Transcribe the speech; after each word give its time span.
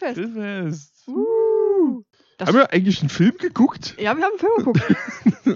Grillfest. 0.00 0.34
Grillfest. 0.34 1.08
Uh. 1.08 2.02
Das- 2.38 2.48
Haben 2.48 2.56
wir 2.56 2.72
eigentlich 2.72 3.00
einen 3.00 3.10
Film 3.10 3.34
geguckt? 3.38 3.96
Ja, 3.98 4.16
wir 4.16 4.24
haben 4.24 4.32
einen 4.32 4.38
Film 4.38 4.56
geguckt. 4.56 4.82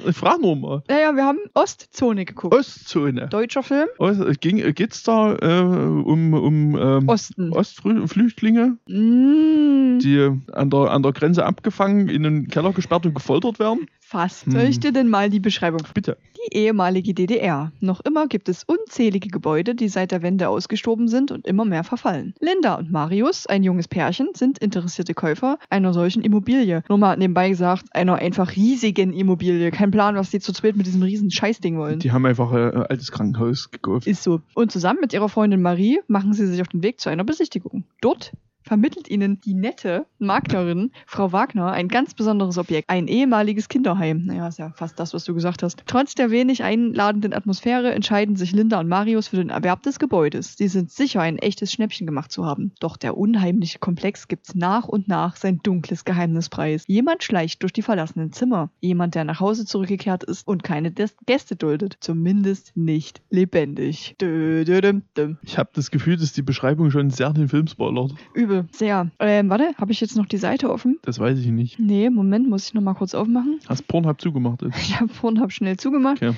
Ich 0.07 0.17
frag 0.17 0.41
nur 0.41 0.57
mal. 0.57 0.83
ja, 0.91 0.99
ja, 0.99 1.13
wir 1.17 1.25
haben 1.25 1.39
Ostzone 1.55 2.25
geguckt. 2.25 2.53
Ostzone. 2.55 3.29
Deutscher 3.29 3.63
Film. 3.63 3.87
Ost, 3.99 4.41
ging, 4.41 4.57
geht's 4.75 5.03
da 5.05 5.35
äh, 5.37 5.61
um, 5.61 6.35
um 6.35 6.77
ähm, 6.77 7.09
Osten. 7.09 7.53
Ostflüchtlinge, 7.53 8.77
Mm, 8.89 9.99
die 10.01 10.31
an 10.53 10.71
der, 10.71 10.91
an 10.91 11.03
der 11.03 11.13
Grenze 11.13 11.47
abgefangen, 11.47 12.09
in 12.09 12.23
den 12.25 12.49
Keller 12.49 12.73
gesperrt 12.73 13.07
und 13.07 13.15
gefoltert 13.15 13.59
werden? 13.61 13.87
Fast. 14.15 14.47
Hm. 14.47 14.53
Soll 14.53 14.63
ich 14.63 14.79
dir 14.79 14.93
denn 14.93 15.09
mal 15.09 15.29
die 15.29 15.41
Beschreibung 15.41 15.81
Bitte. 15.93 16.17
Die 16.37 16.57
ehemalige 16.57 17.15
DDR. 17.15 17.73
Noch 17.81 18.01
immer 18.01 18.29
gibt 18.29 18.49
es 18.49 18.63
unzählige 18.63 19.29
Gebäude, 19.29 19.75
die 19.75 19.89
seit 19.89 20.13
der 20.13 20.23
Wende 20.23 20.49
ausgestorben 20.49 21.09
sind 21.09 21.33
und 21.33 21.49
immer 21.49 21.65
mehr 21.65 21.83
verfallen. 21.83 22.33
Linda 22.39 22.77
und 22.77 22.93
Marius, 22.93 23.49
ein 23.49 23.65
junges 23.65 23.89
Pärchen, 23.89 24.29
sind 24.35 24.59
interessierte 24.59 25.15
Käufer 25.15 25.59
einer 25.69 25.93
solchen 25.93 26.23
Immobilie. 26.23 26.85
Nur 26.89 26.99
mal 26.99 27.17
nebenbei 27.17 27.49
gesagt, 27.49 27.87
einer 27.93 28.15
einfach 28.15 28.55
riesigen 28.55 29.13
Immobilie. 29.13 29.73
Kein 29.73 29.91
Plan, 29.91 30.15
was 30.15 30.31
die 30.31 30.39
zu 30.39 30.53
zweit 30.53 30.77
mit 30.77 30.87
diesem 30.87 31.03
riesen 31.03 31.33
Scheißding 31.33 31.77
wollen. 31.77 31.99
Die 31.99 32.13
haben 32.13 32.25
einfach 32.25 32.53
äh, 32.53 32.71
ein 32.71 32.87
altes 32.87 33.11
Krankenhaus 33.11 33.73
gekauft. 33.73 34.07
Ist 34.07 34.23
so. 34.23 34.41
Und 34.55 34.71
zusammen 34.71 35.01
mit 35.01 35.13
ihrer 35.13 35.29
Freundin 35.29 35.61
Marie 35.61 35.99
machen 36.07 36.35
sie 36.35 36.47
sich 36.47 36.61
auf 36.61 36.69
den 36.69 36.85
Weg 36.85 37.01
zu 37.01 37.09
einer 37.11 37.25
Besichtigung. 37.25 37.83
Dort 38.01 38.33
vermittelt 38.65 39.09
ihnen 39.09 39.41
die 39.41 39.55
nette 39.55 40.07
Maklerin, 40.19 40.91
Frau 41.07 41.33
Wagner, 41.33 41.71
ein 41.71 41.89
ganz 41.89 42.15
besonderes 42.15 42.59
Objekt. 42.59 42.89
Ein 42.89 43.07
ehemaliges 43.09 43.69
Kinderheim. 43.69 44.25
Naja, 44.25 44.49
ist 44.49 44.59
ja 44.59 44.73
fast 44.75 44.99
das, 44.99 45.15
was 45.15 45.25
du 45.25 45.35
gesagt 45.35 45.63
hast. 45.63 45.83
Trotz 45.87 46.15
der 46.15 46.31
wenig 46.31 46.65
einladenden 46.65 47.35
Atmosphäre 47.35 47.93
entscheiden 47.93 48.37
sich 48.37 48.53
Linda 48.53 48.81
und 48.81 48.89
Marius 48.89 49.29
für 49.29 49.37
den 49.37 49.51
Erwerb 49.51 49.83
des 49.83 49.99
Gebäudes. 49.99 50.57
Sie 50.57 50.69
sind 50.69 50.91
sicher, 50.91 51.21
ein 51.21 51.39
echtes 51.39 51.73
Schnäppchen 51.73 52.07
gemacht 52.07 52.33
zu 52.33 52.45
haben. 52.47 52.73
Doch 52.81 52.97
der 52.97 53.17
unheimliche 53.17 53.79
Komplex 53.79 54.29
gibt 54.29 54.55
nach 54.55 54.89
und 54.89 55.09
nach 55.09 55.37
sein 55.37 55.61
dunkles 55.63 56.05
Geheimnis 56.05 56.49
preis. 56.49 56.85
Jemand 56.87 57.23
schleicht 57.23 57.63
durch 57.63 57.73
die 57.73 57.83
verlassenen 57.83 58.33
Zimmer. 58.33 58.71
Jemand, 58.81 59.15
der 59.15 59.25
nach 59.25 59.41
Hause 59.41 59.67
zurückgekehrt 59.67 60.25
ist 60.25 60.47
und 60.49 60.63
keine 60.63 60.91
Des 60.91 61.15
Gäste 61.27 61.57
duldet. 61.57 61.97
Zumindest 62.01 62.73
nicht 62.75 63.21
lebendig. 63.31 64.17
Dö, 64.21 64.65
dö, 64.65 64.81
düm. 64.81 65.39
Ich 65.43 65.59
habe 65.59 65.71
das 65.75 65.91
Gefühl, 65.91 66.17
dass 66.17 66.33
die 66.33 66.43
Beschreibung 66.43 66.91
schon 66.91 67.11
sehr 67.11 67.33
den 67.33 67.49
Film 67.49 67.67
spoilert. 67.67 68.15
Übel, 68.33 68.54
sehr. 68.73 69.11
Ähm, 69.19 69.51
warte, 69.51 69.73
habe 69.79 69.93
ich 69.93 70.01
jetzt 70.01 70.17
noch 70.17 70.27
die 70.27 70.37
Seite 70.37 70.71
offen? 70.71 70.99
Das 71.03 71.19
weiß 71.19 71.39
ich 71.39 71.47
nicht. 71.49 71.79
Nee, 71.79 72.11
Moment, 72.11 72.49
muss 72.49 72.69
ich 72.69 72.75
noch 72.75 72.83
mal 72.83 72.95
kurz 72.95 73.15
aufmachen. 73.15 73.59
Hast 73.69 73.87
Pornhub 73.89 74.21
zugemacht? 74.21 74.63
Jetzt. 74.63 74.77
Ich 74.81 75.01
habe 75.01 75.13
vorhin 75.13 75.41
hab 75.41 75.53
schnell 75.53 75.77
zugemacht, 75.77 76.23
Okay. 76.23 76.35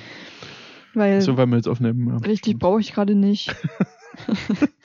weil 0.95 1.21
So, 1.21 1.37
weil 1.37 1.47
wir 1.47 1.57
jetzt 1.57 1.69
aufnehmen. 1.69 2.09
Ja. 2.09 2.17
richtig 2.27 2.59
brauche 2.59 2.81
ich 2.81 2.93
gerade 2.93 3.15
nicht. 3.15 3.55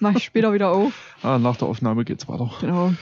Mach 0.00 0.14
ich 0.16 0.24
später 0.24 0.52
wieder 0.52 0.70
auf. 0.70 1.16
Ah, 1.22 1.38
nach 1.38 1.56
der 1.56 1.68
Aufnahme 1.68 2.04
geht's 2.04 2.28
weiter. 2.28 2.50
Genau. 2.60 2.92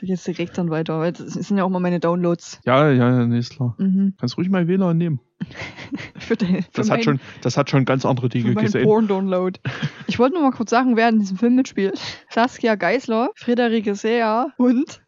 Da 0.00 0.06
geht's 0.06 0.24
direkt 0.24 0.56
dann 0.58 0.70
weiter, 0.70 0.98
weil 0.98 1.12
das 1.12 1.34
sind 1.34 1.56
ja 1.56 1.64
auch 1.64 1.68
mal 1.70 1.80
meine 1.80 2.00
Downloads. 2.00 2.60
Ja, 2.64 2.90
ja, 2.90 3.10
ja, 3.18 3.26
nee, 3.26 3.38
ist 3.38 3.50
klar. 3.50 3.74
Mhm. 3.78 4.14
Kannst 4.18 4.36
ruhig 4.36 4.48
mal 4.50 4.66
WLAN 4.68 4.96
nehmen. 4.96 5.20
Für, 6.18 6.36
den, 6.36 6.64
Das 6.72 6.88
mein, 6.88 6.98
hat, 6.98 7.04
schon, 7.04 7.20
das 7.42 7.56
hat 7.56 7.70
schon 7.70 7.84
ganz 7.84 8.04
andere 8.04 8.28
Dinge 8.28 8.54
gesehen. 8.54 8.84
Porn-Download. 8.84 9.60
Ich 10.06 10.18
wollte 10.18 10.34
nur 10.34 10.42
mal 10.42 10.52
kurz 10.56 10.70
sagen, 10.70 10.96
wer 10.96 11.08
in 11.08 11.20
diesem 11.20 11.36
Film 11.36 11.54
mitspielt. 11.54 12.00
Saskia 12.30 12.74
Geisler, 12.74 13.30
Friederike 13.34 13.94
Seer 13.94 14.52
und 14.56 15.02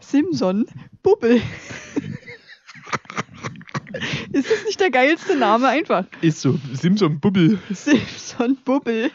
Simson 0.00 0.66
Bubbel. 1.02 1.40
Ist 4.32 4.50
das 4.50 4.64
nicht 4.64 4.80
der 4.80 4.90
geilste 4.90 5.36
Name 5.36 5.68
einfach? 5.68 6.04
Ist 6.20 6.40
so. 6.40 6.58
Simson 6.72 7.20
Bubble. 7.20 7.58
Simson 7.70 8.56
Bubbel. 8.64 9.10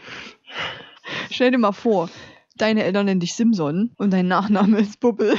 Stell 1.30 1.52
dir 1.52 1.58
mal 1.58 1.72
vor, 1.72 2.10
deine 2.58 2.84
Eltern 2.84 3.06
nennen 3.06 3.20
dich 3.20 3.36
Simson 3.36 3.92
und 3.98 4.12
dein 4.12 4.28
Nachname 4.28 4.80
ist 4.80 5.00
Bubbel. 5.00 5.36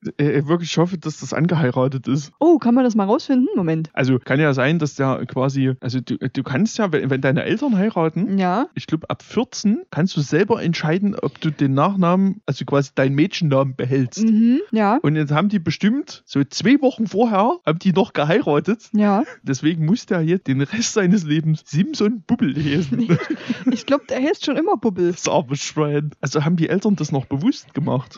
Ich, 0.00 0.24
äh, 0.24 0.46
wirklich, 0.46 0.70
ich 0.70 0.78
hoffe, 0.78 0.96
dass 0.98 1.18
das 1.20 1.32
angeheiratet 1.32 2.06
ist. 2.06 2.32
Oh, 2.38 2.58
kann 2.58 2.74
man 2.74 2.84
das 2.84 2.94
mal 2.94 3.04
rausfinden? 3.04 3.48
Moment. 3.56 3.90
Also 3.94 4.18
kann 4.18 4.38
ja 4.38 4.54
sein, 4.54 4.78
dass 4.78 4.94
der 4.94 5.26
quasi, 5.26 5.72
also 5.80 6.00
du, 6.00 6.16
du 6.18 6.42
kannst 6.42 6.78
ja, 6.78 6.92
wenn, 6.92 7.10
wenn 7.10 7.20
deine 7.20 7.42
Eltern 7.44 7.76
heiraten, 7.76 8.38
Ja. 8.38 8.68
ich 8.74 8.86
glaube 8.86 9.10
ab 9.10 9.22
14 9.22 9.82
kannst 9.90 10.16
du 10.16 10.20
selber 10.20 10.62
entscheiden, 10.62 11.16
ob 11.20 11.40
du 11.40 11.50
den 11.50 11.74
Nachnamen, 11.74 12.40
also 12.46 12.64
quasi 12.64 12.90
deinen 12.94 13.14
Mädchennamen 13.16 13.74
behältst. 13.74 14.22
Mhm. 14.24 14.60
Ja. 14.70 14.98
Und 15.02 15.16
jetzt 15.16 15.32
haben 15.32 15.48
die 15.48 15.58
bestimmt, 15.58 16.22
so 16.26 16.44
zwei 16.44 16.80
Wochen 16.80 17.06
vorher, 17.08 17.58
haben 17.66 17.78
die 17.80 17.92
noch 17.92 18.12
geheiratet. 18.12 18.90
Ja. 18.92 19.24
Deswegen 19.42 19.84
muss 19.84 20.06
der 20.06 20.22
jetzt 20.22 20.46
den 20.46 20.60
Rest 20.60 20.92
seines 20.94 21.24
Lebens 21.24 21.62
Simson 21.66 22.22
Bubbel 22.26 22.50
lesen. 22.50 23.08
Ich 23.70 23.86
glaube, 23.86 24.04
der 24.08 24.20
heißt 24.22 24.44
schon 24.44 24.56
immer 24.56 24.76
Bubbel. 24.76 25.12
Das 25.12 25.28
arme 25.28 25.56
Schwein. 25.56 26.10
Also 26.20 26.44
haben 26.44 26.56
die 26.56 26.68
Eltern 26.68 26.96
das 26.96 27.12
noch 27.12 27.26
bewusst 27.26 27.74
gemacht. 27.74 28.16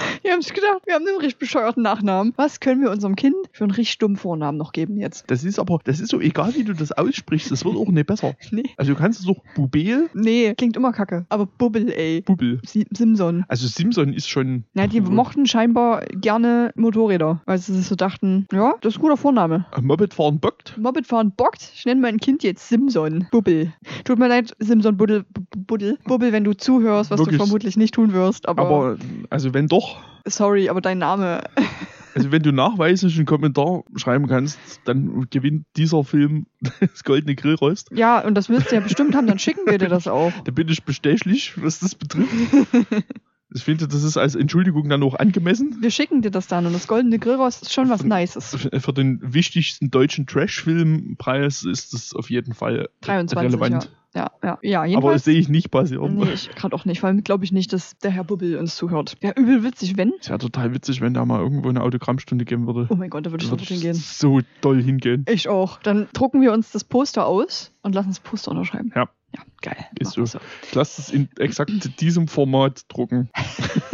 Wir 0.22 0.32
haben 0.32 0.42
sich 0.42 0.52
gedacht, 0.52 0.80
wir 0.86 0.94
haben 0.94 1.06
einen 1.06 1.16
richtig 1.16 1.38
bescheuerten 1.38 1.82
Nachnamen. 1.82 2.32
Was 2.36 2.60
können 2.60 2.82
wir 2.82 2.90
unserem 2.90 3.16
Kind 3.16 3.34
für 3.52 3.64
einen 3.64 3.70
richtig 3.72 3.98
dummen 3.98 4.16
Vornamen 4.16 4.58
noch 4.58 4.72
geben 4.72 4.96
jetzt? 4.98 5.24
Das 5.30 5.44
ist 5.44 5.58
aber, 5.58 5.78
das 5.84 6.00
ist 6.00 6.10
so 6.10 6.20
egal, 6.20 6.54
wie 6.54 6.64
du 6.64 6.74
das 6.74 6.92
aussprichst, 6.92 7.50
das 7.50 7.64
wird 7.64 7.76
auch 7.76 7.88
nicht 7.88 8.06
besser. 8.06 8.34
Nee. 8.52 8.64
Also 8.76 8.92
du 8.94 8.98
kannst 8.98 9.20
es 9.20 9.28
auch 9.28 9.36
Bubel, 9.54 10.08
Nee, 10.14 10.54
klingt 10.56 10.76
immer 10.76 10.92
kacke. 10.92 11.24
Aber 11.28 11.46
Bubbel, 11.46 11.90
ey. 11.92 12.20
Bubbel. 12.22 12.60
Si 12.66 12.84
Simson. 12.90 13.44
Also 13.48 13.66
Simson 13.68 14.12
ist 14.12 14.28
schon. 14.28 14.64
Ja, 14.74 14.86
die 14.88 15.00
mochten 15.00 15.46
scheinbar 15.46 16.04
gerne 16.06 16.72
Motorräder, 16.74 17.42
weil 17.46 17.58
sie 17.58 17.74
sich 17.74 17.86
so 17.86 17.94
dachten, 17.94 18.46
ja, 18.52 18.74
das 18.80 18.94
ist 18.94 18.98
ein 18.98 19.02
guter 19.02 19.16
Vorname. 19.16 19.66
Moped 19.80 20.14
fahren 20.14 20.40
bockt. 20.40 20.76
Moped 20.78 21.06
fahren 21.06 21.32
bockt. 21.36 21.70
Ich 21.74 21.84
nenne 21.86 22.00
mein 22.00 22.18
Kind 22.18 22.42
jetzt 22.42 22.68
Simson. 22.68 23.26
Bubbel. 23.30 23.72
Tut 24.04 24.18
mir 24.18 24.28
leid, 24.28 24.52
Simson 24.58 24.96
Buddel, 24.96 25.24
Bu- 25.32 25.42
Buddel. 25.56 25.98
Bubbel, 26.04 26.32
wenn 26.32 26.44
du 26.44 26.52
zuhörst, 26.54 27.10
was 27.10 27.18
Wirklich. 27.20 27.38
du 27.38 27.44
vermutlich 27.44 27.76
nicht 27.76 27.94
tun 27.94 28.12
wirst. 28.12 28.48
Aber, 28.48 28.62
Aber, 28.62 28.96
also 29.30 29.54
wenn 29.54 29.68
doch, 29.68 29.89
sorry, 30.26 30.68
aber 30.68 30.80
dein 30.80 30.98
Name. 30.98 31.42
also 32.14 32.32
wenn 32.32 32.42
du 32.42 32.52
nachweislich 32.52 33.16
einen 33.16 33.26
Kommentar 33.26 33.84
schreiben 33.96 34.26
kannst, 34.26 34.58
dann 34.84 35.28
gewinnt 35.30 35.66
dieser 35.76 36.04
Film 36.04 36.46
das 36.80 37.04
goldene 37.04 37.34
Grillrost. 37.34 37.90
Ja, 37.92 38.20
und 38.20 38.34
das 38.34 38.48
willst 38.48 38.70
du 38.70 38.74
ja 38.76 38.80
bestimmt 38.80 39.14
haben, 39.14 39.26
dann 39.26 39.38
schicken 39.38 39.66
wir 39.66 39.78
dir 39.78 39.88
das 39.88 40.06
auch. 40.06 40.32
Da 40.44 40.52
bin 40.52 40.68
ich 40.68 40.82
bestechlich, 40.84 41.62
was 41.62 41.80
das 41.80 41.94
betrifft. 41.94 42.30
Ich 43.52 43.64
finde, 43.64 43.88
das 43.88 44.04
ist 44.04 44.16
als 44.16 44.36
Entschuldigung 44.36 44.88
dann 44.88 45.02
auch 45.02 45.16
angemessen. 45.16 45.78
Wir 45.80 45.90
schicken 45.90 46.22
dir 46.22 46.30
das 46.30 46.46
dann 46.46 46.66
und 46.66 46.72
das 46.72 46.86
goldene 46.86 47.18
Grillrost 47.18 47.62
ist 47.62 47.72
schon 47.72 47.88
was 47.88 48.02
Von- 48.02 48.08
Nices. 48.10 48.56
Für 48.72 48.92
den 48.92 49.18
wichtigsten 49.34 49.90
deutschen 49.90 50.28
Trash-Filmpreis 50.28 51.64
ist 51.64 51.92
das 51.92 52.14
auf 52.14 52.30
jeden 52.30 52.54
Fall 52.54 52.88
23, 53.00 53.52
relevant. 53.52 53.84
Ja, 53.84 53.90
ja, 54.14 54.30
ja, 54.62 54.78
Aber 54.80 54.86
jedenfalls. 54.86 55.14
das 55.16 55.24
sehe 55.24 55.38
ich 55.38 55.48
nicht 55.48 55.70
passieren. 55.70 56.16
Nee, 56.16 56.32
ich 56.32 56.50
gerade 56.50 56.74
auch 56.74 56.84
nicht, 56.84 57.02
weil 57.02 57.20
glaube 57.22 57.44
ich 57.44 57.52
nicht, 57.52 57.72
dass 57.72 57.96
der 57.98 58.10
Herr 58.10 58.24
Bubbel 58.24 58.56
uns 58.56 58.76
zuhört. 58.76 59.16
Ja, 59.22 59.32
übel 59.36 59.62
witzig, 59.62 59.96
wenn. 59.96 60.12
Es 60.20 60.28
wäre 60.28 60.38
total 60.38 60.74
witzig, 60.74 61.00
wenn 61.00 61.14
da 61.14 61.24
mal 61.24 61.40
irgendwo 61.40 61.68
eine 61.68 61.82
Autogrammstunde 61.82 62.44
geben 62.44 62.66
würde. 62.66 62.86
Oh 62.90 62.96
mein 62.96 63.10
Gott, 63.10 63.24
da 63.26 63.30
würde 63.30 63.44
ich 63.44 63.50
sofort 63.50 63.68
hingehen. 63.68 63.94
so 63.94 64.40
doll 64.60 64.82
hingehen. 64.82 65.24
Ich 65.28 65.48
auch. 65.48 65.78
Dann 65.82 66.08
drucken 66.12 66.40
wir 66.42 66.52
uns 66.52 66.72
das 66.72 66.82
Poster 66.82 67.26
aus 67.26 67.72
und 67.82 67.94
lassen 67.94 68.08
das 68.08 68.20
Poster 68.20 68.50
unterschreiben. 68.50 68.92
Ja. 68.94 69.08
Ja, 69.32 69.42
geil. 69.62 69.76
Ist 69.98 70.18
Machen 70.18 70.32
wir 70.32 70.40
Ich 70.64 70.74
lasse 70.74 71.00
es 71.02 71.10
in 71.10 71.28
exakt 71.38 72.00
diesem 72.00 72.26
Format 72.26 72.82
drucken. 72.88 73.30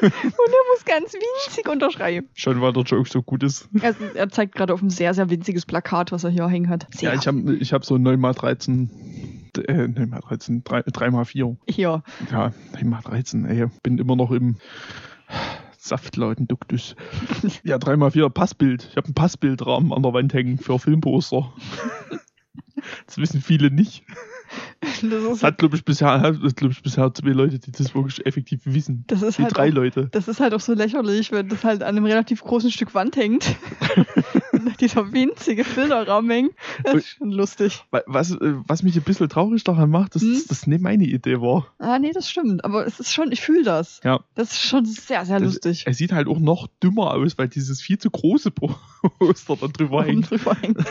Und 0.00 0.12
er 0.12 0.64
muss 0.72 0.84
ganz 0.84 1.12
winzig 1.14 1.68
unterschreiben. 1.68 2.28
Schon 2.34 2.60
weil 2.60 2.72
der 2.72 2.82
Joke 2.82 3.08
so 3.08 3.22
gut 3.22 3.42
ist. 3.42 3.68
Er, 3.80 3.94
er 4.14 4.28
zeigt 4.28 4.54
gerade 4.54 4.74
auf 4.74 4.82
ein 4.82 4.90
sehr, 4.90 5.14
sehr 5.14 5.30
winziges 5.30 5.66
Plakat, 5.66 6.12
was 6.12 6.24
er 6.24 6.30
hier 6.30 6.48
hängen 6.48 6.68
hat. 6.68 6.86
Sehr. 6.94 7.12
Ja, 7.12 7.18
ich 7.18 7.26
habe 7.26 7.54
ich 7.54 7.72
hab 7.72 7.84
so 7.84 7.94
9x13, 7.94 8.88
äh, 9.58 9.84
9x13, 9.84 10.64
3, 10.64 10.80
3x4. 10.80 11.56
hier. 11.68 12.02
Ja, 12.30 12.52
9x13, 12.74 13.46
ey. 13.46 13.66
Bin 13.82 13.98
immer 13.98 14.16
noch 14.16 14.30
im 14.30 14.56
Saftladen-Duktus. 15.78 16.96
Ja, 17.64 17.76
3x4 17.76 18.30
Passbild. 18.30 18.88
Ich 18.90 18.96
habe 18.96 19.08
ein 19.08 19.14
Passbildrahmen 19.14 19.92
an 19.92 20.02
der 20.02 20.12
Wand 20.12 20.32
hängen 20.34 20.58
für 20.58 20.78
Filmposter. 20.78 21.52
Das 23.06 23.18
wissen 23.18 23.40
viele 23.40 23.70
nicht. 23.70 24.04
Das 25.02 25.02
Es 25.02 25.32
ist, 25.38 25.42
hat, 25.42 25.58
glaube 25.58 25.74
ich, 25.76 25.84
bisher, 25.84 26.32
glaub 26.54 26.70
ich, 26.70 26.80
bisher 26.82 27.12
zwei 27.12 27.30
Leute, 27.30 27.58
die 27.58 27.72
das 27.72 27.92
wirklich 27.94 28.24
effektiv 28.24 28.60
wissen. 28.64 29.02
das 29.08 29.22
ist 29.22 29.38
Die 29.38 29.42
halt 29.42 29.56
drei 29.56 29.70
auch, 29.70 29.74
Leute. 29.74 30.08
Das 30.12 30.28
ist 30.28 30.38
halt 30.38 30.54
auch 30.54 30.60
so 30.60 30.74
lächerlich, 30.74 31.32
wenn 31.32 31.48
das 31.48 31.64
halt 31.64 31.82
an 31.82 31.96
einem 31.96 32.04
relativ 32.04 32.42
großen 32.42 32.70
Stück 32.70 32.94
Wand 32.94 33.16
hängt. 33.16 33.56
Dieser 34.80 35.12
winzige 35.12 35.64
Bilderrahmen 35.64 36.30
hängt. 36.30 36.52
Das 36.84 36.94
ist 36.94 37.08
schon 37.18 37.32
lustig. 37.32 37.84
Wa- 37.90 38.02
Was, 38.06 38.30
äh, 38.32 38.38
was 38.68 38.82
mich 38.84 38.94
ein 38.96 39.02
bisschen 39.02 39.28
traurig 39.28 39.64
daran 39.64 39.90
macht, 39.90 40.14
dass 40.14 40.22
Hm? 40.22 40.34
das, 40.34 40.46
das 40.46 40.66
nicht 40.68 40.82
meine 40.82 41.04
Idee 41.04 41.40
war. 41.40 41.66
Ah, 41.78 41.98
nee, 41.98 42.12
das 42.12 42.30
stimmt. 42.30 42.64
Aber 42.64 42.86
es 42.86 43.00
ist 43.00 43.12
schon, 43.12 43.32
ich 43.32 43.40
fühle 43.40 43.64
das. 43.64 44.00
Ja. 44.04 44.20
Das 44.36 44.52
ist 44.52 44.60
schon 44.60 44.84
sehr, 44.84 45.24
sehr 45.26 45.40
lustig. 45.40 45.84
Er 45.86 45.94
sieht 45.94 46.12
halt 46.12 46.28
auch 46.28 46.38
noch 46.38 46.68
dümmer 46.82 47.12
aus, 47.14 47.36
weil 47.38 47.48
dieses 47.48 47.80
viel 47.80 47.98
zu 47.98 48.10
große 48.10 48.50
Poster 48.52 49.56
da 49.56 49.66
drüber 49.66 50.04
hängt. 50.04 50.30
drüber 50.30 50.54
hängt. 50.60 50.78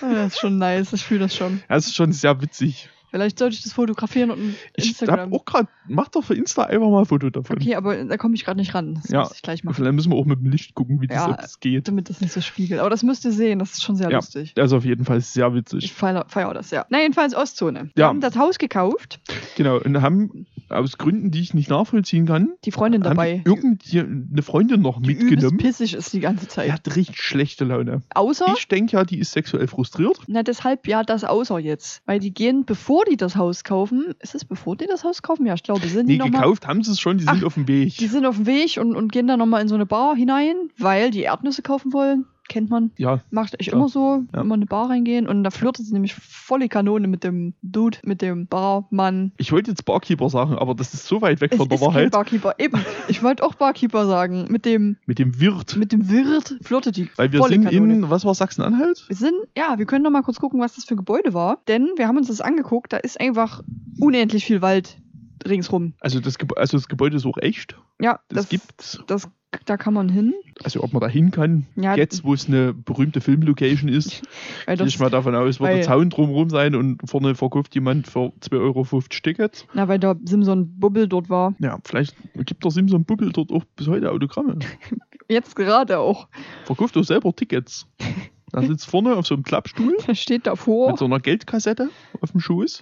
Ah, 0.00 0.14
das 0.14 0.34
ist 0.34 0.38
schon 0.40 0.58
nice, 0.58 0.92
ich 0.92 1.04
fühle 1.04 1.20
das 1.20 1.34
schon. 1.36 1.62
Das 1.68 1.86
ist 1.86 1.94
schon 1.94 2.12
sehr 2.12 2.40
witzig. 2.42 2.88
Vielleicht 3.10 3.40
sollte 3.40 3.56
ich 3.56 3.62
das 3.64 3.72
fotografieren 3.72 4.30
und 4.30 4.38
ein 4.40 4.56
Ich 4.76 4.90
Instagram. 4.90 5.18
hab 5.18 5.32
auch 5.32 5.44
gerade, 5.44 5.68
mach 5.88 6.06
doch 6.10 6.22
für 6.22 6.34
Insta 6.34 6.62
einfach 6.62 6.88
mal 6.90 7.00
ein 7.00 7.06
Foto 7.06 7.28
davon. 7.28 7.56
okay, 7.56 7.74
aber 7.74 8.04
da 8.04 8.16
komme 8.16 8.36
ich 8.36 8.44
gerade 8.44 8.60
nicht 8.60 8.72
ran. 8.72 8.94
Das 9.02 9.10
Ja. 9.10 9.20
muss 9.22 9.32
ich 9.34 9.42
gleich 9.42 9.64
machen. 9.64 9.74
Vielleicht 9.74 9.94
müssen 9.96 10.12
wir 10.12 10.16
auch 10.16 10.26
mit 10.26 10.38
dem 10.38 10.48
Licht 10.48 10.76
gucken, 10.76 11.00
wie 11.00 11.08
das, 11.08 11.16
Ja. 11.16 11.30
ob 11.30 11.38
das 11.40 11.58
geht. 11.58 11.88
Damit 11.88 12.08
das 12.08 12.20
nicht 12.20 12.32
so 12.32 12.40
spiegelt. 12.40 12.78
Aber 12.78 12.88
das 12.88 13.02
müsst 13.02 13.24
ihr 13.24 13.32
sehen, 13.32 13.58
das 13.58 13.72
ist 13.72 13.82
schon 13.82 13.96
sehr 13.96 14.10
Ja. 14.10 14.18
lustig. 14.18 14.54
Das 14.54 14.66
ist 14.66 14.72
auf 14.74 14.84
jeden 14.84 15.04
Fall 15.04 15.20
sehr 15.20 15.48
Ich 15.48 15.54
witzig. 15.54 15.92
feiere 15.92 16.24
feier 16.28 16.54
das, 16.54 16.70
ja. 16.70 16.86
Na, 16.88 17.00
jedenfalls 17.00 17.34
Ostzone. 17.34 17.90
Wir 17.96 18.02
Ja. 18.02 18.06
haben 18.10 18.20
das 18.20 18.36
Haus 18.36 18.58
gekauft, 18.58 19.18
Genau. 19.56 19.78
Und 19.80 20.00
haben 20.00 20.46
aus 20.70 20.98
Gründen, 20.98 21.30
die 21.30 21.40
ich 21.40 21.54
nicht 21.54 21.68
nachvollziehen 21.70 22.26
kann, 22.26 22.50
die 22.64 22.70
Freundin 22.72 23.02
dabei. 23.02 23.42
irgendwie 23.44 24.00
eine 24.00 24.42
Freundin 24.42 24.80
noch 24.82 25.00
die 25.00 25.14
mitgenommen. 25.14 25.58
pissig 25.58 25.94
ist 25.94 26.12
die 26.12 26.20
ganze 26.20 26.48
Zeit. 26.48 26.68
Die 26.68 26.72
hat 26.72 26.96
richtig 26.96 27.18
schlechte 27.20 27.64
Laune. 27.64 28.02
Außer, 28.14 28.46
Ich 28.56 28.68
denke 28.68 28.92
ja, 28.96 29.04
die 29.04 29.18
ist 29.18 29.32
sexuell 29.32 29.66
frustriert. 29.66 30.18
na 30.28 30.42
deshalb 30.42 30.86
ja 30.86 31.02
das 31.02 31.24
außer 31.24 31.58
jetzt. 31.58 32.02
Weil 32.06 32.20
die 32.20 32.32
gehen, 32.32 32.64
bevor 32.64 33.04
die 33.04 33.16
das 33.16 33.36
Haus 33.36 33.64
kaufen, 33.64 34.14
ist 34.20 34.34
es 34.34 34.44
bevor 34.44 34.76
die 34.76 34.86
das 34.86 35.04
Haus 35.04 35.22
kaufen? 35.22 35.46
Ja, 35.46 35.54
ich 35.54 35.62
glaube, 35.62 35.86
sind 35.86 36.06
Nee, 36.06 36.14
die 36.14 36.18
nochmal... 36.18 36.42
gekauft 36.42 36.66
haben 36.66 36.82
sie 36.82 36.92
es 36.92 37.00
schon, 37.00 37.18
die 37.18 37.24
sind 37.24 37.38
Ach, 37.40 37.44
auf 37.46 37.54
dem 37.54 37.66
Weg. 37.68 37.96
Die 37.98 38.06
sind 38.06 38.24
auf 38.26 38.36
dem 38.36 38.46
Weg 38.46 38.78
und, 38.80 38.94
und 38.96 39.12
gehen 39.12 39.26
dann 39.26 39.38
nochmal 39.38 39.62
in 39.62 39.68
so 39.68 39.74
eine 39.74 39.86
Bar 39.86 40.14
hinein, 40.14 40.54
weil 40.78 41.10
die 41.10 41.22
Erdnüsse 41.22 41.62
kaufen 41.62 41.92
wollen. 41.92 42.26
Kennt 42.50 42.68
man. 42.68 42.90
ja, 42.96 43.20
Macht 43.30 43.54
ich 43.60 43.68
Ja. 43.68 43.74
immer 43.74 43.88
so, 43.88 44.24
Ja. 44.34 44.40
immer 44.40 44.56
in 44.56 44.60
eine 44.62 44.66
Bar 44.66 44.90
reingehen 44.90 45.28
und 45.28 45.44
da 45.44 45.50
flirtet 45.50 45.86
sie 45.86 45.92
nämlich 45.92 46.14
volle 46.14 46.68
Kanone 46.68 47.06
mit 47.06 47.22
dem 47.22 47.54
Dude, 47.62 47.98
mit 48.04 48.22
dem 48.22 48.48
Barmann. 48.48 49.30
ich 49.36 49.52
wollte 49.52 49.70
jetzt 49.70 49.84
Barkeeper 49.84 50.28
sagen, 50.28 50.54
aber 50.58 50.74
das 50.74 50.92
ist 50.92 51.06
so 51.06 51.22
weit 51.22 51.40
weg 51.40 51.52
Es 51.52 51.58
von 51.58 51.68
der 51.68 51.80
Wahrheit. 51.80 52.10
Barkeeper. 52.10 52.54
Eben. 52.58 52.84
Ich 53.06 53.22
wollte 53.22 53.44
auch 53.44 53.54
Barkeeper 53.54 54.04
sagen. 54.06 54.46
Mit 54.50 54.64
dem, 54.64 54.96
Mit 55.06 55.20
dem 55.20 55.38
Wirt. 55.40 55.76
mit 55.76 55.92
dem 55.92 56.08
Wirt 56.10 56.56
flirtet 56.62 56.96
die 56.96 57.08
Weil 57.16 57.30
wir 57.32 57.40
sind 57.44 57.64
Kanone. 57.66 57.94
in, 57.94 58.10
was 58.10 58.24
war 58.24 58.34
Sachsen-Anhalt? 58.34 59.04
Wir 59.06 59.16
sind, 59.16 59.34
ja, 59.56 59.78
wir 59.78 59.86
können 59.86 60.02
noch 60.02 60.10
mal 60.10 60.22
kurz 60.22 60.40
gucken, 60.40 60.58
was 60.60 60.74
das 60.74 60.84
für 60.84 60.96
Gebäude 60.96 61.32
war. 61.32 61.58
Denn 61.68 61.88
wir 61.96 62.08
haben 62.08 62.16
uns 62.16 62.26
das 62.26 62.40
angeguckt, 62.40 62.92
da 62.92 62.96
ist 62.96 63.20
einfach 63.20 63.62
unendlich 64.00 64.44
viel 64.44 64.60
Wald 64.60 64.98
ringsrum. 65.46 65.94
Also 66.00 66.20
das, 66.20 66.38
Gebä- 66.38 66.56
also 66.58 66.76
das 66.76 66.88
Gebäude 66.88 67.16
ist 67.16 67.26
auch 67.26 67.38
echt. 67.38 67.76
Ja, 68.00 68.18
Das, 68.28 68.42
das, 68.42 68.48
gibt's. 68.48 69.00
das, 69.06 69.28
da 69.64 69.76
kann 69.76 69.94
man 69.94 70.08
hin. 70.08 70.34
Also 70.62 70.82
ob 70.82 70.92
man 70.92 71.00
da 71.00 71.08
hin 71.08 71.30
kann, 71.30 71.66
Ja, 71.76 71.96
jetzt 71.96 72.24
wo 72.24 72.34
es 72.34 72.46
eine 72.48 72.72
berühmte 72.72 73.20
Filmlocation 73.20 73.88
ist, 73.88 74.22
gehe 74.66 74.86
ich 74.86 74.98
mal 74.98 75.10
davon 75.10 75.34
aus, 75.34 75.60
wird 75.60 75.70
der 75.72 75.82
Zaun 75.82 76.10
drumherum 76.10 76.50
sein 76.50 76.74
und 76.74 77.00
vorne 77.08 77.34
verkauft 77.34 77.74
jemand 77.74 78.06
für 78.06 78.32
2,50 78.42 78.60
Euro 78.60 79.02
Tickets. 79.22 79.66
na, 79.74 79.88
weil 79.88 79.98
da 79.98 80.14
Simson 80.24 80.78
Bubble 80.78 81.08
dort 81.08 81.28
war. 81.30 81.54
Ja, 81.58 81.78
vielleicht 81.84 82.14
gibt 82.46 82.64
der 82.64 82.70
Simson 82.70 83.04
Bubble 83.04 83.30
dort 83.30 83.50
auch 83.50 83.64
bis 83.76 83.88
heute 83.88 84.10
Autogramme. 84.10 84.58
Jetzt 85.28 85.54
gerade 85.56 85.98
auch. 85.98 86.28
Verkauft 86.64 86.96
auch 86.96 87.04
selber 87.04 87.34
Tickets. 87.34 87.86
Da 88.52 88.62
sitzt 88.64 88.90
vorne 88.90 89.14
auf 89.14 89.28
so 89.28 89.34
einem 89.36 89.44
Klappstuhl 89.44 89.96
Er 90.08 90.16
steht 90.16 90.48
davor. 90.48 90.90
mit 90.90 90.98
so 90.98 91.04
einer 91.04 91.20
Geldkassette 91.20 91.88
auf 92.20 92.32
dem 92.32 92.40
Schoß. 92.40 92.80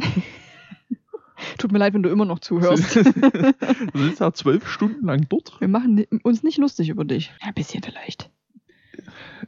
Tut 1.58 1.72
mir 1.72 1.78
leid, 1.78 1.94
wenn 1.94 2.02
du 2.02 2.10
immer 2.10 2.24
noch 2.24 2.38
zuhörst. 2.40 2.96
Da 2.96 3.52
sitzt 3.94 4.20
er 4.20 4.34
zwölf 4.34 4.68
Stunden 4.68 5.06
lang 5.06 5.26
dort. 5.28 5.60
Wir 5.60 5.68
machen 5.68 6.04
uns 6.22 6.42
nicht 6.42 6.58
lustig 6.58 6.88
über 6.88 7.04
dich. 7.04 7.32
Ja, 7.40 7.48
ein 7.48 7.54
bisschen 7.54 7.82
vielleicht. 7.82 8.30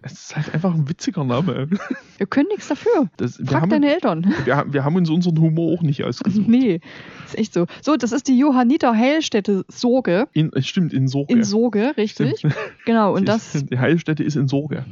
Es 0.02 0.12
ist 0.12 0.36
halt 0.36 0.54
einfach 0.54 0.74
ein 0.74 0.88
witziger 0.88 1.24
Name. 1.24 1.68
Wir 2.18 2.26
können 2.26 2.48
nichts 2.48 2.68
dafür. 2.68 3.08
Das, 3.16 3.36
Frag 3.36 3.62
haben, 3.62 3.70
deine 3.70 3.92
Eltern. 3.92 4.32
wir, 4.44 4.56
haben- 4.56 4.72
wir 4.72 4.84
haben 4.84 4.96
uns 4.96 5.10
unseren 5.10 5.38
Humor 5.40 5.76
auch 5.78 5.82
nicht 5.82 6.04
ausgesucht. 6.04 6.48
nee, 6.48 6.80
ist 7.26 7.38
echt 7.38 7.52
so. 7.54 7.66
So, 7.82 7.96
das 7.96 8.12
ist 8.12 8.28
die 8.28 8.38
Johanniter 8.38 8.94
Heilstätte 8.96 9.64
Sorge. 9.68 10.28
In, 10.32 10.50
es 10.54 10.66
stimmt, 10.66 10.92
in 10.92 11.08
Sorge. 11.08 11.32
In 11.32 11.44
Sorge, 11.44 11.92
richtig. 11.96 12.38
Stimmt. 12.38 12.54
Genau, 12.86 13.12
und 13.14 13.22
Die- 13.22 13.26
das, 13.26 13.52
Die 13.70 13.78
Heilstätte 13.78 14.22
ist 14.22 14.36
in 14.36 14.48
Sorge. 14.48 14.84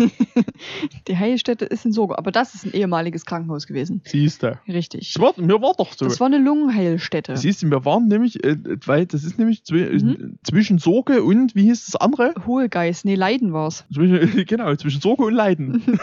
die 1.08 1.16
Heilstätte 1.16 1.64
ist 1.64 1.84
in 1.84 1.92
Sorge. 1.92 2.18
Aber 2.18 2.30
das 2.32 2.54
ist 2.54 2.66
ein 2.66 2.72
ehemaliges 2.72 3.24
Krankenhaus 3.24 3.66
gewesen. 3.66 4.00
Siehst 4.04 4.42
du. 4.42 4.58
Richtig. 4.68 5.12
Das 5.14 5.22
war, 5.22 5.32
mir 5.36 5.60
war 5.60 5.74
doch 5.76 5.92
so. 5.92 6.04
Das 6.04 6.20
war 6.20 6.26
eine 6.26 6.38
Lungenheilstätte. 6.38 7.36
Siehst 7.36 7.62
du, 7.62 7.70
wir 7.70 7.84
waren 7.84 8.08
nämlich, 8.08 8.42
äh, 8.44 8.56
weil 8.86 9.06
das 9.06 9.24
ist 9.24 9.38
nämlich 9.38 9.64
zwi 9.64 9.76
Mhm. 9.96 10.38
zwischen 10.42 10.78
Sorge 10.78 11.22
und, 11.22 11.54
wie 11.54 11.64
hieß 11.64 11.86
das 11.86 11.96
andere? 12.00 12.34
Hohegeist, 12.46 13.04
nee, 13.04 13.14
Leiden 13.14 13.52
war's. 13.52 13.84
Zwischen, 13.92 14.15
genau, 14.46 14.74
zwischen 14.76 15.00
Sorge 15.00 15.24
und 15.24 15.34
Leiden. 15.34 15.98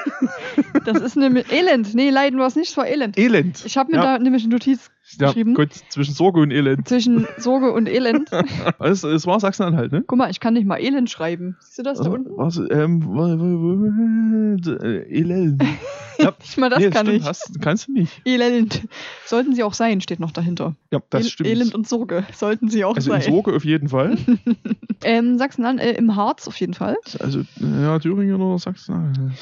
Das 0.86 1.00
ist 1.02 1.16
nämlich 1.16 1.52
Elend. 1.52 1.94
Nee, 1.96 2.10
Leiden 2.10 2.40
war's 2.40 2.56
nicht, 2.56 2.70
es 2.72 2.78
war 2.78 2.88
Elend. 2.88 3.18
Elend. 3.18 3.64
Ich 3.66 3.78
habe 3.78 3.92
mir 3.92 3.98
Ja. 3.98 4.18
da 4.18 4.20
nämlich 4.24 4.44
eine 4.44 4.54
Notiz 4.54 4.90
Ja, 5.20 5.28
geschrieben. 5.28 5.54
gut, 5.54 5.74
zwischen 5.90 6.14
Sorge 6.14 6.40
und 6.42 6.52
Elend. 6.52 6.88
zwischen 6.88 7.28
Sorge 7.38 7.72
und 7.72 7.88
Elend. 7.88 8.30
Es, 8.80 9.04
es 9.04 9.26
war 9.26 9.40
Sachsen-Anhalt, 9.40 9.92
ne? 9.92 10.04
Guck 10.06 10.18
mal, 10.18 10.30
ich 10.30 10.40
kann 10.40 10.54
nicht 10.54 10.66
mal 10.66 10.80
Elend 10.80 11.10
schreiben. 11.10 11.58
Siehst 11.60 11.80
du 11.80 11.84
das 11.84 12.00
da 12.00 12.10
unten? 12.10 12.30
Was, 12.38 12.58
ähm, 12.58 13.02
äh, 14.66 15.20
Elend. 15.20 15.64
Ja, 16.40 16.46
Nicht 16.46 16.58
mal 16.58 16.70
das 16.70 16.80
nee, 16.80 16.90
kann 16.90 17.06
stimmt, 17.08 17.22
ich. 17.22 17.28
Hast, 17.28 17.62
kannst 17.62 17.88
du 17.88 17.94
nicht. 17.94 18.22
Elend. 18.26 18.82
Sollten 19.26 19.54
sie 19.56 19.64
auch 19.64 19.74
sein, 19.74 20.02
steht 20.02 20.20
noch 20.20 20.32
dahinter. 20.32 20.76
Ja, 20.92 21.00
das 21.10 21.24
El 21.24 21.30
stimmt. 21.30 21.50
Elend 21.50 21.76
und 21.76 21.88
Sorge. 21.88 22.26
Sollten 22.34 22.70
sie 22.70 22.84
auch 22.86 22.96
also 22.96 23.14
in 23.14 23.22
sein. 23.22 23.32
Sorge 23.32 23.56
auf 23.56 23.66
jeden 23.66 23.90
Fall. 23.90 24.18
Ähm, 25.06 25.38
Sachsen 25.38 25.66
an, 25.66 25.80
äh, 25.80 25.92
im 25.92 26.16
Harz 26.16 26.48
auf 26.48 26.56
jeden 26.62 26.74
Fall. 26.74 26.96
Also, 27.20 27.42
ja, 27.60 28.00
Thüringen 28.00 28.40
oder 28.42 28.58
Sachsen. 28.58 29.34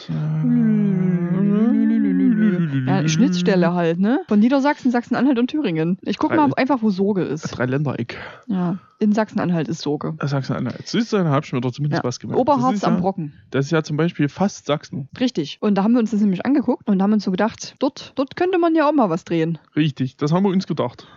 Ja, 2.87 3.07
Schnittstelle 3.07 3.73
halt, 3.73 3.99
ne? 3.99 4.21
Von 4.27 4.39
Niedersachsen, 4.39 4.91
Sachsen-Anhalt 4.91 5.37
und 5.39 5.47
Thüringen. 5.49 5.97
Ich 6.01 6.17
guck 6.17 6.31
mal 6.35 6.49
Drei- 6.49 6.57
einfach, 6.57 6.81
wo 6.81 6.89
Sorge 6.89 7.21
ist. 7.21 7.43
Dreiländereck. 7.43 8.17
Ja, 8.47 8.77
in 9.01 9.13
Sachsen-Anhalt 9.13 9.67
ist 9.67 9.81
Sorge. 9.81 10.15
Sachsen-Anhalt. 10.21 10.87
Siehst 10.87 11.11
du, 11.11 11.17
dann 11.17 11.27
hab 11.29 11.43
ich 11.43 11.51
mir 11.53 11.59
doch 11.61 11.71
zumindest 11.71 12.03
Ja. 12.03 12.07
was 12.07 12.19
gemacht. 12.19 12.37
Oberharz 12.37 12.83
am 12.83 12.95
ja, 12.95 12.99
Brocken. 12.99 13.33
Das 13.49 13.65
ist 13.65 13.71
ja 13.71 13.81
zum 13.83 13.97
Beispiel 13.97 14.29
fast 14.29 14.65
Sachsen. 14.67 15.09
Richtig. 15.19 15.57
Und 15.59 15.75
da 15.75 15.83
haben 15.83 15.93
wir 15.93 15.99
uns 15.99 16.11
das 16.11 16.21
nämlich 16.21 16.45
angeguckt 16.45 16.87
und 16.87 17.01
haben 17.01 17.11
uns 17.13 17.23
so 17.23 17.31
gedacht, 17.31 17.75
dort, 17.79 18.13
dort 18.15 18.35
könnte 18.35 18.57
man 18.59 18.75
ja 18.75 18.87
auch 18.87 18.93
mal 18.93 19.09
was 19.09 19.23
drehen. 19.25 19.57
Richtig, 19.75 20.17
das 20.17 20.31
haben 20.31 20.43
wir 20.43 20.49
uns 20.49 20.67
gedacht. 20.67 21.07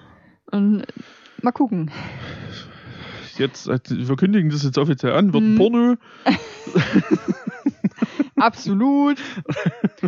Und 0.51 0.81
äh, 0.81 0.87
mal 1.43 1.53
gucken. 1.53 1.91
Jetzt, 3.37 3.67
äh, 3.69 3.79
wir 3.89 4.17
kündigen 4.17 4.49
das 4.51 4.63
jetzt 4.63 4.79
offiziell 4.79 5.13
an, 5.13 5.33
wird 5.33 5.43
ein 5.43 5.53
Mhm. 5.55 5.59
Porno. 5.59 5.95
Absolut. 8.37 9.19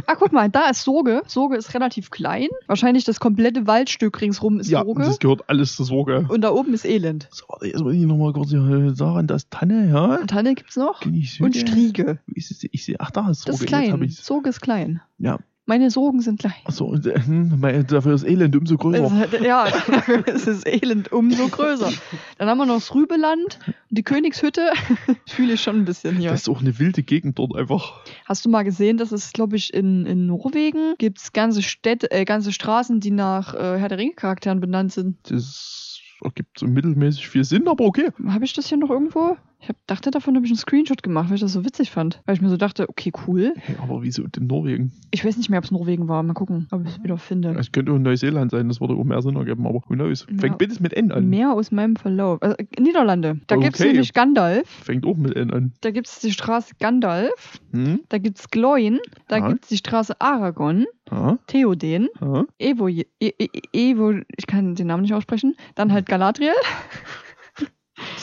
Ah, 0.07 0.15
guck 0.15 0.31
mal, 0.33 0.51
da 0.51 0.69
ist 0.69 0.83
Sorge. 0.83 1.23
Sorge 1.27 1.57
ist 1.57 1.73
relativ 1.73 2.11
klein. 2.11 2.49
Wahrscheinlich 2.67 3.05
das 3.05 3.19
komplette 3.19 3.67
Waldstück 3.67 4.21
ringsrum 4.21 4.61
ist 4.61 4.69
Ja, 4.69 4.81
und 4.81 4.87
Sorge. 4.89 5.03
das 5.05 5.19
gehört 5.19 5.49
alles 5.49 5.75
zur 5.75 5.87
Sorge. 5.87 6.27
Und 6.29 6.43
da 6.43 6.51
oben 6.51 6.75
ist 6.75 6.85
Elend. 6.85 7.29
So, 7.31 7.47
warte, 7.49 7.67
jetzt 7.67 7.81
muss 7.81 7.95
ich 7.95 8.03
nochmal 8.03 8.33
kurz 8.35 8.51
hier 8.51 8.93
sagen, 8.95 9.27
das 9.27 9.49
Tanne, 9.49 9.89
ja? 9.91 10.17
Und 10.17 10.29
Tanne 10.29 10.55
gibt's 10.55 10.77
noch. 10.77 11.01
Ich 11.07 11.41
Und. 11.41 11.57
Striege. 11.57 12.19
Ich, 12.35 12.47
sehe- 12.49 12.69
ich 12.73 12.85
sehe, 12.85 12.97
ach, 12.99 13.11
da 13.11 13.31
ist 13.31 13.41
Sorge. 13.43 13.53
Das 13.53 13.61
ist 13.63 13.67
klein. 13.67 14.09
Sorge 14.11 14.51
ist 14.51 14.61
klein. 14.61 15.01
Ja. 15.19 15.39
Meine 15.69 15.91
Sorgen 15.91 16.21
sind 16.21 16.39
klein. 16.39 16.55
Achso, 16.65 16.95
äh, 16.95 17.21
hm, 17.21 17.61
dafür 17.89 18.15
ist 18.15 18.23
Elend 18.23 18.55
umso 18.55 18.77
größer. 18.77 19.29
Es 19.33 19.41
ja, 19.45 19.67
es 20.27 20.47
ist 20.47 20.65
Elend 20.65 21.11
umso 21.11 21.49
größer. 21.49 21.93
Dann 22.39 22.49
haben 22.49 22.59
wir 22.59 22.67
noch 22.67 22.77
das 22.77 22.95
Rübeland 22.95 23.59
und 23.67 23.75
die 23.91 24.05
Königshütte. 24.05 24.71
Fühle 25.27 25.55
ich 25.55 25.61
schon 25.61 25.79
ein 25.79 25.85
bisschen 25.85 26.17
hier. 26.17 26.31
Das 26.31 26.43
ist 26.43 26.49
auch 26.49 26.61
eine 26.61 26.79
wilde 26.79 27.03
Gegend 27.03 27.41
dort 27.41 27.57
einfach. 27.57 28.01
Hast 28.27 28.45
du 28.45 28.49
mal 28.49 28.63
gesehen, 28.63 28.97
dass 28.97 29.11
es, 29.11 29.33
glaube 29.33 29.57
ich, 29.57 29.75
in, 29.75 30.07
in 30.07 30.27
Norwegen 30.27 30.95
gibt 30.99 31.19
es 31.19 31.33
ganze 31.33 31.63
Städte, 31.63 32.13
äh, 32.13 32.25
ganze 32.25 32.53
Straßen, 32.53 33.01
die 33.01 33.11
nach 33.11 33.55
äh, 33.55 33.79
Herr 33.79 33.89
der 33.89 33.99
Ringe-Charakteren 33.99 34.61
benannt 34.61 34.93
sind. 34.93 35.17
Das 35.25 35.99
ergibt 36.23 36.61
so 36.61 36.67
mittelmäßig 36.67 37.29
viel 37.29 37.43
Sinn, 37.43 37.67
aber 37.67 37.85
okay. 37.85 38.11
Habe 38.29 38.45
ich 38.45 38.53
das 38.53 38.69
hier 38.69 38.79
noch 38.79 38.91
irgendwo? 38.91 39.37
Ich 39.67 39.71
hab, 39.71 39.85
dachte, 39.89 40.13
davon 40.13 40.37
habe 40.37 40.47
ich 40.47 40.53
einen 40.53 40.59
Screenshot 40.59 41.03
gemacht, 41.03 41.29
weil 41.29 41.35
ich 41.35 41.41
das 41.41 41.53
so 41.53 41.65
witzig 41.65 41.91
fand. 41.91 42.23
Weil 42.25 42.37
ich 42.37 42.41
mir 42.41 42.49
so 42.51 42.57
dachte, 42.57 42.89
okay, 42.89 43.11
cool. 43.27 43.53
Hey, 43.57 43.75
aber 43.83 44.01
wieso 44.01 44.23
in 44.23 44.47
Norwegen? 44.47 44.93
Ich 45.11 45.25
weiß 45.25 45.37
nicht 45.39 45.51
mehr, 45.51 45.59
ob 45.59 45.65
es 45.65 45.73
Norwegen 45.73 46.07
war. 46.07 46.23
Mal 46.23 46.35
gucken, 46.35 46.69
ob 46.71 46.83
ich 46.85 46.91
es 46.93 47.03
wieder 47.03 47.19
finde. 47.19 47.51
Es 47.59 47.73
könnte 47.73 47.91
auch 47.91 47.99
Neuseeland 47.99 48.53
sein, 48.53 48.69
das 48.69 48.81
würde 48.81 48.95
auch 48.95 49.03
mehr 49.03 49.21
Sinn 49.23 49.35
ergeben, 49.35 49.67
aber 49.67 49.81
who 49.89 49.95
knows? 49.97 50.25
Ja. 50.31 50.39
Fängt 50.39 50.59
bitte 50.59 50.81
mit 50.81 50.93
N 50.93 51.11
an. 51.11 51.29
Mehr 51.29 51.53
aus 51.53 51.73
meinem 51.73 51.97
Verlauf. 51.97 52.41
Also, 52.43 52.55
Niederlande. 52.79 53.41
Da 53.49 53.57
Okay. 53.57 53.89
nämlich 53.89 54.13
Gandalf. 54.13 54.69
Fängt 54.69 55.05
auch 55.05 55.17
mit 55.17 55.35
N 55.35 55.51
an. 55.51 55.73
Da 55.81 55.91
gibt's 55.91 56.21
die 56.21 56.31
Straße 56.31 56.75
Gandalf. 56.79 57.59
Hm? 57.73 58.03
Da 58.09 58.19
gibt's 58.19 58.49
Gloin. 58.53 59.01
Da 59.27 59.39
Ja. 59.39 59.49
gibt's 59.49 59.67
die 59.67 59.79
Straße 59.79 60.21
Aragon. 60.21 60.85
Ha? 61.11 61.41
Theoden. 61.49 62.07
Ha? 62.21 62.45
Evo, 62.61 62.87
e, 62.87 63.05
e, 63.19 63.33
Evo, 63.73 64.13
ich 64.37 64.47
kann 64.47 64.77
den 64.77 64.87
Namen 64.87 65.03
nicht 65.03 65.15
aussprechen. 65.15 65.57
Dann 65.75 65.93
halt 65.93 66.07
Galadriel. 66.07 66.53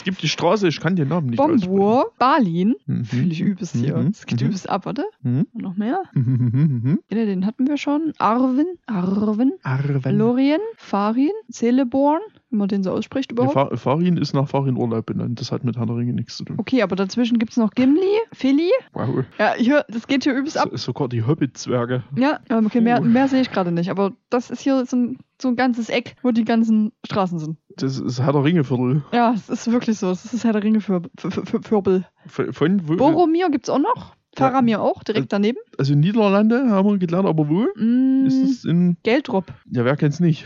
Es 0.04 0.06
gibt 0.06 0.22
die 0.22 0.28
Straße, 0.28 0.68
ich 0.68 0.82
kann 0.82 0.98
den 0.98 1.08
Namen 1.08 1.28
nicht 1.28 1.38
Bombur. 1.38 2.12
Balin. 2.20 2.74
aussprechen. 2.76 3.06
Fühle 3.06 3.32
ich 3.32 3.40
übelst 3.40 3.74
hier. 3.74 3.96
Mhm. 3.96 4.08
Es 4.08 4.26
geht 4.26 4.42
Mhm. 4.42 4.48
übelst 4.48 4.70
ab, 4.70 4.86
warte. 4.86 5.06
Mhm. 5.22 5.48
Noch 5.54 5.78
mehr? 5.78 6.04
Mhm. 6.14 7.00
Ja, 7.10 7.24
den 7.24 7.46
hatten 7.46 7.68
wir 7.70 7.78
schon. 7.78 8.12
Arwen. 8.18 8.66
Arwen. 8.86 9.54
Arwen. 9.64 10.18
Lorien. 10.18 10.60
Farin. 10.76 11.30
Celeborn. 11.50 12.20
Wenn 12.54 12.60
man 12.60 12.68
den 12.68 12.84
so 12.84 12.92
ausspricht 12.92 13.32
Ja, 13.32 13.34
überhaupt. 13.46 13.72
Fa- 13.72 13.76
Farin 13.78 14.16
ist 14.16 14.36
nach 14.36 14.48
Farin 14.48 14.78
Urlaub 14.78 15.08
benannt. 15.08 15.40
Das 15.42 15.52
hat 15.52 15.64
mit 15.64 15.76
Herr 15.76 15.88
der 15.88 15.96
Ringe 15.96 16.14
nichts 16.14 16.38
zu 16.38 16.46
tun. 16.46 16.58
Okay, 16.60 16.84
aber 16.84 16.96
dazwischen 16.96 17.40
gibt's 17.40 17.58
noch 17.58 17.72
Gimli. 17.72 18.02
Philly. 18.32 18.70
Wow. 18.94 19.26
Ja, 19.40 19.54
hier, 19.58 19.84
das 19.90 20.06
geht 20.06 20.24
hier 20.24 20.36
übelst 20.36 20.56
ab. 20.60 20.70
So, 20.70 20.78
sogar 20.78 21.10
die 21.10 21.24
Hobbit-Zwerge. 21.26 22.04
Ja, 22.16 22.42
ähm, 22.52 22.68
okay, 22.68 22.80
mehr, 22.80 23.02
mehr 23.02 23.28
sehe 23.28 23.42
ich 23.42 23.50
gerade 23.50 23.72
nicht. 23.72 23.90
Aber 23.90 24.12
das 24.30 24.52
ist 24.52 24.62
hier 24.62 24.86
so 24.86 24.96
ein, 24.96 25.18
so 25.42 25.48
ein 25.48 25.56
ganzes 25.56 25.90
Eck, 25.90 26.16
wo 26.22 26.30
die 26.30 26.46
ganzen 26.46 26.92
Straßen 27.04 27.40
sind. 27.40 27.58
Das 27.78 28.00
ist 28.00 28.22
Herr 28.22 28.34
der 28.34 28.44
Ringe-Viertel. 28.44 29.02
Ja, 29.12 29.34
es 29.34 29.50
ist 29.50 29.72
wirklich 29.72 29.98
so. 29.98 30.12
Es 30.12 30.32
ist 30.32 30.44
Herr 30.44 30.54
der 30.54 30.62
Ringe 30.64 30.80
für, 30.80 31.02
für, 31.18 31.32
für, 31.32 31.46
für 31.48 31.60
Fürbel. 31.64 32.06
Von, 32.28 32.88
wo? 32.88 32.98
Boromir 32.98 33.50
gibt's 33.50 33.70
auch 33.72 33.80
noch. 33.80 34.14
Faramir 34.36 34.80
auch, 34.82 35.04
direkt 35.04 35.34
daneben. 35.34 35.58
Also 35.80 35.96
Niederlande 35.96 36.70
haben 36.70 36.88
wir 36.90 36.98
gelernt, 37.00 37.28
aber 37.28 37.50
wo? 37.50 37.66
Mm, 37.76 38.26
Ist 38.28 38.42
es 38.44 38.66
in. 38.66 38.98
Geldrop. 39.04 39.46
Ja, 39.72 39.86
wer 39.86 39.96
kennt's 39.96 40.20
nicht? 40.20 40.46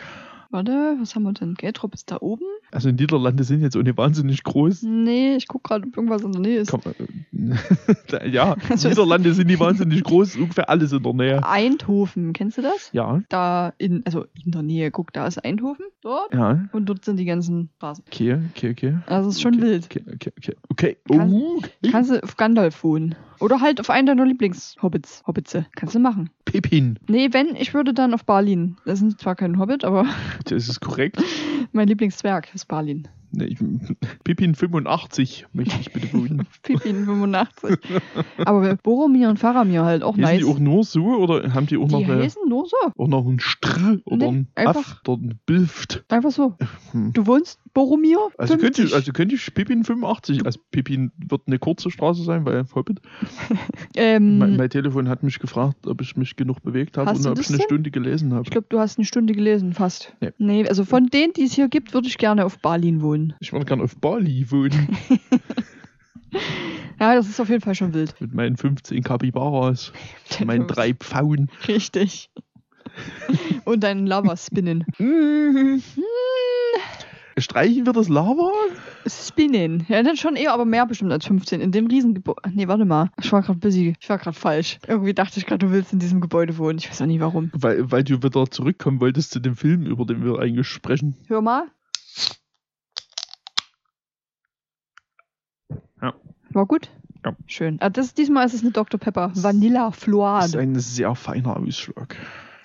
Warte, 0.58 0.98
was 1.00 1.14
haben 1.14 1.22
wir 1.22 1.34
denn? 1.34 1.54
Geldrop 1.54 1.94
ist 1.94 2.10
da 2.10 2.18
oben? 2.20 2.48
Also 2.72 2.90
Niederlande 2.92 3.44
sind 3.44 3.62
jetzt 3.62 3.76
nicht 3.76 3.98
wahnsinnig 3.98 4.44
groß. 4.44 4.84
Nee, 4.84 5.36
ich 5.38 5.48
guck 5.48 5.64
gerade, 5.64 5.88
ob 5.88 5.96
irgendwas 5.96 6.22
in 6.22 6.32
der 6.34 6.42
Nähe 6.42 6.60
ist. 6.60 6.72
Man, 6.74 7.58
äh, 8.12 8.30
ja, 8.30 8.56
Also- 8.70 8.90
Niederlande 8.90 9.34
sind 9.34 9.48
nicht 9.48 9.60
wahnsinnig 9.62 10.04
groß, 10.04 10.36
ungefähr 10.36 10.70
alles 10.70 10.92
in 10.92 11.02
der 11.04 11.14
Nähe. 11.14 11.48
Eindhoven, 11.48 12.34
kennst 12.34 12.58
du 12.58 12.62
das? 12.62 12.90
Ja, 12.94 13.22
Da 13.30 13.74
in, 13.78 14.04
also 14.06 14.26
in 14.44 14.52
der 14.52 14.64
Nähe, 14.64 14.92
guck, 14.92 15.14
da 15.14 15.28
ist 15.28 15.38
Eindhoven, 15.44 15.86
dort. 16.02 16.34
ja, 16.34 16.66
Und 16.74 16.88
dort 16.88 17.06
sind 17.06 17.18
die 17.18 17.26
ganzen 17.26 17.70
Straßen. 17.78 18.04
okay, 18.08 18.38
okay, 18.52 18.72
okay. 18.72 18.98
Also 19.08 19.30
es 19.30 19.36
ist 19.36 19.42
schon 19.42 19.56
okay, 19.56 19.64
wild. 19.64 19.86
Okay, 19.86 20.04
okay, 20.14 20.32
okay. 20.38 20.56
Okay, 20.70 20.98
Kann- 21.10 21.34
oh. 21.34 21.62
Kannst 21.92 22.12
du 22.12 22.22
auf 22.24 22.36
Gandalf 22.38 22.84
wohnen. 22.84 23.16
Oder 23.40 23.62
halt 23.62 23.80
auf 23.80 23.92
einen 23.92 24.08
deiner 24.08 24.26
Lieblings-Hobbits. 24.26 25.24
Hobbitze. 25.28 25.68
Kannst 25.76 25.94
du 25.94 26.00
machen. 26.00 26.32
Pippin. 26.46 26.98
Nee, 27.08 27.30
wenn, 27.34 27.56
ich 27.56 27.76
würde 27.76 27.94
dann 27.94 28.16
auf 28.16 28.26
Balin. 28.26 28.78
Das 28.84 29.00
ist 29.04 29.20
zwar 29.20 29.36
kein 29.36 29.60
Hobbit, 29.60 29.84
aber 29.86 30.08
Das 30.46 30.68
ist 30.68 30.80
korrekt. 30.80 31.22
mein 31.72 31.88
Lieblingszwerg 31.88 32.50
Balin. 32.64 33.08
Ich, 33.40 33.58
Pippin 34.24 34.56
85 34.56 35.48
möchte 35.54 35.76
ich 35.80 35.92
bitte 35.92 36.14
wohnen. 36.14 36.48
Pippin 36.64 37.06
85. 37.06 37.78
aber 38.38 38.76
Boromir 38.78 39.30
und 39.30 39.38
Faramir 39.40 39.84
halt 39.84 40.04
auch 40.04 40.14
Heißen 40.18 40.22
nice. 40.22 40.40
die 40.40 40.46
auch 40.46 40.60
nur 40.60 40.84
so 40.84 41.06
oder 41.06 41.54
haben 41.54 41.68
die 41.68 41.78
auch 41.78 41.88
noch, 41.90 42.00
Die 42.00 42.06
eine, 42.06 42.24
heißen 42.24 42.42
nur 42.48 42.66
so. 42.68 42.76
auch 42.98 43.08
noch 43.08 43.26
einen 43.28 43.40
Str 43.40 44.00
oder 44.06 44.32
Nee, 44.32 44.46
einen 44.56 44.68
Aff 44.68 45.02
oder 45.08 45.22
einen 45.22 45.40
Bilft? 45.46 46.04
Einfach 46.10 46.32
so. 46.32 46.56
Hm. 46.92 47.14
Du 47.14 47.26
wohnst 47.28 47.60
Boromir? 47.74 48.18
Also 48.38 48.58
50. 48.58 48.76
könnte, 48.86 48.96
also 48.96 49.12
könnte 49.12 49.36
ich 49.36 49.54
Pippin 49.54 49.84
85, 49.84 50.46
also 50.46 50.60
Pippin 50.72 51.12
wird 51.18 51.42
eine 51.48 51.60
kurze 51.60 51.92
Straße 51.92 52.24
sein, 52.24 52.46
weil 52.46 52.66
Hobbit. 52.74 53.00
ähm, 53.96 54.38
Mein, 54.40 54.58
mein 54.58 54.70
Telefon 54.70 55.10
hat 55.10 55.24
mich 55.24 55.40
gefragt, 55.40 55.86
ob 55.88 56.02
ich 56.02 56.16
mich 56.16 56.36
genug 56.36 56.62
bewegt 56.64 56.98
habe 56.98 57.12
und 57.12 57.26
ob 57.28 57.40
ich 57.40 57.50
eine 57.50 57.58
denn? 57.58 57.66
Stunde 57.66 57.92
gelesen 57.92 58.34
habe. 58.34 58.44
ich 58.44 58.50
glaube, 58.52 58.68
du 58.70 58.80
hast 58.80 58.98
eine 58.98 59.06
Stunde 59.06 59.34
gelesen, 59.34 59.74
fast. 59.74 60.14
Nee. 60.22 60.32
Nee, 60.38 60.68
also 60.68 60.86
von 60.86 61.08
denen, 61.08 61.34
die 61.34 61.44
es 61.44 61.54
hier 61.54 61.68
gibt, 61.68 61.94
würde 61.94 62.08
ich 62.08 62.18
gerne 62.18 62.46
auf 62.46 62.60
Balin 62.60 63.02
wohnen. 63.02 63.27
Ich 63.40 63.52
würde 63.54 63.66
gerne 63.66 63.84
auf 63.84 63.96
Bali 63.98 64.50
wohnen 64.52 64.98
Ja, 67.00 67.16
das 67.16 67.30
ist 67.30 67.40
auf 67.40 67.50
jeden 67.50 67.62
Fall 67.62 67.76
schon 67.76 67.94
wild. 67.94 68.20
mit 68.20 68.34
meinen 68.34 68.58
15 68.58 69.04
Kapibaras, 69.04 69.94
meinen 70.46 70.68
drei 70.68 70.94
Pfauen. 70.94 71.50
Richtig. 71.68 72.30
Und 73.66 73.84
deinen 73.84 74.08
Lava-Spinnen. 74.08 74.84
Mhm. 74.98 75.82
Hm, 75.96 76.04
Streichen 77.40 77.86
wir 77.86 77.94
das 77.94 78.10
Lava? 78.10 78.52
Spinnen. 79.06 79.86
Ja, 79.90 80.02
dann 80.02 80.18
schon 80.18 80.36
eher, 80.36 80.54
aber 80.54 80.66
mehr 80.66 80.88
bestimmt 80.88 81.12
als 81.12 81.26
15. 81.28 81.62
In 81.62 81.72
dem 81.72 81.86
Riesengebäude. 81.86 82.42
Nee, 82.52 82.68
warte 82.68 82.84
mal. 82.84 83.12
Ich 83.22 83.32
war 83.32 83.44
gerade 83.44 83.60
busy. 83.60 83.94
Ich 84.00 84.10
war 84.10 84.18
gerade 84.18 84.36
falsch. 84.36 84.80
Irgendwie 84.88 85.14
dachte 85.14 85.40
ich 85.40 85.46
gerade, 85.46 85.64
du 85.64 85.72
willst 85.72 85.94
in 85.94 86.00
diesem 86.00 86.20
Gebäude 86.20 86.58
wohnen. 86.58 86.80
Ich 86.80 86.90
weiß 86.90 87.00
auch 87.04 87.06
nicht 87.06 87.20
warum. 87.20 87.52
Weil, 87.54 87.92
weil 87.92 88.04
du 88.04 88.24
wieder 88.24 88.50
zurückkommen 88.50 89.00
wolltest 89.00 89.32
zu 89.32 89.40
dem 89.40 89.56
Film, 89.56 89.86
über 89.86 90.04
den 90.06 90.26
wir 90.26 90.40
eigentlich 90.40 90.68
sprechen. 90.68 91.16
Hör 91.28 91.42
mal. 91.42 91.68
Ja. 96.02 96.14
War 96.52 96.66
gut? 96.66 96.90
Ja. 97.26 97.36
Schön. 97.48 97.78
Ah, 97.82 97.90
das, 97.90 98.14
diesmal 98.14 98.46
ist 98.46 98.54
es 98.54 98.62
eine 98.62 98.72
Dr. 98.72 99.00
Pepper. 99.00 99.32
Vanilla 99.36 99.88
Das 99.88 99.98
ist 99.98 100.04
Floade. 100.04 100.60
ein 100.60 100.76
sehr 100.80 101.16
feiner 101.16 101.58
Ausschlag. 101.58 102.16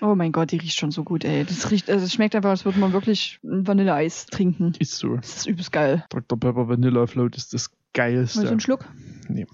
Oh 0.00 0.14
mein 0.16 0.32
Gott, 0.32 0.50
die 0.50 0.56
riecht 0.56 0.78
schon 0.78 0.90
so 0.90 1.04
gut, 1.04 1.24
ey. 1.24 1.44
Das 1.44 1.70
riecht, 1.70 1.88
also 1.88 2.04
es 2.04 2.12
schmeckt 2.12 2.34
einfach, 2.34 2.50
als 2.50 2.64
würde 2.64 2.78
man 2.80 2.92
wirklich 2.92 3.38
Vanilleeis 3.42 4.26
trinken. 4.26 4.72
Ist 4.78 4.96
so. 4.96 5.16
Das 5.16 5.36
ist 5.36 5.46
übelst 5.46 5.70
geil. 5.72 6.04
Dr. 6.10 6.38
Pepper 6.38 6.68
Vanilla 6.68 7.06
Float 7.06 7.36
ist 7.36 7.54
das 7.54 7.68
Mal 7.70 7.74
so 7.74 7.92
geilste. 7.94 8.48
einen 8.48 8.60
Schluck? 8.60 8.84
Nee. 9.28 9.46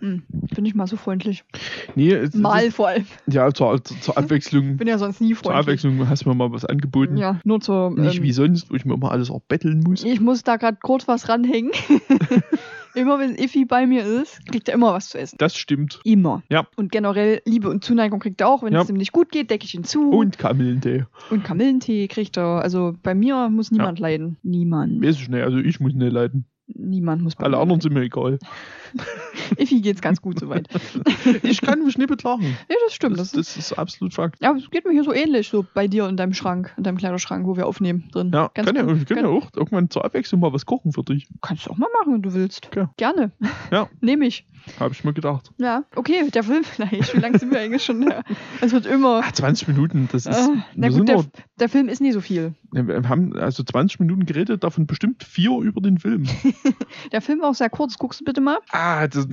Hm, 0.00 0.22
bin 0.28 0.64
ich 0.66 0.74
mal 0.74 0.86
so 0.86 0.96
freundlich. 0.98 1.42
Nee, 1.94 2.12
es- 2.12 2.34
Mal 2.34 2.70
vor 2.70 2.88
allem. 2.88 3.06
Ja, 3.26 3.50
zur, 3.52 3.82
zur, 3.82 3.98
zur 4.00 4.16
Abwechslung. 4.18 4.76
Bin 4.76 4.86
ja 4.88 4.98
sonst 4.98 5.20
nie 5.22 5.28
Zur 5.34 5.38
freundlich. 5.38 5.60
Abwechslung 5.60 6.08
hast 6.08 6.24
du 6.24 6.28
mir 6.28 6.34
mal 6.34 6.52
was 6.52 6.66
angeboten. 6.66 7.16
Ja, 7.16 7.40
nur 7.44 7.60
zur. 7.60 7.90
Nicht 7.92 8.18
ähm, 8.18 8.22
wie 8.22 8.32
sonst, 8.32 8.70
wo 8.70 8.74
ich 8.74 8.84
mir 8.84 8.94
immer 8.94 9.10
alles 9.10 9.30
erbetteln 9.30 9.80
muss. 9.80 10.04
Ich 10.04 10.20
muss 10.20 10.42
da 10.44 10.56
gerade 10.56 10.76
kurz 10.82 11.08
was 11.08 11.28
ranhängen. 11.30 11.72
immer 12.96 13.18
wenn 13.18 13.34
Iffy 13.36 13.64
bei 13.64 13.86
mir 13.86 14.04
ist, 14.04 14.44
kriegt 14.46 14.68
er 14.68 14.74
immer 14.74 14.92
was 14.92 15.10
zu 15.10 15.18
essen. 15.18 15.36
Das 15.38 15.56
stimmt. 15.56 16.00
Immer. 16.04 16.42
Ja. 16.50 16.66
Und 16.76 16.90
generell 16.90 17.40
Liebe 17.44 17.68
und 17.68 17.84
Zuneigung 17.84 18.20
kriegt 18.20 18.40
er 18.40 18.48
auch. 18.48 18.62
Wenn 18.62 18.72
Ja. 18.72 18.82
es 18.82 18.90
ihm 18.90 18.96
nicht 18.96 19.12
gut 19.12 19.30
geht, 19.30 19.50
decke 19.50 19.64
ich 19.64 19.74
ihn 19.74 19.84
zu. 19.84 20.10
Und 20.10 20.38
Kamillentee. 20.38 21.04
Und 21.30 21.44
Kamillentee 21.44 22.08
kriegt 22.08 22.36
er. 22.36 22.62
Also 22.62 22.94
bei 23.02 23.14
mir 23.14 23.48
muss 23.50 23.70
niemand 23.70 23.98
leiden. 23.98 24.36
Niemand. 24.42 25.04
Weiß 25.04 25.16
ich 25.16 25.28
nicht, 25.28 25.42
also 25.42 25.58
ich 25.58 25.78
muss 25.80 25.94
nicht 25.94 26.12
leiden. 26.12 26.46
Niemand 26.68 27.22
muss 27.22 27.36
bei 27.36 27.44
Alle 27.44 27.58
anderen 27.58 27.80
sind 27.80 27.94
mir 27.94 28.02
egal. 28.02 28.38
Iffy 29.56 29.80
geht's 29.80 30.00
ganz 30.00 30.20
gut 30.20 30.40
soweit. 30.40 30.68
Ich 31.42 31.60
kann 31.60 31.84
mich 31.84 31.98
nicht 31.98 32.08
beklagen. 32.08 32.56
ja, 32.68 32.76
das 32.84 32.94
stimmt. 32.94 33.18
Das, 33.18 33.32
Das, 33.32 33.56
ist 33.56 33.72
absolut 33.72 34.14
Fakt. 34.14 34.40
ja, 34.42 34.54
es 34.56 34.70
geht 34.70 34.84
mir 34.84 34.92
hier 34.92 35.04
so 35.04 35.12
ähnlich, 35.12 35.48
so 35.48 35.64
bei 35.74 35.88
dir 35.88 36.08
in 36.08 36.16
deinem 36.16 36.34
Schrank, 36.34 36.72
in 36.76 36.84
deinem 36.84 36.96
Kleiderschrank, 36.98 37.46
wo 37.46 37.56
wir 37.56 37.66
aufnehmen 37.66 38.08
drin. 38.12 38.30
Ja, 38.32 38.50
Ganz 38.54 38.66
kann 38.66 38.76
ja, 38.76 38.82
gut. 38.82 38.98
wir 38.98 39.04
können 39.06 39.26
ja 39.26 39.30
auch 39.30 39.48
irgendwann 39.54 39.90
zur 39.90 40.04
Abwechslung 40.04 40.40
mal 40.40 40.52
was 40.52 40.66
kochen 40.66 40.92
für 40.92 41.02
dich. 41.02 41.28
Kannst 41.42 41.66
du 41.66 41.70
auch 41.70 41.76
mal 41.76 41.88
machen, 42.00 42.14
wenn 42.14 42.22
du 42.22 42.32
willst. 42.34 42.68
Ja. 42.74 42.90
Gerne. 42.96 43.32
Ja. 43.70 43.88
Nehme 44.00 44.26
ich. 44.26 44.46
Habe 44.80 44.92
ich 44.92 45.04
mir 45.04 45.12
gedacht. 45.12 45.52
Ja, 45.58 45.84
okay, 45.94 46.28
der 46.30 46.42
Film 46.42 46.64
vielleicht. 46.64 47.14
Wie 47.14 47.20
lange 47.20 47.38
sind 47.38 47.52
wir 47.52 47.60
eigentlich 47.60 47.84
schon? 47.84 48.12
Es 48.60 48.72
wird 48.72 48.86
immer. 48.86 49.22
Ah, 49.24 49.32
20 49.32 49.68
Minuten, 49.68 50.08
das 50.10 50.26
ist. 50.26 50.36
Äh, 50.36 50.56
na 50.74 50.88
gut, 50.88 51.08
der, 51.08 51.24
der 51.60 51.68
Film 51.68 51.88
ist 51.88 52.00
nie 52.00 52.10
so 52.10 52.20
viel. 52.20 52.54
wir 52.72 53.08
haben 53.08 53.36
also 53.36 53.62
20 53.62 54.00
Minuten 54.00 54.26
geredet, 54.26 54.64
davon 54.64 54.86
bestimmt 54.88 55.22
vier 55.22 55.52
über 55.60 55.80
den 55.80 55.98
Film. 55.98 56.26
Der 57.12 57.20
Film 57.20 57.40
war 57.40 57.50
auch 57.50 57.54
sehr 57.54 57.70
kurz. 57.70 57.98
Guckst 57.98 58.20
du 58.20 58.24
bitte 58.24 58.40
mal? 58.40 58.58
ah, 58.70 59.06
das, 59.06 59.28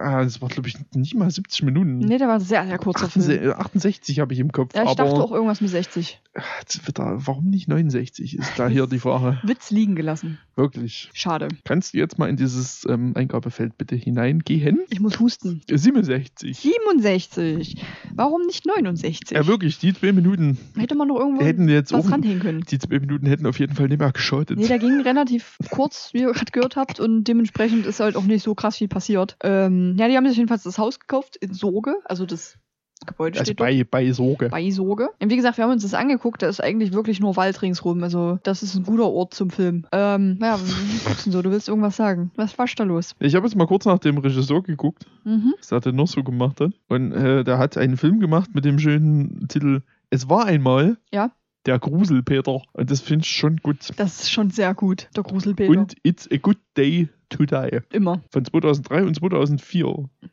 ah, 0.00 0.24
das 0.24 0.40
war, 0.40 0.48
glaube 0.48 0.68
ich, 0.68 0.76
nicht 0.94 1.14
mal 1.14 1.30
70 1.30 1.62
Minuten. 1.62 1.98
Nee, 1.98 2.18
der 2.18 2.28
war 2.28 2.40
sehr, 2.40 2.66
sehr 2.66 2.78
kurzer 2.78 3.08
Film. 3.08 3.24
68, 3.24 3.56
68 3.56 4.20
habe 4.20 4.32
ich 4.32 4.40
im 4.40 4.52
Kopf. 4.52 4.74
Ja, 4.74 4.84
ich 4.84 4.94
dachte 4.94 5.14
auch 5.14 5.32
irgendwas 5.32 5.60
mit 5.60 5.70
60. 5.70 6.20
Jetzt 6.60 6.86
wird 6.86 6.98
da, 6.98 7.14
warum 7.18 7.50
nicht 7.50 7.68
69? 7.68 8.38
Ist 8.38 8.58
da 8.58 8.68
hier 8.68 8.86
die 8.86 8.98
Frage. 8.98 9.38
Witz 9.46 9.70
liegen 9.70 9.94
gelassen. 9.94 10.38
Wirklich. 10.54 11.10
Schade. 11.14 11.48
Kannst 11.64 11.94
du 11.94 11.98
jetzt 11.98 12.18
mal 12.18 12.28
in 12.28 12.36
dieses 12.36 12.86
ähm, 12.88 13.12
Eingabefeld 13.16 13.78
bitte 13.78 13.96
hineingehen? 13.96 14.80
Ich 14.90 15.00
muss 15.00 15.18
husten. 15.18 15.62
67. 15.70 16.58
67. 16.58 17.82
Warum 18.14 18.42
nicht 18.42 18.66
69? 18.66 19.30
Ja, 19.30 19.46
wirklich, 19.46 19.78
die 19.78 19.94
zwei 19.94 20.12
Minuten 20.12 20.58
Hätte 20.76 20.94
man 20.94 21.08
noch 21.08 21.18
irgendwo 21.18 21.42
hätten 21.42 21.68
jetzt 21.68 21.92
was 21.92 22.10
ranhängen 22.10 22.40
können. 22.40 22.64
Die 22.68 22.78
zwei 22.78 22.98
Minuten 22.98 23.26
hätten 23.26 23.46
auf 23.46 23.58
jeden 23.58 23.74
Fall 23.74 23.88
nicht 23.88 23.98
mehr 23.98 24.12
geschadet. 24.12 24.58
Nee, 24.58 24.68
der 24.68 24.78
ging 24.78 25.00
relativ 25.00 25.56
kurz, 25.70 26.10
wie 26.12 26.20
ihr 26.20 26.32
gerade 26.32 26.52
gehört 26.52 26.76
habt, 26.76 27.00
und 27.00 27.24
dementsprechend 27.24 27.86
ist 27.86 28.00
halt 28.00 28.16
auch 28.16 28.24
nicht 28.24 28.42
so 28.42 28.54
krass 28.54 28.76
viel 28.76 28.88
passiert. 28.88 29.36
Ähm, 29.42 29.96
ja, 29.98 30.08
die 30.08 30.16
haben 30.16 30.28
sich 30.28 30.36
jedenfalls 30.36 30.62
das 30.62 30.78
Haus 30.78 31.00
gekauft 31.00 31.36
in 31.36 31.54
Sorge, 31.54 31.96
also 32.04 32.26
das 32.26 32.58
Gebäude 33.06 33.38
also 33.38 33.50
steht 33.50 33.60
dort. 33.60 33.68
bei, 33.70 33.84
bei 33.84 34.12
Sorge. 34.12 34.48
bei 34.48 34.70
Sorge. 34.70 35.10
Und 35.20 35.30
wie 35.30 35.36
gesagt, 35.36 35.56
wir 35.58 35.64
haben 35.64 35.72
uns 35.72 35.82
das 35.82 35.94
angeguckt, 35.94 36.42
da 36.42 36.48
ist 36.48 36.60
eigentlich 36.62 36.92
wirklich 36.92 37.20
nur 37.20 37.36
Wald 37.36 37.60
ringsrum. 37.62 38.02
Also, 38.02 38.38
das 38.42 38.62
ist 38.62 38.74
ein 38.74 38.84
guter 38.84 39.08
Ort 39.10 39.34
zum 39.34 39.50
Film. 39.50 39.86
Ähm, 39.92 40.38
ja, 40.40 40.58
wie 40.58 40.98
guckst 41.04 41.20
du 41.26 41.30
denn 41.30 41.32
so? 41.32 41.42
Du 41.42 41.50
willst 41.50 41.68
irgendwas 41.68 41.96
sagen. 41.96 42.30
Was 42.36 42.58
war 42.58 42.66
da 42.76 42.84
los? 42.84 43.14
Ich 43.20 43.34
habe 43.34 43.46
jetzt 43.46 43.56
mal 43.56 43.66
kurz 43.66 43.84
nach 43.84 43.98
dem 43.98 44.18
Regisseur 44.18 44.62
geguckt, 44.62 45.06
Mhm. 45.24 45.54
was 45.58 45.70
er 45.72 45.80
denn 45.80 45.94
noch 45.96 46.08
so 46.08 46.22
gemacht 46.22 46.60
hat. 46.60 46.72
Und 46.88 47.12
äh, 47.12 47.44
der 47.44 47.58
hat 47.58 47.76
einen 47.78 47.96
Film 47.96 48.20
gemacht 48.20 48.50
mit 48.54 48.64
dem 48.64 48.78
schönen 48.78 49.46
Titel 49.48 49.82
Es 50.10 50.28
war 50.28 50.46
einmal 50.46 50.96
Ja. 51.12 51.30
Der 51.66 51.78
Gruselpeter. 51.78 52.62
Und 52.72 52.90
das 52.90 53.00
finde 53.00 53.24
ich 53.24 53.30
schon 53.30 53.56
gut. 53.58 53.90
Das 53.96 54.20
ist 54.22 54.30
schon 54.32 54.50
sehr 54.50 54.74
gut, 54.74 55.08
der 55.16 55.22
Gruselpeter. 55.22 55.70
Und 55.70 55.94
It's 56.02 56.28
a 56.32 56.36
Good 56.36 56.58
Day 56.76 57.08
to 57.28 57.44
Die. 57.44 57.80
Immer. 57.90 58.20
Von 58.30 58.44
2003 58.44 59.04
und 59.04 59.14
2004. 59.16 59.86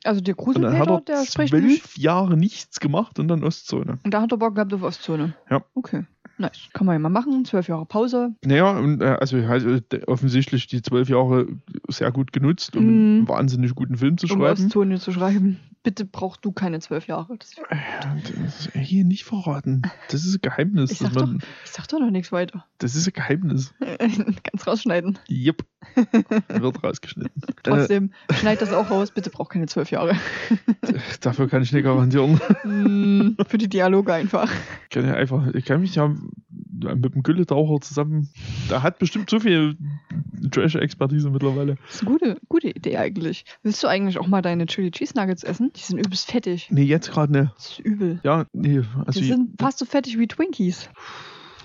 Also, 0.04 0.22
der 0.22 0.38
Und 0.40 0.62
dann 0.62 0.78
hat 0.78 0.88
Gruselpeter, 0.88 0.94
er 0.96 1.02
der 1.02 1.26
spricht 1.26 1.50
zwölf 1.50 1.98
Jahre 1.98 2.38
nichts 2.38 2.80
gemacht 2.80 3.20
und 3.20 3.28
dann 3.28 3.44
Ostzone. 3.44 4.00
Und 4.04 4.14
da 4.14 4.22
hat 4.22 4.32
er 4.32 4.38
Bock 4.38 4.56
gehabt 4.56 4.74
auf 4.74 4.84
Ostzone. 4.84 5.34
Ja. 5.50 5.64
Okay. 5.76 6.06
Nice. 6.38 6.70
Kann 6.72 6.86
man 6.88 6.94
ja 6.96 7.00
mal 7.00 7.10
machen. 7.10 7.44
Zwölf 7.44 7.68
Jahre 7.68 7.86
Pause. 7.86 8.34
Naja, 8.46 8.78
und 8.78 9.02
äh, 9.02 9.18
also 9.20 9.38
äh, 9.38 9.82
offensichtlich 10.08 10.68
die 10.68 10.82
zwölf 10.82 11.10
Jahre 11.10 11.48
sehr 11.90 12.12
gut 12.14 12.32
genutzt, 12.32 12.78
um 12.78 12.84
einen 12.88 13.20
Mhm. 13.22 13.28
wahnsinnig 13.28 13.76
guten 13.76 13.98
Film 13.98 14.18
zu 14.18 14.26
Um 14.28 14.40
schreiben. 14.40 14.66
Ostzone 14.66 15.00
zu 15.00 15.12
schreiben. 15.12 15.60
Bitte 15.82 16.04
brauchst 16.04 16.44
du 16.44 16.52
keine 16.52 16.80
zwölf 16.82 17.08
Jahre. 17.08 17.38
Das, 17.38 17.54
Äh, 17.70 17.78
Das 18.44 18.66
ist 18.68 18.72
hier 18.76 19.06
nicht 19.06 19.24
verraten. 19.24 19.82
Das 20.10 20.26
ist 20.26 20.36
ein 20.36 20.42
Geheimnis. 20.42 20.92
Ich 20.92 20.98
sag 21.00 21.14
man, 21.16 21.42
ich 21.64 21.72
sag 21.72 21.88
doch 21.88 22.00
noch 22.00 22.12
nichts 22.12 22.32
weiter. 22.34 22.66
das 22.80 22.96
ist 22.96 23.08
ein 23.08 23.14
Geheimnis. 23.14 23.74
Ganz 24.00 24.68
rausschneiden. 24.68 25.18
Jupp. 25.28 25.64
Wird 26.50 26.84
rausgeschnitten. 26.84 27.42
äh, 27.48 27.54
Trotzdem, 27.64 28.12
schneid 28.34 28.62
das 28.62 28.74
auch 28.74 28.90
raus. 28.92 29.12
Bitte 29.12 29.30
braucht 29.30 29.52
keine 29.52 29.68
zwölf 29.68 29.90
Jahre. 29.92 30.16
dafür 31.22 31.48
kann 31.48 31.62
ich 31.64 31.72
nicht 31.72 31.84
garantieren. 31.84 32.40
Mm, 32.66 33.38
Für 33.48 33.58
die 33.58 33.70
Dialoge 33.70 34.14
einfach. 34.14 34.52
Ich 34.84 34.90
kann 34.90 35.06
ja 35.06 35.14
einfach, 35.14 35.48
ich 35.54 35.64
kann 35.66 35.80
mich 35.82 35.96
ja 35.96 36.08
mit 36.10 37.14
dem 37.14 37.24
Gülletaucher 37.24 37.80
zusammen. 37.82 38.30
Der 38.70 38.84
hat 38.84 39.00
bestimmt 39.00 39.30
so 39.30 39.40
viel 39.40 39.78
Trash-Expertise 40.52 41.30
mittlerweile. 41.30 41.76
Das 41.88 41.96
ist 41.96 42.02
eine 42.02 42.12
gute, 42.12 42.38
gute 42.48 42.70
Idee 42.70 42.98
eigentlich. 42.98 43.46
Willst 43.64 43.84
du 43.84 43.88
eigentlich 43.88 44.18
auch 44.18 44.28
mal 44.28 44.42
deine 44.42 44.66
Chili 44.66 44.92
Cheese 44.92 45.14
Nuggets 45.18 45.44
essen? 45.44 45.69
Die 45.76 45.82
sind 45.82 46.00
übelst 46.00 46.32
fettig. 46.32 46.68
Nee, 46.72 46.84
jetzt 46.84 47.12
gerade 47.12 47.32
ne. 47.32 47.52
Das 47.56 47.72
ist 47.72 47.80
übel. 47.80 48.20
Ja, 48.24 48.46
nee. 48.54 48.82
Also 49.06 49.20
Die 49.20 49.28
sind 49.28 49.60
fast 49.60 49.80
so 49.80 49.86
fettig 49.86 50.18
wie 50.18 50.28
Twinkies. 50.28 50.90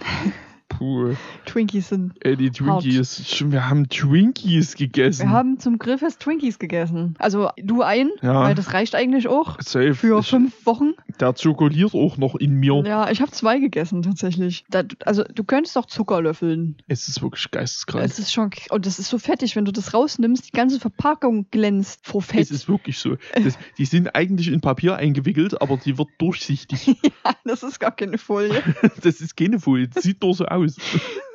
Puh. 0.78 1.14
Twinkies 1.46 1.88
sind. 1.88 2.12
Ey, 2.20 2.36
die 2.36 2.50
Twinkies. 2.50 3.28
Schon, 3.28 3.52
wir 3.52 3.68
haben 3.68 3.88
Twinkies 3.88 4.74
gegessen. 4.74 5.22
Wir 5.22 5.30
haben 5.30 5.58
zum 5.58 5.78
Grillfest 5.78 6.20
Twinkies 6.20 6.58
gegessen. 6.58 7.14
Also 7.18 7.50
du 7.56 7.82
ein, 7.82 8.10
Ja. 8.22 8.42
weil 8.44 8.54
das 8.54 8.72
reicht 8.72 8.94
eigentlich 8.94 9.28
auch 9.28 9.60
Safe. 9.60 9.94
für 9.94 10.20
ich, 10.20 10.28
fünf 10.28 10.66
Wochen. 10.66 10.92
Der 11.20 11.34
zirkuliert 11.34 11.94
auch 11.94 12.16
noch 12.16 12.34
in 12.34 12.54
mir. 12.54 12.82
Ja, 12.86 13.10
ich 13.10 13.20
habe 13.20 13.30
zwei 13.30 13.58
gegessen 13.58 14.02
tatsächlich. 14.02 14.64
Da, 14.70 14.82
also 15.04 15.22
du 15.24 15.44
könntest 15.44 15.76
auch 15.78 15.86
Zucker 15.86 16.20
löffeln. 16.22 16.76
Es 16.88 17.08
ist 17.08 17.22
wirklich 17.22 17.50
geisteskrank. 17.50 18.04
Es 18.04 18.18
ist 18.18 18.32
schon 18.32 18.50
und 18.70 18.86
das 18.86 18.98
ist 18.98 19.08
so 19.08 19.18
fettig, 19.18 19.56
wenn 19.56 19.64
du 19.64 19.72
das 19.72 19.94
rausnimmst, 19.94 20.46
die 20.48 20.52
ganze 20.56 20.80
Verpackung 20.80 21.46
glänzt 21.50 22.06
vor 22.06 22.22
Fett. 22.22 22.40
Es 22.40 22.50
ist 22.50 22.68
wirklich 22.68 22.98
so. 22.98 23.16
Das, 23.34 23.56
die 23.78 23.84
sind 23.84 24.14
eigentlich 24.14 24.48
in 24.48 24.60
Papier 24.60 24.96
eingewickelt, 24.96 25.60
aber 25.62 25.76
die 25.76 25.96
wird 25.98 26.08
durchsichtig. 26.18 26.86
ja, 27.02 27.32
das 27.44 27.62
ist 27.62 27.78
gar 27.80 27.92
keine 27.92 28.18
Folie. 28.18 28.62
Das 29.02 29.20
ist 29.20 29.36
keine 29.36 29.58
Folie. 29.60 29.88
Das 29.88 30.04
sieht 30.04 30.22
nur 30.22 30.34
so 30.34 30.46
aus. 30.46 30.63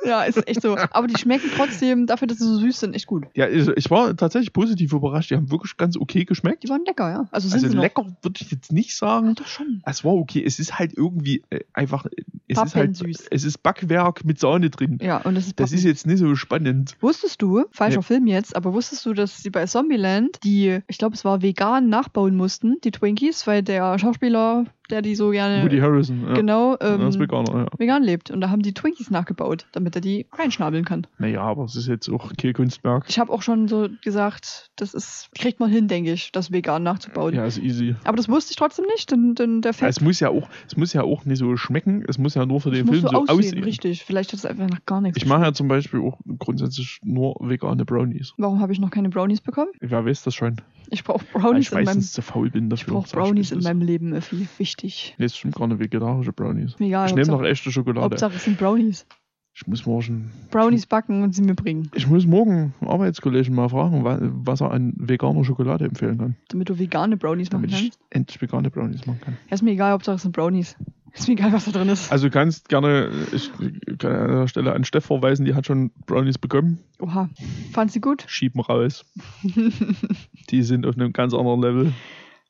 Ja, 0.05 0.24
ist 0.24 0.48
echt 0.48 0.62
so. 0.62 0.77
Aber 0.91 1.07
die 1.07 1.17
schmecken 1.17 1.50
trotzdem, 1.55 2.07
dafür, 2.07 2.27
dass 2.27 2.38
sie 2.38 2.45
so 2.45 2.57
süß 2.57 2.79
sind, 2.79 2.93
echt 2.95 3.07
gut. 3.07 3.25
Ja, 3.36 3.48
ich, 3.48 3.89
war 3.89 4.15
tatsächlich 4.15 4.53
positiv 4.53 4.93
überrascht. 4.93 5.31
Die 5.31 5.36
haben 5.36 5.51
wirklich 5.51 5.77
ganz 5.77 5.98
okay 5.98 6.25
geschmeckt. 6.25 6.63
Die 6.63 6.69
waren 6.69 6.83
lecker, 6.86 7.09
ja. 7.09 7.27
Also 7.31 7.50
sind 7.50 7.63
Also 7.65 7.77
lecker 7.77 8.05
würde 8.21 8.39
ich 8.41 8.51
jetzt 8.51 8.71
nicht 8.71 8.95
sagen. 8.95 9.36
Doch 9.36 9.48
schon. 9.48 9.81
Es 9.86 10.03
war 10.03 10.13
okay. 10.13 10.43
Es 10.45 10.59
ist 10.59 10.79
halt 10.79 10.93
irgendwie 10.95 11.43
äh, 11.50 11.62
einfach. 11.74 12.05
Es 12.48 12.57
ist 12.57 12.75
halt. 12.75 12.98
Pappensüß. 12.98 13.27
Es 13.29 13.43
ist 13.43 13.62
Backwerk 13.63 14.25
mit 14.25 14.39
Sahne 14.39 14.69
drin. 14.69 14.98
Ja, 15.01 15.17
und 15.17 15.36
das 15.36 15.48
ist 15.48 15.59
Das 15.59 15.71
ist 15.71 15.83
jetzt 15.83 16.07
nicht 16.07 16.19
so 16.19 16.36
spannend. 16.36 16.95
Wusstest 17.01 17.41
du, 17.41 17.65
falscher 17.71 17.95
Ja. 17.98 18.01
Film 18.01 18.27
jetzt, 18.27 18.55
aber 18.55 18.74
wusstest 18.74 19.05
du, 19.05 19.13
dass 19.13 19.41
sie 19.43 19.50
bei 19.50 19.65
Zombieland 19.65 20.39
die, 20.43 20.79
ich 20.88 20.98
glaube, 20.98 21.15
es 21.15 21.25
war 21.25 21.41
vegan 21.41 21.89
nachbauen 21.89 22.36
mussten, 22.36 22.77
die 22.83 22.91
Twinkies, 22.91 23.45
weil 23.48 23.63
der 23.63 24.00
Schauspieler, 24.00 24.65
der 24.89 25.01
die 25.01 25.15
so 25.15 25.29
gerne 25.29 25.63
Woody 25.63 25.79
Harrison. 25.79 26.24
Ja. 26.27 26.34
genau 26.34 26.77
Ja, 26.81 26.93
ähm, 26.96 27.01
das 27.01 27.15
ist 27.15 27.22
Veganer, 27.22 27.55
ja. 27.55 27.65
vegan 27.77 28.03
lebt. 28.03 28.31
Und 28.31 28.41
da 28.41 28.50
haben 28.50 28.62
die 28.62 28.74
Twinkies 28.74 29.10
nachgebaut, 29.12 29.65
damit 29.72 29.96
er 29.96 30.01
die 30.01 30.25
reinschnabeln 30.34 30.86
kann. 30.86 31.08
Naja, 31.17 31.41
aber 31.41 31.63
es 31.65 31.75
ist 31.75 31.88
jetzt 31.88 32.10
auch 32.10 32.31
kein 32.38 32.53
Kunstwerk. 32.53 33.05
Ich 33.08 33.19
habe 33.19 33.31
auch 33.31 33.41
schon 33.41 33.67
so 33.67 33.88
gesagt, 34.03 34.72
das 34.75 34.93
ist, 34.93 35.29
kriegt 35.36 35.60
man 35.60 35.69
hin, 35.69 35.88
denke 35.88 36.13
ich, 36.13 36.31
das 36.31 36.51
vegan 36.51 36.84
nachzubauen. 36.84 37.34
Ja, 37.36 37.46
ist 37.46 37.58
easy. 37.60 37.96
Aber 38.03 38.17
das 38.17 38.29
wusste 38.29 38.51
ich 38.51 38.58
trotzdem 38.58 38.86
nicht, 38.86 39.12
denn, 39.12 39.36
denn 39.36 39.62
der 39.62 39.72
Ja, 39.72 39.77
Fett 39.77 39.89
es 39.89 40.01
muss 40.01 40.19
ja 40.19 40.29
auch, 40.29 40.50
es 40.67 40.75
muss 40.77 40.93
ja 40.93 41.03
auch 41.03 41.25
nicht 41.25 41.39
so 41.39 41.55
schmecken. 41.58 42.03
Es 42.08 42.17
muss 42.17 42.36
ja 42.36 42.46
nur 42.46 42.62
für 42.62 42.72
den 42.72 42.86
muss 42.86 42.98
Film 43.00 43.01
so 43.03 43.10
so 43.10 43.17
aussehen, 43.24 43.38
aussehen. 43.38 43.63
richtig. 43.63 44.03
Vielleicht 44.03 44.31
hat 44.31 44.39
es 44.39 44.46
einfach 44.46 44.67
nach 44.69 44.86
gar 44.86 45.01
nichts. 45.01 45.17
Ich 45.17 45.25
mache 45.25 45.43
ja 45.43 45.53
zum 45.53 45.67
Beispiel 45.67 46.00
auch 46.01 46.19
grundsätzlich 46.39 47.00
nur 47.03 47.36
vegane 47.39 47.86
Brownies. 47.86 48.34
Warum 48.38 48.60
habe 48.60 48.74
ich 48.74 48.79
noch 48.79 48.89
keine 48.91 49.10
Brownies 49.10 49.41
bekommen? 49.41 49.72
Wer 49.79 50.05
weiß 50.05 50.24
das 50.24 50.36
schon? 50.36 50.58
Ich 50.91 51.03
brauche 51.03 51.24
Weil 51.34 51.41
Brownies 51.41 51.65
ich 51.67 51.72
in 51.72 51.75
meinem, 51.77 51.86
meistens 51.86 52.12
zu 52.13 52.22
faul 52.22 52.50
bin 52.50 52.65
ich 52.65 52.69
dafür. 52.81 52.93
brauche 52.96 53.05
ich, 53.08 53.12
Brownies 53.13 53.51
wie 53.51 53.55
in 53.55 53.62
meinem 53.63 53.81
Leben, 53.81 54.13
Effi. 54.13 54.48
Wichtig. 54.58 55.15
Nee, 55.17 55.25
es 55.25 55.38
stimmt 55.38 55.55
gar 55.55 55.67
nicht 55.67 55.79
vegetarische 55.79 56.34
Brownies. 56.34 56.75
Egal, 56.79 57.08
ich 57.10 57.15
nehme 57.15 57.27
noch 57.27 57.43
echte 57.43 57.72
Schokolade. 57.72 58.05
Hauptsache 58.05 58.36
es 58.36 58.43
sind 58.46 58.58
Brownies. 58.58 59.05
Ich 59.53 59.67
muss 59.67 59.86
morgen. 59.86 60.31
Brownies 60.51 60.86
backen 60.86 61.22
und 61.22 61.36
sie 61.36 61.41
mir 61.41 61.53
bringen, 61.55 61.91
Ich 61.93 62.08
muss 62.08 62.25
morgen 62.25 62.74
einen 62.79 62.89
Arbeitskollegen 62.89 63.53
mal 63.53 63.67
fragen, 63.67 64.03
wa- 64.05 64.17
was 64.22 64.62
er 64.62 64.72
an 64.72 64.93
veganer 64.96 65.43
Schokolade 65.43 65.86
empfehlen 65.86 66.17
kann. 66.17 66.36
damit 66.48 66.69
du 66.69 66.79
vegane 66.79 67.17
Brownies 67.17 67.51
machen 67.51 67.63
Damit 67.63 67.75
ich 67.75 67.81
kannst. 67.91 68.00
endlich 68.10 68.41
vegane 68.41 68.69
Brownies 68.69 69.05
machen 69.05 69.19
kann. 69.22 69.38
Ja, 69.50 69.55
ist 69.55 69.62
mir 69.63 69.72
egal, 69.72 69.91
Hauptsache 69.91 70.15
es 70.15 70.22
sind 70.22 70.31
Brownies. 70.31 70.77
Ist 71.13 71.27
mir 71.27 71.33
egal, 71.33 71.51
was 71.53 71.65
da 71.65 71.71
drin 71.71 71.89
ist. 71.89 72.11
Also 72.11 72.27
du 72.27 72.31
kannst 72.33 72.69
gerne, 72.69 73.09
ich 73.31 73.51
kann 73.97 74.11
an 74.15 74.27
der 74.39 74.47
Stelle 74.47 74.73
an 74.73 74.83
Steff 74.83 75.05
verweisen, 75.05 75.45
die 75.45 75.55
hat 75.55 75.65
schon 75.65 75.91
Brownies 76.05 76.37
bekommen. 76.37 76.79
Oha. 76.99 77.29
Fand 77.73 77.91
sie 77.91 77.99
gut? 78.01 78.23
Schieben 78.27 78.61
raus. 78.61 79.05
Die 80.49 80.63
sind 80.63 80.85
auf 80.85 80.95
einem 80.95 81.13
ganz 81.13 81.33
anderen 81.33 81.61
Level. 81.61 81.93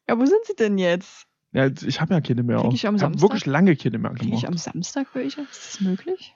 Ja, 0.08 0.18
wo 0.18 0.26
sind 0.26 0.40
sie 0.46 0.56
denn 0.56 0.78
jetzt? 0.78 1.26
Ja, 1.52 1.68
ich 1.68 2.00
habe 2.00 2.14
ja 2.14 2.22
keine 2.22 2.44
mehr. 2.44 2.58
Krieg 2.60 2.74
ich 2.74 2.88
am 2.88 2.98
Samstag? 2.98 3.22
wirklich 3.22 3.46
lange 3.46 3.76
keine 3.76 3.98
mehr 3.98 4.12
Kriege 4.12 4.36
ich 4.36 4.42
gemacht. 4.42 4.48
am 4.48 4.58
Samstag 4.58 5.08
welche? 5.14 5.42
Ist 5.42 5.74
das 5.74 5.82
möglich? 5.82 6.36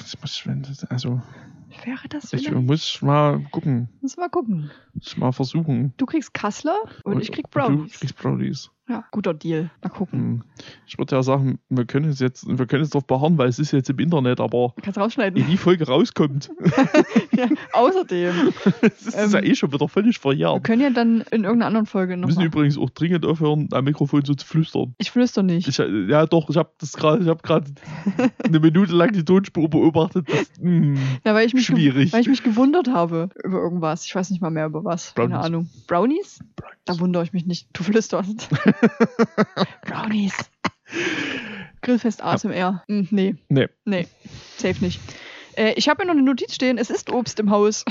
Das 0.00 0.20
muss 0.20 0.34
ich, 0.36 0.46
wenn 0.46 0.62
das- 0.62 0.84
also, 0.84 1.20
Wäre 1.84 2.08
das 2.08 2.32
ich 2.32 2.46
vielleicht? 2.48 2.64
muss 2.66 3.02
mal 3.02 3.40
gucken. 3.50 3.88
Wir 4.00 4.10
mal 4.18 4.28
gucken. 4.28 4.70
Muss 4.94 5.16
mal 5.16 5.32
versuchen. 5.32 5.92
Du 5.96 6.06
kriegst 6.06 6.32
Kassler 6.32 6.76
und 7.04 7.20
ich 7.20 7.32
krieg 7.32 7.46
Du 7.50 7.58
Brownies. 7.58 7.98
kriegst 7.98 8.16
Brownies. 8.16 8.70
Ja, 8.88 9.04
guter 9.10 9.34
Deal. 9.34 9.68
Mal 9.82 9.88
gucken. 9.88 10.20
Hm. 10.20 10.42
Ich 10.86 10.96
würde 10.96 11.16
ja 11.16 11.22
sagen, 11.24 11.58
wir 11.68 11.86
können 11.86 12.08
es 12.08 12.20
jetzt, 12.20 12.46
wir 12.46 12.66
können 12.66 12.84
es 12.84 12.90
drauf 12.90 13.04
beharren, 13.04 13.36
weil 13.36 13.48
es 13.48 13.58
ist 13.58 13.72
jetzt 13.72 13.90
im 13.90 13.98
Internet, 13.98 14.38
aber 14.38 14.74
Kannst 14.80 14.96
rausschneiden. 15.00 15.44
die 15.44 15.56
Folge 15.56 15.88
rauskommt, 15.88 16.52
ja, 17.36 17.48
außerdem. 17.72 18.52
das 18.80 19.02
ist 19.08 19.32
ja 19.32 19.40
Ähm, 19.40 19.44
eh 19.44 19.54
schon 19.56 19.72
wieder 19.72 19.88
völlig 19.88 20.16
Wir 20.18 20.20
verjährt. 20.20 20.62
können 20.62 20.82
ja 20.82 20.90
dann 20.90 21.22
in 21.32 21.42
irgendeiner 21.42 21.66
anderen 21.66 21.86
Folge 21.86 22.12
Wir 22.12 22.16
noch 22.18 22.28
müssen 22.28 22.38
mal. 22.38 22.46
übrigens 22.46 22.78
auch 22.78 22.90
dringend 22.90 23.26
aufhören, 23.26 23.68
am 23.72 23.84
Mikrofon 23.84 24.24
so 24.24 24.34
zu 24.34 24.46
flüstern. 24.46 24.94
Ich 24.98 25.10
flüster 25.10 25.42
nicht. 25.42 25.66
Ich, 25.66 25.78
ja, 25.78 26.24
doch, 26.26 26.48
ich 26.48 26.56
habe 26.56 26.70
das 26.78 26.92
gerade, 26.92 27.24
ich 27.24 27.28
habe 27.28 27.42
gerade 27.42 27.66
eine 28.44 28.60
Minute 28.60 28.92
lang 28.94 29.10
die 29.12 29.24
Tonspur 29.24 29.68
beobachtet. 29.68 30.28
Das, 30.28 30.48
hm, 30.60 30.96
Ja, 31.24 31.34
weil 31.34 31.44
ich 31.44 31.54
mich, 31.56 31.66
schwierig. 31.66 32.12
weil 32.12 32.20
ich 32.20 32.28
mich 32.28 32.42
gewundert 32.42 32.88
habe 32.88 33.30
über 33.42 33.58
irgendwas. 33.58 34.04
Ich 34.04 34.14
weiß 34.14 34.30
nicht 34.30 34.40
mal 34.40 34.50
mehr 34.50 34.66
über 34.66 34.84
was. 34.84 35.14
Keine 35.14 35.30
Brownies. 35.30 35.46
Ahnung. 35.46 35.68
Brownies? 35.86 36.38
Da 36.84 36.98
wundere 37.00 37.24
ich 37.24 37.32
mich 37.32 37.46
nicht. 37.46 37.68
Du 37.72 37.82
flüsterst. 37.82 38.48
Brownies. 39.82 40.34
Grillfest 41.82 42.22
ASMR. 42.22 42.84
Hm, 42.88 43.08
nee, 43.10 43.36
nee. 43.48 43.68
nee. 43.84 44.06
Safe 44.56 44.84
nicht. 44.84 45.00
Äh, 45.56 45.72
ich 45.76 45.88
habe 45.88 46.02
hier 46.02 46.06
noch 46.06 46.18
eine 46.18 46.22
Notiz 46.22 46.54
stehen. 46.54 46.78
Es 46.78 46.90
ist 46.90 47.10
Obst 47.10 47.40
im 47.40 47.50
Haus. 47.50 47.84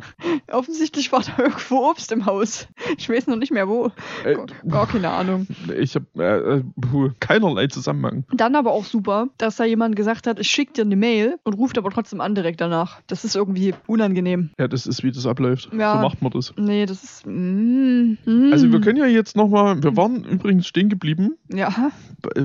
Offensichtlich 0.50 1.12
war 1.12 1.22
da 1.22 1.42
irgendwo 1.42 1.88
Obst 1.88 2.12
im 2.12 2.26
Haus. 2.26 2.66
Ich 2.98 3.08
weiß 3.08 3.26
noch 3.26 3.36
nicht 3.36 3.52
mehr 3.52 3.68
wo. 3.68 3.90
Äh, 4.24 4.36
Gar 4.68 4.88
keine 4.88 5.08
Ahnung. 5.08 5.46
ich 5.78 5.94
habe 5.94 6.06
äh, 6.18 6.58
äh, 6.58 7.10
keinerlei 7.20 7.68
Zusammenhang. 7.68 8.24
Dann 8.34 8.56
aber 8.56 8.72
auch 8.72 8.84
super, 8.84 9.28
dass 9.38 9.56
da 9.56 9.64
jemand 9.64 9.96
gesagt 9.96 10.26
hat, 10.26 10.38
ich 10.38 10.48
schicke 10.48 10.72
dir 10.72 10.82
eine 10.82 10.96
Mail 10.96 11.36
und 11.44 11.54
ruft 11.54 11.78
aber 11.78 11.90
trotzdem 11.90 12.20
an 12.20 12.34
direkt 12.34 12.60
danach. 12.60 13.00
Das 13.06 13.24
ist 13.24 13.36
irgendwie 13.36 13.74
unangenehm. 13.86 14.50
Ja, 14.58 14.68
das 14.68 14.86
ist, 14.86 15.02
wie 15.02 15.12
das 15.12 15.26
abläuft. 15.26 15.70
Ja. 15.72 15.94
So 15.94 16.02
macht 16.02 16.22
man 16.22 16.32
das. 16.32 16.52
Nee, 16.56 16.86
das 16.86 17.02
ist. 17.02 17.26
Mm, 17.26 18.16
mm. 18.24 18.52
Also 18.52 18.70
wir 18.70 18.80
können 18.80 18.98
ja 18.98 19.06
jetzt 19.06 19.36
nochmal, 19.36 19.82
wir 19.82 19.96
waren 19.96 20.24
übrigens 20.24 20.66
stehen 20.66 20.88
geblieben 20.88 21.36
Ja, 21.52 21.92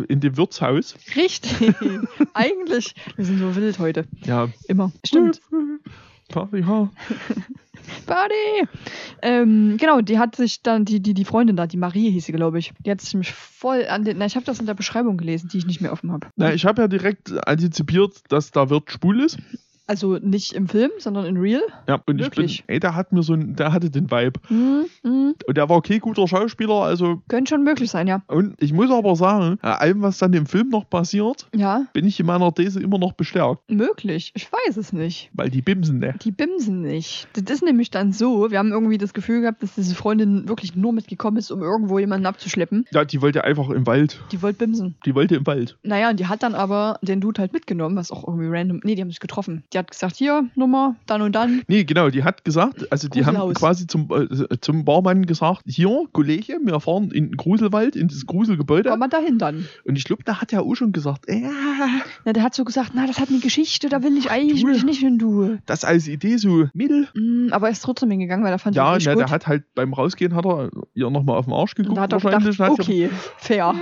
in 0.08 0.20
dem 0.20 0.38
Wirtshaus. 0.38 0.96
richtig. 1.16 1.74
Eigentlich. 2.34 2.94
Wir 3.16 3.26
sind 3.26 3.40
so 3.40 3.56
wild 3.56 3.80
heute. 3.80 4.06
Ja. 4.24 4.50
Immer. 4.67 4.91
Stimmt. 5.06 5.41
Party, 6.30 6.62
ha. 6.63 6.91
Buddy! 8.06 8.67
Ähm, 9.21 9.77
genau, 9.80 10.01
die 10.01 10.19
hat 10.19 10.36
sich 10.36 10.62
dann, 10.62 10.84
die, 10.84 10.99
die, 10.99 11.13
die 11.13 11.23
Freundin 11.23 11.56
da, 11.56 11.67
die 11.67 11.77
Marie 11.77 12.12
hieß 12.12 12.25
sie, 12.25 12.32
glaube 12.34 12.60
ich, 12.60 12.73
die 12.86 12.91
hat 12.91 12.99
sich 12.99 13.13
nämlich 13.13 13.32
voll 13.32 13.86
an 13.88 14.03
den. 14.03 14.17
Na, 14.17 14.25
ich 14.25 14.36
habe 14.36 14.45
das 14.45 14.60
in 14.60 14.65
der 14.65 14.73
Beschreibung 14.73 15.17
gelesen, 15.17 15.49
die 15.51 15.58
ich 15.58 15.65
nicht 15.65 15.80
mehr 15.80 15.93
offen 15.93 16.12
habe. 16.12 16.27
Na, 16.36 16.53
ich 16.53 16.65
habe 16.65 16.82
ja 16.82 16.88
direkt 16.88 17.32
antizipiert, 17.47 18.23
dass 18.30 18.51
da 18.51 18.69
Wirt 18.69 18.91
schwul 18.91 19.21
ist. 19.21 19.38
Also 19.88 20.17
nicht 20.21 20.54
im 20.54 20.67
Film, 20.67 20.91
sondern 21.00 21.26
in 21.26 21.38
Real. 21.38 21.62
Ja, 21.88 22.02
und 22.06 22.19
Wirklich? 22.19 22.60
ich 22.60 22.65
bin, 22.65 22.73
ey, 22.76 22.80
der 22.80 22.95
hat 22.95 23.13
mir 23.13 23.23
so 23.23 23.34
ein, 23.34 23.56
der 23.56 23.71
hatte 23.71 23.89
den 23.89 24.12
Vibe. 24.12 24.39
Hm, 24.47 24.86
hm. 25.04 25.36
Und 25.47 25.58
der 25.58 25.69
war 25.69 25.78
okay, 25.78 26.00
guter 26.00 26.28
Schauspieler, 26.28 26.73
also, 26.84 27.21
Könnte 27.30 27.50
schon 27.50 27.63
möglich 27.63 27.89
sein, 27.89 28.06
ja. 28.08 28.21
und 28.28 28.56
ich 28.60 28.73
muss 28.73 28.91
aber 28.91 29.15
sagen, 29.15 29.58
bei 29.62 29.73
allem, 29.76 30.02
was 30.02 30.17
dann 30.17 30.34
im 30.34 30.45
Film 30.45 30.69
noch 30.69 30.89
passiert, 30.89 31.47
Ja, 31.56 31.86
bin 31.93 32.06
ich 32.06 32.19
in 32.19 32.26
meiner 32.26 32.54
These 32.54 32.82
immer 32.82 32.97
noch 33.00 33.13
bestärkt. 33.13 33.62
möglich. 33.69 34.32
Ich 34.36 34.52
weiß 34.52 34.76
es 34.78 34.91
nicht. 34.93 35.30
Weil 35.34 35.50
die 35.50 35.62
Bimsen, 35.62 36.00
ne? 36.00 36.15
Die 36.21 36.32
bimsen 36.32 36.82
nicht. 36.82 37.28
Das 37.34 37.43
ist 37.58 37.63
nämlich 37.63 37.89
dann 37.89 38.12
so, 38.12 38.52
wir 38.52 38.60
haben 38.60 38.71
irgendwie 38.71 38.97
das 38.97 39.13
Gefühl 39.13 39.41
gehabt, 39.41 39.63
dass 39.63 39.76
diese 39.76 39.95
Freundin 39.95 40.50
wirklich 40.50 40.76
nur 40.76 40.91
mitgekommen 40.91 41.38
ist, 41.38 41.50
um 41.52 41.62
irgendwo 41.62 41.97
jemanden 42.00 42.26
abzuschleppen. 42.26 42.86
Ja, 42.91 43.06
die 43.06 43.21
wollte 43.21 43.43
einfach 43.45 43.69
im 43.69 43.88
Wald. 43.88 44.21
Die 44.32 44.41
wollte 44.41 44.58
bimsen. 44.60 44.95
Die 45.06 45.15
wollte 45.15 45.36
im 45.36 45.47
Wald. 45.47 45.78
Naja, 45.84 46.10
und 46.10 46.19
die 46.19 46.26
hat 46.28 46.43
dann 46.43 46.56
aber 46.56 47.00
den 47.02 47.21
Dude 47.21 47.39
halt 47.41 47.54
mitgenommen, 47.54 47.95
was 47.95 48.12
auch 48.12 48.28
irgendwie 48.28 48.47
random. 48.50 48.82
Nee, 48.84 48.95
die 48.95 49.02
haben 49.02 49.10
sich 49.10 49.19
getroffen. 49.21 49.63
Die 49.73 49.77
hat 49.78 49.92
gesagt, 49.92 50.16
hier, 50.16 50.46
Nummer, 50.56 50.96
dann 51.06 51.22
und 51.22 51.34
dann. 51.34 51.62
Nee, 51.68 51.84
genau, 51.84 52.10
die 52.10 52.24
hat 52.24 52.44
gesagt, 52.46 52.92
also 52.92 53.08
die 53.08 53.26
haben 53.26 53.54
quasi 53.54 53.88
zum, 53.88 54.10
äh, 54.12 54.58
zum 54.62 54.86
Barmann 54.86 55.26
gesagt, 55.26 55.63
hier, 55.66 56.06
Kollege, 56.12 56.58
wir 56.63 56.80
fahren 56.80 57.12
in 57.12 57.30
den 57.30 57.38
Gruselwald, 57.38 57.96
in 57.96 58.08
das 58.08 58.26
Gruselgebäude. 58.26 58.90
Komm 58.90 59.00
mal 59.00 59.08
dahin 59.08 59.38
dann. 59.38 59.68
Und 59.86 59.98
ich 59.98 60.04
glaube, 60.04 60.24
da 60.24 60.42
hat 60.42 60.54
er 60.54 60.63
auch 60.63 60.76
schon 60.76 60.92
gesagt, 60.92 61.26
ja, 61.30 61.50
Na, 62.26 62.34
der 62.34 62.44
hat 62.44 62.54
so 62.54 62.63
gesagt, 62.66 62.92
na, 62.94 63.08
das 63.08 63.20
hat 63.20 63.30
eine 63.30 63.40
Geschichte, 63.40 63.90
da 63.90 64.04
will 64.04 64.18
ich 64.18 64.30
eigentlich 64.32 64.63
will 64.66 64.76
ich 64.76 64.84
nicht 64.84 65.00
hin, 65.00 65.18
du. 65.18 65.58
das 65.66 65.84
als 65.84 66.08
Idee 66.08 66.38
so 66.38 66.66
mittel. 66.74 67.08
Mm, 67.16 67.50
aber 67.52 67.68
er 67.68 67.72
ist 67.72 67.82
trotzdem 67.84 68.10
hingegangen, 68.12 68.44
weil 68.46 68.52
er 68.52 68.60
fand 68.60 68.76
Ja, 68.76 68.84
na, 68.84 68.92
richtig 68.94 69.13
der 69.16 69.24
gut. 69.26 69.32
hat 69.32 69.48
halt 69.48 69.63
beim 69.76 69.94
Rausgehen 69.94 70.36
hat 70.36 70.46
er 70.46 70.70
ihr 70.94 71.10
nochmal 71.10 71.38
auf 71.38 71.46
den 71.46 71.54
Arsch 71.54 71.72
und 71.78 71.84
geguckt 71.84 71.98
da 71.98 72.02
hat 72.04 72.13
er 72.13 72.24
wahrscheinlich. 72.24 72.58
gedacht, 72.58 72.72
und 72.72 72.80
okay, 72.80 73.10
fair. 73.38 73.74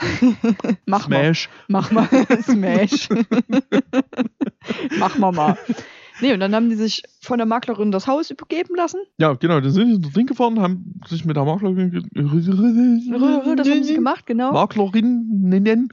Mach 0.86 1.08
mal. 1.08 1.18
Smash. 1.24 1.48
Mach 1.68 1.90
mal. 1.90 2.08
Smash. 2.42 3.08
Mach 4.98 5.18
mal 5.18 5.32
mal. 5.38 5.58
Nee, 6.20 6.32
und 6.32 6.40
dann 6.40 6.52
haben 6.52 6.68
die 6.68 6.74
sich 6.74 7.04
von 7.20 7.38
der 7.38 7.46
Maklerin 7.46 7.92
das 7.92 8.08
Haus 8.08 8.28
übergeben 8.32 8.74
lassen. 8.74 8.98
Ja, 9.18 9.34
genau, 9.34 9.60
dann 9.60 9.70
sind 9.70 10.02
sie 10.04 10.10
drin 10.10 10.26
gefahren, 10.26 10.58
haben 10.60 11.00
sich 11.06 11.24
mit 11.24 11.36
der 11.36 11.44
Maklerin. 11.44 12.08
Das 12.12 13.68
haben 13.68 13.84
sie 13.84 13.94
gemacht, 13.94 14.26
genau. 14.26 14.50
Maklerinnen. 14.52 15.92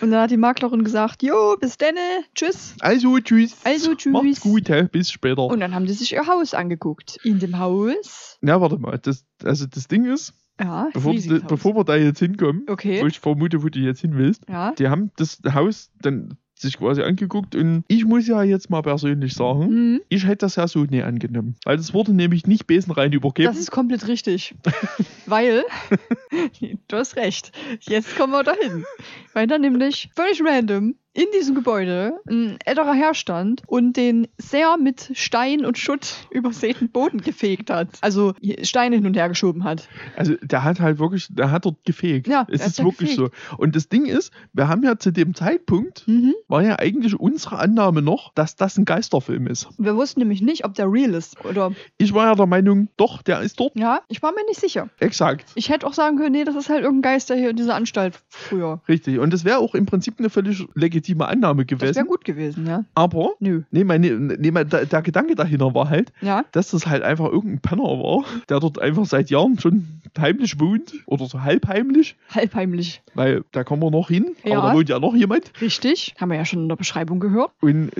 Und 0.00 0.10
dann 0.10 0.14
hat 0.20 0.30
die 0.30 0.36
Maklerin 0.36 0.84
gesagt, 0.84 1.22
jo, 1.22 1.56
bis 1.60 1.76
denne, 1.76 1.98
tschüss. 2.34 2.74
Also, 2.80 3.18
tschüss. 3.18 3.56
Also, 3.64 3.94
tschüss. 3.94 4.12
Macht's 4.12 4.40
gut, 4.40 4.68
hä? 4.68 4.88
bis 4.90 5.10
später. 5.10 5.44
Und 5.44 5.60
dann 5.60 5.74
haben 5.74 5.86
die 5.86 5.92
sich 5.92 6.12
ihr 6.12 6.26
Haus 6.26 6.54
angeguckt. 6.54 7.18
In 7.24 7.38
dem 7.38 7.58
Haus, 7.58 8.38
ja, 8.42 8.60
warte 8.60 8.78
mal, 8.78 8.98
das, 8.98 9.24
also 9.44 9.66
das 9.66 9.88
Ding 9.88 10.06
ist, 10.06 10.32
ja, 10.60 10.88
bevor, 10.92 11.14
Haus. 11.14 11.26
bevor 11.48 11.76
wir 11.76 11.84
da 11.84 11.96
jetzt 11.96 12.18
hinkommen, 12.18 12.64
Okay. 12.68 13.02
wo 13.02 13.06
ich 13.06 13.20
vermute, 13.20 13.62
wo 13.62 13.68
du 13.68 13.78
jetzt 13.78 14.00
hin 14.00 14.12
willst, 14.16 14.48
Ja, 14.48 14.72
die 14.72 14.88
haben 14.88 15.10
das 15.16 15.40
Haus 15.52 15.90
dann 16.00 16.36
sich 16.62 16.78
quasi 16.78 17.02
angeguckt 17.02 17.54
und 17.54 17.84
ich 17.88 18.04
muss 18.04 18.26
ja 18.26 18.42
jetzt 18.42 18.70
mal 18.70 18.82
persönlich 18.82 19.34
sagen, 19.34 19.66
Mhm. 19.68 20.00
ich 20.08 20.24
hätte 20.26 20.38
das 20.38 20.56
ja 20.56 20.66
so 20.66 20.84
nie 20.84 21.02
angenommen. 21.02 21.56
Weil 21.64 21.78
es 21.78 21.92
wurde 21.92 22.12
nämlich 22.14 22.46
nicht 22.46 22.66
besenrein 22.66 23.12
übergeben. 23.12 23.48
Das 23.52 23.58
ist 23.58 23.70
komplett 23.70 24.08
richtig. 24.08 24.54
Weil, 25.32 25.64
du 26.88 26.96
hast 26.98 27.16
recht, 27.16 27.52
jetzt 27.80 28.16
kommen 28.18 28.34
wir 28.34 28.42
dahin. 28.42 28.84
Weil 29.32 29.46
da 29.46 29.56
nämlich 29.56 30.10
völlig 30.14 30.42
random 30.44 30.94
in 31.14 31.26
diesem 31.34 31.54
Gebäude 31.54 32.18
ein 32.26 32.56
älterer 32.64 32.94
Herr 32.94 33.12
stand 33.14 33.62
und 33.66 33.98
den 33.98 34.28
sehr 34.38 34.78
mit 34.78 35.10
Stein 35.12 35.66
und 35.66 35.76
Schutt 35.76 36.14
übersäten 36.30 36.90
Boden 36.90 37.20
gefegt 37.20 37.68
hat. 37.68 37.88
Also 38.00 38.32
Steine 38.62 38.96
hin 38.96 39.04
und 39.06 39.14
her 39.14 39.28
geschoben 39.28 39.64
hat. 39.64 39.88
Also 40.16 40.36
der 40.42 40.64
hat 40.64 40.80
halt 40.80 40.98
wirklich, 40.98 41.28
der 41.30 41.50
hat 41.50 41.66
dort 41.66 41.84
gefegt. 41.84 42.28
Ja, 42.28 42.46
es 42.50 42.66
ist 42.66 42.82
wirklich 42.82 43.14
so. 43.14 43.28
Und 43.58 43.76
das 43.76 43.90
Ding 43.90 44.06
ist, 44.06 44.32
wir 44.54 44.68
haben 44.68 44.82
ja 44.84 44.98
zu 44.98 45.10
dem 45.12 45.34
Zeitpunkt, 45.34 46.06
Mhm. 46.06 46.34
war 46.48 46.62
ja 46.62 46.78
eigentlich 46.78 47.18
unsere 47.18 47.58
Annahme 47.58 48.00
noch, 48.00 48.32
dass 48.34 48.56
das 48.56 48.78
ein 48.78 48.86
Geisterfilm 48.86 49.46
ist. 49.46 49.68
Wir 49.78 49.96
wussten 49.96 50.20
nämlich 50.20 50.40
nicht, 50.40 50.64
ob 50.64 50.74
der 50.74 50.90
real 50.90 51.12
ist 51.12 51.42
oder. 51.44 51.72
Ich 51.98 52.14
war 52.14 52.26
ja 52.28 52.34
der 52.34 52.46
Meinung, 52.46 52.88
doch, 52.96 53.20
der 53.22 53.40
ist 53.42 53.60
dort. 53.60 53.76
Ja, 53.76 54.00
ich 54.08 54.22
war 54.22 54.32
mir 54.32 54.44
nicht 54.46 54.60
sicher. 54.60 54.88
Exakt. 54.98 55.21
Ich 55.54 55.68
hätte 55.70 55.86
auch 55.86 55.92
sagen 55.94 56.16
können, 56.16 56.32
nee, 56.32 56.44
das 56.44 56.54
ist 56.56 56.68
halt 56.68 56.82
irgendein 56.84 57.12
Geister 57.12 57.34
hier 57.34 57.50
in 57.50 57.56
dieser 57.56 57.74
Anstalt 57.74 58.18
früher. 58.28 58.80
Richtig. 58.88 59.18
Und 59.18 59.32
das 59.32 59.44
wäre 59.44 59.58
auch 59.58 59.74
im 59.74 59.86
Prinzip 59.86 60.14
eine 60.18 60.30
völlig 60.30 60.66
legitime 60.74 61.26
Annahme 61.28 61.64
Das 61.64 61.78
gewesen. 61.78 61.94
wäre 61.96 62.06
gut 62.06 62.24
gewesen, 62.24 62.66
ja. 62.66 62.84
Aber, 62.94 63.30
Nö. 63.40 63.62
nee, 63.70 63.84
meine, 63.84 64.10
nee, 64.10 64.50
mein, 64.50 64.68
der, 64.68 64.86
der 64.86 65.02
Gedanke 65.02 65.34
dahinter 65.34 65.74
war 65.74 65.88
halt, 65.88 66.12
Ja. 66.20 66.44
dass 66.52 66.70
das 66.70 66.86
halt 66.86 67.02
einfach 67.02 67.26
irgendein 67.26 67.60
Penner 67.60 67.82
war, 67.84 68.24
der 68.48 68.60
dort 68.60 68.78
einfach 68.80 69.06
seit 69.06 69.30
Jahren 69.30 69.58
schon 69.58 69.86
heimlich 70.18 70.60
wohnt 70.60 70.92
oder 71.06 71.26
so 71.26 71.42
halbheimlich, 71.42 72.16
Halbheimlich. 72.34 73.02
weil 73.14 73.44
da 73.52 73.64
kommen 73.64 73.82
wir 73.82 73.90
noch 73.90 74.08
hin, 74.08 74.36
Ja. 74.44 74.58
aber 74.58 74.68
da 74.68 74.74
wohnt 74.74 74.88
ja 74.88 74.98
noch 74.98 75.14
jemand. 75.14 75.52
Richtig. 75.60 76.14
Haben 76.20 76.30
wir 76.30 76.36
ja 76.36 76.44
schon 76.44 76.62
in 76.64 76.68
der 76.68 76.76
Beschreibung 76.76 77.20
gehört. 77.20 77.50
Und 77.60 77.90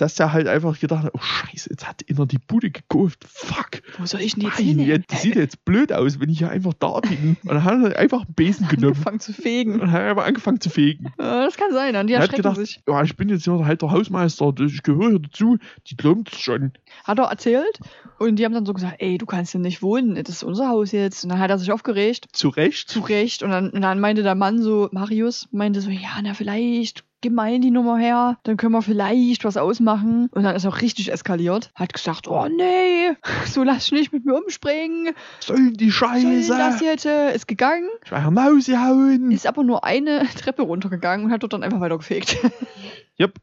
dass 0.00 0.14
der 0.16 0.32
halt 0.32 0.48
einfach 0.48 0.78
gedacht 0.78 1.04
hat, 1.04 1.12
oh 1.14 1.20
scheiße, 1.20 1.70
jetzt 1.70 1.88
hat 1.88 2.02
einer 2.10 2.26
die 2.26 2.38
Bude 2.38 2.70
gekauft, 2.70 3.24
fuck. 3.26 3.82
Wo 3.98 4.06
soll 4.06 4.20
ich 4.20 4.34
denn 4.34 4.44
jetzt 4.44 4.58
hin? 4.58 5.04
das 5.08 5.22
sieht 5.22 5.36
jetzt 5.36 5.64
blöd 5.64 5.92
aus, 5.92 6.20
wenn 6.20 6.28
ich 6.28 6.44
hier 6.46 6.50
einfach 6.54 6.72
da 6.78 7.00
bin. 7.00 7.36
Und 7.42 7.48
dann 7.50 7.64
hat 7.64 7.82
er 7.92 7.98
einfach 7.98 8.24
einen 8.24 8.34
Besen 8.34 8.68
genommen 8.68 8.92
Angefangen 8.94 9.20
zu 9.20 9.32
fegen. 9.32 9.80
und 9.80 9.90
hat 9.92 10.00
einfach 10.02 10.26
angefangen 10.26 10.60
zu 10.60 10.70
fegen. 10.70 11.12
Ja, 11.18 11.44
das 11.44 11.56
kann 11.56 11.72
sein, 11.72 11.94
dann 11.94 12.06
die 12.06 12.14
Er 12.14 12.20
hat 12.20 12.26
erschrecken 12.30 12.42
gedacht, 12.42 12.56
sich. 12.56 12.80
ja, 12.88 13.02
ich 13.02 13.16
bin 13.16 13.28
jetzt 13.28 13.44
hier 13.44 13.64
halt 13.64 13.82
der 13.82 13.90
Hausmeister, 13.90 14.52
ich 14.60 14.82
gehöre 14.82 15.10
hier 15.10 15.18
dazu, 15.20 15.58
die 15.88 15.96
glaubt 15.96 16.32
es 16.32 16.38
schon. 16.40 16.72
Hat 17.04 17.18
er 17.18 17.26
erzählt 17.26 17.78
und 18.18 18.36
die 18.38 18.44
haben 18.44 18.54
dann 18.54 18.66
so 18.66 18.72
gesagt, 18.72 18.96
ey, 18.98 19.18
du 19.18 19.26
kannst 19.26 19.52
hier 19.52 19.60
nicht 19.60 19.82
wohnen, 19.82 20.14
das 20.14 20.28
ist 20.36 20.42
unser 20.44 20.68
Haus 20.68 20.92
jetzt. 20.92 21.24
Und 21.24 21.30
dann 21.30 21.38
hat 21.38 21.50
er 21.50 21.58
sich 21.58 21.70
aufgeregt, 21.72 22.26
Zu 22.32 22.48
Recht. 22.48 22.88
zu 22.88 23.00
Recht. 23.00 23.42
Und 23.42 23.50
dann, 23.50 23.70
und 23.70 23.80
dann 23.82 24.00
meinte 24.00 24.22
der 24.22 24.34
Mann 24.34 24.62
so, 24.62 24.88
Marius, 24.92 25.48
meinte 25.52 25.80
so, 25.80 25.90
ja, 25.90 26.18
na 26.22 26.34
vielleicht, 26.34 27.04
gib 27.20 27.32
mal 27.32 27.58
die 27.58 27.70
Nummer 27.70 27.96
her, 27.98 28.38
dann 28.44 28.56
können 28.56 28.72
wir 28.72 28.82
vielleicht 28.82 29.44
was 29.44 29.56
ausmachen. 29.56 30.28
Und 30.32 30.42
dann 30.44 30.54
ist 30.54 30.64
er 30.64 30.70
auch 30.70 30.80
richtig 30.80 31.10
eskaliert. 31.12 31.70
Hat 31.74 31.92
gesagt, 31.92 32.28
oh 32.28 32.46
nee, 32.48 33.16
so 33.46 33.62
lass 33.62 33.86
ich 33.86 33.92
nicht 33.92 34.12
mit 34.12 34.24
mir 34.24 34.34
umspringen. 34.34 35.14
Sollen 35.40 35.72
die 35.74 35.90
Soll 35.90 36.08
Scheiße. 36.08 36.48
das 36.56 36.80
jetzt? 36.80 37.06
äh, 37.06 37.34
Ist 37.34 37.48
gegangen, 37.48 37.88
Ich 38.04 38.12
war 38.12 38.30
Maus 38.30 38.66
gehauen. 38.66 39.30
ist 39.30 39.46
aber 39.46 39.62
nur 39.64 39.84
eine 39.84 40.26
Treppe 40.36 40.62
runtergegangen 40.62 41.26
und 41.26 41.32
hat 41.32 41.42
dort 41.42 41.52
dann 41.52 41.62
einfach 41.62 41.80
weiter 41.80 41.96
gefegt. 41.98 42.36
Yep. 43.18 43.34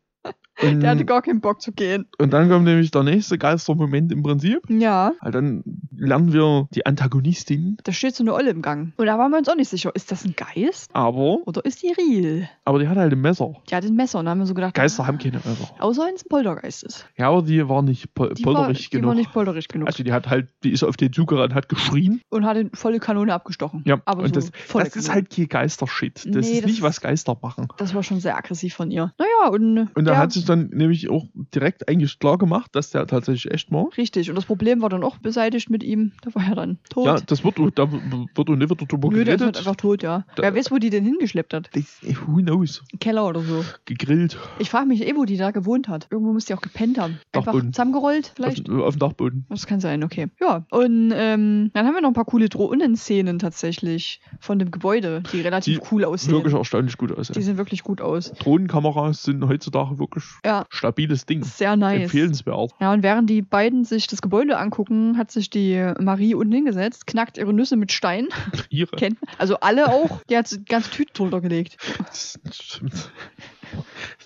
Und, 0.62 0.82
Der 0.82 0.92
hatte 0.92 1.04
gar 1.06 1.22
keinen 1.24 1.42
Bock 1.42 1.62
zu 1.62 1.72
gehen. 1.72 2.06
und 2.20 2.32
dann 2.32 2.48
kommt 2.50 2.66
nämlich 2.66 2.92
der 2.92 3.02
nächste 3.04 3.38
Geistermoment 3.40 4.12
im 4.12 4.22
Prinzip. 4.22 4.60
Ja. 4.70 5.14
Weil 5.22 5.32
dann 5.32 5.64
lernen 5.98 6.32
wir 6.32 6.68
die 6.76 6.86
Antagonistin, 6.86 7.78
Da 7.84 7.92
steht 7.92 8.16
so 8.16 8.24
eine 8.24 8.34
Olle 8.34 8.52
im 8.52 8.62
Gang. 8.62 8.94
Und 8.98 9.06
da 9.08 9.18
waren 9.18 9.32
wir 9.32 9.38
uns 9.40 9.50
auch 9.50 9.56
nicht 9.56 9.70
sicher, 9.70 9.92
ist 9.96 10.12
das 10.12 10.26
ein 10.26 10.36
Geist 10.36 10.92
aber, 10.94 11.40
oder 11.48 11.64
ist 11.66 11.82
die 11.82 11.92
real? 11.94 12.50
aber 12.66 12.80
die 12.80 12.88
hat 12.88 12.98
halt 12.98 13.12
ein 13.14 13.22
Messer. 13.22 13.54
Die 13.70 13.76
hat 13.76 13.84
ein 13.84 13.96
Messer 13.96 14.20
und 14.20 14.26
da 14.26 14.32
haben 14.32 14.40
wir 14.40 14.46
so 14.46 14.54
gedacht, 14.54 14.74
Geister 14.76 15.04
ah, 15.04 15.08
haben 15.08 15.18
keine 15.18 15.38
Messer. 15.38 15.70
Außer 15.80 16.06
wenn 16.06 16.16
es 16.16 16.24
ein 16.26 16.30
Poltergeist 16.30 16.84
ist. 16.84 17.08
Ja, 17.18 17.30
aber 17.30 17.42
die 17.42 17.68
war 17.68 17.82
nicht 17.82 18.14
pol 18.14 18.34
Die, 18.34 18.46
war, 18.46 18.54
polterig 18.54 18.90
die 18.90 18.98
genug. 18.98 19.08
war 19.10 19.16
nicht 19.16 19.34
polterig 19.34 19.68
genug. 19.68 19.88
also 19.88 20.04
die 20.04 20.12
hat 20.14 20.30
halt, 20.30 20.50
die 20.64 20.72
ist 20.72 20.84
auf 20.84 20.98
den 20.98 21.12
Zug 21.12 21.30
gerannt, 21.30 21.54
hat 21.56 21.68
geschrien. 21.70 22.22
und 22.30 22.46
hat 22.46 22.58
eine 22.58 22.70
volle 22.74 23.00
Kanone 23.00 23.34
abgestochen. 23.34 23.84
Ja, 23.86 24.00
aber 24.06 24.24
und 24.24 24.30
so 24.30 24.34
das, 24.36 24.52
das 24.74 24.96
ist 24.96 25.12
halt 25.12 25.30
kein 25.30 25.48
Geistershit. 25.48 26.26
Das 26.26 26.26
Nee, 26.26 26.40
ist 26.40 26.58
das 26.64 26.66
nicht, 26.72 26.82
was 26.82 27.02
Geister 27.02 27.38
machen. 27.42 27.68
Das 27.78 27.94
war 27.96 28.04
schon 28.04 28.20
sehr 28.20 28.38
aggressiv 28.38 28.74
von 28.76 28.92
ihr. 28.92 29.14
Naja, 29.18 29.52
und. 29.52 29.90
Und 29.96 30.06
da 30.06 30.18
hat 30.18 30.32
sich 30.44 30.48
dann 30.48 30.70
nämlich 30.70 31.10
auch 31.10 31.26
direkt 31.54 31.88
eigentlich 31.90 32.20
klar 32.20 32.38
gemacht, 32.38 32.76
dass 32.76 32.92
der 32.92 33.08
tatsächlich 33.08 33.52
echt 33.52 33.72
war. 33.72 33.88
Richtig. 33.98 34.30
Und 34.30 34.36
das 34.36 34.46
Problem 34.46 34.82
war 34.82 34.90
dann 34.90 35.04
auch 35.04 35.18
beseitigt 35.18 35.70
mit 35.70 35.84
ihm. 35.84 36.12
Da 36.22 36.34
war 36.36 36.44
er 36.48 36.56
dann 36.56 36.78
tot. 36.90 37.06
Ja, 37.06 37.20
das 37.20 37.44
wird, 37.44 37.56
da 37.76 37.92
wird 37.92 38.50
und 38.50 38.58
nicht 38.60 38.70
wieder 38.70 38.86
drüber 38.86 39.10
Nö, 39.10 39.24
der 39.24 39.36
ist 39.36 39.42
halt 39.42 39.58
einfach 39.58 39.76
tot, 39.76 40.04
ja. 40.04 40.26
Da- 40.36 40.44
Wer 40.44 40.56
weiß, 40.56 40.72
wo 40.72 40.78
die 40.78 40.90
den 40.90 41.04
hingeschleppt 41.06 41.54
hat. 41.54 41.70
Das, 41.74 42.00
who 42.26 42.38
knows? 42.42 42.84
Keller 43.00 43.28
oder 43.28 43.42
so. 43.42 43.64
Gegrillt. 43.86 44.38
Ich 44.60 44.70
frage 44.70 44.88
mich 44.88 45.06
eh, 45.08 45.16
wo 45.16 45.26
die 45.26 45.38
da 45.38 45.52
gewohnt 45.52 45.88
hat. 45.88 46.08
Irgendwo 46.12 46.34
muss 46.34 46.46
die 46.46 46.54
auch 46.54 46.62
gepennt 46.62 46.98
haben. 47.00 47.20
Einfach 47.32 47.46
Dachboden. 47.52 47.74
zusammengerollt, 47.74 48.28
Auf, 48.28 48.34
vielleicht? 48.36 48.70
auf 48.70 48.96
dem 48.96 49.00
Dachboden. 49.00 49.46
Das 49.50 49.66
kann 49.68 49.80
sein, 49.80 50.04
okay. 50.04 50.28
Ja, 50.40 50.66
und 50.72 51.12
ähm, 51.16 51.72
dann 51.74 51.86
haben 51.86 51.94
wir 51.94 52.02
noch 52.02 52.10
ein 52.10 52.14
paar 52.14 52.26
coole 52.26 52.50
Drohnenszenen 52.50 53.40
tatsächlich 53.40 54.22
von 54.40 54.60
dem 54.60 54.72
Gebäude, 54.72 55.24
die 55.32 55.42
relativ 55.42 55.80
Die 55.80 55.86
cool 55.92 56.06
aussehen. 56.06 56.34
Wirklich 56.34 56.54
erstaunlich 56.54 56.98
gut 56.98 57.12
aus. 57.12 57.28
Die 57.30 57.42
sehen 57.42 57.58
wirklich 57.58 57.84
gut 57.84 58.02
aus. 58.02 58.32
Drohnenkameras 58.34 59.24
sind 59.24 59.46
heutzutage 59.48 60.00
wirklich 60.00 60.24
Ja. 60.46 60.66
stabiles 60.70 61.26
Ding. 61.26 61.44
Sehr 61.44 61.76
nice. 61.76 62.04
Empfehlenswert. 62.04 62.72
Ja, 62.80 62.94
und 62.94 63.04
während 63.04 63.30
die 63.30 63.42
beiden 63.42 63.86
sich 63.86 64.08
das 64.08 64.22
Gebäude 64.22 64.58
angucken, 64.58 65.18
hat 65.18 65.32
sich 65.32 65.50
die 65.50 65.94
Marie 66.00 66.36
unten 66.36 66.54
hingesetzt, 66.54 67.08
knackt 67.08 67.38
ihre 67.38 67.54
Nüsse 67.54 67.76
mit 67.76 67.92
Stein. 67.92 68.28
Ihre. 68.70 68.96
Kennt 68.96 69.18
Also 69.38 69.60
alle 69.60 69.88
auch. 69.90 70.22
Die 70.30 70.38
hat 70.38 70.50
ganz 70.68 70.90
Tüte 70.90 71.14
drunter 71.14 71.42
gelegt 71.42 71.78
Das 72.08 72.40
stimmt. 72.52 73.12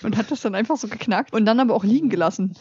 und 0.04 0.18
hat 0.18 0.32
das 0.32 0.42
dann 0.42 0.56
einfach 0.56 0.78
so 0.78 0.88
geknackt 0.88 1.34
und 1.34 1.46
dann 1.46 1.60
aber 1.60 1.74
auch 1.76 1.84
liegen 1.84 2.10
gelassen. 2.10 2.54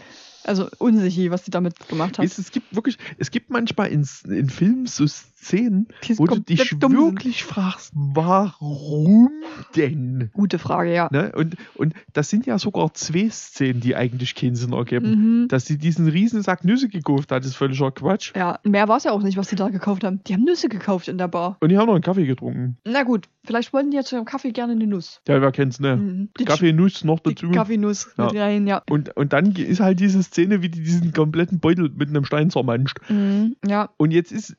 Also 0.45 0.69
unsicher, 0.79 1.31
was 1.33 1.43
die 1.43 1.51
damit 1.51 1.89
gemacht 1.89 2.19
hat. 2.19 2.25
Es, 2.25 2.39
es 2.39 2.53
gibt 2.53 2.73
wirklich, 2.75 2.99
es 3.19 3.33
gibt 3.33 3.51
manchmal 3.51 3.89
in, 3.89 4.07
in 4.29 4.49
Filmen 4.49 4.87
so 4.87 5.05
Szenen, 5.47 5.89
wo 6.17 6.27
du 6.27 6.41
dich 6.41 6.71
dumm 6.79 6.93
sind. 6.93 7.01
wirklich 7.01 7.45
fragst, 7.45 7.93
warum 7.95 9.31
denn? 9.77 10.31
Gute 10.33 10.59
Frage, 10.59 10.93
ja. 10.93 11.09
Ne? 11.13 11.33
Und, 11.37 11.57
und 11.75 11.95
das 12.13 12.29
sind 12.31 12.47
ja 12.47 12.59
sogar 12.59 12.93
zwei 12.95 13.29
Szenen, 13.31 13.81
die 13.81 13.95
eigentlich 13.97 14.35
keinen 14.35 14.57
Sinn 14.57 14.73
ergeben. 14.73 15.43
Mhm. 15.43 15.49
Dass 15.49 15.65
sie 15.67 15.79
diesen 15.79 16.09
riesen 16.09 16.43
Sack 16.43 16.65
Nüsse 16.65 16.89
gekauft 16.89 17.31
hat, 17.33 17.45
ist 17.45 17.57
völliger 17.57 17.91
Quatsch. 17.93 18.33
Ja, 18.35 18.59
mehr 18.65 18.89
war 18.89 18.97
es 18.97 19.05
ja 19.05 19.13
auch 19.13 19.23
nicht, 19.23 19.37
was 19.37 19.49
die 19.49 19.57
da 19.57 19.69
gekauft 19.69 20.05
haben. 20.05 20.21
Die 20.27 20.35
haben 20.35 20.43
Nüsse 20.45 20.69
gekauft 20.69 21.09
in 21.09 21.19
der 21.19 21.29
Bar. 21.29 21.57
Und 21.61 21.69
die 21.71 21.79
haben 21.79 21.87
noch 21.87 21.95
einen 21.95 22.03
Kaffee 22.03 22.27
getrunken. 22.27 22.77
Na 22.85 23.05
gut, 23.05 23.29
vielleicht 23.45 23.73
wollten 23.73 23.91
die 23.91 23.97
ja 23.97 24.03
zu 24.03 24.17
ihrem 24.17 24.25
Kaffee 24.25 24.51
gerne 24.53 24.73
eine 24.73 24.87
Nuss. 24.87 25.21
Ja, 25.29 25.41
wer 25.41 25.53
kennt's, 25.53 25.79
ne? 25.81 25.97
Mhm. 25.97 26.29
Die 26.39 26.45
Kaffee, 26.45 26.73
Nuss 26.73 27.05
noch 27.05 27.21
dazu. 27.21 27.51
Kaffeenuss 27.51 28.09
Ja. 28.19 28.25
mit 28.27 28.35
rein, 28.37 28.67
ja. 28.67 28.83
Und, 28.91 29.17
und 29.17 29.33
dann 29.33 29.53
ist 29.55 29.81
halt 29.81 30.01
diese 30.01 30.23
Szene, 30.23 30.63
wie 30.63 30.69
die 30.69 30.83
diesen 30.83 31.13
kompletten 31.13 31.61
Beutel 31.61 31.91
mit 31.95 32.09
einem 32.09 32.25
Stein 32.25 32.51
zermanscht. 32.51 32.99
Mhm. 33.09 33.57
Ja, 33.67 33.91
Und 33.97 34.11
jetzt 34.11 34.33
ist 34.33 34.57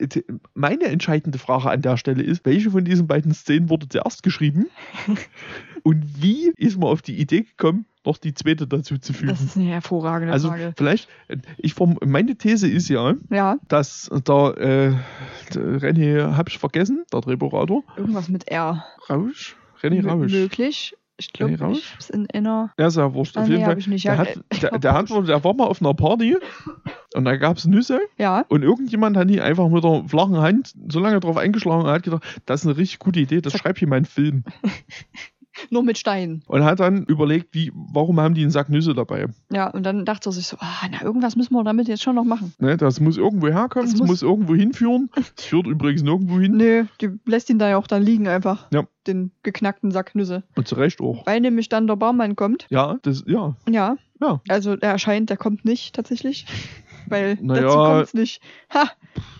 meine 0.79 0.91
entscheidende 0.91 1.37
Frage 1.37 1.69
an 1.69 1.81
der 1.81 1.97
Stelle 1.97 2.23
ist, 2.23 2.45
welche 2.45 2.71
von 2.71 2.83
diesen 2.85 3.07
beiden 3.07 3.33
Szenen 3.33 3.69
wurde 3.69 3.87
zuerst 3.89 4.23
geschrieben? 4.23 4.67
und 5.83 6.03
wie 6.21 6.51
ist 6.57 6.77
man 6.79 6.89
auf 6.89 7.01
die 7.01 7.19
Idee 7.19 7.41
gekommen, 7.43 7.85
noch 8.05 8.17
die 8.17 8.33
zweite 8.33 8.67
dazu 8.67 8.97
zu 8.97 9.13
fügen? 9.13 9.29
das 9.29 9.41
ist 9.41 9.57
eine 9.57 9.65
hervorragende 9.67 10.33
also 10.33 10.49
Frage. 10.49 10.73
vielleicht, 10.77 11.09
ich 11.57 11.73
form, 11.73 11.97
meine 12.05 12.35
These 12.35 12.67
ist 12.69 12.89
ja, 12.89 13.15
Ja, 13.29 13.57
dass 13.67 14.09
der, 14.27 14.57
äh, 14.57 14.93
René, 15.57 16.35
hab 16.35 16.49
ich 16.49 16.57
vergessen, 16.59 17.03
der 17.11 17.21
Drehbuchautor, 17.21 17.83
irgendwas 17.95 18.29
mit 18.29 18.47
R. 18.49 18.85
Rausch, 19.09 19.55
René 19.81 19.99
M- 19.99 20.09
Rausch. 20.09 20.31
Möglich. 20.31 20.95
Ich 21.19 21.33
glaube, 21.33 21.57
Rausch? 21.57 21.79
ich 21.79 21.93
hab's 21.93 22.09
in 22.11 22.29
einer. 22.29 22.71
Ja, 22.77 22.89
ja 22.89 23.11
wurscht. 23.11 23.35
Ah, 23.37 23.41
Auf 23.41 23.47
nee, 23.47 23.53
jeden 23.55 23.65
Fall. 23.65 23.79
ich 23.79 23.87
nicht. 23.87 24.05
Der, 24.05 24.13
Ja, 24.13 24.19
hat, 24.19 24.39
ich 24.51 24.59
der, 24.59 24.69
glaub, 24.69 24.81
der, 24.81 24.93
hat, 24.93 25.09
Rausch. 25.09 25.25
der 25.25 25.43
war 25.43 25.53
mal 25.55 25.63
auf 25.65 25.81
einer 25.81 25.95
Party 25.95 26.37
und 27.17 27.25
da 27.25 27.35
gab 27.35 27.57
es 27.57 27.65
Nüsse 27.65 27.99
Ja, 28.17 28.45
und 28.49 28.63
irgendjemand 28.63 29.17
hat 29.17 29.29
die 29.29 29.41
einfach 29.41 29.67
mit 29.69 29.83
der 29.83 30.03
flachen 30.07 30.37
Hand 30.37 30.73
so 30.89 30.99
lange 30.99 31.19
drauf 31.19 31.37
eingeschlagen 31.37 31.83
und 31.83 31.89
hat 31.89 32.03
gedacht, 32.03 32.23
das 32.45 32.61
ist 32.61 32.67
eine 32.67 32.77
richtig 32.77 32.99
gute 32.99 33.19
Idee, 33.19 33.41
das 33.41 33.53
schreibe 33.53 33.77
ich 33.77 33.83
in 33.83 33.89
meinen 33.89 34.05
Film. 34.05 34.43
nur 35.71 35.81
mit 35.81 35.97
Steinen. 35.97 36.43
Und 36.45 36.63
hat 36.63 36.79
dann 36.79 37.03
überlegt, 37.05 37.47
wie, 37.55 37.71
warum 37.73 38.19
haben 38.19 38.35
die 38.35 38.41
einen 38.43 38.51
Sack 38.51 38.69
Nüsse 38.69 38.93
dabei? 38.93 39.25
Ja, 39.51 39.67
und 39.71 39.81
dann 39.87 40.05
dachte 40.05 40.29
er 40.29 40.31
sich 40.31 40.45
so, 40.45 40.55
ah, 40.59 40.87
na, 40.91 41.01
irgendwas 41.01 41.35
müssen 41.35 41.53
wir 41.55 41.63
damit 41.63 41.87
jetzt 41.87 42.03
schon 42.03 42.13
noch 42.15 42.23
machen. 42.25 42.53
Ne, 42.59 42.77
das 42.77 42.99
muss 42.99 43.17
irgendwo 43.17 43.47
herkommen, 43.47 43.89
Das 43.89 43.99
muss- 43.99 44.07
muss, 44.07 44.21
irgendwo 44.21 44.53
hinführen. 44.53 45.09
Das 45.15 45.45
führt 45.45 45.65
übrigens 45.65 46.03
nirgendwo 46.03 46.39
hin. 46.39 46.57
Nö, 46.57 46.85
die 47.01 47.09
lässt 47.25 47.49
ihn 47.49 47.57
da 47.57 47.69
ja 47.69 47.77
auch 47.77 47.87
dann 47.87 48.03
liegen 48.03 48.27
einfach. 48.27 48.67
Ja. 48.71 48.83
Den 49.07 49.31
geknackten 49.41 49.89
Sack 49.89 50.13
Nüsse. 50.13 50.43
Und 50.55 50.67
zu 50.67 50.75
Recht 50.75 51.01
auch. 51.01 51.25
Weil 51.25 51.41
nämlich 51.41 51.69
dann 51.69 51.87
der 51.87 51.95
Barmann 51.95 52.35
kommt. 52.35 52.67
Ja, 52.69 52.97
das, 53.01 53.23
ja, 53.25 53.55
Ja. 53.67 53.97
ja. 54.21 54.41
Also 54.47 54.75
der 54.75 54.91
erscheint, 54.91 55.31
der 55.31 55.37
kommt 55.37 55.65
nicht 55.65 55.95
tatsächlich. 55.95 56.45
Weil 57.09 57.37
Naja. 57.41 57.61
dazu 57.61 57.75
kommt's 57.77 58.13
nicht. 58.13 58.41
Ha, 58.73 58.91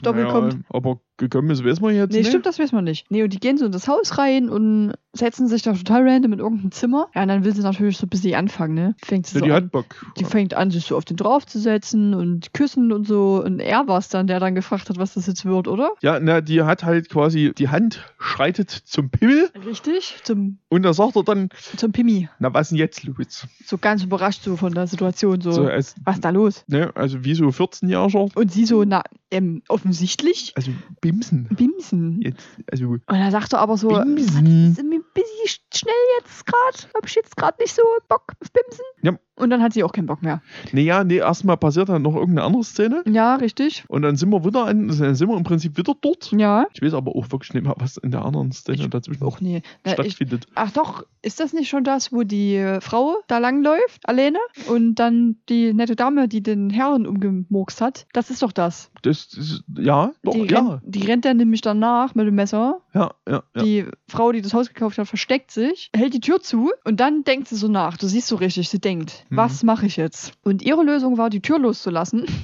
Doppel 0.01 0.23
Naja, 0.23 0.33
kommt. 0.33 0.57
Aber 0.69 0.99
gekommen 1.17 1.49
ist, 1.49 1.63
weiß 1.65 1.81
man 1.81 1.95
jetzt 1.95 2.11
Nee, 2.11 2.19
nicht. 2.19 2.27
stimmt, 2.29 2.45
das 2.45 2.59
wissen 2.59 2.75
wir 2.75 2.81
nicht. 2.81 3.09
Nee, 3.09 3.23
und 3.23 3.33
die 3.33 3.39
gehen 3.39 3.57
so 3.57 3.65
in 3.65 3.71
das 3.71 3.87
Haus 3.87 4.17
rein 4.17 4.49
und 4.49 4.93
setzen 5.13 5.47
sich 5.47 5.63
da 5.63 5.73
total 5.73 6.07
random 6.07 6.33
in 6.33 6.39
irgendein 6.39 6.71
Zimmer. 6.71 7.07
Ja, 7.15 7.23
und 7.23 7.27
dann 7.29 7.43
will 7.43 7.55
sie 7.55 7.61
natürlich 7.63 7.97
so 7.97 8.05
ein 8.05 8.09
bisschen 8.09 8.35
anfangen, 8.35 8.75
ne? 8.75 8.95
Fängt 9.03 9.25
sie 9.25 9.35
Ja, 9.35 9.39
so 9.39 9.45
die 9.45 9.51
an. 9.51 9.63
hat 9.63 9.71
Bock. 9.71 9.85
Die 10.19 10.25
fängt 10.25 10.53
an, 10.53 10.69
sich 10.69 10.85
so 10.85 10.95
auf 10.95 11.05
den 11.05 11.17
draufzusetzen 11.17 12.13
und 12.13 12.53
küssen 12.53 12.91
und 12.91 13.07
so. 13.07 13.43
Und 13.43 13.59
er 13.59 13.87
war 13.87 13.97
es 13.97 14.09
dann, 14.09 14.27
der 14.27 14.39
dann 14.39 14.53
gefragt 14.53 14.89
hat, 14.89 14.97
was 14.99 15.15
das 15.15 15.25
jetzt 15.27 15.43
wird, 15.45 15.67
oder? 15.67 15.91
Ja, 16.01 16.19
na, 16.19 16.41
die 16.41 16.61
hat 16.61 16.83
halt 16.83 17.09
quasi, 17.09 17.51
die 17.57 17.69
Hand 17.69 18.03
schreitet 18.19 18.69
zum 18.69 19.09
Pimmel 19.09 19.49
Richtig, 19.65 20.17
zum, 20.23 20.59
und 20.69 20.83
da 20.83 20.93
sagt 20.93 21.15
er 21.15 21.23
dann, 21.23 21.49
zum 21.77 21.91
Pimi. 21.91 22.29
na 22.39 22.53
was 22.53 22.69
denn 22.69 22.77
jetzt, 22.77 23.03
Louis? 23.03 23.47
So 23.65 23.77
ganz 23.79 24.03
überrascht 24.03 24.43
so 24.43 24.55
von 24.55 24.73
der 24.73 24.85
Situation, 24.87 25.41
so, 25.41 25.51
So, 25.51 25.63
als, 25.65 25.95
was 26.03 26.19
da 26.19 26.29
los? 26.29 26.63
ne, 26.67 26.91
also 26.95 27.23
wie 27.23 27.33
so 27.33 27.45
14-Jähriger, 27.45 28.29
Und 28.35 28.51
sie 28.51 28.65
so, 28.65 28.83
na, 28.83 29.01
ähm, 29.31 29.63
offensichtlich 29.67 30.53
also 30.55 30.71
Bimsen. 31.11 31.47
Bimsen. 31.55 32.21
Jetzt, 32.21 32.45
also 32.71 32.87
Und 32.87 33.03
er 33.07 33.31
aber 33.59 33.77
so, 33.77 33.89
Bimsen. 33.89 34.71
ist 34.71 34.79
ein 34.79 34.89
bisschen 35.13 35.47
sch- 35.47 35.77
schnell 35.77 35.93
jetzt 36.19 36.45
gerade. 36.45 36.77
Hab 36.93 37.05
ich 37.05 37.15
jetzt 37.15 37.35
gerade 37.37 37.61
nicht 37.61 37.73
so 37.73 37.81
Bock 38.07 38.23
auf 38.41 38.51
Bimsen. 38.51 38.85
Ja. 39.01 39.17
Und 39.37 39.49
dann 39.51 39.61
hat 39.61 39.73
sie 39.73 39.83
auch 39.83 39.91
keinen 39.91 40.07
Bock 40.07 40.21
mehr. 40.23 40.41
Naja, 40.71 41.03
nee, 41.03 41.17
erstmal 41.17 41.57
passiert 41.57 41.89
dann 41.89 42.01
noch 42.01 42.15
irgendeine 42.15 42.45
andere 42.47 42.63
Szene 42.63 43.03
Ja, 43.07 43.35
richtig. 43.35 43.85
und 43.87 44.01
dann 44.01 44.15
sind 44.15 44.29
wir 44.31 44.43
wieder 44.43 44.65
an, 44.65 44.87
dann 44.87 45.15
sind 45.15 45.29
wir 45.29 45.37
im 45.37 45.43
Prinzip 45.43 45.77
wieder 45.77 45.93
dort. 46.01 46.31
Ja. 46.31 46.65
Ich 46.73 46.81
weiß 46.81 46.93
aber 46.93 47.15
auch 47.15 47.31
wirklich 47.31 47.53
nicht 47.53 47.63
mehr, 47.63 47.75
was 47.77 47.97
in 47.97 48.11
der 48.11 48.25
anderen 48.25 48.51
Szene 48.51 48.77
Ich 48.77 48.89
dazwischen 48.89 49.23
Auch 49.23 49.39
nee. 49.39 49.61
Na, 49.85 49.91
ich, 49.91 50.13
stattfindet. 50.13 50.47
ach 50.55 50.71
doch, 50.71 51.03
ist 51.21 51.39
das 51.39 51.53
nicht 51.53 51.69
schon 51.69 51.83
das, 51.83 52.11
wo 52.11 52.23
die 52.23 52.55
äh, 52.55 52.81
Frau 52.81 53.15
da 53.27 53.37
langläuft, 53.37 54.01
alleine? 54.07 54.39
Und 54.69 54.95
dann 54.95 55.37
die 55.49 55.73
nette 55.73 55.95
Dame, 55.95 56.27
die 56.27 56.41
den 56.41 56.69
Herrn 56.69 57.05
umgemurkst 57.05 57.79
hat? 57.81 58.07
Das 58.13 58.29
ist 58.29 58.41
doch 58.41 58.51
das. 58.51 58.91
Das 59.03 59.25
ist, 59.33 59.63
ja, 59.77 60.11
doch, 60.23 60.33
die, 60.33 60.45
ja, 60.47 60.59
rennt, 60.59 60.81
die 60.85 61.05
rennt 61.05 61.25
dann 61.25 61.37
nämlich 61.37 61.61
danach 61.61 62.15
mit 62.15 62.25
dem 62.27 62.35
Messer. 62.35 62.81
ja, 62.93 63.11
ja, 63.27 63.43
ja. 63.55 63.61
Die 63.63 63.85
Frau, 64.07 64.31
die 64.31 64.41
das 64.41 64.53
Haus 64.53 64.69
gekauft 64.69 64.97
hat, 64.97 65.07
versteckt 65.07 65.51
sich, 65.51 65.91
hält 65.95 66.13
die 66.13 66.19
Tür 66.19 66.41
zu 66.41 66.71
und 66.85 66.99
dann 66.99 67.23
denkt 67.23 67.47
sie 67.49 67.55
so 67.55 67.67
nach. 67.67 67.97
Du 67.97 68.07
siehst 68.07 68.27
so 68.27 68.35
richtig, 68.37 68.69
sie 68.69 68.79
denkt, 68.79 69.25
Mhm. 69.29 69.37
was 69.37 69.63
mache 69.63 69.85
ich 69.85 69.97
jetzt? 69.97 70.33
Und 70.43 70.61
ihre 70.61 70.83
Lösung 70.83 71.17
war, 71.17 71.29
die 71.29 71.41
Tür 71.41 71.59
loszulassen. 71.59 72.25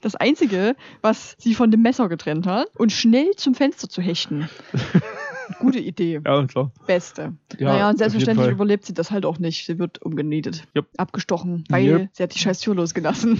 Das 0.00 0.14
Einzige, 0.14 0.76
was 1.00 1.34
sie 1.40 1.56
von 1.56 1.72
dem 1.72 1.82
Messer 1.82 2.08
getrennt 2.08 2.46
hat 2.46 2.68
und 2.76 2.92
schnell 2.92 3.32
zum 3.34 3.56
Fenster 3.56 3.88
zu 3.88 4.00
hechten. 4.00 4.48
Gute 5.60 5.78
Idee. 5.78 6.20
Ja, 6.24 6.46
klar. 6.46 6.70
Beste. 6.86 7.34
Ja, 7.58 7.72
naja, 7.72 7.88
und 7.90 7.98
selbstverständlich 7.98 8.50
überlebt 8.50 8.84
sie 8.84 8.94
das 8.94 9.10
halt 9.10 9.24
auch 9.24 9.38
nicht. 9.38 9.66
Sie 9.66 9.78
wird 9.78 10.02
umgenietet. 10.02 10.64
Jupp. 10.74 10.86
Abgestochen, 10.96 11.64
weil 11.68 11.84
Jupp. 11.84 12.08
sie 12.12 12.22
hat 12.22 12.34
die 12.34 12.38
scheiß 12.38 12.60
Tür 12.60 12.74
losgelassen. 12.74 13.38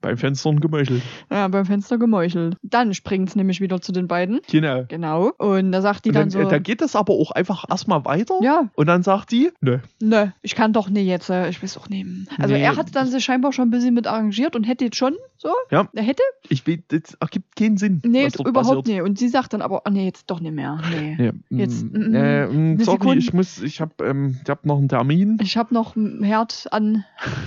Beim 0.00 0.16
Fenstern 0.16 0.60
gemeuchelt. 0.60 1.02
Ja, 1.30 1.48
beim 1.48 1.66
Fenster 1.66 1.98
gemeuchelt. 1.98 2.56
Dann 2.62 2.94
springt 2.94 3.30
es 3.30 3.36
nämlich 3.36 3.60
wieder 3.60 3.80
zu 3.80 3.90
den 3.92 4.06
beiden. 4.06 4.40
Genau. 4.48 4.84
Genau. 4.88 5.32
Und 5.38 5.72
da 5.72 5.82
sagt 5.82 6.04
die 6.04 6.10
dann, 6.12 6.22
dann, 6.22 6.30
so, 6.30 6.40
äh, 6.40 6.48
da 6.48 6.58
geht 6.58 6.80
das 6.80 6.94
aber 6.94 7.14
auch 7.14 7.32
einfach 7.32 7.64
erstmal 7.68 8.04
weiter. 8.04 8.38
ja, 8.42 8.68
Und 8.74 8.86
dann 8.86 9.02
sagt 9.02 9.32
die, 9.32 9.50
nö. 9.60 9.78
Nö, 10.00 10.26
ich 10.42 10.54
kann 10.54 10.72
doch 10.72 10.88
nicht 10.88 11.06
jetzt, 11.06 11.30
äh, 11.30 11.48
ich 11.48 11.60
will 11.60 11.66
es 11.66 11.74
doch 11.74 11.88
nehmen. 11.88 12.28
Also 12.38 12.54
Nee. 12.54 12.62
er 12.62 12.76
hat 12.76 12.94
dann 12.94 13.08
sich 13.08 13.24
scheinbar 13.24 13.52
schon 13.52 13.68
ein 13.68 13.70
bisschen 13.70 13.94
mit 13.94 14.06
arrangiert 14.06 14.54
und 14.54 14.64
hätte 14.64 14.84
jetzt 14.84 14.96
schon 14.96 15.16
so. 15.36 15.50
Ja. 15.70 15.88
Er 15.94 16.02
hätte? 16.02 16.22
Ich 16.48 16.66
will, 16.66 16.82
das 16.88 17.14
ergibt 17.20 17.56
keinen 17.56 17.76
Sinn. 17.76 18.00
Nee, 18.04 18.26
überhaupt 18.38 18.54
passiert. 18.54 18.86
nicht. 18.86 19.02
Und 19.02 19.18
sie 19.18 19.28
sagt 19.28 19.52
dann 19.52 19.62
aber, 19.62 19.82
oh 19.84 19.90
nee, 19.90 20.04
jetzt 20.04 20.30
doch 20.30 20.40
nicht 20.40 20.54
mehr. 20.54 20.80
Nee. 20.90 21.16
Nee, 21.18 21.32
Jetzt, 21.50 21.82
mm, 21.84 22.10
mm, 22.10 22.14
äh, 22.14 22.46
mm, 22.46 22.78
sorry, 22.80 22.98
Sekunde. 22.98 23.18
ich 23.18 23.32
muss, 23.32 23.62
ich 23.62 23.80
hab, 23.80 24.02
ähm, 24.02 24.38
ich 24.44 24.50
hab 24.50 24.66
noch 24.66 24.76
einen 24.78 24.88
Termin. 24.88 25.38
Ich 25.42 25.56
habe 25.56 25.72
noch 25.72 25.96
ein 25.96 26.22
Herd 26.22 26.66
an, 26.72 27.04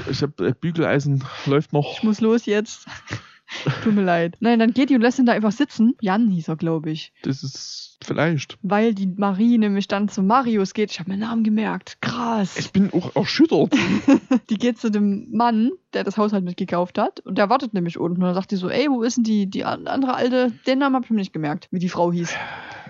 Ich 0.10 0.24
hab 0.24 0.40
äh, 0.42 0.54
Bügeleisen 0.60 1.24
läuft 1.46 1.72
noch. 1.74 1.94
ich 1.98 2.04
muss 2.04 2.20
los 2.22 2.46
jetzt. 2.48 2.86
Tut 3.84 3.94
mir 3.94 4.04
leid. 4.04 4.38
Nein, 4.40 4.60
dann 4.60 4.72
geht 4.74 4.90
die 4.90 4.96
und 4.96 5.02
lässt 5.02 5.20
ihn 5.20 5.26
da 5.26 5.34
einfach 5.34 5.52
sitzen. 5.52 5.94
Jan 6.00 6.30
hieß 6.30 6.48
er, 6.48 6.56
glaube 6.56 6.90
ich. 6.90 7.12
Das 7.24 7.44
ist 7.44 7.98
vielleicht. 8.02 8.58
Weil 8.62 8.94
die 8.96 9.08
Marie 9.08 9.58
nämlich 9.58 9.90
dann 9.90 10.08
zu 10.08 10.24
Marius 10.24 10.74
geht. 10.74 10.90
Ich 10.92 11.02
habe 11.02 11.10
meinen 11.10 11.20
Namen 11.20 11.44
gemerkt. 11.44 11.98
Krass. 12.00 12.56
Ich 12.58 12.72
bin 12.72 12.94
auch 12.94 13.14
erschüttert. 13.14 13.74
Die 14.50 14.56
geht 14.56 14.78
zu 14.80 14.90
dem 14.90 15.28
Mann, 15.34 15.72
der 15.94 16.06
das 16.06 16.16
Haus 16.18 16.32
halt 16.32 16.46
mitgekauft 16.46 16.98
hat. 16.98 17.20
Und 17.20 17.38
der 17.38 17.50
wartet 17.50 17.74
nämlich 17.74 17.98
unten. 18.00 18.22
Und 18.22 18.28
dann 18.28 18.36
sagt 18.36 18.52
die 18.52 18.56
so, 18.56 18.70
ey, 18.70 18.88
wo 18.90 19.04
ist 19.04 19.18
denn 19.18 19.26
die, 19.26 19.48
die 19.50 19.66
an- 19.66 19.86
andere 19.88 20.14
alte? 20.14 20.54
Den 20.66 20.80
Namen 20.80 20.96
habe 20.96 21.04
ich 21.04 21.12
mir 21.12 21.18
nicht 21.18 21.34
gemerkt, 21.34 21.68
wie 21.72 21.80
die 21.80 21.90
Frau 21.90 22.10
hieß. 22.14 22.34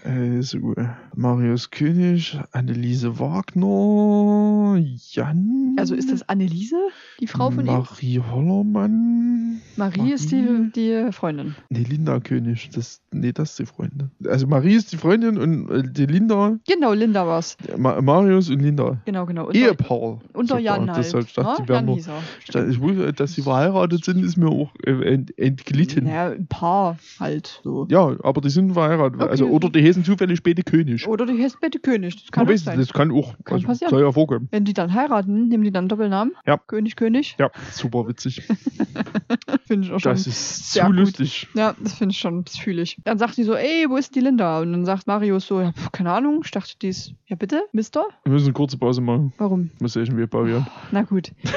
Also, 0.04 0.74
Marius 1.16 1.70
König, 1.70 2.40
Anneliese 2.52 3.20
Wagner, 3.20 4.82
Jan. 5.12 5.76
Also 5.78 5.94
ist 5.96 6.12
das 6.12 6.28
Anneliese, 6.28 6.78
die 7.20 7.28
Frau 7.28 7.52
von 7.52 7.66
ihm? 7.66 7.74
Marie 7.74 8.20
Hollermann. 8.20 9.62
Marie 9.78 10.12
ist 10.12 10.32
die, 10.32 10.42
Marie? 10.42 10.72
die 10.76 11.12
Freundin. 11.12 11.56
Nee, 11.70 11.84
Linda 11.84 12.20
König. 12.20 12.70
Das, 12.74 13.02
nee, 13.12 13.32
das 13.32 13.52
ist 13.52 13.60
die 13.60 13.66
Freundin. 13.66 14.12
Also 14.28 14.48
Marie 14.48 14.74
ist 14.76 14.92
die 14.92 14.98
Freundin 14.98 15.38
und 15.38 15.70
äh, 15.70 15.84
die 15.84 16.06
Linda, 16.06 16.58
Genau, 16.68 16.94
Linda 16.94 17.26
war's. 17.26 17.58
Ma 17.78 18.02
Marius 18.02 18.50
und 18.50 18.60
Linda. 18.60 19.02
Genau, 19.06 19.26
genau. 19.26 19.48
Unter, 19.48 19.60
Ehepaar. 19.60 20.20
unter. 20.34 20.60
Jan 20.60 20.90
halt. 20.92 21.06
Deshalb 21.06 21.34
dachte 21.34 21.62
ne? 21.62 21.96
ich, 21.98 22.08
wir 22.08 22.14
Jan 22.54 22.64
er. 22.66 22.70
ich 22.70 22.80
wusste, 22.80 23.14
dass 23.14 23.34
sie 23.34 23.42
verheiratet 23.42 24.04
sind, 24.04 24.24
ist 24.24 24.38
mir 24.38 24.50
auch 24.50 24.72
äh, 24.86 25.14
ent, 25.14 25.38
entglitten. 25.38 26.06
Naja, 26.06 26.32
ein 26.32 26.48
Paar 26.48 26.98
halt 27.20 27.62
so. 27.64 27.88
Ja, 27.90 28.16
aber 28.24 28.42
die 28.42 28.50
sind 28.50 28.74
verheiratet. 28.74 29.22
Okay. 29.22 29.30
Also, 29.30 29.48
oder 29.48 29.70
die 29.70 29.82
heißen 29.92 30.04
zufällig 30.04 30.38
späte 30.38 30.64
König. 30.64 31.08
Oder 31.08 31.26
die 31.26 31.42
heißt 31.42 31.60
Bette 31.60 31.80
König. 31.80 32.16
Das 32.22 32.32
kann 32.32 32.50
auch 32.50 32.58
sein. 32.58 32.80
das 32.80 32.94
kann 32.94 33.12
auch. 33.12 33.36
Kann 33.44 33.56
also, 33.56 33.68
passieren. 33.68 33.90
Soll 33.90 34.02
ja 34.02 34.12
vorkommen. 34.12 34.48
Wenn 34.52 34.66
die 34.66 34.74
dann 34.74 34.94
heiraten, 34.94 35.48
nehmen 35.50 35.64
die 35.64 35.72
dann 35.72 35.88
Doppelnamen. 35.88 36.34
Ja. 36.46 36.58
König, 36.58 36.96
König. 36.96 37.36
Ja, 37.40 37.52
super 37.72 38.08
witzig. 38.08 38.42
Finde 39.68 39.88
ich 39.88 39.94
auch 39.94 40.00
schon. 40.00 40.12
Das 40.12 40.28
ist 40.28 40.74
sehr 40.74 40.84
zu 40.84 40.90
gut. 40.90 41.00
lustig. 41.00 41.48
Ja, 41.54 41.76
das 41.80 41.94
finde 41.94 42.14
ich 42.14 42.20
schon, 42.20 42.44
das 42.44 42.58
fühle 42.58 42.82
ich. 42.82 42.98
Dann 43.04 43.18
sagt 43.18 43.38
die 43.38 43.44
so, 43.44 43.54
ey, 43.54 43.86
wo 43.90 43.98
ist 43.98 44.16
die 44.16 44.22
Linda? 44.22 44.60
Und 44.62 44.72
dann 44.72 44.86
sagt 44.86 45.08
Marius 45.08 45.48
so, 45.48 45.62
ja, 45.62 45.72
pf, 45.72 45.92
keine 45.92 46.12
Ahnung. 46.12 46.42
Ich 46.44 46.52
dachte, 46.52 46.74
die 46.82 46.90
ist, 46.90 47.14
ja 47.28 47.36
bitte, 47.36 47.64
Mister? 47.72 48.06
Wir 48.24 48.32
müssen 48.34 48.46
eine 48.46 48.54
kurze 48.54 48.78
Pause 48.78 49.02
machen. 49.02 49.34
Warum? 49.38 49.72
Muss 49.80 49.96
ich 49.96 50.08
irgendwie 50.08 50.28
parieren. 50.28 50.68
Na 50.92 51.04
gut. 51.04 51.32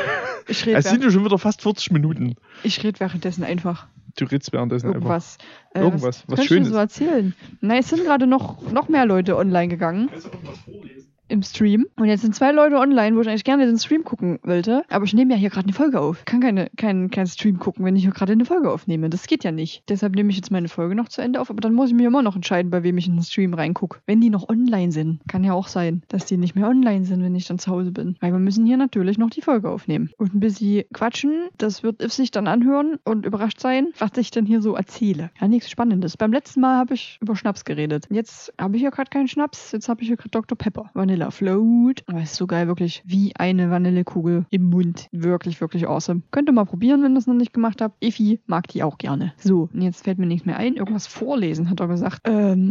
Ich 0.46 0.66
rede 0.66 0.76
Es 0.76 0.84
sind 0.90 1.02
ja 1.02 1.10
schon 1.10 1.24
wieder 1.24 1.38
fast 1.38 1.62
40 1.62 1.90
Minuten. 1.90 2.34
ich 2.64 2.84
red 2.84 3.00
währenddessen 3.00 3.44
einfach. 3.44 3.86
Du 4.16 4.24
redest 4.26 4.52
währenddessen 4.52 4.86
einfach. 4.88 5.00
Irgendwas. 5.00 5.38
Äh, 5.74 5.80
Irgendwas, 5.80 6.24
was 6.28 6.36
kannst 6.36 6.42
du 6.50 6.54
Schönes. 6.54 6.68
so 6.68 6.76
erzählen? 6.76 7.34
Na, 7.60 7.76
es 7.78 7.88
sind 7.88 8.04
gerade 8.04 8.26
noch, 8.26 8.62
noch 8.70 8.88
mehr 8.88 9.06
Leute 9.06 9.36
online 9.36 9.68
gegangen. 9.68 10.08
Im 11.28 11.42
Stream. 11.42 11.86
Und 11.96 12.06
jetzt 12.06 12.22
sind 12.22 12.34
zwei 12.34 12.52
Leute 12.52 12.76
online, 12.76 13.16
wo 13.16 13.20
ich 13.20 13.28
eigentlich 13.28 13.44
gerne 13.44 13.66
den 13.66 13.78
Stream 13.78 14.04
gucken 14.04 14.38
wollte. 14.42 14.84
Aber 14.90 15.04
ich 15.04 15.14
nehme 15.14 15.32
ja 15.32 15.38
hier 15.38 15.50
gerade 15.50 15.66
eine 15.66 15.72
Folge 15.72 16.00
auf. 16.00 16.18
Ich 16.20 16.24
kann 16.26 16.40
keine, 16.40 16.68
keinen 16.76 17.10
kein 17.10 17.26
Stream 17.26 17.58
gucken, 17.58 17.84
wenn 17.84 17.96
ich 17.96 18.02
hier 18.02 18.12
gerade 18.12 18.32
eine 18.32 18.44
Folge 18.44 18.70
aufnehme. 18.70 19.08
Das 19.08 19.26
geht 19.26 19.42
ja 19.42 19.50
nicht. 19.50 19.82
Deshalb 19.88 20.14
nehme 20.14 20.30
ich 20.30 20.36
jetzt 20.36 20.50
meine 20.50 20.68
Folge 20.68 20.94
noch 20.94 21.08
zu 21.08 21.22
Ende 21.22 21.40
auf. 21.40 21.50
Aber 21.50 21.60
dann 21.60 21.72
muss 21.72 21.88
ich 21.88 21.94
mir 21.94 22.08
immer 22.08 22.22
noch 22.22 22.36
entscheiden, 22.36 22.70
bei 22.70 22.82
wem 22.82 22.98
ich 22.98 23.06
in 23.06 23.14
den 23.14 23.22
Stream 23.22 23.54
reingucke. 23.54 24.00
Wenn 24.06 24.20
die 24.20 24.30
noch 24.30 24.48
online 24.48 24.92
sind. 24.92 25.20
Kann 25.28 25.44
ja 25.44 25.54
auch 25.54 25.68
sein, 25.68 26.02
dass 26.08 26.26
die 26.26 26.36
nicht 26.36 26.54
mehr 26.54 26.68
online 26.68 27.04
sind, 27.04 27.22
wenn 27.22 27.34
ich 27.34 27.46
dann 27.46 27.58
zu 27.58 27.70
Hause 27.70 27.92
bin. 27.92 28.16
Weil 28.20 28.32
wir 28.32 28.38
müssen 28.38 28.66
hier 28.66 28.76
natürlich 28.76 29.16
noch 29.16 29.30
die 29.30 29.42
Folge 29.42 29.70
aufnehmen. 29.70 30.10
Und 30.18 30.34
ein 30.34 30.40
bisschen 30.40 30.84
quatschen. 30.92 31.48
Das 31.56 31.82
wird 31.82 32.02
If 32.02 32.12
sich 32.12 32.30
dann 32.30 32.46
anhören 32.46 32.98
und 33.04 33.24
überrascht 33.24 33.60
sein, 33.60 33.88
was 33.98 34.10
ich 34.16 34.30
denn 34.30 34.44
hier 34.46 34.60
so 34.60 34.74
erzähle. 34.74 35.30
Ja, 35.40 35.48
nichts 35.48 35.70
Spannendes. 35.70 36.16
Beim 36.16 36.32
letzten 36.32 36.60
Mal 36.60 36.76
habe 36.76 36.94
ich 36.94 37.18
über 37.20 37.34
Schnaps 37.34 37.64
geredet. 37.64 38.06
Jetzt 38.10 38.52
habe 38.60 38.76
ich 38.76 38.82
hier 38.82 38.90
gerade 38.90 39.10
keinen 39.10 39.28
Schnaps. 39.28 39.72
Jetzt 39.72 39.88
habe 39.88 40.02
ich 40.02 40.08
hier 40.08 40.16
gerade 40.16 40.30
Dr. 40.30 40.56
Pepper. 40.58 40.90
Vanilla 41.14 41.30
Float. 41.30 42.02
Aber 42.06 42.18
es 42.18 42.32
ist 42.32 42.38
so 42.38 42.48
geil, 42.48 42.66
wirklich. 42.66 43.02
Wie 43.06 43.36
eine 43.36 43.70
Vanillekugel 43.70 44.46
im 44.50 44.68
Mund. 44.68 45.06
Wirklich, 45.12 45.60
wirklich 45.60 45.86
awesome. 45.86 46.22
Könnt 46.32 46.48
ihr 46.48 46.52
mal 46.52 46.64
probieren, 46.64 47.04
wenn 47.04 47.12
ihr 47.12 47.16
das 47.16 47.28
noch 47.28 47.34
nicht 47.34 47.52
gemacht 47.52 47.80
habt. 47.80 48.02
Effi 48.02 48.40
mag 48.46 48.66
die 48.68 48.82
auch 48.82 48.98
gerne. 48.98 49.32
So, 49.36 49.68
und 49.72 49.80
jetzt 49.80 50.02
fällt 50.02 50.18
mir 50.18 50.26
nichts 50.26 50.44
mehr 50.44 50.56
ein. 50.56 50.74
Irgendwas 50.74 51.06
vorlesen, 51.06 51.70
hat 51.70 51.78
er 51.78 51.86
gesagt. 51.86 52.22
Ähm, 52.24 52.64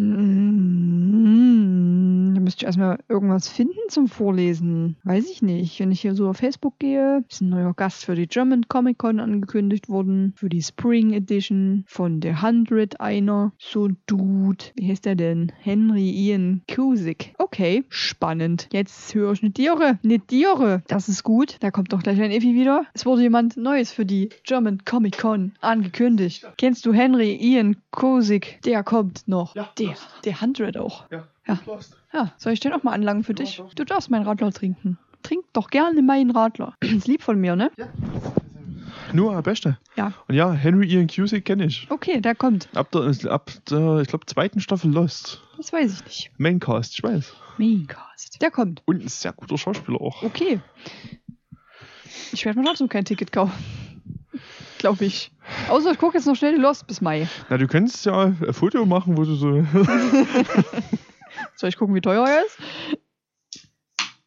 da 2.35 2.41
müsste 2.41 2.63
ich 2.63 2.65
erstmal 2.65 2.99
irgendwas 3.07 3.47
finden 3.47 3.79
zum 3.87 4.09
Vorlesen. 4.09 4.97
Weiß 5.03 5.29
ich 5.31 5.41
nicht. 5.41 5.79
Wenn 5.79 5.93
ich 5.93 6.01
hier 6.01 6.15
so 6.15 6.27
auf 6.27 6.35
Facebook 6.37 6.77
gehe, 6.79 7.23
ist 7.29 7.39
ein 7.41 7.47
neuer 7.49 7.73
Gast 7.73 8.03
für 8.03 8.15
die 8.15 8.27
German 8.27 8.67
Comic 8.67 8.97
Con 8.97 9.21
angekündigt 9.21 9.87
worden. 9.87 10.33
Für 10.35 10.49
die 10.49 10.61
Spring 10.61 11.13
Edition 11.13 11.85
von 11.87 12.21
The 12.21 12.31
100 12.31 12.99
einer. 12.99 13.53
So 13.57 13.87
ein 13.87 13.95
Dude. 14.05 14.65
Wie 14.75 14.89
heißt 14.89 15.05
der 15.05 15.15
denn? 15.15 15.53
Henry 15.61 16.09
Ian 16.09 16.63
Cusick. 16.67 17.33
Okay, 17.37 17.85
spannend. 17.87 18.32
Jetzt 18.71 19.13
höre 19.13 19.33
ich 19.33 19.43
eine 19.43 19.51
Tiere. 19.51 19.99
Eine 20.03 20.19
Tiere. 20.19 20.83
Das 20.87 21.09
ist 21.09 21.23
gut. 21.23 21.57
Da 21.59 21.71
kommt 21.71 21.93
doch 21.93 22.03
gleich 22.03 22.21
ein 22.21 22.31
Effi 22.31 22.53
wieder. 22.53 22.85
Es 22.93 23.05
wurde 23.05 23.21
jemand 23.21 23.57
Neues 23.57 23.91
für 23.91 24.05
die 24.05 24.29
German 24.43 24.83
Comic 24.85 25.17
Con 25.17 25.53
angekündigt. 25.61 26.45
Kennst 26.57 26.85
du 26.85 26.93
Henry 26.93 27.35
Ian 27.35 27.77
Cusick? 27.91 28.59
Der 28.63 28.83
kommt 28.83 29.27
noch. 29.27 29.55
Ja, 29.55 29.69
der. 29.77 29.89
das. 29.89 30.07
Der 30.25 30.33
100 30.33 30.77
auch. 30.77 31.09
Ja. 31.11 31.27
Ja. 31.47 31.59
Ja, 32.13 32.33
soll 32.37 32.53
ich 32.53 32.59
den 32.59 32.73
auch 32.73 32.83
mal 32.83 32.93
anlangen 32.93 33.23
für 33.23 33.33
dich? 33.33 33.57
Ja, 33.57 33.63
doch. 33.65 33.73
Du 33.73 33.83
darfst 33.83 34.09
meinen 34.09 34.25
Radler 34.25 34.51
trinken. 34.51 34.97
Trink 35.23 35.45
doch 35.53 35.69
gerne 35.69 36.01
meinen 36.01 36.31
Radler. 36.31 36.75
ist 36.81 37.07
lieb 37.07 37.21
von 37.21 37.39
mir, 37.39 37.55
ne? 37.55 37.71
Nur 39.13 39.35
am 39.35 39.43
besten. 39.43 39.77
Ja. 39.95 40.13
Und 40.27 40.35
ja, 40.35 40.51
Henry 40.51 40.87
Ian 40.87 41.07
Cusick 41.07 41.45
kenne 41.45 41.65
ich. 41.65 41.87
Okay, 41.89 42.19
der 42.19 42.35
kommt. 42.35 42.67
Ab 42.73 42.91
der, 42.91 43.13
ab 43.31 43.51
der 43.69 43.99
ich 44.01 44.07
glaube, 44.07 44.25
zweiten 44.25 44.59
Staffel 44.59 44.91
Lost. 44.91 45.41
Das 45.57 45.71
weiß 45.71 45.93
ich 45.93 46.05
nicht. 46.05 46.31
Maincast, 46.37 46.93
ich 46.95 47.03
weiß. 47.03 47.33
Maincast. 47.57 48.41
Der 48.41 48.49
kommt. 48.51 48.81
Und 48.85 49.03
ein 49.03 49.07
sehr 49.07 49.33
guter 49.33 49.57
Schauspieler 49.57 50.01
auch. 50.01 50.23
Okay. 50.23 50.59
Ich 52.31 52.43
werde 52.45 52.59
mir 52.59 52.65
trotzdem 52.65 52.89
kein 52.89 53.05
Ticket 53.05 53.31
kaufen. 53.31 53.53
glaube 54.79 55.05
ich. 55.05 55.31
Außer 55.69 55.91
ich 55.91 55.97
gucke 55.99 56.17
jetzt 56.17 56.25
noch 56.25 56.35
schnell 56.35 56.55
die 56.55 56.61
Lost 56.61 56.87
bis 56.87 56.99
Mai. 56.99 57.27
Na, 57.49 57.57
du 57.57 57.67
könntest 57.67 58.05
ja 58.05 58.23
ein 58.23 58.53
Foto 58.53 58.85
machen, 58.85 59.17
wo 59.17 59.23
du 59.23 59.35
so. 59.35 59.51
Soll 61.55 61.69
ich 61.69 61.77
gucken, 61.77 61.95
wie 61.95 62.01
teuer 62.01 62.27
er 62.27 62.45
ist? 62.45 62.57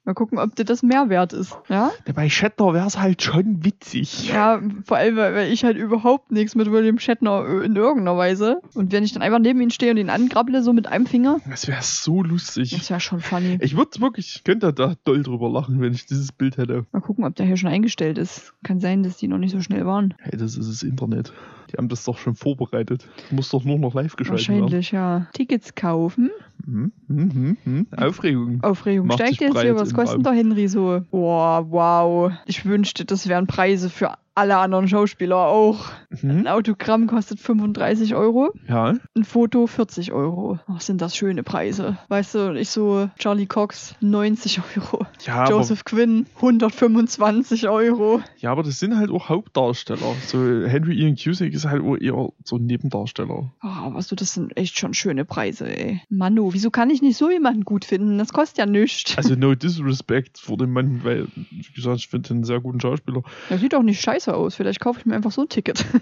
Mal 0.06 0.14
gucken, 0.14 0.38
ob 0.38 0.54
dir 0.54 0.64
das 0.64 0.84
mehr 0.84 1.08
wert 1.08 1.32
ist. 1.32 1.58
Ja? 1.68 1.90
Bei 2.14 2.28
Shatner 2.30 2.72
wäre 2.72 2.86
es 2.86 2.96
halt 2.96 3.22
schon 3.22 3.64
witzig. 3.64 4.28
Ja, 4.28 4.60
vor 4.84 4.96
allem, 4.98 5.16
weil 5.16 5.52
ich 5.52 5.64
halt 5.64 5.76
überhaupt 5.76 6.30
nichts 6.30 6.54
mit 6.54 6.70
William 6.70 7.00
Shatner 7.00 7.44
in 7.64 7.74
irgendeiner 7.74 8.16
Weise. 8.16 8.60
Und 8.74 8.92
wenn 8.92 9.02
ich 9.02 9.12
dann 9.12 9.22
einfach 9.22 9.40
neben 9.40 9.60
ihm 9.60 9.70
stehe 9.70 9.90
und 9.90 9.96
ihn 9.96 10.08
angrabble, 10.08 10.62
so 10.62 10.72
mit 10.72 10.86
einem 10.86 11.06
Finger, 11.06 11.40
Das 11.50 11.66
wäre 11.66 11.82
so 11.82 12.22
lustig. 12.22 12.70
das 12.70 12.88
wäre 12.88 13.00
schon 13.00 13.18
funny. 13.18 13.58
Ich 13.60 13.76
würde 13.76 14.00
wirklich, 14.00 14.42
könnte 14.44 14.72
da 14.72 14.94
doll 15.04 15.24
drüber 15.24 15.50
lachen, 15.50 15.80
wenn 15.80 15.92
ich 15.92 16.06
dieses 16.06 16.30
Bild 16.30 16.56
hätte. 16.56 16.86
Mal 16.92 17.00
gucken, 17.00 17.24
ob 17.24 17.34
der 17.34 17.44
hier 17.46 17.56
schon 17.56 17.70
eingestellt 17.70 18.16
ist. 18.16 18.54
Kann 18.62 18.78
sein, 18.78 19.02
dass 19.02 19.16
die 19.16 19.26
noch 19.26 19.38
nicht 19.38 19.50
so 19.50 19.60
schnell 19.60 19.86
waren. 19.86 20.14
Hey, 20.20 20.38
das 20.38 20.56
ist 20.56 20.70
das 20.70 20.82
Internet. 20.84 21.32
Die 21.72 21.78
haben 21.78 21.88
das 21.88 22.04
doch 22.04 22.16
schon 22.18 22.36
vorbereitet. 22.36 23.08
Muss 23.32 23.48
doch 23.50 23.64
nur 23.64 23.76
noch 23.80 23.94
live 23.94 24.14
geschaltet 24.14 24.48
werden. 24.48 24.60
Wahrscheinlich, 24.62 24.92
ja. 24.92 25.26
Tickets 25.32 25.74
kaufen. 25.74 26.30
Mhm, 26.66 26.92
mhm, 27.06 27.56
mhm. 27.64 27.86
Aufregung. 27.96 28.62
Aufregung 28.62 29.06
Macht 29.06 29.20
steigt 29.20 29.40
jetzt 29.40 29.60
hier. 29.60 29.76
Was 29.76 29.94
kostet 29.94 30.26
der 30.26 30.32
Henry 30.32 30.66
so? 30.66 31.02
Boah, 31.10 31.64
wow. 31.70 32.32
Ich 32.46 32.64
wünschte, 32.64 33.04
das 33.04 33.28
wären 33.28 33.46
Preise 33.46 33.88
für 33.88 34.14
alle 34.36 34.58
anderen 34.58 34.86
Schauspieler 34.86 35.36
auch. 35.38 35.86
Mhm. 36.22 36.30
Ein 36.30 36.46
Autogramm 36.48 37.06
kostet 37.06 37.40
35 37.40 38.14
Euro. 38.14 38.52
Ja, 38.68 38.94
Ein 39.16 39.24
Foto 39.24 39.66
40 39.66 40.12
Euro. 40.12 40.58
Ach, 40.68 40.80
sind 40.80 41.00
das 41.00 41.16
schöne 41.16 41.42
Preise. 41.42 41.96
Weißt 42.08 42.34
du, 42.34 42.54
ich 42.54 42.68
so, 42.70 43.08
Charlie 43.18 43.46
Cox 43.46 43.94
90 44.00 44.60
Euro. 44.76 45.06
ja 45.24 45.36
aber, 45.36 45.50
Joseph 45.50 45.84
Quinn 45.84 46.26
125 46.36 47.68
Euro. 47.68 48.20
ja, 48.38 48.52
aber 48.52 48.62
das 48.62 48.78
sind 48.78 48.96
halt 48.96 49.10
auch 49.10 49.28
Hauptdarsteller. 49.28 50.14
So 50.26 50.38
Henry 50.66 50.94
Ian 51.00 51.16
Cusick 51.16 51.54
ist 51.54 51.64
halt 51.64 51.82
auch 51.82 51.96
eher 51.96 52.28
so 52.44 52.56
ein 52.56 52.66
Nebendarsteller. 52.66 53.52
Oh, 53.62 53.94
was 53.94 54.08
du, 54.08 54.16
das 54.16 54.34
sind 54.34 54.56
echt 54.56 54.78
schon 54.78 54.92
schöne 54.94 55.24
Preise, 55.24 55.66
ey. 55.66 56.02
Manu, 56.10 56.52
wieso 56.52 56.70
kann 56.70 56.90
ich 56.90 57.00
nicht 57.00 57.16
so 57.16 57.30
jemanden 57.30 57.64
gut 57.64 57.84
finden? 57.86 58.18
Das 58.18 58.32
kostet 58.32 58.58
ja 58.58 58.66
nichts. 58.66 59.16
Also 59.16 59.34
no 59.34 59.54
disrespect 59.54 60.38
vor 60.38 60.58
dem 60.58 60.72
Mann, 60.72 61.00
weil, 61.04 61.26
wie 61.50 61.72
gesagt, 61.74 61.98
ich 61.98 62.08
finde 62.08 62.30
einen 62.34 62.44
sehr 62.44 62.60
guten 62.60 62.80
Schauspieler. 62.80 63.22
Das 63.48 63.60
sieht 63.60 63.72
doch 63.72 63.82
nicht 63.82 64.00
scheiße 64.00 64.25
aus. 64.34 64.54
Vielleicht 64.54 64.80
kaufe 64.80 65.00
ich 65.00 65.06
mir 65.06 65.14
einfach 65.14 65.32
so 65.32 65.42
ein 65.42 65.48
Ticket. 65.48 65.84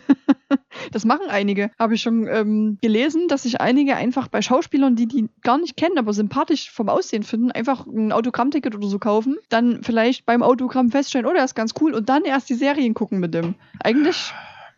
Das 0.93 1.05
machen 1.05 1.27
einige. 1.29 1.71
Habe 1.79 1.95
ich 1.95 2.03
schon 2.03 2.27
ähm, 2.29 2.79
gelesen, 2.81 3.29
dass 3.29 3.45
sich 3.45 3.61
einige 3.61 3.97
einfach 3.97 4.29
bei 4.29 4.43
Schauspielern, 4.43 4.97
die 4.97 5.07
die 5.07 5.29
gar 5.43 5.59
nicht 5.59 5.77
kennen, 5.77 5.99
aber 5.99 6.13
sympathisch 6.13 6.71
vom 6.71 6.89
Aussehen 6.89 7.23
finden, 7.23 7.51
einfach 7.53 7.87
ein 7.87 8.13
Autogrammticket 8.13 8.75
oder 8.75 8.89
so 8.89 8.99
kaufen. 8.99 9.37
Dann 9.49 9.83
vielleicht 9.83 10.27
beim 10.27 10.43
Autogramm 10.43 10.91
feststellen, 10.91 11.27
oh, 11.27 11.33
der 11.33 11.45
ist 11.45 11.55
ganz 11.55 11.73
cool 11.81 11.95
und 11.95 12.09
dann 12.09 12.25
erst 12.25 12.49
die 12.49 12.55
Serien 12.55 12.95
gucken 12.95 13.19
mit 13.21 13.35
dem. 13.35 13.55
Eigentlich 13.83 14.33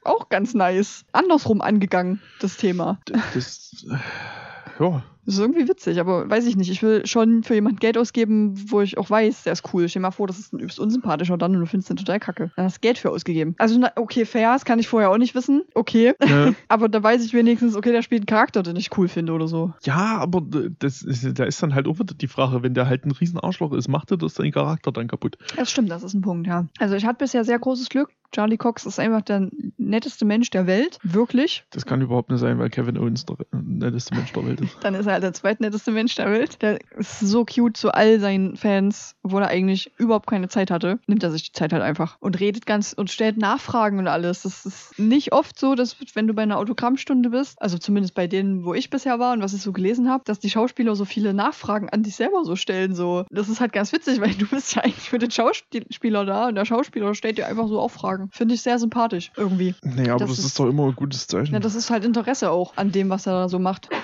auch 0.04 0.28
ganz 0.28 0.54
nice. 0.54 1.04
Andersrum 1.12 1.60
angegangen, 1.60 2.20
das 2.40 2.56
Thema. 2.56 3.00
Das, 3.34 3.86
äh, 3.90 4.82
ja, 4.84 5.02
Das 5.26 5.34
ist 5.34 5.40
irgendwie 5.40 5.68
witzig, 5.68 5.98
aber 5.98 6.30
weiß 6.30 6.46
ich 6.46 6.56
nicht. 6.56 6.70
Ich 6.70 6.82
will 6.82 7.04
schon 7.04 7.42
für 7.42 7.54
jemanden 7.54 7.80
Geld 7.80 7.98
ausgeben, 7.98 8.54
wo 8.70 8.80
ich 8.80 8.96
auch 8.96 9.10
weiß, 9.10 9.42
der 9.42 9.52
ist 9.52 9.64
cool. 9.74 9.88
Stell 9.88 10.00
dir 10.00 10.06
mal 10.06 10.10
vor, 10.12 10.28
das 10.28 10.38
ist 10.38 10.52
ein 10.52 10.60
übelst 10.60 10.78
unsympathischer 10.78 11.36
dann 11.36 11.54
und 11.54 11.60
du 11.60 11.66
findest 11.66 11.90
den 11.90 11.96
total 11.96 12.20
kacke. 12.20 12.52
Dann 12.54 12.64
hast 12.64 12.76
du 12.76 12.80
Geld 12.80 12.98
für 12.98 13.10
ausgegeben. 13.10 13.54
Also, 13.58 13.78
na, 13.78 13.90
okay, 13.96 14.24
fair, 14.24 14.52
das 14.52 14.64
kann 14.64 14.78
ich 14.78 14.86
vorher 14.88 15.10
auch 15.10 15.18
nicht 15.18 15.34
wissen. 15.34 15.62
Okay. 15.74 16.14
ne? 16.24 16.54
aber 16.68 16.88
da 16.88 17.02
weiß 17.02 17.24
ich 17.24 17.34
wenigstens, 17.34 17.74
okay, 17.74 17.92
der 17.92 18.02
spielt 18.02 18.22
einen 18.22 18.26
Charakter, 18.26 18.62
den 18.62 18.76
ich 18.76 18.96
cool 18.96 19.08
finde 19.08 19.32
oder 19.32 19.48
so. 19.48 19.74
ja, 19.82 20.18
aber 20.18 20.42
das 20.78 21.02
ist, 21.02 21.38
da 21.38 21.44
ist 21.44 21.62
dann 21.62 21.74
halt 21.74 21.88
auch 21.88 21.98
wieder 21.98 22.14
die 22.14 22.28
Frage, 22.28 22.62
wenn 22.62 22.74
der 22.74 22.86
halt 22.86 23.04
ein 23.04 23.10
riesen 23.10 23.40
Arschloch 23.40 23.72
ist, 23.72 23.88
macht 23.88 24.12
er 24.12 24.16
das 24.16 24.34
seinen 24.34 24.52
Charakter 24.52 24.92
dann 24.92 25.08
kaputt? 25.08 25.36
Das 25.56 25.70
stimmt, 25.70 25.90
das 25.90 26.04
ist 26.04 26.14
ein 26.14 26.22
Punkt, 26.22 26.46
ja. 26.46 26.66
Also, 26.78 26.94
ich 26.94 27.04
hatte 27.04 27.18
bisher 27.18 27.44
sehr 27.44 27.58
großes 27.58 27.88
Glück. 27.88 28.10
Charlie 28.32 28.56
Cox 28.56 28.86
ist 28.86 28.98
einfach 28.98 29.22
der 29.22 29.48
netteste 29.78 30.24
Mensch 30.24 30.50
der 30.50 30.66
Welt. 30.66 30.98
Wirklich. 31.02 31.64
Das 31.70 31.86
kann 31.86 32.02
überhaupt 32.02 32.30
nicht 32.30 32.40
sein, 32.40 32.58
weil 32.58 32.70
Kevin 32.70 32.98
Owens 32.98 33.24
der 33.24 33.36
netteste 33.52 34.14
Mensch 34.14 34.32
der 34.32 34.46
Welt 34.46 34.60
ist. 34.60 34.76
Dann 34.82 34.94
ist 34.94 35.06
er 35.06 35.14
halt 35.16 35.24
der 35.24 35.32
zweitnetteste 35.32 35.90
Mensch 35.90 36.14
der 36.14 36.30
Welt. 36.30 36.62
Der 36.62 36.78
ist 36.96 37.20
so 37.20 37.44
cute 37.44 37.76
zu 37.76 37.90
all 37.92 38.20
seinen 38.20 38.56
Fans, 38.56 39.14
obwohl 39.22 39.42
er 39.42 39.48
eigentlich 39.48 39.90
überhaupt 39.98 40.26
keine 40.28 40.48
Zeit 40.48 40.70
hatte. 40.70 40.98
Nimmt 41.06 41.22
er 41.22 41.30
sich 41.30 41.42
die 41.44 41.52
Zeit 41.52 41.72
halt 41.72 41.82
einfach 41.82 42.16
und 42.20 42.38
redet 42.38 42.66
ganz 42.66 42.92
und 42.92 43.10
stellt 43.10 43.36
Nachfragen 43.38 43.98
und 43.98 44.08
alles. 44.08 44.42
Das 44.42 44.66
ist 44.66 44.98
nicht 44.98 45.32
oft 45.32 45.58
so, 45.58 45.74
dass 45.74 45.96
wenn 46.14 46.26
du 46.26 46.34
bei 46.34 46.42
einer 46.42 46.58
Autogrammstunde 46.58 47.30
bist, 47.30 47.60
also 47.60 47.78
zumindest 47.78 48.14
bei 48.14 48.26
denen, 48.26 48.64
wo 48.64 48.74
ich 48.74 48.90
bisher 48.90 49.18
war 49.18 49.32
und 49.32 49.42
was 49.42 49.52
ich 49.54 49.62
so 49.62 49.72
gelesen 49.72 50.08
habe, 50.10 50.22
dass 50.26 50.38
die 50.38 50.50
Schauspieler 50.50 50.94
so 50.96 51.04
viele 51.04 51.34
Nachfragen 51.34 51.88
an 51.90 52.02
dich 52.02 52.16
selber 52.16 52.44
so 52.44 52.54
stellen. 52.56 52.94
So, 52.94 53.24
das 53.30 53.48
ist 53.48 53.60
halt 53.60 53.72
ganz 53.72 53.92
witzig, 53.92 54.20
weil 54.20 54.34
du 54.34 54.46
bist 54.46 54.74
ja 54.76 54.82
eigentlich 54.82 55.08
für 55.08 55.18
den 55.18 55.30
Schauspieler 55.30 56.24
da 56.24 56.48
und 56.48 56.54
der 56.54 56.64
Schauspieler 56.64 57.14
stellt 57.14 57.38
dir 57.38 57.46
einfach 57.46 57.68
so 57.68 57.80
auch 57.80 57.90
Fragen. 57.90 58.28
Finde 58.32 58.54
ich 58.54 58.62
sehr 58.62 58.78
sympathisch 58.78 59.32
irgendwie. 59.36 59.74
Naja, 59.82 60.14
aber 60.14 60.20
Das 60.26 60.30
das, 60.30 60.38
ist- 60.40 60.44
ist, 60.46 60.58
doch 60.60 60.66
immer 60.66 60.86
ein 60.86 60.94
gutes 60.96 61.26
Zeichen. 61.26 61.54
Ja, 61.54 61.60
das 61.60 61.74
ist 61.74 61.90
halt 61.90 62.04
Interesse 62.04 62.50
auch 62.50 62.76
an 62.76 62.92
dem, 62.92 63.08
was 63.08 63.26
er 63.26 63.32
da 63.32 63.48
so 63.48 63.58
macht. 63.58 63.88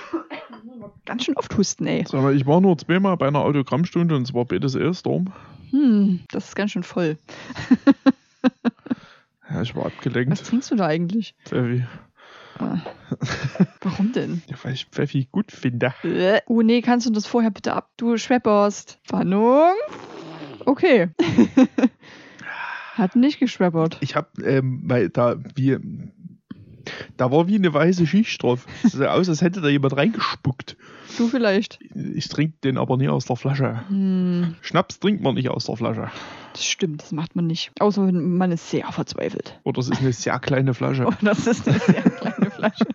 Ganz 1.05 1.25
schön 1.25 1.35
oft 1.37 1.55
husten, 1.57 1.85
ey. 1.87 2.05
Sag 2.07 2.21
mal, 2.21 2.35
ich 2.35 2.45
war 2.45 2.61
nur 2.61 2.77
zweimal 2.77 3.17
bei 3.17 3.27
einer 3.27 3.39
Autogrammstunde 3.41 4.15
und 4.15 4.25
zwar 4.25 4.45
BDSL 4.45 4.93
Storm. 4.93 5.33
Hm, 5.71 6.21
das 6.31 6.49
ist 6.49 6.55
ganz 6.55 6.71
schön 6.71 6.83
voll. 6.83 7.17
Ja, 9.49 9.61
ich 9.61 9.75
war 9.75 9.85
Was 9.85 9.93
abgelenkt. 9.93 10.45
trinkst 10.45 10.71
du 10.71 10.75
da 10.75 10.87
eigentlich? 10.87 11.35
Pfeffi. 11.45 11.85
Ah. 12.59 12.77
Warum 13.81 14.11
denn? 14.13 14.41
Ja, 14.49 14.55
weil 14.63 14.73
ich 14.73 14.85
Pfeffi 14.85 15.27
gut 15.31 15.51
finde. 15.51 15.93
Äh, 16.03 16.39
Oh 16.47 16.61
nee, 16.61 16.81
kannst 16.81 17.05
du 17.05 17.11
das 17.11 17.27
vorher 17.27 17.51
bitte 17.51 17.73
ab? 17.73 17.91
Du 17.97 18.17
schwepperst. 18.17 18.99
Spannung? 19.05 19.73
Okay. 20.65 21.09
Hat 22.95 23.15
nicht 23.15 23.39
geschweppert. 23.39 23.97
Ich 24.01 24.15
hab, 24.15 24.39
ähm, 24.39 24.81
weil 24.85 25.09
da 25.09 25.35
wie. 25.55 25.77
Da 27.17 27.31
war 27.31 27.47
wie 27.47 27.55
eine 27.55 27.73
weiße 27.73 28.07
Schicht 28.07 28.41
drauf. 28.43 28.65
Es 28.83 28.93
sah 28.93 29.13
aus, 29.13 29.29
als 29.29 29.41
hätte 29.41 29.61
da 29.61 29.69
jemand 29.69 29.95
reingespuckt. 29.95 30.77
Du 31.17 31.27
vielleicht. 31.27 31.79
Ich 32.15 32.27
trinke 32.27 32.55
den 32.63 32.77
aber 32.77 32.97
nie 32.97 33.07
aus 33.09 33.25
der 33.25 33.35
Flasche. 33.35 33.81
Hm, 33.87 34.55
Schnaps 34.61 34.99
trinkt 34.99 35.21
man 35.21 35.35
nicht 35.35 35.49
aus 35.49 35.65
der 35.65 35.75
Flasche. 35.75 36.09
das 36.53 36.65
stimmt, 36.65 37.01
das 37.03 37.11
macht 37.11 37.35
man 37.35 37.47
nicht. 37.47 37.71
Außer 37.79 38.07
wenn 38.07 38.37
man 38.37 38.51
ist 38.51 38.69
sehr 38.69 38.91
verzweifelt. 38.91 39.59
Oder 39.63 39.79
es 39.79 39.89
ist 39.89 40.01
eine 40.01 40.13
sehr 40.13 40.39
kleine 40.39 40.73
Flasche. 40.73 41.05
Oh, 41.07 41.13
das 41.21 41.47
ist 41.47 41.67
eine 41.67 41.79
sehr 41.79 42.01
kleine 42.01 42.51
Flasche. 42.51 42.85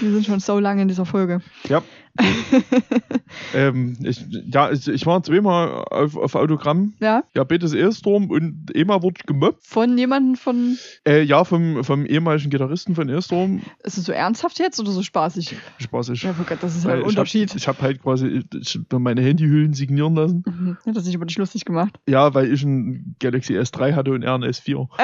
Wir 0.00 0.10
sind 0.12 0.26
schon 0.26 0.40
so 0.40 0.58
lange 0.58 0.82
in 0.82 0.88
dieser 0.88 1.06
Folge. 1.06 1.40
Ja. 1.68 1.82
ähm, 3.54 3.96
ich, 4.02 4.24
ja, 4.52 4.70
ich, 4.70 4.86
ich 4.88 5.06
war 5.06 5.22
zweimal 5.22 5.84
auf, 5.90 6.16
auf 6.16 6.34
Autogramm. 6.34 6.94
Ja, 7.00 7.24
Ja, 7.34 7.44
BDSL 7.44 7.92
Storm 7.92 8.30
und 8.30 8.70
einmal 8.76 9.02
wurde 9.02 9.20
gemobbt. 9.26 9.64
von 9.66 9.96
jemandem 9.96 10.36
von. 10.36 10.76
Äh, 11.06 11.22
ja, 11.22 11.44
vom, 11.44 11.82
vom 11.84 12.06
ehemaligen 12.06 12.50
Gitarristen 12.50 12.94
von 12.94 13.08
Airstrom. 13.08 13.62
Ist 13.82 13.98
es 13.98 14.04
so 14.04 14.12
ernsthaft 14.12 14.58
jetzt 14.58 14.78
oder 14.80 14.90
so 14.90 15.02
spaßig? 15.02 15.56
Spaßig. 15.78 16.22
Ja, 16.22 16.34
oh 16.38 16.44
Gott, 16.46 16.58
das 16.60 16.76
ist 16.76 16.84
Weil 16.84 16.96
ein 16.96 17.00
ich 17.00 17.06
Unterschied. 17.06 17.50
Hab, 17.50 17.56
ich 17.56 17.68
habe 17.68 17.80
halt 17.82 18.02
quasi 18.02 18.42
ich 18.54 18.78
meine 18.92 19.22
Handyhüllen 19.22 19.72
signieren 19.74 20.14
lassen. 20.14 20.44
Mhm. 20.46 20.76
Hat 20.86 20.96
er 20.96 21.02
sich 21.02 21.14
über 21.14 21.26
dich 21.26 21.38
lustig 21.38 21.64
gemacht? 21.64 21.98
Ja, 22.08 22.34
weil 22.34 22.52
ich 22.52 22.62
ein 22.62 23.16
Galaxy 23.20 23.58
S3 23.58 23.94
hatte 23.94 24.12
und 24.12 24.22
er 24.22 24.34
ein 24.34 24.44
S4. 24.44 24.88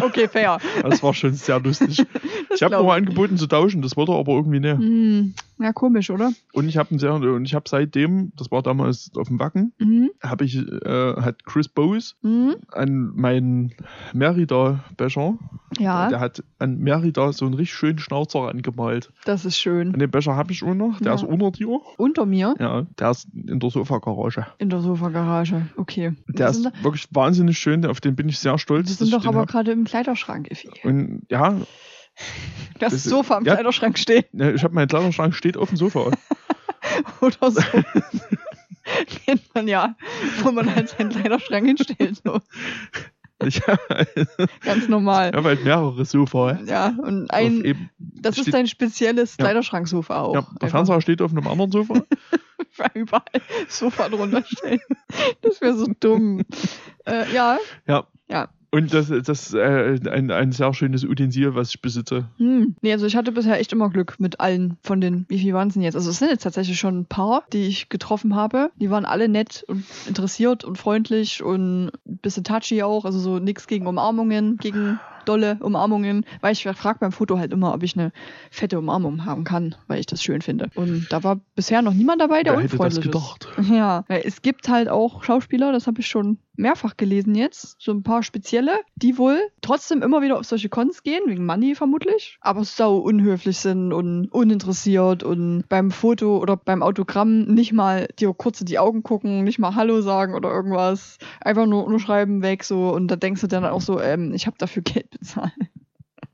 Okay, 0.00 0.28
fair. 0.28 0.58
Das 0.82 1.02
war 1.02 1.12
schon 1.12 1.34
sehr 1.34 1.60
lustig. 1.60 2.02
Ich 2.52 2.62
habe 2.62 2.70
glaub 2.70 2.84
noch 2.84 2.92
angeboten 2.92 3.36
zu 3.38 3.46
tauschen, 3.46 3.80
das 3.80 3.96
wollte 3.96 4.10
er 4.12 4.18
aber 4.18 4.32
irgendwie 4.32 4.58
nicht. 4.58 4.76
Hm, 4.76 5.34
ja, 5.60 5.72
komisch, 5.72 6.10
oder? 6.10 6.29
Und 6.52 6.68
ich 6.68 6.76
habe 6.76 6.98
sehr 6.98 7.14
und 7.14 7.44
ich 7.44 7.54
habe 7.54 7.68
seitdem, 7.68 8.32
das 8.36 8.50
war 8.50 8.62
damals 8.62 9.10
auf 9.16 9.28
dem 9.28 9.38
Wacken, 9.38 9.72
Mhm. 9.78 10.10
habe 10.22 10.44
ich 10.44 10.56
äh, 10.56 11.14
hat 11.20 11.44
Chris 11.44 11.68
Bowes 11.68 12.16
Mhm. 12.22 12.56
an 12.72 13.12
meinen 13.14 13.72
Merida 14.12 14.84
Becher, 14.96 15.38
Ja, 15.78 16.08
der 16.08 16.20
hat 16.20 16.42
an 16.58 16.78
Merida 16.78 17.32
so 17.32 17.44
einen 17.46 17.54
richtig 17.54 17.74
schönen 17.76 17.98
Schnauzer 17.98 18.48
angemalt. 18.48 19.12
das 19.24 19.44
ist 19.44 19.58
schön. 19.58 19.92
Und 19.92 19.98
den 20.00 20.10
Becher 20.10 20.34
habe 20.36 20.52
ich 20.52 20.62
auch 20.64 20.74
noch, 20.74 20.98
der 20.98 21.08
Ja. 21.08 21.14
ist 21.14 21.24
unter 21.24 21.50
dir. 21.50 21.68
Unter 21.96 22.26
mir 22.26 22.54
Ja, 22.58 22.82
der 22.98 23.10
ist 23.10 23.28
in 23.34 23.60
der 23.60 23.70
Sofagarage. 23.70 24.46
in 24.58 24.70
der 24.70 24.80
Sofagarage. 24.80 25.66
Okay. 25.76 26.12
Der 26.28 26.46
wir 26.46 26.50
ist 26.50 26.82
wirklich 26.82 27.06
wahnsinnig 27.12 27.58
schön, 27.58 27.86
auf 27.86 28.00
den 28.00 28.16
bin 28.16 28.28
ich 28.28 28.38
sehr 28.38 28.58
stolz. 28.58 28.88
wir 28.88 28.96
dass 28.96 28.98
sind 28.98 29.12
doch 29.12 29.26
aber 29.26 29.46
gerade 29.46 29.70
im 29.72 29.84
Kleiderschrank, 29.84 30.50
Effi. 30.50 30.70
Und 30.84 31.22
ja, 31.30 31.54
Das 32.78 32.92
Das- 32.94 33.04
Sofa 33.04 33.36
im 33.38 33.44
ja. 33.44 33.54
Kleiderschrank 33.54 33.98
steht 33.98 34.28
ich 34.32 34.62
habe 34.64 34.74
meinen 34.74 34.88
Kleiderschrank 34.88 35.34
steht 35.34 35.56
auf 35.58 35.68
dem 35.68 35.76
Sofa. 35.76 36.10
oder 37.20 37.50
so. 37.50 37.60
Kennt 39.26 39.54
man 39.54 39.68
ja, 39.68 39.94
wo 40.42 40.50
man 40.50 40.74
halt 40.74 40.88
seinen 40.88 41.10
Kleiderschrank 41.10 41.66
hinstellt. 41.66 42.20
So. 42.24 42.40
ich 43.44 43.60
habe 43.66 44.06
Ganz 44.62 44.88
normal. 44.88 45.32
hab 45.34 45.44
halt 45.44 45.62
mehrere 45.64 46.04
Sofa. 46.04 46.58
Ja, 46.66 46.94
und 47.02 47.30
ein, 47.30 47.64
eben, 47.64 47.90
das 47.98 48.36
ist 48.36 48.42
steht- 48.44 48.54
dein 48.54 48.66
spezielles 48.66 49.36
Ja. 49.38 49.44
Kleiderschranksofa 49.44 50.20
auch. 50.22 50.34
ja, 50.34 50.40
der 50.40 50.50
Einfach 50.62 50.68
Fernseher 50.70 51.00
steht 51.02 51.22
auf 51.22 51.30
einem 51.32 51.46
anderen 51.46 51.70
Sofa. 51.70 52.02
überall 52.94 53.22
Sofa 53.68 54.08
drunter 54.08 54.42
stellen. 54.46 54.80
Das 55.42 55.60
wäre 55.60 55.76
so 55.76 55.86
dumm. 56.00 56.42
äh, 57.06 57.30
ja, 57.32 57.58
ja. 57.86 58.06
Ja. 58.28 58.48
Und 58.72 58.94
das, 58.94 59.08
das 59.08 59.48
ist 59.48 59.54
äh, 59.54 59.98
ein, 60.08 60.30
ein 60.30 60.52
sehr 60.52 60.72
schönes 60.74 61.04
Utensil, 61.04 61.54
was 61.54 61.70
ich 61.70 61.82
besitze. 61.82 62.26
Hm. 62.36 62.76
Nee, 62.80 62.92
also 62.92 63.06
ich 63.06 63.16
hatte 63.16 63.32
bisher 63.32 63.58
echt 63.58 63.72
immer 63.72 63.90
Glück 63.90 64.20
mit 64.20 64.38
allen 64.38 64.76
von 64.82 65.00
den, 65.00 65.26
wie 65.28 65.38
viel 65.38 65.54
waren 65.54 65.68
es 65.68 65.74
denn 65.74 65.82
jetzt? 65.82 65.96
Also 65.96 66.10
es 66.10 66.18
sind 66.18 66.28
jetzt 66.28 66.42
tatsächlich 66.42 66.78
schon 66.78 67.00
ein 67.00 67.06
paar, 67.06 67.44
die 67.52 67.66
ich 67.66 67.88
getroffen 67.88 68.36
habe. 68.36 68.70
Die 68.76 68.90
waren 68.90 69.04
alle 69.04 69.28
nett 69.28 69.64
und 69.66 69.84
interessiert 70.06 70.64
und 70.64 70.78
freundlich 70.78 71.42
und 71.42 71.90
ein 72.06 72.18
bisschen 72.18 72.44
touchy 72.44 72.82
auch. 72.82 73.04
Also 73.04 73.18
so 73.18 73.38
nichts 73.40 73.66
gegen 73.66 73.86
Umarmungen, 73.86 74.56
gegen 74.58 75.00
dolle 75.24 75.58
Umarmungen, 75.60 76.24
weil 76.40 76.52
ich 76.52 76.62
frage 76.64 76.98
beim 77.00 77.12
Foto 77.12 77.38
halt 77.38 77.52
immer, 77.52 77.74
ob 77.74 77.82
ich 77.82 77.96
eine 77.96 78.12
fette 78.50 78.78
Umarmung 78.78 79.24
haben 79.24 79.44
kann, 79.44 79.74
weil 79.86 80.00
ich 80.00 80.06
das 80.06 80.22
schön 80.22 80.42
finde. 80.42 80.68
Und 80.74 81.06
da 81.10 81.22
war 81.22 81.40
bisher 81.54 81.82
noch 81.82 81.94
niemand 81.94 82.20
dabei, 82.20 82.42
der 82.42 82.54
Wer 82.54 82.62
hätte 82.62 82.76
das 82.76 82.96
unfreundlich 82.96 83.04
gedacht? 83.12 83.48
ist. 83.58 83.70
Ja, 83.80 84.04
es 84.08 84.42
gibt 84.42 84.68
halt 84.68 84.88
auch 84.88 85.22
Schauspieler, 85.22 85.72
das 85.72 85.86
habe 85.86 86.00
ich 86.00 86.06
schon 86.08 86.38
mehrfach 86.56 86.96
gelesen 86.96 87.34
jetzt, 87.34 87.76
so 87.80 87.90
ein 87.92 88.02
paar 88.02 88.22
spezielle, 88.22 88.72
die 88.96 89.16
wohl 89.16 89.40
trotzdem 89.62 90.02
immer 90.02 90.20
wieder 90.20 90.38
auf 90.38 90.44
solche 90.44 90.68
Cons 90.68 91.02
gehen, 91.02 91.22
wegen 91.26 91.46
Money 91.46 91.74
vermutlich, 91.74 92.36
aber 92.42 92.64
sau 92.64 92.98
unhöflich 92.98 93.58
sind 93.58 93.92
und 93.94 94.28
uninteressiert 94.28 95.22
und 95.22 95.64
beim 95.68 95.90
Foto 95.90 96.38
oder 96.38 96.56
beim 96.56 96.82
Autogramm 96.82 97.44
nicht 97.44 97.72
mal 97.72 98.08
dir 98.18 98.34
kurz 98.34 98.60
in 98.60 98.66
die 98.66 98.78
Augen 98.78 99.02
gucken, 99.02 99.44
nicht 99.44 99.58
mal 99.58 99.74
Hallo 99.74 100.02
sagen 100.02 100.34
oder 100.34 100.50
irgendwas, 100.50 101.18
einfach 101.40 101.66
nur 101.66 101.84
unterschreiben 101.84 102.42
weg 102.42 102.64
so 102.64 102.90
und 102.90 103.08
da 103.08 103.16
denkst 103.16 103.40
du 103.40 103.46
dann 103.46 103.64
auch 103.64 103.80
so, 103.80 104.00
ähm, 104.00 104.34
ich 104.34 104.46
habe 104.46 104.58
dafür 104.58 104.82
Geld 104.82 105.09
bezahlt. 105.10 105.52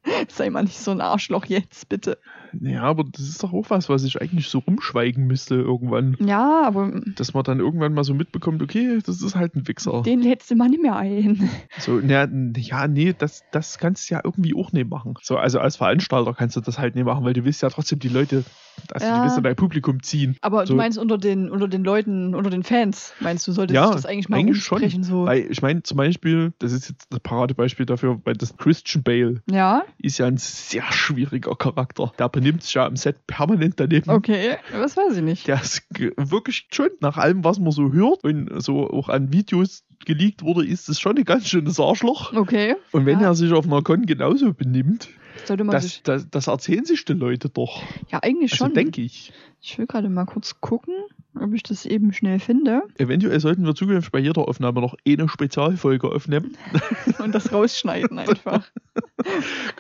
Sei 0.29 0.51
mal 0.51 0.63
nicht 0.63 0.79
so 0.79 0.91
ein 0.91 1.01
Arschloch 1.01 1.47
jetzt, 1.47 1.89
bitte. 1.89 2.19
Ja, 2.63 2.83
aber 2.83 3.05
das 3.11 3.29
ist 3.29 3.43
doch 3.43 3.53
auch 3.53 3.71
was, 3.71 3.89
was 3.89 4.05
ich 4.05 4.21
eigentlich 4.21 4.49
so 4.49 4.59
rumschweigen 4.59 5.27
müsste 5.27 5.55
irgendwann. 5.57 6.17
Ja, 6.25 6.63
aber 6.65 7.01
Dass 7.17 7.35
man 7.35 7.45
dann 7.45 7.61
irgendwann 7.61 7.93
mal 7.95 8.05
so 8.05 8.15
mitbekommt, 8.15 8.63
okay, 8.63 8.99
das 9.05 9.23
ist 9.23 9.35
halt 9.35 9.55
ein 9.57 9.67
Wichser. 9.69 10.03
den 10.03 10.21
lädst 10.21 10.51
du 10.51 10.55
mal 10.57 10.69
nicht 10.69 10.83
mehr 10.83 10.97
ein. 10.97 11.49
So, 11.79 12.01
na, 12.03 12.27
ja, 12.57 12.89
nee, 12.89 13.15
das, 13.17 13.45
das 13.51 13.79
kannst 13.79 14.09
du 14.11 14.15
ja 14.15 14.21
irgendwie 14.25 14.55
auch 14.55 14.73
nicht 14.73 14.89
machen. 14.89 15.15
So, 15.23 15.37
also 15.37 15.59
als 15.59 15.77
Veranstalter 15.77 16.33
kannst 16.35 16.57
du 16.57 16.61
das 16.61 16.79
halt 16.79 16.95
nicht 16.95 17.05
machen, 17.05 17.25
weil 17.25 17.35
du 17.35 17.45
willst 17.45 17.63
ja 17.63 17.69
trotzdem 17.69 17.99
die 17.99 18.09
Leute, 18.09 18.45
also 18.93 19.07
Ja. 19.07 19.17
du 19.17 19.23
willst 19.23 19.37
ja 19.37 19.43
dein 19.43 19.57
Publikum 19.57 20.03
ziehen. 20.03 20.37
Aber 20.41 20.67
So. 20.67 20.73
du 20.73 20.77
meinst 20.79 20.97
unter 20.99 21.19
den, 21.19 21.51
unter 21.51 21.69
den 21.69 21.85
Leuten, 21.85 22.35
unter 22.35 22.49
den 22.51 22.63
Fans, 22.63 23.13
meinst 23.21 23.47
du, 23.47 23.53
sollte 23.53 23.75
Ja, 23.75 23.91
das 23.91 24.07
eigentlich 24.07 24.29
mal 24.29 24.39
eigentlich 24.39 24.63
schon. 24.65 25.03
So. 25.03 25.27
Weil 25.27 25.47
ich 25.51 25.61
meine, 25.61 25.83
zum 25.83 25.97
Beispiel, 25.99 26.53
das 26.59 26.73
ist 26.73 26.89
jetzt 26.89 27.07
das 27.11 27.21
Paradebeispiel 27.21 27.85
dafür, 27.87 28.21
weil 28.25 28.35
das 28.35 28.57
Christian 28.57 29.03
Bale 29.03 29.43
Ja, 29.51 29.85
ist 29.99 30.19
ja 30.19 30.27
ein 30.27 30.37
sehr 30.39 30.85
schwieriger 30.93 31.55
Charakter. 31.57 32.13
Der 32.19 32.29
benimmt 32.29 32.46
sich 32.61 32.75
ja 32.75 32.87
am 32.87 32.97
Set 32.97 33.27
permanent 33.27 33.75
daneben. 33.79 34.11
okay, 34.11 34.57
das 34.73 34.97
weiß 34.97 35.17
ich 35.17 35.23
nicht. 35.23 35.47
Der 35.49 35.61
ist 35.63 35.83
wirklich 36.17 36.67
schon, 36.73 36.89
nach 37.01 37.17
allem, 37.17 37.45
was 37.45 37.59
man 37.59 37.73
so 37.73 37.93
hört 37.93 38.25
und 38.25 38.51
so 38.63 38.89
auch 38.91 39.09
an 39.09 39.33
Videos 39.33 39.85
geleakt 40.05 40.43
wurde, 40.43 40.67
ist 40.67 40.89
es 40.89 41.01
schon 41.01 41.17
ein 41.17 41.25
ganz 41.25 41.49
schönes 41.49 41.81
Arschloch. 41.81 42.33
Okay, 42.35 42.77
Und 42.93 43.07
wenn 43.07 43.21
Ja. 43.21 43.29
er 43.29 43.35
sich 43.35 43.53
auf 43.53 43.65
einer 43.67 43.83
Con 43.83 44.07
genauso 44.07 44.53
benimmt, 44.53 45.09
sollte 45.45 45.65
man 45.65 45.73
das, 45.73 46.03
das, 46.03 46.29
das 46.31 46.47
erzählen 46.47 46.85
sich 46.85 47.05
die 47.05 47.13
Leute 47.13 47.49
doch. 47.49 47.83
Ja, 48.11 48.21
eigentlich 48.23 48.53
Also 48.53 48.65
schon. 48.67 48.75
denke 48.75 49.01
ich. 49.03 49.33
Ich 49.61 49.77
will 49.79 49.87
gerade 49.87 50.09
mal 50.09 50.25
kurz 50.27 50.61
gucken, 50.61 50.95
ob 51.39 51.53
ich 51.55 51.63
das 51.63 51.85
eben 51.87 52.13
schnell 52.13 52.39
finde 52.41 52.83
Eventuell 52.99 53.39
sollten 53.41 53.65
wir 53.67 53.75
zukünftig 53.75 54.13
bei 54.13 54.19
jeder 54.21 54.47
Aufnahme 54.49 54.81
noch 54.81 54.95
eine 55.07 55.29
Spezialfolge 55.29 56.09
aufnehmen. 56.11 56.57
und 57.19 57.35
das 57.35 57.53
rausschneiden 57.53 58.19
einfach. 58.19 58.67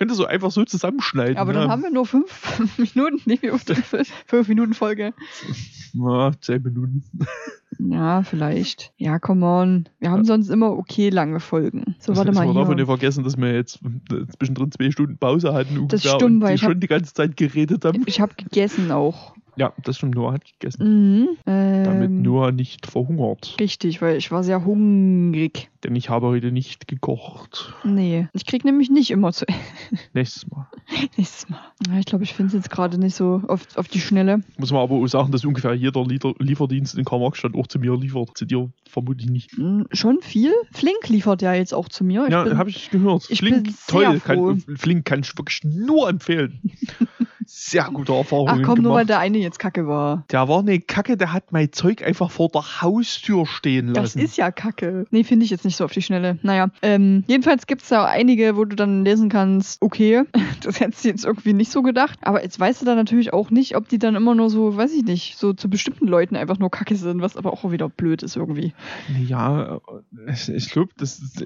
Könnte 0.06 0.14
so 0.22 0.26
einfach 0.26 0.52
so 0.52 0.64
zusammenschneiden. 0.64 1.36
Aber 1.36 1.52
ne? 1.52 1.58
dann 1.60 1.68
haben 1.70 1.82
wir 1.82 1.90
nur 1.90 2.06
fünf 2.06 2.30
Minuten, 2.78 3.20
nee, 3.24 3.38
wir 3.40 3.58
fünf 4.26 4.46
Minuten 4.48 4.72
Folge. 4.72 5.12
Ja, 5.94 6.30
zehn 6.40 6.62
Minuten. 6.62 7.02
Ja, 7.80 8.22
vielleicht. 8.22 8.92
Ja, 8.98 9.18
come 9.18 9.44
on. 9.44 9.88
Wir 9.98 10.12
haben 10.12 10.24
sonst 10.24 10.48
immer 10.48 10.70
okay 10.70 11.08
lange 11.08 11.40
Folgen. 11.40 11.96
So, 11.98 12.14
warte 12.14 12.28
Also, 12.28 12.40
mal 12.40 12.46
man 12.46 12.54
darf 12.54 12.74
nicht 12.76 12.86
vergessen, 12.86 13.24
dass 13.24 13.36
wir 13.36 13.52
jetzt 13.52 13.80
zwischendrin 14.38 14.70
zwei 14.70 14.92
Stunden 14.92 15.18
Pause 15.18 15.52
hatten 15.52 15.76
ungefähr 15.76 16.14
stimmt, 16.14 16.22
und 16.22 16.40
weil 16.42 16.54
ich 16.54 16.62
hab- 16.62 16.70
schon 16.70 16.80
die 16.80 16.86
ganze 16.86 17.12
Zeit 17.12 17.36
geredet 17.36 17.84
haben. 17.84 18.04
Ich 18.06 18.20
habe 18.20 18.32
gegessen 18.36 18.92
auch. 18.92 19.34
Ja, 19.56 19.72
das 19.82 19.96
stimmt. 19.96 20.14
Noah 20.14 20.34
hat 20.34 20.44
gegessen. 20.44 20.84
Mhm. 21.16 21.28
Damit 21.46 22.10
Ähm, 22.10 22.22
Noah 22.22 22.52
nicht 22.52 22.86
verhungert. 22.86 23.56
Richtig, 23.58 24.02
weil 24.02 24.16
ich 24.16 24.30
war 24.30 24.44
sehr 24.44 24.64
hungrig. 24.64 25.70
Denn 25.82 25.94
ich 25.94 26.10
habe 26.10 26.26
heute 26.26 26.52
nicht 26.52 26.88
gekocht. 26.88 27.72
Nee, 27.84 28.28
ich 28.32 28.44
krieg 28.44 28.64
nämlich 28.64 28.90
nicht 28.90 29.10
immer 29.10 29.32
zu 29.32 29.46
Nächstes 30.14 30.46
Mal. 30.50 30.66
nächstes 31.16 31.48
Mal. 31.48 31.60
Ja, 31.88 31.98
ich 31.98 32.06
glaube, 32.06 32.24
ich 32.24 32.34
finde 32.34 32.48
es 32.48 32.54
jetzt 32.54 32.70
gerade 32.70 32.98
nicht 32.98 33.14
so 33.14 33.42
auf, 33.48 33.66
auf 33.76 33.88
die 33.88 34.00
Schnelle. 34.00 34.40
Muss 34.58 34.72
man 34.72 34.82
aber 34.82 34.94
auch 34.96 35.06
sagen, 35.06 35.30
dass 35.32 35.44
ungefähr 35.44 35.74
jeder 35.74 36.04
Liefer 36.04 36.34
Lieferdienst 36.38 36.96
in 36.98 37.04
Karl-Marx-Stadt 37.04 37.54
auch 37.54 37.66
zu 37.66 37.78
mir 37.78 37.96
liefert. 37.96 38.36
Zu 38.36 38.44
dir 38.46 38.70
vermutlich 38.88 39.30
nicht. 39.30 39.52
Hm, 39.52 39.86
Schon 39.92 40.20
viel. 40.22 40.52
Flink 40.72 41.08
liefert 41.08 41.40
ja 41.42 41.54
jetzt 41.54 41.72
auch 41.72 41.88
zu 41.88 42.04
mir. 42.04 42.24
Ich 42.26 42.32
ja, 42.32 42.56
habe 42.56 42.70
ich 42.70 42.90
gehört. 42.90 43.26
ich 43.30 43.38
Flink, 43.38 43.64
bin 43.64 43.72
sehr 43.72 44.20
toll. 44.20 44.20
Kann, 44.20 44.76
Flink 44.76 45.04
kann 45.04 45.20
ich 45.20 45.36
wirklich 45.38 45.60
nur 45.64 46.08
empfehlen. 46.08 46.60
Sehr 47.46 47.84
gute 47.92 48.12
Erfahrungen 48.12 48.48
Ach 48.50 48.66
komm, 48.66 48.82
nur 48.82 48.92
weil 48.94 49.04
gemacht. 49.04 49.08
der 49.10 49.18
eine 49.20 49.38
jetzt 49.38 49.58
kacke 49.58 49.86
war. 49.86 50.24
Der 50.30 50.48
war 50.48 50.58
eine 50.60 50.80
Kacke, 50.80 51.16
der 51.16 51.32
hat 51.32 51.52
mein 51.52 51.72
Zeug 51.72 52.02
einfach 52.04 52.30
vor 52.30 52.48
der 52.48 52.82
Haustür 52.82 53.46
stehen 53.46 53.88
Das 53.94 54.14
lassen. 54.14 54.18
ist 54.18 54.36
ja 54.36 54.50
kacke. 54.50 55.06
Nee, 55.10 55.24
finde 55.24 55.44
ich 55.44 55.50
jetzt 55.50 55.64
nicht 55.64 55.76
so 55.76 55.84
auf 55.84 55.92
die 55.92 56.02
Schnelle. 56.02 56.38
Naja, 56.42 56.68
ähm, 56.82 57.24
jedenfalls 57.26 57.66
gibt 57.66 57.82
es 57.82 57.88
da 57.88 58.04
einige, 58.04 58.56
wo 58.56 58.64
du 58.64 58.74
dann 58.76 59.04
lesen 59.04 59.28
kannst, 59.28 59.80
okay, 59.80 60.24
das 60.62 60.80
hättest 60.80 61.04
du 61.04 61.08
jetzt 61.08 61.24
irgendwie 61.24 61.52
nicht 61.52 61.70
so 61.70 61.82
gedacht. 61.82 62.18
Aber 62.22 62.42
jetzt 62.42 62.58
weißt 62.58 62.82
du 62.82 62.86
dann 62.86 62.96
natürlich 62.96 63.32
auch 63.32 63.50
nicht, 63.50 63.76
ob 63.76 63.88
die 63.88 63.98
dann 63.98 64.16
immer 64.16 64.34
nur 64.34 64.50
so, 64.50 64.76
weiß 64.76 64.92
ich 64.92 65.04
nicht, 65.04 65.36
so 65.38 65.52
zu 65.52 65.70
bestimmten 65.70 66.06
Leuten 66.08 66.34
einfach 66.36 66.58
nur 66.58 66.70
kacke 66.70 66.96
sind, 66.96 67.20
was 67.22 67.36
aber 67.36 67.52
auch 67.52 67.70
wieder 67.70 67.88
blöd 67.88 68.22
ist 68.22 68.36
irgendwie. 68.36 68.72
Ja, 69.26 69.80
ich, 70.48 70.70
glaube, 70.70 70.90
das 70.96 71.18
ist, 71.20 71.44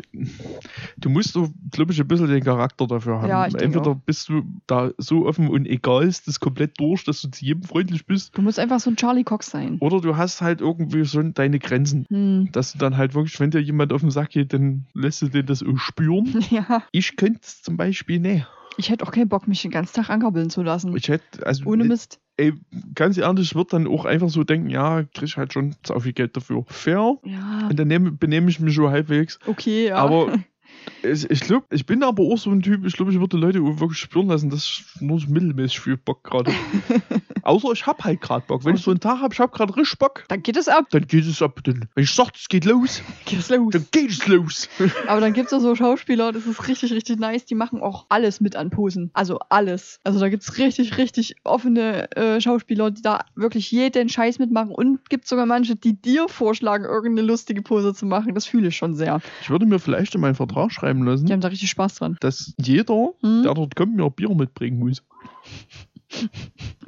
du 0.96 1.10
musst 1.10 1.32
so, 1.32 1.48
glaube 1.70 1.92
ich, 1.92 2.00
ein 2.00 2.08
bisschen 2.08 2.28
den 2.28 2.42
Charakter 2.42 2.86
dafür 2.86 3.20
haben. 3.20 3.28
Ja, 3.28 3.46
ich 3.46 3.54
Entweder 3.54 3.90
auch. 3.90 3.96
bist 4.06 4.28
du 4.28 4.42
da 4.66 4.90
so 4.96 5.26
offen 5.26 5.48
und 5.48 5.66
egal 5.66 5.89
ist 5.98 6.28
das 6.28 6.38
komplett 6.40 6.78
durch, 6.78 7.04
dass 7.04 7.20
du 7.22 7.28
zu 7.28 7.44
jedem 7.44 7.64
freundlich 7.64 8.06
bist, 8.06 8.36
Du 8.36 8.42
musst 8.42 8.58
einfach 8.58 8.78
so 8.80 8.90
ein 8.90 8.96
Charlie 8.96 9.24
Cox 9.24 9.50
sein. 9.50 9.78
oder 9.80 10.00
du 10.00 10.16
hast 10.16 10.40
halt 10.40 10.60
irgendwie 10.60 11.04
so 11.04 11.20
deine 11.22 11.58
Grenzen. 11.58 12.06
Hm. 12.08 12.48
Dass 12.52 12.72
du 12.72 12.78
dann 12.78 12.96
halt 12.96 13.14
wirklich, 13.14 13.38
wenn 13.40 13.50
dir 13.50 13.60
jemand 13.60 13.92
auf 13.92 14.00
den 14.02 14.10
Sack 14.10 14.30
geht, 14.30 14.52
dann 14.52 14.86
lässt 14.94 15.22
du 15.22 15.28
den 15.28 15.46
das 15.46 15.62
auch 15.62 15.76
spüren. 15.78 16.44
Ja, 16.50 16.82
Ich 16.92 17.16
könnte 17.16 17.40
es 17.42 17.62
zum 17.62 17.76
Beispiel 17.76 18.20
nicht. 18.20 18.46
ich 18.76 18.88
hätte 18.90 19.04
auch 19.06 19.10
keinen 19.12 19.28
Bock, 19.28 19.46
mich 19.48 19.62
den 19.62 19.70
ganzen 19.70 19.94
Tag 19.94 20.10
ankabbeln 20.10 20.48
zu 20.50 20.62
lassen. 20.62 20.96
Ich 20.96 21.08
hätte, 21.08 21.44
also, 21.46 21.64
Ohne 21.66 21.84
Mist. 21.84 22.18
ey, 22.36 22.54
ganz 22.94 23.18
ehrlich, 23.18 23.48
ich 23.50 23.54
würde 23.54 23.70
dann 23.72 23.86
auch 23.86 24.04
einfach 24.04 24.28
so 24.30 24.44
denken, 24.44 24.70
ja, 24.70 25.02
krieg 25.02 25.24
ich 25.24 25.36
halt 25.36 25.52
schon 25.52 25.74
so 25.86 25.98
viel 26.00 26.12
Geld 26.12 26.36
dafür. 26.36 26.64
Fair. 26.68 27.16
Ja, 27.24 27.68
Und 27.68 27.78
dann 27.78 27.88
nehm, 27.88 28.16
benehme 28.18 28.48
ich 28.50 28.58
mich 28.60 28.74
schon 28.74 28.90
halbwegs. 28.90 29.38
okay, 29.46 29.88
ja. 29.88 29.96
Aber 29.96 30.32
ich, 31.02 31.30
ich 31.30 31.40
glaube, 31.40 31.66
ich 31.70 31.86
bin 31.86 32.02
aber 32.02 32.22
auch 32.22 32.38
so 32.38 32.50
ein 32.50 32.62
Typ, 32.62 32.84
ich 32.84 32.94
glaube, 32.94 33.12
ich 33.12 33.20
würde 33.20 33.36
Leute 33.36 33.60
wirklich 33.62 33.98
spüren 33.98 34.28
lassen, 34.28 34.50
dass 34.50 34.64
ich 34.64 34.84
nur 35.00 35.18
so 35.18 35.28
mittelmäßig 35.28 35.80
viel 35.80 35.96
Bock 35.96 36.24
gerade. 36.24 36.52
Außer 37.42 37.72
ich 37.72 37.86
hab 37.86 38.04
halt 38.04 38.20
gerade 38.20 38.44
Bock. 38.46 38.64
Wenn 38.64 38.76
ich 38.76 38.82
so 38.82 38.90
einen 38.90 39.00
Tag 39.00 39.20
hab, 39.20 39.32
ich 39.32 39.40
hab 39.40 39.52
gerade 39.52 39.74
richtig 39.76 39.98
Bock, 39.98 40.24
dann 40.28 40.42
geht 40.42 40.56
es 40.56 40.68
ab. 40.68 40.86
dann 40.90 41.06
geht 41.06 41.24
es 41.24 41.40
ab. 41.40 41.60
Dann, 41.64 41.88
wenn 41.94 42.04
ich 42.04 42.14
sag, 42.14 42.34
es 42.34 42.48
geht 42.48 42.64
los, 42.64 43.02
Geht 43.24 43.38
es 43.38 43.48
los. 43.48 43.72
dann 43.72 43.86
geht 43.90 44.10
es 44.10 44.26
los. 44.26 44.68
Aber 45.06 45.20
dann 45.20 45.32
gibt 45.32 45.50
es 45.50 45.62
so 45.62 45.74
Schauspieler, 45.74 46.32
das 46.32 46.46
ist 46.46 46.68
richtig, 46.68 46.92
richtig 46.92 47.18
nice, 47.18 47.44
die 47.46 47.54
machen 47.54 47.80
auch 47.80 48.06
alles 48.08 48.40
mit 48.40 48.56
an 48.56 48.70
Posen. 48.70 49.10
Also 49.14 49.38
alles. 49.48 50.00
Also 50.04 50.20
da 50.20 50.28
gibt 50.28 50.42
es 50.42 50.58
richtig, 50.58 50.98
richtig 50.98 51.36
offene 51.44 52.10
äh, 52.16 52.40
Schauspieler, 52.40 52.90
die 52.90 53.02
da 53.02 53.20
wirklich 53.34 53.70
jeden 53.70 54.08
Scheiß 54.08 54.38
mitmachen. 54.38 54.74
Und 54.74 55.08
gibt 55.08 55.26
sogar 55.26 55.46
manche, 55.46 55.76
die 55.76 55.94
dir 56.00 56.28
vorschlagen, 56.28 56.84
irgendeine 56.84 57.26
lustige 57.26 57.62
Pose 57.62 57.94
zu 57.94 58.06
machen. 58.06 58.34
Das 58.34 58.46
fühle 58.46 58.68
ich 58.68 58.76
schon 58.76 58.94
sehr. 58.94 59.20
Ich 59.40 59.50
würde 59.50 59.66
mir 59.66 59.78
vielleicht 59.78 60.14
in 60.14 60.20
meinen 60.20 60.34
Vertrag 60.34 60.70
schreiben 60.72 60.79
lassen, 60.82 61.26
Die 61.26 61.32
haben 61.32 61.40
da 61.40 61.48
richtig 61.48 61.70
Spaß 61.70 61.94
dran. 61.96 62.16
dass 62.20 62.54
jeder, 62.60 63.10
Hm? 63.20 63.42
der 63.44 63.54
dort 63.54 63.76
kommt, 63.76 63.96
mir 63.96 64.10
Bier 64.10 64.34
mitbringen 64.34 64.78
muss. 64.78 65.02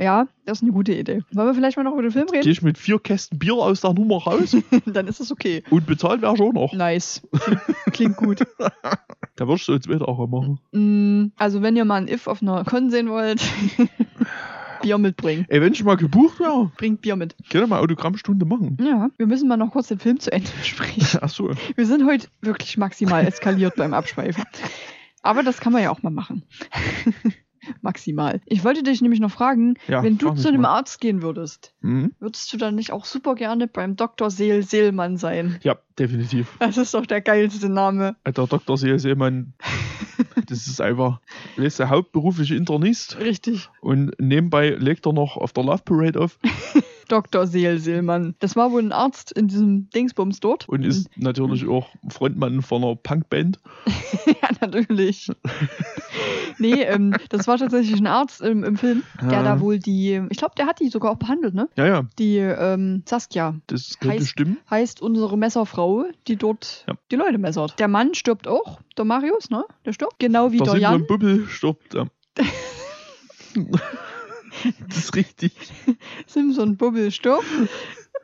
Ja, 0.00 0.26
das 0.46 0.58
ist 0.58 0.62
eine 0.62 0.72
gute 0.72 0.92
Idee. 0.94 1.22
Wollen 1.32 1.46
wir 1.46 1.54
vielleicht 1.54 1.76
mal 1.76 1.84
noch 1.84 1.92
über 1.92 2.02
den 2.02 2.10
Film 2.10 2.26
Gehe 2.26 2.40
reden? 2.40 2.48
ich 2.50 2.60
mit 2.62 2.76
vier 2.76 2.98
Kästen 2.98 3.38
Bier 3.38 3.54
aus 3.54 3.80
der 3.80 3.92
Nummer 3.92 4.16
raus 4.16 4.56
dann 4.86 5.06
ist 5.06 5.20
es 5.20 5.30
okay. 5.30 5.62
und 5.70 5.86
bezahlt 5.86 6.22
wäre 6.22 6.36
schon 6.36 6.54
noch. 6.54 6.72
Nice. 6.72 7.22
Klingt 7.92 8.16
gut. 8.16 8.42
Da 9.36 9.48
würdest 9.48 9.66
du 9.66 9.72
jetzt 9.72 9.88
weiter 9.88 10.06
auch 10.08 10.26
machen. 10.28 10.60
Mm, 10.72 11.32
Also 11.38 11.62
wenn 11.62 11.74
ihr 11.74 11.86
mal 11.86 11.94
ein 12.02 12.06
If 12.08 12.26
auf 12.26 12.42
einer 12.42 12.64
Con 12.64 12.90
sehen 12.90 13.08
wollt, 13.08 13.40
Bier 14.82 14.98
mitbringen. 14.98 15.46
Ey, 15.48 15.60
wenn 15.62 15.72
ich 15.72 15.82
mal 15.82 15.96
gebucht 15.96 16.38
wäre, 16.40 16.70
Bringt 16.76 17.00
Bier 17.00 17.16
mit. 17.16 17.34
können 17.50 17.64
wir 17.64 17.68
mal 17.68 17.78
Autogrammstunde 17.80 18.44
machen. 18.44 18.76
Ja, 18.80 19.08
wir 19.16 19.26
müssen 19.26 19.48
mal 19.48 19.56
noch 19.56 19.70
kurz 19.72 19.88
den 19.88 19.98
Film 19.98 20.20
zu 20.20 20.30
Ende 20.32 20.50
besprechen. 20.60 21.18
Ach 21.22 21.28
so. 21.30 21.50
Wir 21.74 21.86
sind 21.86 22.06
heute 22.06 22.28
wirklich 22.42 22.76
maximal 22.76 23.26
eskaliert 23.26 23.76
beim 23.76 23.94
Abschweifen. 23.94 24.44
Aber 25.22 25.42
das 25.42 25.60
kann 25.60 25.72
man 25.72 25.82
ja 25.82 25.90
auch 25.90 26.02
mal 26.02 26.10
machen. 26.10 26.42
maximal. 27.80 28.40
Ich 28.46 28.64
wollte 28.64 28.82
dich 28.82 29.00
nämlich 29.02 29.20
noch 29.20 29.30
fragen, 29.30 29.74
Ja, 29.88 30.02
wenn 30.02 30.18
du 30.18 30.30
zu 30.34 30.48
einem 30.48 30.62
mal. 30.62 30.68
Arzt 30.76 31.00
gehen 31.00 31.22
würdest, 31.22 31.74
Mhm. 31.80 32.12
würdest 32.20 32.52
du 32.52 32.56
dann 32.56 32.74
nicht 32.74 32.92
auch 32.92 33.04
super 33.04 33.34
gerne 33.34 33.66
beim 33.66 33.96
Dr. 33.96 34.30
Seel 34.30 34.62
Seelmann 34.62 35.16
sein? 35.16 35.58
Ja, 35.62 35.76
definitiv. 35.98 36.56
Das 36.58 36.76
ist 36.76 36.94
doch 36.94 37.06
der 37.06 37.20
geilste 37.20 37.68
Name. 37.68 38.16
Der 38.24 38.32
Dr. 38.32 38.76
Seelmann, 38.78 39.52
das 40.46 40.66
ist 40.66 40.80
einfach, 40.80 41.20
er 41.56 41.64
ist 41.64 41.78
der 41.78 41.88
hauptberufliche 41.90 42.54
Internist 42.56 43.18
Richtig. 43.20 43.68
und 43.80 44.12
nebenbei 44.20 44.70
legt 44.70 45.06
er 45.06 45.12
noch 45.12 45.36
auf 45.36 45.52
der 45.52 45.64
Love 45.64 45.82
Parade 45.84 46.20
auf 46.20 46.38
Dr. 47.08 47.46
Seel 47.46 47.78
Seelmann. 47.78 48.34
Das 48.38 48.56
war 48.56 48.72
wohl 48.72 48.80
ein 48.82 48.92
Arzt 48.92 49.32
in 49.32 49.46
diesem 49.48 49.90
Dingsbums 49.90 50.40
dort. 50.40 50.66
und 50.68 50.82
ist 50.84 51.10
natürlich 51.18 51.66
auch 51.68 51.88
Frontmann 52.08 52.62
von 52.62 52.82
einer 52.82 52.96
Punkband. 52.96 53.58
ja, 54.26 54.48
natürlich. 54.62 55.30
Nee, 56.58 56.82
ähm, 56.82 57.14
das 57.28 57.46
war 57.46 57.58
tatsächlich 57.58 57.98
ein 58.00 58.06
Arzt 58.06 58.40
im, 58.40 58.64
im 58.64 58.76
Film, 58.76 59.02
der 59.20 59.30
Ja. 59.32 59.42
da 59.42 59.60
wohl 59.60 59.78
die, 59.78 60.20
ich 60.30 60.38
glaube, 60.38 60.54
der 60.56 60.66
hat 60.66 60.80
die 60.80 60.88
sogar 60.88 61.12
auch 61.12 61.16
behandelt, 61.18 61.54
ne? 61.54 61.68
Ja, 61.76 61.86
ja, 61.86 62.02
Die 62.18 62.36
ähm, 62.38 63.02
Saskia 63.06 63.54
das 63.66 63.98
könnte 63.98 64.18
Heißt- 64.18 64.26
stimmen. 64.28 64.58
heißt 64.70 65.00
unsere 65.02 65.36
Messerfrau, 65.38 66.04
die 66.28 66.36
dort 66.36 66.84
Ja. 66.88 66.94
die 67.10 67.16
Leute 67.16 67.38
messert. 67.38 67.78
Der 67.78 67.88
Mann 67.88 68.14
stirbt 68.14 68.46
auch, 68.48 68.80
der 68.96 69.04
Marius, 69.04 69.50
ne? 69.50 69.64
Der 69.84 69.92
stirbt. 69.92 70.18
Genau 70.18 70.52
wie 70.52 70.58
Der 70.58 70.76
Jan. 70.78 71.06
Bubbel 71.06 71.46
stirbt. 71.48 71.94
Ja. 71.94 72.06
das 74.88 74.96
ist 74.98 75.16
richtig. 75.16 75.52
Simpson 76.26 76.76
Bubbel 76.76 77.10
stirbt. 77.10 77.44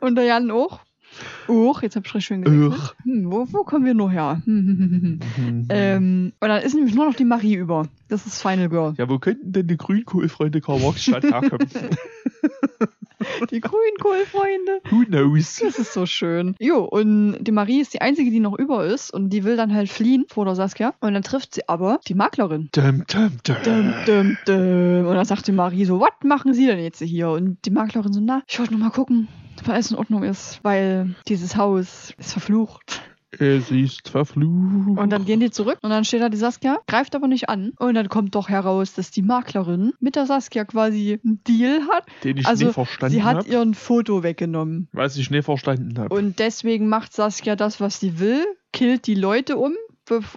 Und 0.01 0.15
der 0.17 0.25
Jan 0.25 0.51
auch. 0.51 0.81
Auch, 1.49 1.83
jetzt 1.83 1.97
hab 1.97 2.07
ich 2.07 2.15
recht 2.15 2.27
schön 2.27 2.43
gesagt. 2.43 2.97
Hm, 3.05 3.31
wo, 3.31 3.47
wo 3.51 3.65
kommen 3.65 3.85
wir 3.85 3.95
noch 3.95 4.11
her? 4.11 4.43
Hm, 4.45 4.67
hm, 4.67 4.79
hm, 4.79 5.03
hm, 5.03 5.21
hm. 5.37 5.67
ähm, 5.71 6.33
und 6.41 6.49
dann 6.49 6.63
ist 6.63 6.75
nämlich 6.75 6.95
nur 6.95 7.07
noch 7.07 7.15
die 7.15 7.25
Marie 7.25 7.55
über. 7.55 7.87
Das 8.09 8.27
ist 8.27 8.41
Final 8.41 8.69
Girl. 8.69 8.95
Ja, 8.97 9.09
wo 9.09 9.19
könnten 9.19 9.53
denn 9.53 9.67
die 9.67 9.77
Grünkohlfreunde 9.77 10.61
Karl 10.61 10.81
Marx-Stadt 10.81 11.25
herkommen? 11.25 11.69
Die 13.51 13.61
Grünkohlfreunde. 13.61 14.81
Who 14.91 15.05
knows? 15.05 15.61
Das 15.63 15.79
ist 15.79 15.93
so 15.93 16.07
schön. 16.07 16.55
Jo, 16.61 16.85
und 16.85 17.39
die 17.41 17.53
Marie 17.53 17.81
ist 17.81 17.95
die 17.95 18.01
einzige, 18.01 18.31
die 18.31 18.41
noch 18.41 18.57
über 18.59 18.85
ist 18.85 19.13
und 19.13 19.31
die 19.31 19.45
will 19.45 19.57
dann 19.57 19.75
halt 19.75 19.89
fliehen 19.89 20.25
vor 20.29 20.45
der 20.45 20.55
Saskia. 20.55 20.95
Und 21.01 21.15
dann 21.15 21.23
trifft 21.23 21.55
sie 21.55 21.69
aber 21.69 22.01
die 22.07 22.15
Maklerin. 22.15 22.69
Dum, 22.73 23.05
dum, 23.07 23.33
dum. 23.43 23.57
Dum, 23.65 23.95
dum, 24.07 24.37
dum. 24.47 25.07
Und 25.07 25.15
dann 25.15 25.25
sagt 25.25 25.47
die 25.47 25.53
Marie 25.53 25.85
so, 25.85 26.01
was 26.01 26.13
machen 26.25 26.55
Sie 26.55 26.67
denn 26.67 26.79
jetzt 26.79 27.01
hier? 27.01 27.31
Und 27.31 27.59
die 27.65 27.71
Maklerin 27.71 28.13
so, 28.13 28.21
na, 28.21 28.43
ich 28.47 28.59
wollte 28.59 28.73
nur 28.73 28.83
mal 28.83 28.91
gucken, 28.91 29.29
alles 29.67 29.91
in 29.91 29.97
Ordnung 29.97 30.23
ist, 30.23 30.61
weil 30.63 31.15
dieses 31.27 31.57
Haus 31.57 32.13
ist 32.19 32.33
verflucht. 32.33 33.03
Es 33.31 33.71
ist 33.71 34.09
verflucht. 34.09 34.99
Und 34.99 35.11
dann 35.11 35.27
gehen 35.27 35.41
die 35.41 35.51
zurück 35.51 35.79
und 35.83 35.91
dann 35.91 36.05
steht 36.05 36.23
da 36.23 36.31
die 36.31 36.39
Saskia, 36.39 36.79
greift 36.87 37.15
aber 37.15 37.29
nicht 37.29 37.51
an. 37.51 37.73
Und 37.79 37.95
dann 37.95 38.09
kommt 38.09 38.35
doch 38.35 38.49
heraus, 38.49 38.95
dass 38.95 39.11
die 39.11 39.21
Maklerin 39.21 39.93
mit 40.01 40.17
der 40.17 40.25
Saskia 40.25 40.65
quasi 40.65 41.21
einen 41.23 41.43
Deal 41.45 41.83
hat. 41.93 42.07
Den 42.25 42.39
ich 42.39 42.47
also, 42.47 42.67
nicht 42.67 42.75
verstanden 42.75 43.15
Sie 43.15 43.23
hat 43.23 43.37
habe. 43.39 43.49
ihr 43.49 43.61
ein 43.61 43.75
Foto 43.75 44.23
weggenommen. 44.23 44.89
Was 44.93 45.17
ich 45.17 45.31
nicht 45.31 45.45
verstanden 45.45 45.99
habe. 45.99 46.15
Und 46.15 46.39
deswegen 46.39 46.89
macht 46.89 47.13
Saskia 47.13 47.55
das, 47.55 47.81
was 47.81 48.01
sie 48.01 48.19
will, 48.19 48.45
killt 48.73 49.07
die 49.07 49.15
Leute 49.15 49.59
um, 49.59 49.75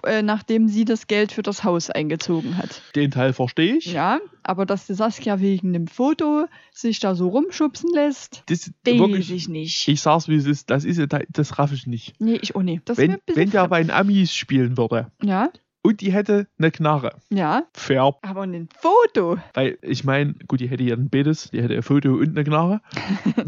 äh, 0.04 0.22
nachdem 0.22 0.68
sie 0.68 0.84
das 0.84 1.06
Geld 1.06 1.32
für 1.32 1.42
das 1.42 1.64
Haus 1.64 1.90
eingezogen 1.90 2.56
hat. 2.58 2.82
Den 2.94 3.10
Teil 3.10 3.32
verstehe 3.32 3.76
ich. 3.76 3.86
Ja, 3.92 4.18
aber 4.42 4.66
dass 4.66 4.86
die 4.86 4.94
Saskia 4.94 5.40
wegen 5.40 5.72
dem 5.72 5.86
Foto 5.86 6.46
sich 6.72 6.98
da 7.00 7.14
so 7.14 7.28
rumschubsen 7.28 7.90
lässt, 7.94 8.42
Das, 8.46 8.70
wirklich, 8.84 9.30
ich 9.32 9.48
nicht. 9.48 9.88
ich 9.88 10.00
sag's 10.00 10.28
wie 10.28 10.36
es 10.36 10.46
ist, 10.46 10.70
das 10.70 10.84
ist 10.84 11.00
das 11.30 11.58
raff 11.58 11.72
ich 11.72 11.86
nicht. 11.86 12.14
nee, 12.20 12.38
ich 12.40 12.54
auch 12.56 12.62
nicht. 12.62 12.88
Das 12.88 12.98
Wenn, 12.98 13.16
wenn 13.34 13.50
der 13.50 13.68
bei 13.68 13.80
den 13.82 13.90
Amis 13.90 14.34
spielen 14.34 14.76
würde 14.76 15.10
Ja, 15.22 15.50
und 15.84 16.00
die 16.00 16.12
hätte 16.12 16.46
eine 16.58 16.70
Knarre, 16.70 17.16
ja, 17.30 17.64
fair. 17.74 18.14
aber 18.22 18.42
ein 18.42 18.68
Foto. 18.80 19.38
Weil 19.54 19.78
ich 19.82 20.04
meine, 20.04 20.34
gut, 20.46 20.60
die 20.60 20.68
hätte 20.68 20.84
ja 20.84 20.94
ein 20.94 21.10
beides, 21.10 21.50
die 21.50 21.60
hätte 21.62 21.74
ein 21.74 21.82
Foto 21.82 22.10
und 22.14 22.28
eine 22.30 22.44
Knarre. 22.44 22.80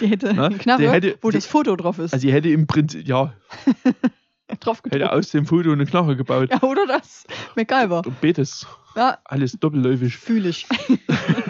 Die 0.00 0.06
hätte 0.06 0.28
Ja, 0.34 0.46
eine 0.46 0.56
Knarre, 0.58 0.90
hätte- 0.90 1.18
wo 1.20 1.30
die- 1.30 1.36
das 1.36 1.46
Foto 1.46 1.76
drauf 1.76 1.98
ist. 1.98 2.12
Also 2.14 2.26
die 2.26 2.32
hätte 2.32 2.48
im 2.48 2.66
Prinzip, 2.66 3.06
ja, 3.06 3.34
drauf 4.60 4.82
gedruckt. 4.82 5.02
hätte 5.02 5.12
aus 5.12 5.30
dem 5.30 5.46
Foto 5.46 5.72
eine 5.72 5.86
Knarre 5.86 6.16
gebaut. 6.16 6.50
Ja, 6.50 6.62
oder 6.62 6.86
das? 6.86 7.24
MacGyver. 7.56 8.02
Und 8.06 8.20
beides. 8.20 8.66
Ja, 8.94 9.18
Alles 9.24 9.52
doppelläufig. 9.52 10.16
fühle 10.16 10.50
ich. 10.50 10.66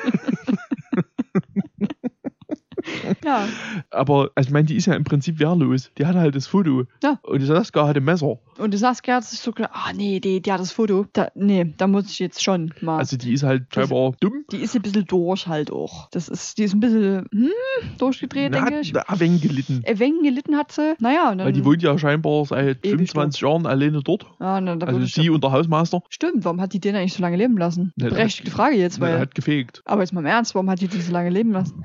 ja, 3.25 3.47
Aber, 3.91 4.31
also 4.35 4.49
ich 4.49 4.53
meine, 4.53 4.65
die 4.67 4.77
ist 4.77 4.87
ja 4.87 4.95
im 4.95 5.05
Prinzip 5.05 5.39
wehrlos. 5.39 5.91
Die 5.99 6.07
hatte 6.07 6.19
halt 6.21 6.35
das 6.35 6.47
Foto. 6.47 6.85
Ja. 7.03 7.19
Und 7.23 7.41
die 7.41 7.47
Saskia 7.47 7.87
hatte 7.87 8.01
ein 8.01 8.05
Messer. 8.05 8.39
und 8.59 8.73
die 8.73 8.79
Saskia 8.79 9.17
hat 9.17 9.25
sich 9.25 9.41
so 9.41 9.53
gedacht, 9.53 9.73
ah 9.75 9.93
nee, 9.95 10.21
die, 10.21 10.41
die 10.41 10.53
hat 10.53 10.61
das 10.61 10.73
Foto. 10.73 11.07
Da, 11.13 11.29
nee, 11.35 11.73
da 11.77 11.87
muss 11.87 12.11
ich 12.11 12.19
jetzt 12.19 12.43
schon 12.43 12.73
mal. 12.81 12.99
Also 12.99 13.17
die 13.17 13.33
ist 13.33 13.43
halt 13.43 13.65
scheinbar 13.75 14.13
dumm. 14.21 14.45
die 14.51 14.59
ist 14.59 14.75
ein 14.77 14.83
bisschen 14.83 15.05
durch 15.07 15.47
halt 15.47 15.71
auch. 15.71 16.09
Das 16.11 16.29
ist, 16.29 16.59
die 16.59 16.65
ist 16.65 16.75
ein 16.75 16.81
bisschen 16.81 17.27
hm, 17.33 17.51
durchgedreht, 17.99 18.53
Na, 18.53 18.65
denke 18.65 18.81
ich. 18.81 18.95
hat 18.95 19.09
ein 19.09 19.21
wenig 19.21 19.43
gelitten. 19.43 19.83
Äh, 19.85 19.99
Wengen 19.99 20.23
gelitten 20.23 20.57
hat 20.57 20.73
sie. 20.73 20.95
Naja, 21.01 21.31
und 21.31 21.39
dann. 21.39 21.47
Weil 21.47 21.53
die 21.53 21.65
wohnt 21.65 21.83
ja 21.83 21.97
scheinbar 21.99 22.45
seit 22.47 22.85
Ewig 22.85 23.11
25 23.13 23.41
Jahren 23.43 23.67
alleine 23.67 24.03
dort. 24.03 24.27
ja, 24.41 24.61
dann, 24.61 24.79
da 24.81 24.87
Also 24.87 25.01
sie 25.05 25.31
und 25.31 25.43
der 25.45 25.53
Hausmeister. 25.53 26.03
Stimmt, 26.09 26.45
warum 26.45 26.61
hat 26.61 26.73
die 26.73 26.81
den 26.81 26.97
eigentlich 26.97 27.15
so 27.15 27.23
lange 27.23 27.37
leben 27.37 27.57
lassen? 27.57 27.93
Na, 27.97 28.07
der 28.07 28.11
Berechtigte 28.17 28.51
Frage 28.51 28.77
jetzt, 28.77 29.01
Der 29.01 29.09
weil. 29.09 29.19
hat 29.21 29.35
gefegt. 29.35 29.83
aber 29.85 30.03
jetzt 30.03 30.13
mal 30.13 30.21
im 30.21 30.27
Ernst, 30.27 30.55
warum 30.55 30.69
hat 30.71 30.81
die 30.81 30.89
die 30.89 31.01
so 31.01 31.13
lange 31.13 31.31
leben 31.31 31.53
lassen? 31.53 31.85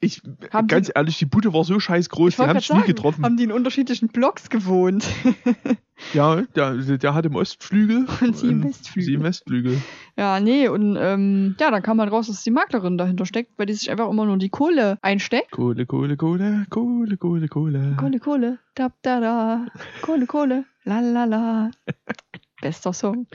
Ich, 0.00 0.22
Haben 0.52 0.68
ganz 0.68 0.92
ehrlich, 0.94 1.18
die 1.18 1.26
Bude 1.26 1.52
war 1.52 1.64
so 1.64 1.80
scheiß 1.80 2.08
groß, 2.08 2.36
die 2.36 2.42
haben 2.42 2.60
sich 2.60 2.72
nie 2.72 2.82
getroffen. 2.82 3.24
Haben 3.24 3.36
die 3.36 3.42
in 3.44 3.52
unterschiedlichen 3.52 4.08
Blocks 4.08 4.48
gewohnt? 4.48 5.06
Ja, 6.14 6.42
der, 6.54 6.74
der 6.76 7.12
hat 7.12 7.26
im 7.26 7.34
Ostflügel 7.34 8.06
Und 8.20 8.36
sie 8.36 8.46
im 8.46 8.62
Westflügel. 8.62 9.04
Sie 9.04 9.14
im 9.14 9.24
Westflügel. 9.24 9.82
ja, 10.16 10.38
nee, 10.38 10.68
und 10.68 10.96
ähm, 10.96 11.56
ja, 11.58 11.72
dann 11.72 11.82
kam 11.82 12.00
halt 12.00 12.12
raus, 12.12 12.28
dass 12.28 12.44
die 12.44 12.52
Maklerin 12.52 12.98
dahinter 12.98 13.26
steckt, 13.26 13.58
weil 13.58 13.66
die 13.66 13.74
sich 13.74 13.90
einfach 13.90 14.08
immer 14.08 14.24
nur 14.24 14.38
die 14.38 14.48
Kohle 14.48 14.98
einsteckt. 15.02 15.50
Kohle, 15.50 15.86
Kohle, 15.86 16.16
Kohle, 16.16 16.66
Kohle, 16.70 17.16
Kohle, 17.16 17.48
Kohle. 17.48 17.96
Kohle, 17.98 18.20
Kohle, 18.20 18.58
da, 18.76 18.90
da, 19.02 19.18
da, 19.18 19.66
Kohle, 20.00 20.26
Kohle, 20.26 20.64
la, 20.84 21.00
la, 21.00 21.24
la. 21.24 21.70
Bester 22.60 22.92
Song. 22.92 23.26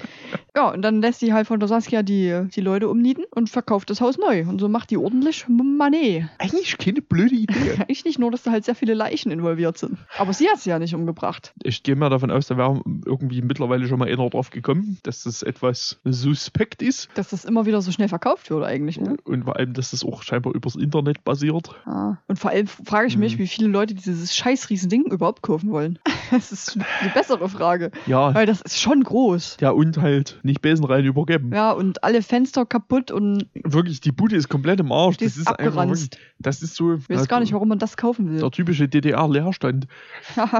Ja, 0.55 0.69
und 0.71 0.81
dann 0.81 1.01
lässt 1.01 1.19
sie 1.21 1.33
halt 1.33 1.47
von 1.47 1.59
der 1.59 1.67
Saskia 1.69 2.03
die, 2.03 2.47
die 2.53 2.61
Leute 2.61 2.89
umnieten 2.89 3.23
und 3.31 3.49
verkauft 3.49 3.89
das 3.89 4.01
Haus 4.01 4.17
neu. 4.17 4.45
Und 4.47 4.59
so 4.59 4.67
macht 4.69 4.91
die 4.91 4.97
ordentlich 4.97 5.47
Money. 5.47 6.25
Eigentlich 6.37 6.77
keine 6.77 7.01
blöde 7.01 7.35
Idee. 7.35 7.73
Eigentlich 7.79 8.05
nicht 8.05 8.19
nur, 8.19 8.31
dass 8.31 8.43
da 8.43 8.51
halt 8.51 8.65
sehr 8.65 8.75
viele 8.75 8.93
Leichen 8.93 9.31
involviert 9.31 9.77
sind. 9.77 9.97
Aber 10.17 10.33
sie 10.33 10.49
hat 10.49 10.59
sie 10.59 10.69
ja 10.69 10.79
nicht 10.79 10.93
umgebracht. 10.93 11.53
Ich 11.63 11.83
gehe 11.83 11.95
mal 11.95 12.09
davon 12.09 12.31
aus, 12.31 12.47
da 12.47 12.57
wäre 12.57 12.81
irgendwie 13.05 13.41
mittlerweile 13.41 13.87
schon 13.87 13.99
mal 13.99 14.07
einer 14.11 14.29
drauf 14.29 14.49
gekommen, 14.49 14.97
dass 15.03 15.23
das 15.23 15.41
etwas 15.41 15.99
suspekt 16.03 16.81
ist. 16.81 17.09
Dass 17.15 17.29
das 17.29 17.45
immer 17.45 17.65
wieder 17.65 17.81
so 17.81 17.91
schnell 17.91 18.09
verkauft 18.09 18.49
wird 18.49 18.63
eigentlich, 18.63 18.99
ne? 18.99 19.17
Und 19.23 19.43
vor 19.45 19.55
allem, 19.57 19.73
dass 19.73 19.91
das 19.91 20.03
auch 20.03 20.21
scheinbar 20.23 20.53
übers 20.53 20.75
Internet 20.75 21.23
basiert. 21.23 21.69
Ah. 21.85 22.17
Und 22.27 22.39
vor 22.39 22.51
allem 22.51 22.67
frage 22.67 23.07
ich 23.07 23.17
mich, 23.17 23.35
Mhm. 23.35 23.39
wie 23.39 23.47
viele 23.47 23.67
Leute 23.69 23.93
dieses 23.95 24.35
scheiß 24.35 24.69
Riesending 24.69 25.05
überhaupt 25.05 25.41
kaufen 25.41 25.71
wollen. 25.71 25.99
Das 26.31 26.51
ist 26.51 26.75
die 27.03 27.09
bessere 27.13 27.47
Frage. 27.47 27.91
Ja, 28.07 28.33
Weil 28.33 28.47
das 28.47 28.59
ist 28.61 28.81
schon 28.81 29.03
groß. 29.03 29.12
Ja 29.61 29.69
und 29.71 29.97
halt 29.97 30.39
nicht 30.43 30.61
Besen 30.61 30.85
rein 30.85 31.05
übergeben. 31.05 31.51
Ja, 31.53 31.71
und 31.71 32.03
alle 32.03 32.21
Fenster 32.21 32.65
kaputt 32.65 33.11
und 33.11 33.45
Wirklich, 33.53 34.01
die 34.01 34.11
Bude 34.11 34.35
ist 34.35 34.49
komplett 34.49 34.79
im 34.79 34.91
Arsch. 34.91 35.17
die 35.17 35.25
Das 35.25 35.33
ist 35.33 35.41
ist 35.41 35.47
einfach 35.47 35.63
wirklich, 35.63 35.77
abgeranzt. 35.79 36.17
das 36.39 36.61
ist 36.63 36.75
so. 36.75 36.95
Ich 36.95 37.09
weiß 37.09 37.27
gar 37.27 37.39
nicht, 37.39 37.53
warum 37.53 37.67
man 37.69 37.79
das 37.79 37.95
kaufen 37.97 38.29
will. 38.31 38.39
Der 38.39 38.51
typische 38.51 38.87
DDR-Leerstand. 38.87 39.87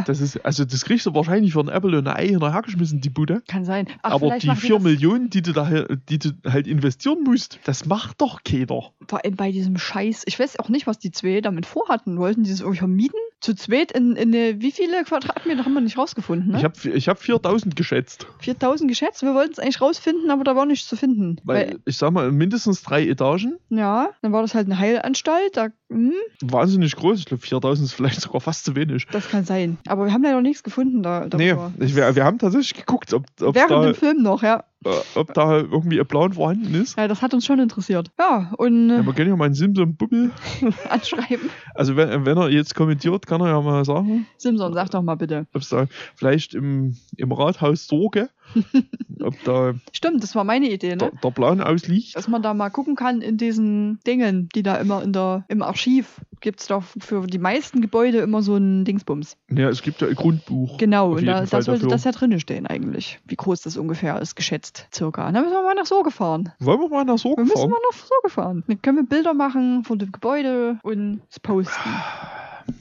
Das 0.05 0.19
ist, 0.21 0.43
also 0.45 0.65
das 0.65 0.85
kriegst 0.85 1.05
du 1.05 1.13
wahrscheinlich 1.13 1.53
für 1.53 1.59
ein 1.61 1.69
Apple 1.69 1.97
und 1.97 2.07
ein 2.07 2.15
Ei 2.15 2.27
hinterhergeschmissen, 2.27 3.01
die 3.01 3.09
Bude. 3.09 3.41
Kann 3.47 3.65
sein. 3.65 3.87
Ach, 4.01 4.11
Aber 4.11 4.37
die 4.37 4.47
machen 4.47 4.59
die 4.61 4.67
4 4.67 4.75
das 4.75 4.83
Millionen, 4.83 5.29
die 5.29 5.41
du, 5.41 5.53
da, 5.53 5.85
die 6.09 6.19
du 6.19 6.29
halt 6.47 6.67
investieren 6.67 7.23
musst, 7.23 7.59
das 7.65 7.85
macht 7.85 8.21
doch 8.21 8.43
keiner. 8.43 8.91
Vor 9.07 9.23
allem 9.23 9.35
bei 9.35 9.51
diesem 9.51 9.77
Scheiß. 9.77 10.23
Ich 10.25 10.39
weiß 10.39 10.59
auch 10.59 10.69
nicht, 10.69 10.87
was 10.87 10.99
die 10.99 11.11
zwei 11.11 11.41
damit 11.41 11.65
vorhatten. 11.65 12.17
Wollten 12.17 12.43
die 12.43 12.49
das 12.51 12.59
irgendwie 12.59 12.79
vermieten? 12.79 13.19
Zu 13.39 13.55
zweit 13.55 13.91
in, 13.91 14.15
in 14.15 14.33
eine, 14.33 14.61
wie 14.61 14.71
viele 14.71 15.03
Quadratmeter 15.03 15.65
haben 15.65 15.73
wir 15.73 15.81
nicht 15.81 15.97
rausgefunden, 15.97 16.51
ne? 16.51 16.57
Ich 16.59 16.63
habe 16.63 16.89
ich 16.89 17.09
hab 17.09 17.19
4000 17.19 17.75
geschätzt. 17.75 18.25
4000 18.43 18.89
geschätzt. 18.89 19.21
Wir 19.23 19.33
wollten 19.33 19.53
es 19.53 19.59
eigentlich 19.59 19.81
rausfinden, 19.81 20.29
aber 20.29 20.43
da 20.43 20.55
war 20.55 20.65
nichts 20.65 20.87
zu 20.87 20.95
finden. 20.95 21.37
Weil, 21.43 21.79
ich 21.85 21.97
sag 21.97 22.11
mal, 22.11 22.31
mindestens 22.31 22.83
drei 22.83 23.07
Etagen. 23.07 23.57
ja, 23.69 24.09
dann 24.21 24.31
war 24.31 24.41
das 24.41 24.53
halt 24.53 24.67
eine 24.67 24.77
Heilanstalt. 24.77 25.57
Da, 25.57 25.69
hm, 25.89 26.13
Wahnsinnig 26.41 26.95
groß. 26.95 27.19
Ich 27.19 27.25
glaube, 27.25 27.41
4000 27.41 27.87
ist 27.87 27.93
vielleicht 27.93 28.21
sogar 28.21 28.41
fast 28.41 28.65
zu 28.65 28.75
wenig. 28.75 29.07
das 29.11 29.29
kann 29.29 29.45
sein. 29.45 29.77
Aber 29.87 30.05
wir 30.05 30.13
haben 30.13 30.23
leider 30.23 30.41
nichts 30.41 30.63
gefunden 30.63 31.03
da. 31.03 31.27
Nee, 31.35 31.49
darüber. 31.49 31.73
ich, 31.79 31.95
wir, 31.95 32.15
wir 32.15 32.23
haben 32.23 32.39
tatsächlich 32.39 32.73
geguckt, 32.73 33.13
ob, 33.13 33.25
ob, 33.41 33.55
Während 33.55 33.71
da, 33.71 33.83
dem 33.83 33.95
Film 33.95 34.21
noch, 34.21 34.43
ja. 34.43 34.63
Äh, 34.85 35.19
ob 35.19 35.33
da 35.33 35.57
irgendwie 35.57 35.99
ein 35.99 36.07
Plan 36.07 36.33
vorhanden 36.33 36.73
ist. 36.75 36.97
Ja, 36.97 37.07
das 37.07 37.21
hat 37.21 37.33
uns 37.33 37.45
schon 37.45 37.59
interessiert. 37.59 38.11
Ja, 38.19 38.51
und 38.57 38.89
äh, 38.89 38.97
Ja, 38.97 39.05
wir 39.05 39.13
können 39.13 39.29
ja 39.29 39.35
mal 39.35 39.45
einen 39.45 39.53
Simson-Bubbel. 39.53 40.31
anschreiben. 40.89 41.49
Also, 41.75 41.95
wenn, 41.95 42.25
wenn 42.25 42.37
er 42.37 42.49
jetzt 42.49 42.75
kommentiert, 42.75 43.25
kann 43.27 43.41
er 43.41 43.47
ja 43.47 43.61
mal 43.61 43.85
sagen, 43.85 44.25
Simson, 44.37 44.73
sag 44.73 44.89
doch 44.91 45.01
mal 45.01 45.15
bitte. 45.15 45.47
ob 45.53 45.61
es 45.61 45.69
da 45.69 45.87
vielleicht 46.15 46.53
im, 46.53 46.95
im 47.17 47.31
Rathaus 47.31 47.87
Sorge, 47.87 48.29
ob 49.21 49.35
da 49.43 49.73
Stimmt, 49.91 50.23
das 50.23 50.35
war 50.35 50.43
meine 50.43 50.69
Idee, 50.69 50.95
der, 50.95 51.09
ne? 51.09 51.19
der 51.23 51.31
Plan 51.31 51.61
ausliegt. 51.61 52.15
Dass 52.15 52.27
man 52.27 52.41
da 52.41 52.53
mal 52.53 52.69
gucken 52.69 52.95
kann 52.95 53.21
in 53.21 53.37
diesen 53.37 53.99
Dingen, 54.05 54.49
die 54.55 54.63
da 54.63 54.75
immer 54.75 55.01
in 55.03 55.13
der, 55.13 55.45
im 55.47 55.61
Archiv 55.61 56.21
gibt 56.43 56.59
es 56.59 56.67
doch 56.67 56.83
für 56.99 57.25
die 57.25 57.39
meisten 57.39 57.81
Gebäude 57.81 58.19
immer 58.19 58.41
so 58.41 58.57
ein 58.57 58.83
Dingsbums. 58.83 59.37
Ja, 59.49 59.69
es 59.69 59.81
gibt 59.81 60.01
ja 60.01 60.09
ein 60.09 60.13
Grundbuch. 60.15 60.77
Genau, 60.77 61.13
und 61.13 61.25
da, 61.25 61.39
da 61.45 61.61
sollte 61.61 61.71
dafür. 61.71 61.87
das 61.89 62.03
ja 62.03 62.11
drinnen 62.11 62.39
stehen 62.41 62.67
eigentlich. 62.67 63.19
Wie 63.25 63.37
groß 63.37 63.61
das 63.61 63.77
ungefähr 63.77 64.21
ist, 64.21 64.35
geschätzt, 64.35 64.87
circa. 64.93 65.31
Dann 65.31 65.41
müssen 65.43 65.55
wir 65.55 65.63
mal 65.63 65.73
nach 65.73 65.85
so 65.85 66.03
gefahren. 66.03 66.51
Wollen 66.59 66.81
wir 66.81 66.89
mal 66.89 67.05
nach 67.05 67.17
Sorge 67.17 67.37
Wir 67.37 67.45
müssen 67.45 67.57
fahren? 67.57 67.69
mal 67.69 67.79
nach 67.91 67.97
so 67.97 68.13
gefahren. 68.23 68.63
Dann 68.67 68.81
können 68.81 68.97
wir 68.97 69.05
Bilder 69.05 69.33
machen 69.33 69.85
von 69.85 69.97
dem 69.97 70.11
Gebäude 70.11 70.77
und 70.83 71.21
es 71.31 71.39
posten. 71.39 71.89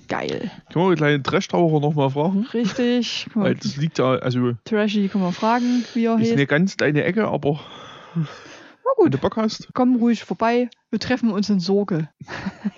Geil. 0.08 0.50
Können 0.72 0.84
wir 0.86 0.90
den 0.90 0.96
kleinen 0.96 1.22
Trash-Taucher 1.22 1.80
nochmal 1.80 2.10
fragen? 2.10 2.46
Richtig. 2.52 3.28
Weil 3.34 3.54
das 3.54 3.76
liegt 3.76 3.98
ja, 3.98 4.16
also 4.16 4.52
Trashy 4.64 5.08
kann 5.08 5.20
man 5.22 5.32
fragen, 5.32 5.84
wie 5.94 6.06
er 6.06 6.14
ist 6.16 6.22
heißt. 6.22 6.32
eine 6.32 6.46
ganz 6.46 6.76
kleine 6.76 7.04
Ecke, 7.04 7.28
aber 7.28 7.60
Na 8.16 8.22
wenn 8.24 9.04
gut, 9.04 9.14
du 9.14 9.18
Bock 9.18 9.36
hast, 9.36 9.68
komm 9.72 9.96
ruhig 9.96 10.24
vorbei. 10.24 10.68
Wir 10.92 10.98
treffen 10.98 11.30
uns 11.30 11.48
in 11.48 11.58
Sorge. 11.58 12.10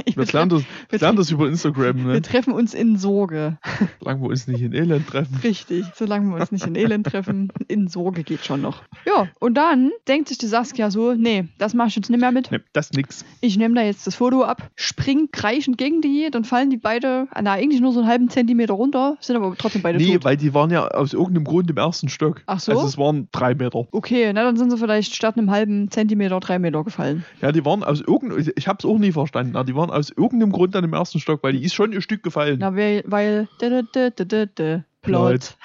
Ich 0.05 0.17
wir 0.17 0.25
lernen 0.27 0.49
das, 0.51 0.61
wir 0.63 0.67
Wir, 0.91 0.99
lernen 1.01 1.17
das 1.19 1.33
über 1.33 1.49
Instagram, 1.49 1.97
wir 1.97 2.13
ne? 2.13 2.23
treffen 2.23 2.53
uns 2.53 2.73
in 2.73 2.97
Sorge. 2.97 3.59
Solange 3.99 4.21
wir 4.23 4.29
uns 4.29 4.47
nicht 4.47 4.63
in 4.63 4.73
Elend 4.73 5.09
treffen. 5.09 5.37
Richtig. 5.43 5.85
Solange 5.97 6.31
wir 6.31 6.41
uns 6.41 6.53
nicht 6.53 6.65
in 6.65 6.77
Elend 6.77 7.09
treffen, 7.09 7.51
in 7.67 7.89
Sorge 7.89 8.23
geht 8.23 8.45
schon 8.45 8.61
noch. 8.63 8.83
Ja, 9.05 9.27
und 9.41 9.55
dann 9.55 9.91
denkt 10.07 10.29
sich 10.29 10.39
die 10.39 10.47
Saskia 10.47 10.93
so, 10.93 11.15
nee, 11.15 11.49
das 11.59 11.75
mach 11.75 11.89
ich 11.89 11.97
jetzt 11.97 12.09
nicht 12.09 12.21
mehr 12.21 12.31
mit. 12.31 12.53
Ne, 12.53 12.63
das 12.73 12.93
nix. 12.93 13.25
Ich 13.41 13.57
nehme 13.59 13.75
da 13.75 13.83
jetzt 13.83 14.07
das 14.07 14.15
Foto 14.15 14.45
ab, 14.45 14.71
springt 14.77 15.33
kreischend 15.33 15.77
gegen 15.77 16.01
die, 16.01 16.29
dann 16.31 16.45
fallen 16.45 16.71
die 16.71 16.77
beide, 16.77 17.27
na 17.43 17.55
eigentlich 17.55 17.81
nur 17.81 17.93
so 17.93 17.99
einen 17.99 18.09
halben 18.09 18.29
Zentimeter 18.29 18.75
runter, 18.75 19.17
sind 19.19 19.35
aber 19.35 19.57
trotzdem 19.59 19.83
beide 19.83 19.99
Nee, 19.99 20.15
tot. 20.15 20.25
weil 20.25 20.37
die 20.37 20.55
waren 20.55 20.71
ja 20.71 20.87
aus 20.87 21.15
irgendeinem 21.15 21.43
Grund 21.47 21.69
im 21.69 21.79
ersten 21.79 22.09
Stock. 22.09 22.43
Ach 22.47 22.61
so? 22.61 22.71
Also 22.71 22.87
es 22.87 22.97
waren 22.97 23.27
drei 23.33 23.57
Meter. 23.57 23.89
Okay, 23.91 24.33
na 24.33 24.45
dann 24.45 24.57
sind 24.57 24.71
sie 24.71 24.79
vielleicht 24.79 25.17
statt 25.17 25.37
einem 25.37 25.51
halben 25.51 25.91
Zentimeter 25.91 26.39
drei 26.39 26.61
Meter 26.61 26.85
gefallen. 26.85 27.25
Ja, 27.43 27.51
die 27.51 27.65
waren 27.65 27.83
aus 27.83 28.04
irgendeinem, 28.07 28.53
ich 28.57 28.69
hab's 28.69 28.85
auch 28.85 28.99
nie 28.99 29.13
verstanden, 29.13 29.53
na, 29.55 29.65
die 29.65 29.75
waren 29.75 29.91
aus 29.91 30.11
irgendeinem 30.11 30.53
Grund 30.53 30.75
dann 30.75 30.85
im 30.85 30.93
ersten 30.93 31.21
Stock, 31.21 31.43
weil 31.43 31.53
die 31.55 31.65
ist 31.65 31.75
schon 31.75 31.93
ein 31.93 32.01
Stück 32.03 32.23
gefallen. 32.23 32.59
Na, 32.61 32.75
weil, 32.77 33.03
weil, 33.07 33.49
dä, 33.61 33.83
dä, 33.95 34.11
dä, 34.11 34.47
dä, 34.47 34.85
Plot. 35.03 35.57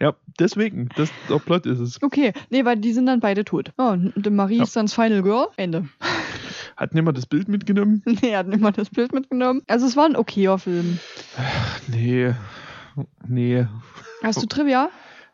Ja, 0.00 0.14
deswegen, 0.38 0.88
das, 0.96 1.10
der 1.28 1.38
Plot 1.38 1.66
ist 1.66 1.78
es. 1.78 2.02
Okay, 2.02 2.32
nee, 2.48 2.64
weil 2.64 2.76
die 2.78 2.92
sind 2.94 3.04
dann 3.04 3.20
beide 3.20 3.44
tot. 3.44 3.70
Oh, 3.76 3.90
und 3.90 4.30
Marie 4.30 4.56
Ja. 4.56 4.62
ist 4.62 4.74
dann 4.74 4.86
das 4.86 4.94
Final 4.94 5.22
Girl. 5.22 5.48
Ende. 5.58 5.88
Hat 6.76 6.94
niemand 6.94 7.18
das 7.18 7.26
Bild 7.26 7.48
mitgenommen? 7.48 8.02
Nee, 8.22 8.34
hat 8.34 8.48
niemand 8.48 8.78
das 8.78 8.88
Bild 8.88 9.12
mitgenommen. 9.12 9.60
Also 9.66 9.86
es 9.86 9.96
war 9.98 10.06
ein 10.06 10.16
okayer 10.16 10.58
Film. 10.58 10.98
Nee. 11.88 12.32
Nee. 13.28 13.66
Hast 14.22 14.42
du 14.42 14.46
Trivia? 14.46 14.88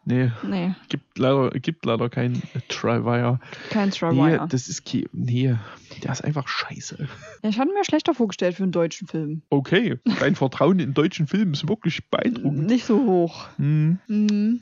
Nee. 0.09 0.31
Nee, 0.49 0.73
Gibt 0.89 1.19
leider, 1.19 1.51
gibt 1.51 1.85
leider 1.85 2.09
kein 2.09 2.41
Triwire. 2.69 3.41
kein 3.71 3.89
Nee, 3.89 3.95
Trivia. 3.97 4.47
das 4.47 4.69
ist 4.69 4.85
Nee, 5.13 5.57
der 6.05 6.13
ist 6.13 6.23
einfach 6.23 6.47
scheiße. 6.47 7.09
Ja, 7.43 7.49
ich 7.49 7.59
hatte 7.59 7.73
mir 7.73 7.85
schlechter 7.85 8.15
vorgestellt 8.15 8.55
für 8.55 8.63
einen 8.63 8.71
deutschen 8.73 9.09
Film. 9.09 9.43
Okay, 9.51 9.99
dein 10.21 10.37
Vertrauen 10.37 10.79
in 10.79 10.95
deutschen 10.95 11.27
Filmen 11.27 11.55
ist 11.55 11.69
wirklich 11.69 12.09
beeindruckend. 12.09 12.67
Nicht 12.67 12.85
so 12.87 13.05
hoch. 13.05 13.49
Hm. 13.57 13.99
Mhm. 14.07 14.61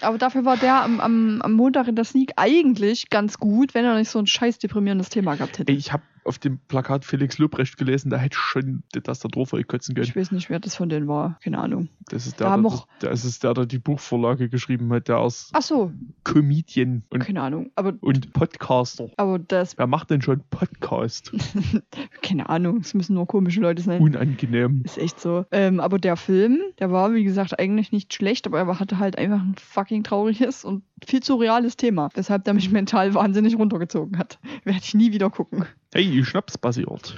Aber 0.00 0.18
dafür 0.18 0.44
war 0.44 0.56
der 0.56 0.82
am, 0.84 1.00
am, 1.00 1.42
am 1.42 1.52
Montag 1.52 1.88
in 1.88 1.96
der 1.96 2.04
Sneak 2.04 2.32
eigentlich 2.36 3.10
ganz 3.10 3.38
gut, 3.38 3.74
wenn 3.74 3.84
er 3.84 3.96
nicht 3.98 4.10
so 4.10 4.20
ein 4.20 4.28
scheiß 4.28 4.60
deprimierendes 4.60 5.08
Thema 5.08 5.34
gehabt 5.34 5.58
hätte. 5.58 5.72
Ich 5.72 5.92
habe 5.92 6.04
auf 6.24 6.38
dem 6.38 6.58
Plakat 6.68 7.04
Felix 7.04 7.38
Lobrecht 7.38 7.76
gelesen, 7.76 8.10
der 8.10 8.18
hätte 8.18 8.36
schon 8.38 8.82
die 8.94 9.00
Tastatur 9.00 9.46
voll 9.46 9.64
kotzen 9.64 9.94
können. 9.94 10.06
Ich 10.06 10.16
weiß 10.16 10.32
nicht, 10.32 10.50
wer 10.50 10.58
das 10.60 10.74
von 10.74 10.88
denen 10.88 11.06
war. 11.08 11.38
Keine 11.42 11.58
Ahnung. 11.58 11.88
Das 12.08 12.26
ist 12.26 12.40
Da 12.40 12.44
der, 12.46 12.52
haben 12.52 12.62
der, 12.62 12.84
der, 13.02 13.10
das 13.10 13.24
ist 13.24 13.42
der, 13.44 13.54
der 13.54 13.66
die 13.66 13.78
Buchvorlage 13.78 14.48
geschrieben 14.48 14.92
hat, 14.92 15.08
der 15.08 15.16
als 15.18 15.50
Ach 15.52 15.62
so, 15.62 15.92
Comedian 16.24 17.02
und, 17.10 17.20
keine 17.20 17.42
Ahnung. 17.42 17.70
Aber, 17.76 17.94
und 18.00 18.32
Podcaster. 18.32 19.10
aber 19.16 19.38
das, 19.38 19.76
Wer 19.78 19.86
macht 19.86 20.10
denn 20.10 20.22
schon 20.22 20.42
Podcast? 20.50 21.32
keine 22.22 22.48
Ahnung. 22.48 22.78
Es 22.78 22.94
müssen 22.94 23.14
nur 23.14 23.26
komische 23.26 23.60
Leute 23.60 23.82
sein. 23.82 24.00
Unangenehm. 24.00 24.82
Ist 24.84 24.98
echt 24.98 25.20
so. 25.20 25.44
Ähm, 25.50 25.80
aber 25.80 25.98
der 25.98 26.16
Film, 26.16 26.60
der 26.78 26.90
war, 26.90 27.12
wie 27.14 27.24
gesagt, 27.24 27.58
eigentlich 27.58 27.92
nicht 27.92 28.14
schlecht, 28.14 28.46
aber 28.46 28.58
er 28.60 28.80
hatte 28.80 28.98
halt 28.98 29.18
einfach 29.18 29.40
ein 29.40 29.54
fucking 29.58 30.02
trauriges 30.04 30.64
und 30.64 30.82
viel 31.06 31.22
zu 31.22 31.34
reales 31.36 31.76
Thema. 31.76 32.08
Weshalb 32.14 32.44
der 32.44 32.54
mich 32.54 32.70
mental 32.72 33.14
wahnsinnig 33.14 33.56
runtergezogen 33.58 34.18
hat. 34.18 34.38
Werde 34.64 34.80
ich 34.82 34.94
nie 34.94 35.12
wieder 35.12 35.30
gucken. 35.30 35.66
Hey, 35.94 36.24
Schnaps 36.24 36.58
passiert. 36.58 37.14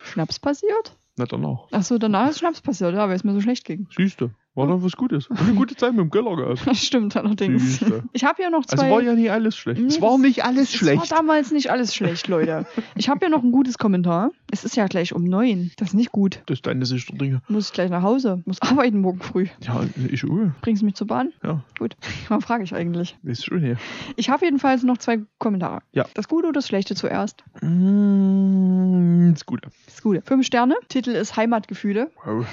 Schnaps 0.00 0.38
passiert? 0.38 0.94
Na 1.16 1.24
danach. 1.24 1.66
Achso, 1.72 1.96
danach 1.96 2.28
ist 2.28 2.40
Schnaps 2.40 2.60
passiert, 2.60 2.92
ja, 2.92 3.08
weil 3.08 3.16
es 3.16 3.24
mir 3.24 3.32
so 3.32 3.40
schlecht 3.40 3.64
ging. 3.64 3.88
Siehste, 3.96 4.32
war 4.58 4.66
doch 4.66 4.82
was 4.82 4.96
Gutes. 4.96 5.30
Eine 5.30 5.54
gute 5.54 5.74
Zeit 5.76 5.92
mit 5.92 6.00
dem 6.00 6.10
Keller 6.10 6.36
gehabt. 6.36 6.60
Das 6.66 6.84
stimmt 6.84 7.16
allerdings. 7.16 7.80
Ich 8.12 8.24
habe 8.24 8.42
ja 8.42 8.50
noch 8.50 8.66
zwei. 8.66 8.82
Also 8.82 8.94
war 8.94 9.00
ja 9.02 9.14
nicht 9.14 9.30
alles 9.30 9.56
schlecht. 9.56 9.80
Nee, 9.80 9.86
es 9.88 10.00
war 10.02 10.10
das- 10.10 10.18
nicht 10.20 10.44
alles 10.44 10.68
es 10.68 10.74
schlecht. 10.74 11.10
war 11.10 11.18
damals 11.18 11.50
nicht 11.52 11.70
alles 11.70 11.94
schlecht, 11.94 12.28
Leute. 12.28 12.66
Ich 12.94 13.08
habe 13.08 13.24
ja 13.24 13.30
noch 13.30 13.42
ein 13.42 13.52
gutes 13.52 13.78
Kommentar. 13.78 14.32
Es 14.50 14.64
ist 14.64 14.76
ja 14.76 14.86
gleich 14.86 15.14
um 15.14 15.24
neun. 15.24 15.70
Das 15.78 15.88
ist 15.88 15.94
nicht 15.94 16.12
gut. 16.12 16.42
Das 16.46 16.58
ist 16.58 16.66
deine 16.66 16.84
Sicht 16.84 17.08
der 17.10 17.16
Dinge. 17.18 17.40
Muss 17.48 17.68
ich 17.68 17.72
gleich 17.72 17.90
nach 17.90 18.02
Hause. 18.02 18.42
Muss 18.44 18.60
arbeiten 18.60 19.00
morgen 19.00 19.20
früh. 19.20 19.46
Ja, 19.62 19.82
ich 20.10 20.24
auch. 20.24 20.50
Bringst 20.60 20.82
du 20.82 20.86
mich 20.86 20.94
zur 20.96 21.06
Bahn? 21.06 21.32
Ja, 21.42 21.62
Gut. 21.78 21.96
Was 22.28 22.44
frage 22.44 22.64
ich 22.64 22.74
eigentlich? 22.74 23.16
ist 23.22 23.44
schon 23.44 23.60
hier. 23.60 23.76
Ich 24.16 24.28
habe 24.30 24.44
jedenfalls 24.44 24.82
noch 24.82 24.98
zwei 24.98 25.20
Kommentare. 25.38 25.80
Ja. 25.92 26.06
Das 26.14 26.28
Gute 26.28 26.48
oder 26.48 26.54
das 26.54 26.66
Schlechte 26.66 26.94
zuerst? 26.96 27.44
Mm, 27.62 29.32
ist 29.32 29.46
gut. 29.46 29.60
Das 29.86 30.02
Gute. 30.02 30.22
Fünf 30.22 30.46
Sterne. 30.46 30.74
Titel 30.88 31.10
ist 31.10 31.36
Heimatgefühle. 31.36 32.10
Wow. 32.24 32.46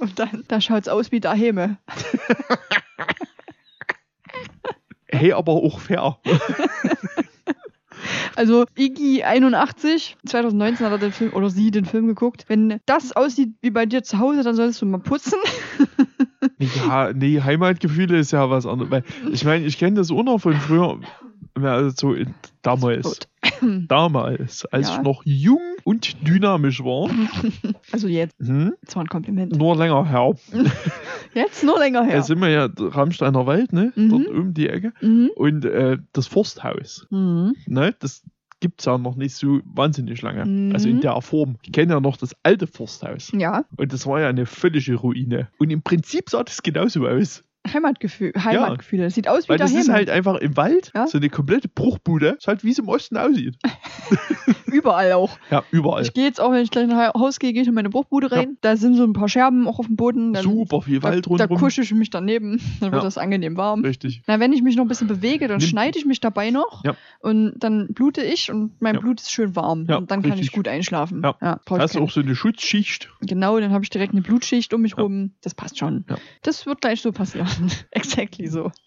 Und 0.00 0.18
dann, 0.18 0.44
da 0.48 0.60
schaut's 0.60 0.88
aus 0.88 1.12
wie 1.12 1.20
Daheme. 1.46 1.78
Hey, 5.08 5.32
aber 5.32 5.52
auch 5.52 5.80
fair. 5.80 6.18
Also 8.36 8.66
Iggy 8.76 9.22
81, 9.24 10.18
2019 10.26 10.84
hat 10.84 10.92
er 10.92 10.98
den 10.98 11.12
Film 11.12 11.32
oder 11.32 11.48
sie 11.48 11.70
den 11.70 11.86
Film 11.86 12.06
geguckt. 12.06 12.44
Wenn 12.48 12.80
das 12.84 13.16
aussieht 13.16 13.54
wie 13.62 13.70
bei 13.70 13.86
dir 13.86 14.02
zu 14.02 14.18
Hause, 14.18 14.42
dann 14.42 14.54
solltest 14.54 14.82
du 14.82 14.86
mal 14.86 14.98
putzen. 14.98 15.38
Ja, 16.58 17.12
nee, 17.12 17.40
Heimatgefühle 17.40 18.18
ist 18.18 18.32
ja 18.32 18.48
was 18.50 18.66
anderes. 18.66 19.02
Ich 19.32 19.44
meine, 19.44 19.64
ich 19.64 19.78
kenne 19.78 19.96
das 19.96 20.10
auch 20.10 20.22
noch 20.22 20.38
von 20.38 20.54
früher. 20.54 21.00
Also 21.54 22.14
damals. 22.66 23.20
Damals, 23.88 24.66
als 24.66 24.88
Ja. 24.88 24.96
ich 24.96 25.02
noch 25.02 25.22
jung 25.24 25.60
und 25.84 26.26
dynamisch 26.26 26.82
war. 26.84 27.08
Also 27.92 28.08
jetzt, 28.08 28.34
Hm? 28.40 28.74
das 28.84 28.96
war 28.96 29.04
ein 29.04 29.08
Kompliment. 29.08 29.56
Nur 29.56 29.76
länger 29.76 30.06
her. 30.08 30.34
Jetzt 31.34 31.64
nur 31.64 31.78
länger 31.78 32.00
Da 32.00 32.06
her. 32.06 32.22
sind 32.22 32.40
wir 32.40 32.48
ja 32.48 32.68
Rammsteiner 32.76 33.46
Wald, 33.46 33.72
ne? 33.72 33.92
Mhm. 33.94 34.08
Dort 34.10 34.26
um 34.28 34.54
die 34.54 34.68
Ecke. 34.68 34.92
Mhm. 35.00 35.30
Und 35.36 35.64
äh, 35.64 35.98
das 36.12 36.26
Forsthaus, 36.26 37.06
Mhm. 37.10 37.54
ne? 37.66 37.94
Das 37.98 38.22
gibt's 38.60 38.86
ja 38.86 38.96
noch 38.98 39.16
nicht 39.16 39.34
so 39.34 39.60
wahnsinnig 39.64 40.22
lange. 40.22 40.44
Mhm. 40.44 40.72
Also 40.72 40.88
in 40.88 41.00
der 41.00 41.20
Form. 41.22 41.56
Ich 41.62 41.72
kenne 41.72 41.92
ja 41.94 42.00
noch 42.00 42.16
das 42.16 42.34
alte 42.42 42.66
Forsthaus. 42.66 43.30
Ja, 43.36 43.64
Und 43.76 43.92
das 43.92 44.06
war 44.06 44.20
ja 44.20 44.28
eine 44.28 44.46
völlige 44.46 44.94
Ruine. 44.96 45.48
Und 45.58 45.70
im 45.70 45.82
Prinzip 45.82 46.30
sah 46.30 46.42
das 46.42 46.62
genauso 46.62 47.06
aus. 47.06 47.44
Heimatgefühl, 47.72 48.32
Heimatgefühle. 48.36 49.04
Das 49.04 49.14
sieht 49.14 49.28
aus 49.28 49.44
wie 49.44 49.48
Weil 49.50 49.58
das 49.58 49.70
daheim. 49.72 49.82
ist 49.82 49.88
halt 49.92 50.10
einfach 50.10 50.36
im 50.36 50.56
Wald, 50.56 50.92
Ja. 50.94 51.06
so 51.06 51.18
eine 51.18 51.28
komplette 51.28 51.68
Bruchbude. 51.68 52.36
Ist 52.38 52.48
halt 52.48 52.64
wie 52.64 52.70
es 52.70 52.78
im 52.78 52.88
Osten 52.88 53.16
aussieht. 53.16 53.56
Überall 54.66 55.12
auch. 55.12 55.38
Ja, 55.50 55.64
überall. 55.70 56.02
Ich 56.02 56.12
gehe 56.12 56.24
jetzt 56.24 56.40
auch, 56.40 56.50
wenn 56.52 56.62
ich 56.62 56.70
gleich 56.70 56.84
ein 56.90 56.96
Haus 56.96 57.38
gehe, 57.38 57.52
gehe 57.52 57.62
ich 57.62 57.68
in 57.68 57.74
meine 57.74 57.88
Bruchbude 57.88 58.30
rein. 58.32 58.56
Da 58.60 58.76
sind 58.76 58.94
so 58.94 59.04
ein 59.04 59.12
paar 59.12 59.28
Scherben 59.28 59.66
auch 59.68 59.78
auf 59.78 59.86
dem 59.86 59.96
Boden. 59.96 60.32
Dann, 60.32 60.42
Super 60.42 60.82
viel 60.82 61.00
da, 61.00 61.08
Wald 61.08 61.24
da 61.26 61.30
rundherum. 61.30 61.58
kusche 61.58 61.82
ich 61.82 61.92
mich 61.94 62.10
daneben. 62.10 62.60
Dann 62.80 62.92
wird 62.92 63.02
Ja. 63.02 63.06
das 63.06 63.16
angenehm 63.18 63.56
warm. 63.56 63.82
Richtig. 63.84 64.22
Na, 64.26 64.38
wenn 64.40 64.52
ich 64.52 64.62
mich 64.62 64.76
noch 64.76 64.84
ein 64.84 64.88
bisschen 64.88 65.06
bewege, 65.08 65.48
dann 65.48 65.58
Nimm- 65.58 65.68
schneide 65.68 65.98
ich 65.98 66.04
mich 66.04 66.20
dabei 66.20 66.50
noch. 66.50 66.84
Ja. 66.84 66.94
Und 67.20 67.54
dann 67.60 67.88
blute 67.94 68.22
ich 68.22 68.50
und 68.50 68.72
mein 68.80 68.94
Ja. 68.96 69.00
Blut 69.00 69.20
ist 69.20 69.30
schön 69.32 69.56
warm. 69.56 69.86
Ja, 69.88 69.96
und 69.96 70.10
dann 70.10 70.20
kann 70.22 70.32
ich 70.32 70.38
richtig. 70.40 70.52
gut 70.52 70.68
einschlafen. 70.68 71.22
Ja. 71.22 71.60
ich 71.64 71.70
Hast 71.70 71.96
auch 71.96 72.10
so 72.10 72.20
eine 72.20 72.34
Schutzschicht? 72.34 73.08
Genau, 73.20 73.58
dann 73.58 73.72
habe 73.72 73.84
ich 73.84 73.90
direkt 73.90 74.12
eine 74.12 74.22
Blutschicht 74.22 74.74
um 74.74 74.82
mich 74.82 74.92
Ja. 74.96 75.02
rum. 75.02 75.32
Das 75.42 75.54
passt 75.54 75.78
schon. 75.78 76.04
Ja. 76.08 76.16
Das 76.42 76.66
wird 76.66 76.80
gleich 76.80 77.00
so 77.00 77.12
passieren. 77.12 77.46
exactly 77.90 78.46
so. 78.46 78.70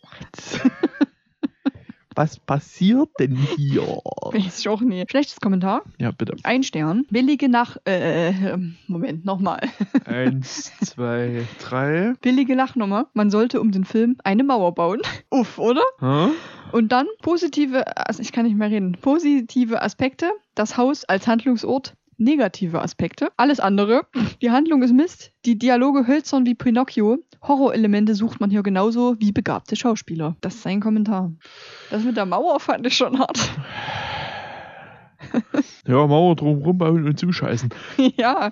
Was 2.16 2.38
passiert 2.38 3.08
denn 3.18 3.38
hier? 3.56 3.82
Weiß 3.84 4.60
ich 4.60 4.68
auch 4.68 4.82
nie. 4.82 5.06
Schlechtes 5.10 5.40
Kommentar. 5.40 5.84
Ja, 6.00 6.12
bitte. 6.12 6.36
Ein 6.44 6.64
Stern. 6.64 7.06
Billige 7.10 7.48
nach. 7.48 7.78
Äh, 7.88 8.30
äh, 8.30 8.58
Moment, 8.88 9.24
nochmal. 9.24 9.62
Eins, 10.06 10.74
zwei, 10.84 11.48
drei. 11.62 12.16
Billige 12.22 12.56
Lachnummer. 12.56 13.08
Man 13.14 13.30
sollte 13.30 13.62
um 13.62 13.72
den 13.72 13.86
Film 13.86 14.18
eine 14.26 14.44
Mauer 14.44 14.74
bauen. 14.76 15.02
Uff, 15.30 15.60
oder? 15.60 15.84
Hä? 16.00 16.32
Und 16.74 16.92
dann 16.92 17.08
positive, 17.22 17.86
also 17.96 18.22
ich 18.22 18.32
kann 18.32 18.46
nicht 18.46 18.58
mehr 18.58 18.70
reden, 18.70 18.98
positive 19.00 19.82
Aspekte, 19.82 20.30
das 20.56 20.78
Haus 20.78 21.06
als 21.06 21.26
Handlungsort, 21.26 21.96
negative 22.20 22.82
Aspekte, 22.82 23.30
alles 23.38 23.60
andere. 23.60 24.04
Die 24.42 24.52
Handlung 24.52 24.84
ist 24.84 24.94
Mist, 24.94 25.32
die 25.46 25.58
Dialoge 25.58 26.08
hölzern 26.08 26.46
wie 26.46 26.56
Pinocchio, 26.56 27.18
Horrorelemente 27.42 28.16
sucht 28.16 28.42
man 28.42 28.50
hier 28.50 28.64
genauso 28.64 29.16
wie 29.20 29.32
begabte 29.32 29.76
Schauspieler. 29.76 30.36
Das 30.42 30.56
ist 30.56 30.64
sein 30.64 30.82
Kommentar. 30.82 31.32
Das 31.90 32.04
mit 32.04 32.18
der 32.18 32.26
Mauer 32.26 32.60
fand 32.60 32.86
ich 32.86 32.96
schon 32.96 33.18
hart. 33.18 33.40
Ja, 35.88 36.06
Mauer 36.08 36.36
drumherum 36.36 36.78
bauen 36.78 37.06
und 37.06 37.20
zuscheißen. 37.20 37.70
ja. 38.18 38.52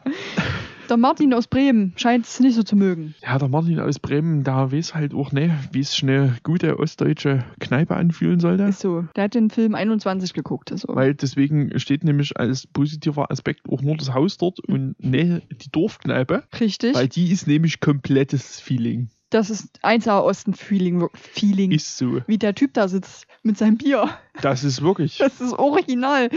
Der 0.90 0.96
Martin 0.98 1.34
aus 1.34 1.48
Bremen 1.48 1.94
scheint 1.98 2.26
es 2.26 2.40
nicht 2.40 2.56
so 2.56 2.64
zu 2.64 2.78
mögen. 2.78 3.14
Ja, 3.22 3.38
der 3.38 3.50
Martin 3.50 3.80
aus 3.80 4.00
Bremen, 4.00 4.44
da 4.44 4.72
weiß 4.72 4.96
halt 4.96 5.14
auch 5.14 5.34
ne, 5.34 5.60
wie 5.72 5.82
es 5.82 6.02
eine 6.02 6.38
gute 6.44 6.80
ostdeutsche 6.80 7.44
Kneipe 7.60 7.96
anfühlen 7.96 8.40
sollte. 8.40 8.64
Ist 8.64 8.80
so. 8.80 9.04
Der 9.16 9.26
hat 9.26 9.34
den 9.34 9.50
Film 9.50 9.76
21 9.76 10.34
geguckt. 10.34 10.72
Also. 10.72 10.88
Weil 10.90 11.14
deswegen 11.14 11.78
steht 11.78 12.06
nämlich 12.06 12.38
als 12.40 12.68
positiver 12.68 13.30
Aspekt 13.32 13.68
auch 13.70 13.82
nur 13.82 13.98
das 13.98 14.14
Haus 14.14 14.38
dort 14.38 14.62
und 14.62 14.96
ne, 15.00 15.42
die 15.52 15.70
Dorfkneipe. 15.70 16.44
Richtig. 16.60 16.96
Weil 16.96 17.10
die 17.10 17.32
ist 17.32 17.48
nämlich 17.48 17.82
komplettes 17.82 18.62
Feeling. 18.62 19.10
Das 19.30 19.50
ist 19.50 19.84
1A 19.84 20.22
Osten-Feeling. 20.22 21.10
Feeling. 21.14 21.72
Ist 21.72 21.98
so. 21.98 22.22
Wie 22.28 22.38
der 22.38 22.56
Typ 22.56 22.74
da 22.74 22.88
sitzt 22.88 23.28
mit 23.44 23.58
seinem 23.58 23.78
Bier. 23.78 24.10
Das 24.42 24.64
ist 24.64 24.82
wirklich, 24.82 25.18
Das 25.18 25.42
ist 25.42 25.52
original, 25.54 26.30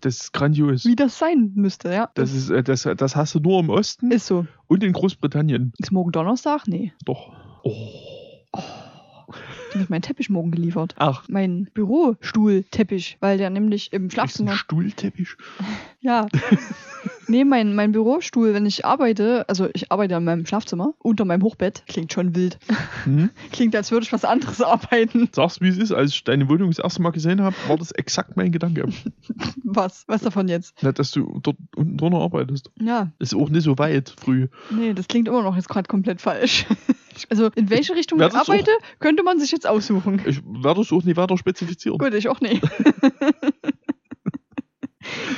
das 0.00 0.16
ist 0.16 0.32
grandios. 0.32 0.84
wie 0.84 0.96
das 0.96 1.18
sein 1.18 1.52
müsste, 1.54 1.92
ja. 1.92 2.10
Das 2.14 2.32
ist, 2.32 2.50
äh, 2.50 2.62
das, 2.62 2.88
das 2.96 3.16
hast 3.16 3.34
du 3.34 3.40
nur 3.40 3.60
im 3.60 3.70
Osten 3.70 4.10
Ist 4.10 4.26
so. 4.26 4.46
und 4.66 4.82
in 4.82 4.92
Großbritannien. 4.92 5.72
Ist 5.78 5.92
morgen 5.92 6.12
Donnerstag? 6.12 6.66
Nee. 6.66 6.92
Doch. 7.04 7.32
Oh. 7.62 7.72
Du 8.52 8.60
kriege 9.70 9.84
ich 9.84 9.90
meinen 9.90 10.02
Teppich 10.02 10.28
morgen 10.30 10.50
geliefert. 10.50 10.94
Ach, 10.98 11.24
Mein 11.28 11.68
Bürostuhlteppich, 11.74 13.16
weil 13.20 13.38
der 13.38 13.50
nämlich 13.50 13.92
im 13.92 14.02
ist 14.02 14.06
ein 14.06 14.10
Schlafzimmer. 14.10 14.52
Stuhlteppich. 14.56 15.28
Ja. 16.02 16.28
nee, 17.28 17.44
mein, 17.44 17.74
mein 17.74 17.92
Bürostuhl, 17.92 18.54
wenn 18.54 18.64
ich 18.64 18.86
arbeite, 18.86 19.46
also 19.50 19.68
ich 19.74 19.92
arbeite 19.92 20.14
in 20.14 20.24
meinem 20.24 20.46
Schlafzimmer, 20.46 20.94
unter 20.98 21.26
meinem 21.26 21.42
Hochbett, 21.42 21.82
klingt 21.86 22.10
schon 22.10 22.34
wild. 22.34 22.58
Hm? 23.04 23.28
Klingt, 23.52 23.76
als 23.76 23.90
würde 23.90 24.04
ich 24.04 24.12
was 24.14 24.24
anderes 24.24 24.62
arbeiten. 24.62 25.28
Sag's, 25.32 25.60
wie 25.60 25.68
es 25.68 25.76
ist. 25.76 25.92
Als 25.92 26.12
ich 26.12 26.24
deine 26.24 26.48
Wohnung 26.48 26.70
das 26.70 26.78
erste 26.78 27.02
Mal 27.02 27.10
gesehen 27.10 27.42
habe, 27.42 27.54
war 27.68 27.76
das 27.76 27.90
exakt 27.92 28.38
mein 28.38 28.50
Gedanke. 28.50 28.88
Was? 29.62 30.04
Was 30.06 30.22
davon 30.22 30.48
jetzt? 30.48 30.74
Na, 30.80 30.90
dass 30.92 31.10
du 31.10 31.38
dort 31.42 31.58
unten 31.76 31.98
drunter 31.98 32.18
arbeitest. 32.20 32.70
Ja, 32.80 33.12
Ist 33.18 33.34
auch 33.34 33.50
nicht 33.50 33.64
so 33.64 33.76
weit 33.76 34.14
früh. 34.18 34.48
nee, 34.70 34.94
das 34.94 35.06
klingt 35.06 35.28
immer 35.28 35.42
noch 35.42 35.54
jetzt 35.56 35.68
gerade 35.68 35.86
komplett 35.86 36.22
falsch. 36.22 36.64
Also 37.28 37.50
in 37.56 37.70
welche 37.70 37.94
Richtung 37.94 38.18
Wer 38.18 38.28
ich 38.28 38.32
das 38.32 38.42
auch- 38.48 38.48
arbeite, 38.52 38.70
könnte 38.98 39.22
man 39.22 39.38
sich 39.40 39.50
jetzt 39.52 39.66
aussuchen. 39.66 40.20
Ich 40.26 40.40
werde 40.44 40.80
es 40.80 40.92
auch 40.92 41.02
nicht 41.04 41.16
weiter 41.16 41.36
spezifizieren. 41.38 41.98
Gut, 41.98 42.14
ich 42.14 42.28
auch 42.28 42.40
nicht. 42.40 42.62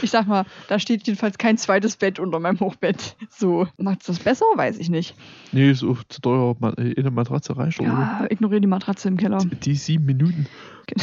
Ich 0.03 0.11
sag 0.11 0.27
mal, 0.27 0.45
da 0.69 0.79
steht 0.81 1.07
jedenfalls 1.07 1.39
kein 1.39 1.57
zweites 1.57 1.97
Bett 1.97 2.19
unter 2.19 2.41
meinem 2.41 2.59
Hochbett. 2.61 3.17
So, 3.31 3.69
macht's 3.79 4.07
das 4.07 4.19
besser? 4.19 4.45
Weiß 4.57 4.79
ich 4.79 4.91
nicht. 4.91 5.15
Nee, 5.53 5.71
ist 5.71 5.85
auch 5.85 6.03
zu 6.09 6.21
teuer. 6.21 6.57
Äh, 6.77 6.93
In 6.93 7.05
der 7.05 7.13
Matratze 7.13 7.57
reicht 7.57 7.79
oder? 7.81 7.89
Ja, 7.89 8.27
ignoriere 8.29 8.61
die 8.61 8.67
Matratze 8.67 9.09
im 9.09 9.17
Keller. 9.17 9.39
Die- 9.39 9.55
Die 9.57 9.75
sieben 9.77 10.05
Minuten. 10.05 10.47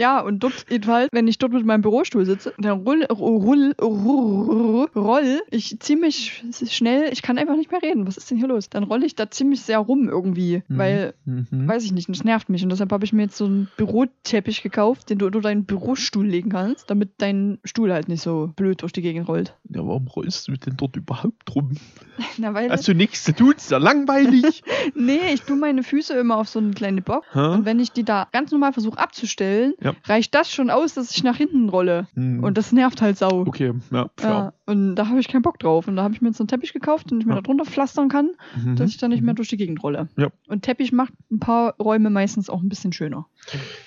Ja, 0.00 0.20
und 0.20 0.38
dort 0.42 0.64
jedenfalls, 0.70 1.08
wenn 1.12 1.28
ich 1.28 1.36
dort 1.36 1.52
mit 1.52 1.66
meinem 1.66 1.82
Bürostuhl 1.82 2.24
sitze, 2.24 2.54
dann 2.58 2.80
roll, 2.80 3.04
roll, 3.04 3.74
roll, 3.80 4.88
roll 4.96 5.40
ich 5.50 5.78
ziemlich 5.80 6.42
schnell, 6.70 7.12
ich 7.12 7.20
kann 7.22 7.36
einfach 7.36 7.56
nicht 7.56 7.70
mehr 7.70 7.82
reden. 7.82 8.06
Was 8.06 8.16
ist 8.16 8.30
denn 8.30 8.38
hier 8.38 8.48
los? 8.48 8.70
Dann 8.70 8.84
rolle 8.84 9.04
ich 9.04 9.14
da 9.14 9.30
ziemlich 9.30 9.60
sehr 9.60 9.78
rum 9.78 10.08
irgendwie, 10.08 10.62
Mhm. 10.68 10.78
weil, 10.78 11.14
Mhm. 11.26 11.68
weiß 11.68 11.84
ich 11.84 11.92
nicht, 11.92 12.08
das 12.08 12.24
nervt 12.24 12.48
mich. 12.48 12.62
Und 12.62 12.70
deshalb 12.70 12.90
habe 12.92 13.04
ich 13.04 13.12
mir 13.12 13.22
jetzt 13.24 13.36
so 13.36 13.44
einen 13.44 13.68
Büroteppich 13.76 14.62
gekauft, 14.62 15.10
den 15.10 15.18
du 15.18 15.26
unter 15.26 15.40
deinen 15.42 15.64
Bürostuhl 15.64 16.26
legen 16.26 16.50
kannst, 16.50 16.88
damit 16.90 17.10
dein 17.18 17.58
Stuhl 17.64 17.92
halt 17.92 18.08
nicht 18.08 18.22
so 18.22 18.50
blöd 18.56 18.82
durch 18.82 18.92
die 18.92 19.02
Gegend 19.02 19.28
rollt. 19.28 19.54
Ja, 19.68 19.86
warum 19.86 20.06
rollst 20.08 20.48
du 20.48 20.52
denn 20.52 20.76
dort 20.78 20.96
überhaupt 20.96 21.54
rum? 21.54 21.72
Na, 22.38 22.54
weil, 22.54 22.70
Hast 22.70 22.88
du 22.88 22.94
nichts 22.94 23.24
zu 23.24 23.34
tun? 23.34 23.52
Ist 23.56 23.70
ja 23.70 23.78
langweilig. 23.78 24.62
nee, 24.94 25.20
ich 25.34 25.42
tue 25.42 25.56
meine 25.56 25.82
Füße 25.82 26.14
immer 26.14 26.36
auf 26.36 26.48
so 26.48 26.58
eine 26.58 26.70
kleine 26.70 27.02
Box. 27.02 27.26
Hä? 27.32 27.38
Und 27.54 27.64
wenn 27.64 27.80
ich 27.80 27.92
die 27.92 28.04
da 28.04 28.28
ganz 28.32 28.50
normal 28.50 28.72
versuche 28.72 28.98
abzustellen, 28.98 29.74
Ja. 29.82 29.89
Reicht 30.04 30.34
das 30.34 30.50
schon 30.52 30.70
aus, 30.70 30.94
dass 30.94 31.10
ich 31.10 31.22
nach 31.24 31.36
hinten 31.36 31.68
rolle. 31.68 32.08
Hm. 32.14 32.42
Und 32.42 32.56
das 32.58 32.72
nervt 32.72 33.00
halt 33.02 33.18
sau. 33.18 33.40
Okay, 33.46 33.72
ja, 33.90 33.98
Ja, 33.98 34.10
fair. 34.16 34.54
und 34.66 34.94
da 34.96 35.08
habe 35.08 35.20
ich 35.20 35.28
keinen 35.28 35.42
Bock 35.42 35.58
drauf. 35.58 35.88
Und 35.88 35.96
da 35.96 36.02
habe 36.02 36.14
ich 36.14 36.20
mir 36.20 36.28
jetzt 36.28 36.38
so 36.38 36.42
einen 36.44 36.48
Teppich 36.48 36.72
gekauft, 36.72 37.10
den 37.10 37.20
ich 37.20 37.26
mir 37.26 37.32
Ja. 37.32 37.36
da 37.40 37.42
drunter 37.42 37.64
pflastern 37.64 38.08
kann, 38.08 38.30
Mhm. 38.56 38.76
dass 38.76 38.90
ich 38.90 38.96
dann 38.98 39.10
nicht 39.10 39.22
mehr 39.22 39.34
durch 39.34 39.48
die 39.48 39.56
Gegend 39.56 39.82
rolle. 39.82 40.08
Ja. 40.16 40.28
Und 40.48 40.62
Teppich 40.62 40.92
macht 40.92 41.12
ein 41.30 41.40
paar 41.40 41.74
Räume 41.78 42.10
meistens 42.10 42.50
auch 42.50 42.62
ein 42.62 42.68
bisschen 42.68 42.92
schöner. 42.92 43.26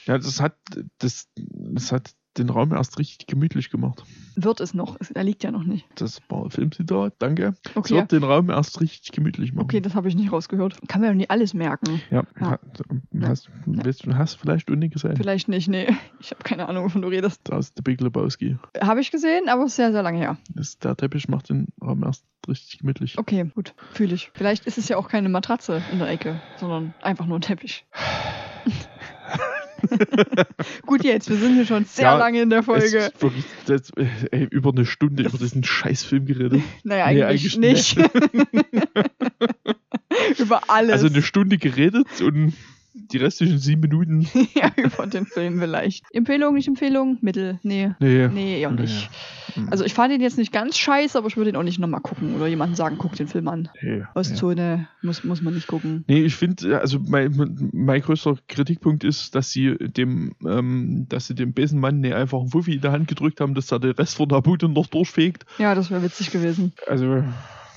Ja, 0.05 0.17
das 0.17 0.39
hat, 0.41 0.55
das, 0.99 1.27
das 1.35 1.91
hat 1.91 2.11
den 2.37 2.49
Raum 2.49 2.71
erst 2.73 2.97
richtig 2.99 3.27
gemütlich 3.27 3.69
gemacht. 3.69 4.03
Wird 4.35 4.59
es 4.61 4.73
noch. 4.73 4.95
Es, 4.99 5.11
er 5.11 5.23
liegt 5.23 5.43
ja 5.43 5.51
noch 5.51 5.63
nicht. 5.63 5.85
Das 5.95 6.19
war 6.29 6.45
ein 6.45 6.49
Filmzitat, 6.49 7.13
danke. 7.19 7.53
Es 7.65 7.75
Okay, 7.75 7.93
wird 7.95 8.11
den 8.11 8.23
Raum 8.23 8.49
erst 8.49 8.81
richtig 8.81 9.11
gemütlich 9.11 9.53
machen. 9.53 9.65
okay 9.65 9.79
das 9.81 9.93
habe 9.93 10.07
ich 10.07 10.15
nicht 10.15 10.31
rausgehört. 10.31 10.75
Kann 10.87 11.01
man 11.01 11.11
ja 11.11 11.15
nicht 11.15 11.29
alles 11.31 11.53
merken. 11.53 12.01
Ja, 12.09 12.23
Ja. 12.39 12.51
ha- 12.51 12.59
hast, 13.21 13.49
weißt 13.65 14.05
du, 14.07 14.15
hast 14.17 14.35
vielleicht 14.35 14.69
du 14.69 14.75
nicht 14.75 14.93
gesehen. 14.93 15.15
Vielleicht 15.17 15.47
nicht, 15.49 15.67
nee. 15.67 15.87
Ich 16.19 16.31
habe 16.31 16.41
keine 16.43 16.67
Ahnung, 16.67 16.85
wovon 16.85 17.03
du 17.03 17.07
redest. 17.09 17.41
Da 17.43 17.59
ist 17.59 17.77
der 17.77 17.83
Big 17.83 18.01
Lebowski. 18.01 18.57
Habe 18.81 19.01
ich 19.01 19.11
gesehen, 19.11 19.49
aber 19.49 19.67
sehr, 19.69 19.91
sehr 19.91 20.01
lange 20.01 20.17
her. 20.17 20.37
Das, 20.55 20.79
der 20.79 20.95
Teppich 20.97 21.27
macht 21.27 21.49
den 21.49 21.67
Raum 21.81 22.03
erst 22.03 22.25
richtig 22.47 22.79
gemütlich. 22.79 23.17
Okay, 23.19 23.51
gut. 23.53 23.75
Fühle 23.91 24.15
ich. 24.15 24.31
Vielleicht 24.33 24.65
ist 24.65 24.79
es 24.79 24.89
ja 24.89 24.97
auch 24.97 25.07
keine 25.09 25.29
Matratze 25.29 25.83
in 25.91 25.99
der 25.99 26.09
Ecke, 26.09 26.41
sondern 26.57 26.95
einfach 27.03 27.27
nur 27.27 27.37
ein 27.37 27.41
Teppich. 27.41 27.85
gut, 30.85 31.03
jetzt. 31.03 31.29
Wir 31.29 31.37
sind 31.37 31.55
hier 31.55 31.65
schon 31.65 31.85
sehr 31.85 32.05
Ja, 32.05 32.17
lange 32.17 32.41
in 32.41 32.49
der 32.49 32.63
Folge. 32.63 33.11
wirklich 33.19 33.43
das, 33.65 33.89
äh, 33.97 34.05
ey, 34.31 34.47
über 34.49 34.71
eine 34.71 34.85
Stunde 34.85 35.23
Das 35.23 35.33
über 35.33 35.43
diesen 35.43 35.63
Scheißfilm 35.63 36.25
geredet. 36.25 36.61
Naja, 36.83 37.11
Nee, 37.11 37.23
eigentlich, 37.23 37.55
eigentlich 37.55 37.57
nicht. 37.57 37.97
Über 40.39 40.69
alles. 40.69 40.93
Also 40.93 41.07
eine 41.07 41.21
Stunde 41.21 41.57
geredet 41.57 42.21
und 42.21 42.53
die 43.13 43.17
restlichen 43.17 43.59
sieben 43.59 43.81
Minuten. 43.81 44.27
ja, 44.55 44.71
über 44.75 45.07
den 45.07 45.25
Film 45.25 45.59
vielleicht. 45.59 46.05
Empfehlung, 46.11 46.55
nicht 46.55 46.67
Empfehlung? 46.67 47.17
Mittel? 47.21 47.59
Nee. 47.63 47.91
Nee. 47.99 48.27
Nee, 48.27 48.61
eher 48.61 48.71
nicht. 48.71 49.09
Mhm. 49.55 49.69
Also 49.69 49.83
ich 49.83 49.93
fand 49.93 50.13
ihn 50.13 50.21
jetzt 50.21 50.37
nicht 50.37 50.51
ganz 50.51 50.77
scheiße, 50.77 51.17
aber 51.17 51.27
ich 51.27 51.37
würde 51.37 51.51
ihn 51.51 51.55
auch 51.55 51.63
nicht 51.63 51.79
nochmal 51.79 52.01
gucken 52.01 52.35
oder 52.35 52.47
jemandem 52.47 52.75
sagen, 52.75 52.97
guck 52.97 53.15
den 53.15 53.27
Film 53.27 53.47
an. 53.47 53.69
Nee, 53.81 54.03
Aus 54.13 54.29
nee. 54.29 54.35
Zone 54.35 54.87
muss, 55.01 55.23
muss 55.23 55.41
man 55.41 55.53
nicht 55.53 55.67
gucken. 55.67 56.03
Nee, 56.07 56.23
ich 56.23 56.35
finde, 56.35 56.79
also 56.79 56.99
mein, 56.99 57.69
mein 57.71 58.01
größter 58.01 58.37
Kritikpunkt 58.47 59.03
ist, 59.03 59.35
dass 59.35 59.51
sie 59.51 59.75
dem, 59.77 60.35
ähm, 60.45 61.05
dass 61.09 61.27
sie 61.27 61.35
dem 61.35 61.53
Besenmann 61.53 61.99
nicht 61.99 62.13
einfach 62.13 62.39
einen 62.39 62.49
Fuffi 62.49 62.75
in 62.75 62.81
der 62.81 62.91
Hand 62.91 63.07
gedrückt 63.07 63.39
haben, 63.39 63.53
dass 63.53 63.67
da 63.67 63.79
der 63.79 63.97
Rest 63.97 64.17
von 64.17 64.29
der 64.29 64.41
Bude 64.41 64.69
noch 64.69 64.87
durchfegt. 64.87 65.45
Ja, 65.57 65.75
das 65.75 65.91
wäre 65.91 66.03
witzig 66.03 66.31
gewesen. 66.31 66.73
Also, 66.87 67.23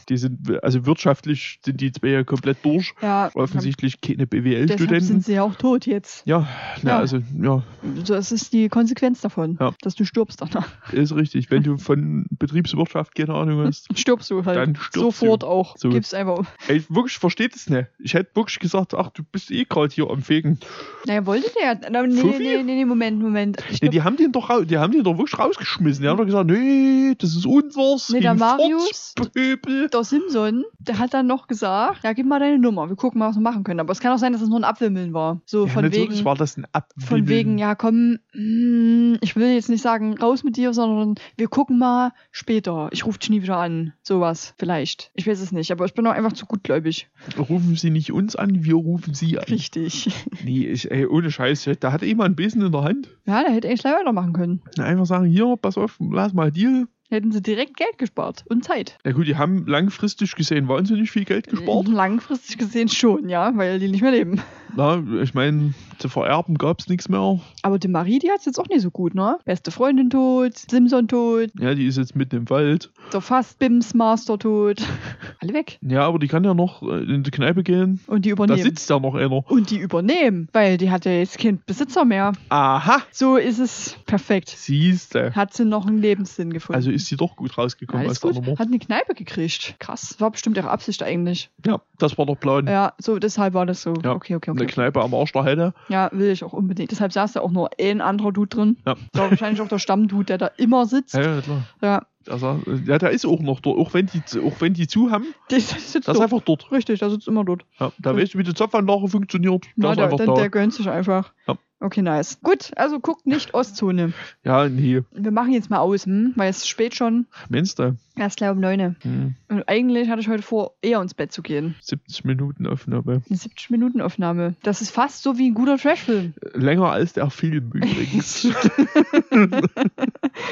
die 0.08 0.16
sind, 0.16 0.62
also 0.62 0.86
wirtschaftlich 0.86 1.58
sind 1.64 1.80
die 1.80 1.90
zwei 1.92 2.08
ja 2.08 2.24
komplett 2.24 2.58
durch. 2.64 2.94
Ja, 3.02 3.30
Offensichtlich 3.34 4.00
keine 4.00 4.26
BWL-Studenten. 4.26 5.00
sind 5.04 5.24
sie 5.24 5.34
ja 5.34 5.42
auch 5.42 5.54
tot 5.56 5.86
jetzt. 5.86 6.22
Ja, 6.26 6.46
na, 6.82 6.90
Ja. 6.92 6.98
also, 6.98 7.18
ja, 7.42 7.62
Das 8.06 8.30
ist 8.32 8.52
die 8.52 8.68
Konsequenz 8.68 9.20
davon, 9.20 9.56
Ja. 9.60 9.72
dass 9.82 9.94
du 9.94 10.04
stirbst 10.04 10.40
danach. 10.40 10.68
ist 10.92 11.14
richtig. 11.14 11.50
Wenn 11.50 11.62
du 11.62 11.76
von 11.78 12.26
Betriebswirtschaft 12.30 13.14
keine 13.14 13.34
Ahnung 13.34 13.66
hast, 13.66 13.88
Stirbst 13.98 14.30
du 14.30 14.44
halt. 14.44 14.56
Dann 14.56 14.76
stirbst 14.76 14.94
Sofort 15.20 15.44
auch. 15.44 15.76
So. 15.76 15.88
Gibst 15.90 16.14
einfach. 16.14 16.38
um. 16.38 16.46
ey, 16.68 16.84
wirklich 16.88 17.18
versteht 17.18 17.54
es 17.56 17.68
nicht. 17.68 17.88
Ich 17.98 18.14
hätte 18.14 18.30
wirklich 18.36 18.58
gesagt, 18.58 18.94
ach, 18.94 19.10
du 19.10 19.22
bist 19.24 19.50
eh 19.50 19.64
gerade 19.64 19.92
hier 19.94 20.08
am 20.10 20.22
Fegen. 20.22 20.58
Naja, 21.06 21.26
wollte 21.26 21.50
der. 21.60 21.80
Na, 21.90 22.02
nee, 22.06 22.20
Fuffi? 22.20 22.38
nee, 22.42 22.62
nee, 22.62 22.74
nee, 22.76 22.84
Moment, 22.84 23.20
Moment. 23.20 23.56
Ich 23.70 23.80
Nee, 23.82 23.88
glaub, 23.88 23.92
die 23.92 24.02
haben 24.02 24.16
den 24.16 24.32
doch, 24.32 24.64
die 24.64 24.78
haben 24.78 24.92
den 24.92 25.02
doch 25.04 25.18
wirklich 25.18 25.38
rausgeschmissen. 25.38 26.02
Die 26.02 26.08
haben 26.08 26.16
doch 26.18 26.24
gesagt, 26.26 26.48
nee, 26.50 27.14
das 27.18 27.34
ist 27.34 27.46
unseres. 27.46 28.10
Nee, 28.10 28.20
der 28.20 28.34
Marius- 28.34 29.14
Pöbel. 29.32 29.88
Der 29.96 30.04
Simpson, 30.04 30.64
der 30.78 30.98
hat 30.98 31.14
dann 31.14 31.26
noch 31.26 31.46
gesagt, 31.46 32.04
ja, 32.04 32.12
gib 32.12 32.26
mal 32.26 32.38
deine 32.38 32.58
Nummer, 32.58 32.88
wir 32.88 32.96
gucken 32.96 33.18
mal, 33.18 33.28
was 33.28 33.36
wir 33.36 33.42
machen 33.42 33.64
können. 33.64 33.80
Aber 33.80 33.92
es 33.92 34.00
kann 34.00 34.12
auch 34.12 34.18
sein, 34.18 34.32
dass 34.32 34.42
es 34.42 34.48
nur 34.48 34.58
ein 34.60 34.64
Abwimmeln 34.64 35.12
war. 35.12 35.40
So 35.46 35.66
Ja, 35.66 35.72
von 35.72 35.92
wegen, 35.92 36.24
war 36.24 36.34
das 36.34 36.56
ein 36.56 36.66
Abwimmeln. 36.72 37.08
von 37.08 37.28
wegen, 37.28 37.58
ja, 37.58 37.74
komm, 37.74 38.18
mm, 38.34 39.14
ich 39.20 39.36
will 39.36 39.48
jetzt 39.54 39.68
nicht 39.68 39.82
sagen, 39.82 40.16
raus 40.18 40.44
mit 40.44 40.56
dir, 40.56 40.72
sondern 40.72 41.14
wir 41.36 41.48
gucken 41.48 41.78
mal 41.78 42.12
später. 42.30 42.88
Ich 42.92 43.06
rufe 43.06 43.18
dich 43.18 43.30
nie 43.30 43.42
wieder 43.42 43.56
an. 43.58 43.92
Sowas, 44.02 44.54
vielleicht. 44.58 45.10
Ich 45.14 45.26
weiß 45.26 45.40
es 45.40 45.52
nicht, 45.52 45.72
aber 45.72 45.84
ich 45.86 45.94
bin 45.94 46.06
auch 46.06 46.12
einfach 46.12 46.32
zu 46.32 46.46
gutgläubig. 46.46 47.08
Rufen 47.38 47.76
Sie 47.76 47.90
nicht 47.90 48.12
uns 48.12 48.36
an, 48.36 48.64
wir 48.64 48.74
rufen 48.74 49.14
Sie 49.14 49.38
an. 49.38 49.44
Richtig. 49.44 50.08
Nee, 50.44 50.66
ich, 50.66 50.90
ey, 50.90 51.06
ohne 51.06 51.30
Scheiß, 51.30 51.68
da 51.80 51.92
hat 51.92 52.02
jemand 52.02 52.26
einen 52.26 52.36
Besen 52.36 52.62
in 52.62 52.70
der 52.70 52.82
Hand. 52.82 53.08
Ja, 53.26 53.42
der 53.42 53.52
hätte 53.52 53.68
echt 53.68 53.82
gleich 53.82 53.94
weitermachen 53.94 54.32
können. 54.32 54.62
Einfach 54.78 55.06
sagen, 55.06 55.24
hier, 55.26 55.56
pass 55.56 55.78
auf, 55.78 55.96
lass 55.98 56.32
mal 56.34 56.52
Deal. 56.52 56.86
Hätten 57.08 57.30
sie 57.32 57.40
direkt 57.42 57.76
Geld 57.76 57.98
gespart 57.98 58.44
und 58.48 58.64
Zeit. 58.64 58.98
Na 59.04 59.12
gut, 59.12 59.26
die 59.26 59.36
haben 59.36 59.66
langfristig 59.66 60.34
gesehen 60.34 60.68
wahnsinnig 60.68 61.10
viel 61.10 61.24
Geld 61.24 61.46
gespart. 61.48 61.86
Langfristig 61.88 62.58
gesehen 62.58 62.88
schon, 62.88 63.28
ja, 63.28 63.52
weil 63.56 63.78
die 63.78 63.88
nicht 63.88 64.02
mehr 64.02 64.10
leben. 64.10 64.40
Na, 64.74 65.02
ich 65.22 65.32
meine, 65.32 65.72
zu 65.98 66.08
vererben 66.08 66.58
gab 66.58 66.80
es 66.80 66.88
nichts 66.88 67.08
mehr. 67.08 67.40
Aber 67.62 67.78
die 67.78 67.88
Marie, 67.88 68.18
die 68.18 68.30
hat 68.30 68.40
es 68.40 68.44
jetzt 68.46 68.58
auch 68.58 68.68
nicht 68.68 68.82
so 68.82 68.90
gut, 68.90 69.14
ne? 69.14 69.38
Beste 69.44 69.70
Freundin 69.70 70.10
tot, 70.10 70.52
Simson 70.70 71.08
tot, 71.08 71.50
Ja, 71.58 71.74
die 71.74 71.86
ist 71.86 71.96
jetzt 71.96 72.14
mitten 72.16 72.36
im 72.36 72.50
Wald. 72.50 72.90
der 73.12 73.20
Fast-Bims-Master 73.20 74.38
tot. 74.38 74.82
Alle 75.40 75.54
weg. 75.54 75.78
Ja, 75.82 76.02
aber 76.06 76.18
die 76.18 76.28
kann 76.28 76.44
ja 76.44 76.54
noch 76.54 76.82
äh, 76.82 77.02
in 77.04 77.22
die 77.22 77.30
Kneipe 77.30 77.62
gehen. 77.62 78.00
Und 78.06 78.24
die 78.24 78.30
Da 78.30 78.32
übernehmen. 78.34 78.62
sitzt 78.62 78.90
ja 78.90 78.98
noch 78.98 79.14
einer. 79.14 79.48
Und 79.50 79.70
die 79.70 79.78
übernehmen, 79.78 80.48
weil 80.52 80.76
die 80.76 80.90
hat 80.90 81.04
ja 81.04 81.12
jetzt 81.12 81.38
keinen 81.38 81.62
Besitzer 81.66 82.04
mehr. 82.04 82.32
Aha, 82.48 83.02
So 83.12 83.36
ist 83.36 83.58
es 83.58 83.96
perfekt. 84.06 84.48
siehste. 84.50 85.34
Hat 85.34 85.54
sie 85.54 85.64
noch 85.64 85.86
einen 85.86 85.98
Lebenssinn 85.98 86.52
gefunden. 86.52 86.76
Also 86.76 86.90
ist 86.96 87.06
sie 87.06 87.16
doch 87.16 87.36
gut 87.36 87.56
rausgekommen 87.56 88.06
Alles 88.06 88.18
aus 88.18 88.20
der 88.22 88.32
gut. 88.32 88.44
Nummer. 88.46 88.58
Hat 88.58 88.66
eine 88.66 88.78
Kneipe 88.78 89.14
gekriegt. 89.14 89.76
Krass. 89.78 90.16
War 90.18 90.30
bestimmt 90.30 90.56
ihre 90.56 90.70
Absicht 90.70 91.02
eigentlich. 91.02 91.50
Ja, 91.64 91.80
das 91.98 92.18
war 92.18 92.26
der 92.26 92.34
Plan. 92.34 92.66
Ja, 92.66 92.94
so 92.98 93.18
deshalb 93.18 93.54
war 93.54 93.66
das 93.66 93.82
so. 93.82 93.94
Ja. 94.02 94.12
Okay, 94.12 94.34
okay, 94.34 94.50
Eine 94.50 94.62
okay. 94.62 94.72
Kneipe 94.72 95.02
am 95.02 95.14
Arsch 95.14 95.32
der 95.32 95.44
Heide. 95.44 95.74
Ja, 95.88 96.10
will 96.12 96.30
ich 96.30 96.42
auch 96.42 96.52
unbedingt. 96.52 96.90
Deshalb 96.90 97.12
saß 97.12 97.34
da 97.34 97.40
auch 97.40 97.50
nur 97.52 97.70
ein 97.80 98.00
anderer 98.00 98.32
Dude 98.32 98.48
drin. 98.48 98.76
Ja. 98.86 98.94
Das 99.12 99.22
war 99.22 99.30
wahrscheinlich 99.30 99.60
auch 99.60 99.68
der 99.68 99.78
Stammdude, 99.78 100.24
der 100.24 100.38
da 100.38 100.46
immer 100.56 100.86
sitzt. 100.86 101.14
Ja, 101.14 101.36
ja, 101.36 101.40
klar. 101.40 101.62
Ja, 101.82 102.06
Also, 102.28 102.60
ja, 102.86 102.98
der 102.98 103.10
ist 103.10 103.24
auch 103.26 103.40
noch 103.40 103.60
dort. 103.60 103.78
Auch 103.78 103.94
wenn 103.94 104.06
die, 104.06 104.20
auch 104.40 104.60
wenn 104.60 104.74
die 104.74 104.86
zu 104.86 105.10
haben, 105.10 105.26
der 105.50 105.60
sitzt 105.60 106.08
das 106.08 106.16
ist 106.16 106.20
einfach 106.22 106.40
dort. 106.40 106.70
Richtig, 106.72 106.98
der 106.98 107.10
sitzt 107.10 107.28
immer 107.28 107.44
dort. 107.44 107.64
Ja, 107.78 107.92
da 107.98 108.16
weißt 108.16 108.34
du, 108.34 108.38
wie 108.38 108.42
die 108.42 108.54
Zapfanlage 108.54 109.08
funktioniert. 109.08 109.64
Der 109.64 109.70
Na, 109.76 109.94
der, 109.94 110.08
der, 110.08 110.34
der 110.34 110.50
gönnt 110.50 110.72
sich 110.74 110.88
einfach. 110.88 111.32
Ja. 111.46 111.56
Okay, 111.78 112.00
nice. 112.00 112.40
Gut, 112.42 112.70
also 112.76 113.00
guckt 113.00 113.26
nicht 113.26 113.52
Ostzone. 113.52 114.12
ja, 114.44 114.68
nee. 114.68 115.02
Wir 115.12 115.30
machen 115.30 115.52
jetzt 115.52 115.68
mal 115.68 115.78
aus, 115.80 116.06
hm? 116.06 116.32
weil 116.34 116.48
es 116.48 116.58
ist 116.58 116.68
spät 116.68 116.94
schon. 116.94 117.26
Meinst 117.50 117.78
du? 117.78 117.96
Erst 118.18 118.38
gleich 118.38 118.50
um 118.50 118.60
9. 118.60 118.96
Hm, 119.02 119.34
Und 119.50 119.68
eigentlich 119.68 120.08
hatte 120.08 120.22
ich 120.22 120.28
heute 120.28 120.42
vor, 120.42 120.72
eher 120.80 121.02
ins 121.02 121.12
Bett 121.12 121.32
zu 121.32 121.42
gehen. 121.42 121.74
70 121.82 122.24
Minuten 122.24 122.66
Aufnahme. 122.66 123.20
Eine 123.28 123.38
70-Minuten-Aufnahme. 123.38 124.54
Das 124.62 124.80
ist 124.80 124.90
fast 124.90 125.22
so 125.22 125.36
wie 125.36 125.50
ein 125.50 125.54
guter 125.54 125.76
Trashfilm. 125.76 126.32
Länger 126.54 126.90
als 126.90 127.12
der 127.12 127.28
Film 127.28 127.72
übrigens. 127.74 128.48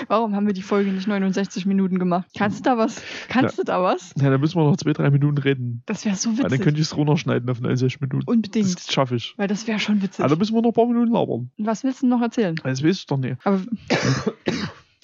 Warum 0.09 0.35
haben 0.35 0.47
wir 0.47 0.53
die 0.55 0.63
Folge 0.63 0.91
nicht 0.93 1.07
69 1.09 1.67
Minuten 1.67 1.99
gemacht? 1.99 2.29
Kannst 2.37 2.61
du 2.61 2.71
da 2.71 2.79
was? 2.79 3.01
Kannst 3.29 3.59
du 3.59 3.65
da 3.65 3.83
was? 3.83 4.13
ja, 4.21 4.31
da 4.31 4.39
müssen 4.39 4.57
wir 4.59 4.65
noch 4.65 4.77
zwei, 4.77 4.93
drei 4.93 5.11
Minuten 5.11 5.39
reden. 5.39 5.83
Das 5.87 6.05
wäre 6.05 6.17
so 6.17 6.31
Ja, 6.31 6.37
dann 6.43 6.51
witzig. 6.53 6.65
könnte 6.65 6.81
ich 6.81 6.87
es 6.87 6.97
runterschneiden 6.97 7.49
auf 7.49 7.61
69 7.61 8.01
Minuten. 8.03 8.29
Unbedingt. 8.29 8.75
Das 8.77 8.93
schaffe 8.93 9.17
ich. 9.17 9.35
Weil 9.37 9.49
das 9.49 9.67
wäre 9.67 9.79
schon 9.79 10.03
witzig. 10.03 10.21
Aber 10.25 10.35
da 10.35 10.39
müssen 10.39 10.55
wir 10.55 10.63
noch 10.63 10.71
ein 10.71 10.75
paar 10.75 10.87
Minuten 10.87 11.14
labern. 11.15 11.51
Was 11.59 11.83
willst 11.85 12.03
du 12.03 12.07
noch 12.07 12.21
erzählen? 12.21 12.55
Das 12.63 12.83
weiß 12.85 12.99
ich 12.99 13.07
doch 13.07 13.17
nicht. 13.19 13.37
Aber 13.45 13.61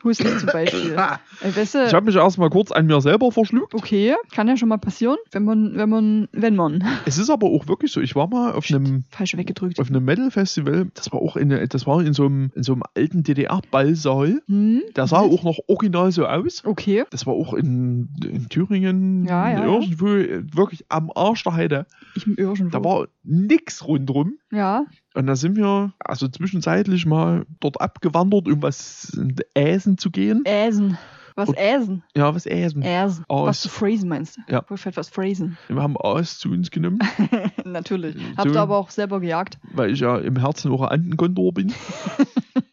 Husten 0.03 0.39
zum 0.39 0.49
Beispiel. 0.51 0.97
Äh, 1.43 1.57
weißt 1.57 1.75
du, 1.75 1.85
Ich 1.87 1.95
habe 1.95 2.05
mich 2.05 2.17
erstmal 2.17 2.51
kurz 2.51 2.71
an 2.71 2.85
mir 2.87 3.01
selber 3.01 3.33
verschluckt. 3.33 3.75
okay, 3.75 4.15
kann 4.31 4.47
ja 4.47 4.59
schon 4.59 4.69
mal 4.69 4.77
passieren, 4.77 5.17
wenn 5.33 5.45
man, 5.45 5.75
wenn 5.77 5.89
man, 5.89 6.29
wenn 6.33 6.55
man. 6.55 6.85
Es 7.07 7.17
ist 7.17 7.31
aber 7.31 7.47
auch 7.47 7.67
wirklich 7.67 7.93
so, 7.93 8.01
ich 8.03 8.15
war 8.15 8.29
mal 8.29 8.53
auf 8.53 8.71
einem 8.71 9.05
Falsch 9.11 9.35
weggedrückt. 9.39 9.81
auf 9.81 9.89
einem 9.89 10.05
Metal-Festival, 10.05 10.91
das 10.95 11.11
war 11.13 11.21
auch 11.21 11.37
in, 11.37 11.49
das 11.69 11.87
war 11.87 12.03
in 12.03 12.13
so 12.13 12.27
einem, 12.27 12.51
in 12.55 12.63
so 12.63 12.73
einem 12.75 12.83
alten 12.95 13.23
DDR-Ballsaal. 13.23 14.43
Hm? 14.47 14.83
Der 14.97 15.07
sah 15.07 15.21
auch 15.21 15.45
noch 15.45 15.59
original 15.67 16.13
so 16.13 16.27
aus. 16.27 16.63
Okay. 16.65 17.05
Das 17.11 17.27
war 17.27 17.33
auch 17.33 17.55
in, 17.55 18.11
in 18.23 18.49
Thüringen, 18.51 19.25
Ja, 19.27 19.49
ja, 19.51 19.59
ja. 19.61 19.65
irgendwo, 19.65 20.07
wirklich 20.07 20.85
am 20.91 21.11
Arsch 21.15 21.43
der 21.45 21.55
Heide. 21.55 21.87
Ich 22.15 22.27
im 22.27 22.37
irgendwo. 22.37 22.69
Da 22.71 22.85
war 22.85 23.09
nix 23.23 23.87
rundrum. 23.87 24.35
Ja, 24.53 24.85
Und 25.15 25.27
da 25.27 25.37
sind 25.37 25.57
wir 25.57 25.93
also 25.99 26.29
zwischenzeitlich 26.29 27.07
mal 27.07 27.45
dort 27.61 27.81
abgewandert, 27.81 28.49
um 28.49 28.63
was 28.63 29.17
Äsen 29.55 29.99
zu 29.99 30.11
gehen. 30.11 30.45
Äsen. 30.45 30.99
Was 31.37 31.49
Und- 31.51 31.57
Äsen? 31.59 32.03
Ja, 32.17 32.35
was 32.35 32.45
Äsen. 32.47 32.83
Äsen. 32.83 33.25
Aus. 33.29 33.47
Was 33.49 33.61
zu 33.63 33.69
phrasen 33.69 34.09
meinst 34.09 34.37
du? 34.37 34.41
Ja. 34.53 34.65
Ich 34.75 34.97
was 34.97 35.09
phrasen. 35.09 35.57
Wir 35.69 35.81
haben 35.81 35.97
Aas 35.99 36.39
zu 36.39 36.51
uns 36.51 36.71
genommen, 36.71 36.99
Natürlich. 37.65 38.17
So. 38.17 38.23
Habt 38.37 38.51
ihr 38.51 38.61
aber 38.61 38.77
auch 38.77 38.91
selber 38.91 39.21
gejagt. 39.21 39.59
weil 39.73 39.91
ich 39.93 40.01
ja 40.01 40.19
im 40.19 40.37
Herzen 40.37 40.71
auch 40.73 40.83
ein 40.83 40.89
Antenkondor 41.01 41.55
bin. 41.55 41.73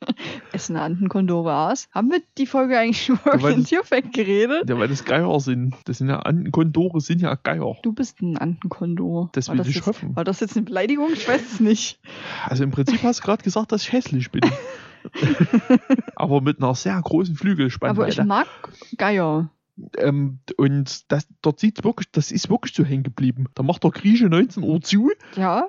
Essen 0.51 0.75
Antenkondore 0.77 1.55
aus. 1.55 1.87
Haben 1.91 2.11
wir 2.11 2.21
die 2.37 2.45
Folge 2.47 2.77
eigentlich 2.79 3.09
über 3.09 3.41
war 3.41 3.49
den 3.51 3.59
das- 3.61 3.69
Tierfact 3.69 4.13
geredet? 4.13 4.69
Ja, 4.69 4.77
weil 4.79 4.87
das 4.87 5.05
Geier 5.05 5.39
sind. 5.39 5.75
Das 5.85 5.99
sind 5.99 6.09
ja 6.09 6.19
Antenkondore, 6.19 7.01
sind 7.01 7.21
ja 7.21 7.35
Geier. 7.35 7.75
Du 7.83 7.93
bist 7.93 8.21
ein 8.21 8.37
Antenkondor. 8.37 9.29
Das 9.33 9.47
War 9.49 9.57
will 9.57 9.67
ich 9.67 9.75
jetzt, 9.75 9.85
hoffen. 9.87 10.15
War 10.15 10.23
das 10.23 10.39
jetzt 10.39 10.55
eine 10.57 10.65
Beleidigung? 10.65 11.09
Ich 11.13 11.27
weiß 11.27 11.41
es 11.53 11.59
nicht. 11.59 11.99
Also 12.45 12.63
im 12.63 12.71
Prinzip 12.71 13.03
hast 13.03 13.19
du 13.19 13.23
gerade 13.25 13.43
gesagt, 13.43 13.71
dass 13.71 13.83
ich 13.83 13.91
hässlich 13.91 14.31
bin. 14.31 14.41
Aber 16.15 16.41
mit 16.41 16.61
einer 16.61 16.75
sehr 16.75 16.99
großen 17.01 17.31
Aber 17.31 17.31
ich 17.33 17.39
Flügelspannweite. 17.39 18.23
mag 18.25 18.47
Geier. 18.97 19.49
Ähm, 19.97 20.39
und 20.57 21.11
das, 21.11 21.27
dort 21.41 21.59
sieht's 21.59 21.83
wirklich, 21.83 22.11
das 22.11 22.31
ist 22.31 22.49
wirklich 22.49 22.73
so 22.73 22.83
hängen 22.83 23.03
geblieben. 23.03 23.45
Da 23.53 23.63
macht 23.63 23.83
der 23.83 23.91
Grieche 23.91 24.27
19 24.29 24.63
Uhr 24.63 24.81
zu 24.81 25.11
Ja. 25.35 25.67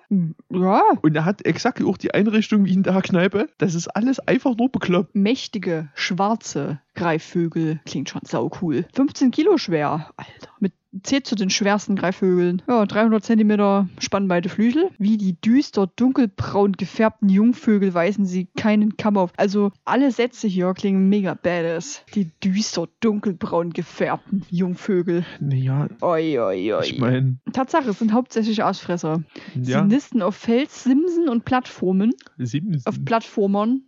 Ja. 0.50 0.82
und 1.02 1.14
er 1.14 1.24
hat 1.24 1.44
exakt 1.44 1.82
auch 1.82 1.96
die 1.98 2.14
Einrichtung 2.14 2.64
wie 2.64 2.72
in 2.72 2.82
der 2.82 3.00
Kneipe. 3.02 3.48
Das 3.59 3.74
ist 3.74 3.88
alles 3.88 4.18
einfach 4.20 4.56
nur 4.56 4.70
bekloppt. 4.70 5.14
Mächtige, 5.14 5.88
schwarze 5.94 6.80
Greifvögel. 6.99 7.80
Klingt 7.86 8.09
schon 8.09 8.22
sau 8.24 8.51
cool. 8.61 8.84
15 8.94 9.30
Kilo 9.30 9.57
schwer. 9.59 10.11
Alter. 10.16 10.51
Mit 10.61 10.72
zählt 11.03 11.26
zu 11.26 11.36
den 11.36 11.51
schwersten 11.51 11.96
Greifvögeln. 11.96 12.62
Ja, 12.66 12.86
300 12.86 13.22
Zentimeter 13.22 13.88
Spannweite 14.01 14.49
Flügel. 14.49 14.88
Wie 14.99 15.18
die 15.18 15.38
düster 15.38 15.86
dunkelbraun 15.86 16.72
gefärbten 16.72 17.28
Jungvögel 17.28 17.92
weisen 17.92 18.24
sie 18.24 18.46
keinen 18.57 18.96
Kamm 18.96 19.18
auf. 19.18 19.30
Also 19.36 19.70
alle 19.84 20.11
Sätze 20.11 20.49
hier 20.49 20.72
klingen 20.72 21.09
mega 21.11 21.34
badass. 21.34 22.03
Die 22.14 22.30
düster 22.42 22.88
dunkelbraun 23.01 23.70
gefärbten 23.74 24.44
Jungvögel. 24.51 25.24
Naja, 25.40 25.88
Oi, 26.01 26.38
oi, 26.40 26.72
oi. 26.72 26.82
ich 26.84 26.99
meine, 26.99 27.36
Tatsache, 27.53 27.90
es 27.90 27.99
sind 27.99 28.12
hauptsächlich 28.14 28.62
Ausfresser. 28.62 29.22
ja, 29.57 29.82
Sie 29.82 29.88
nisten 29.94 30.22
auf 30.22 30.36
Felssimsen 30.36 31.28
und 31.28 31.44
Plattformen. 31.44 32.12
Simpson. 32.38 32.82
Auf 32.86 33.05
Plattformern. 33.05 33.82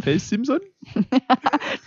Fels 0.00 0.28
Simpson? 0.92 1.06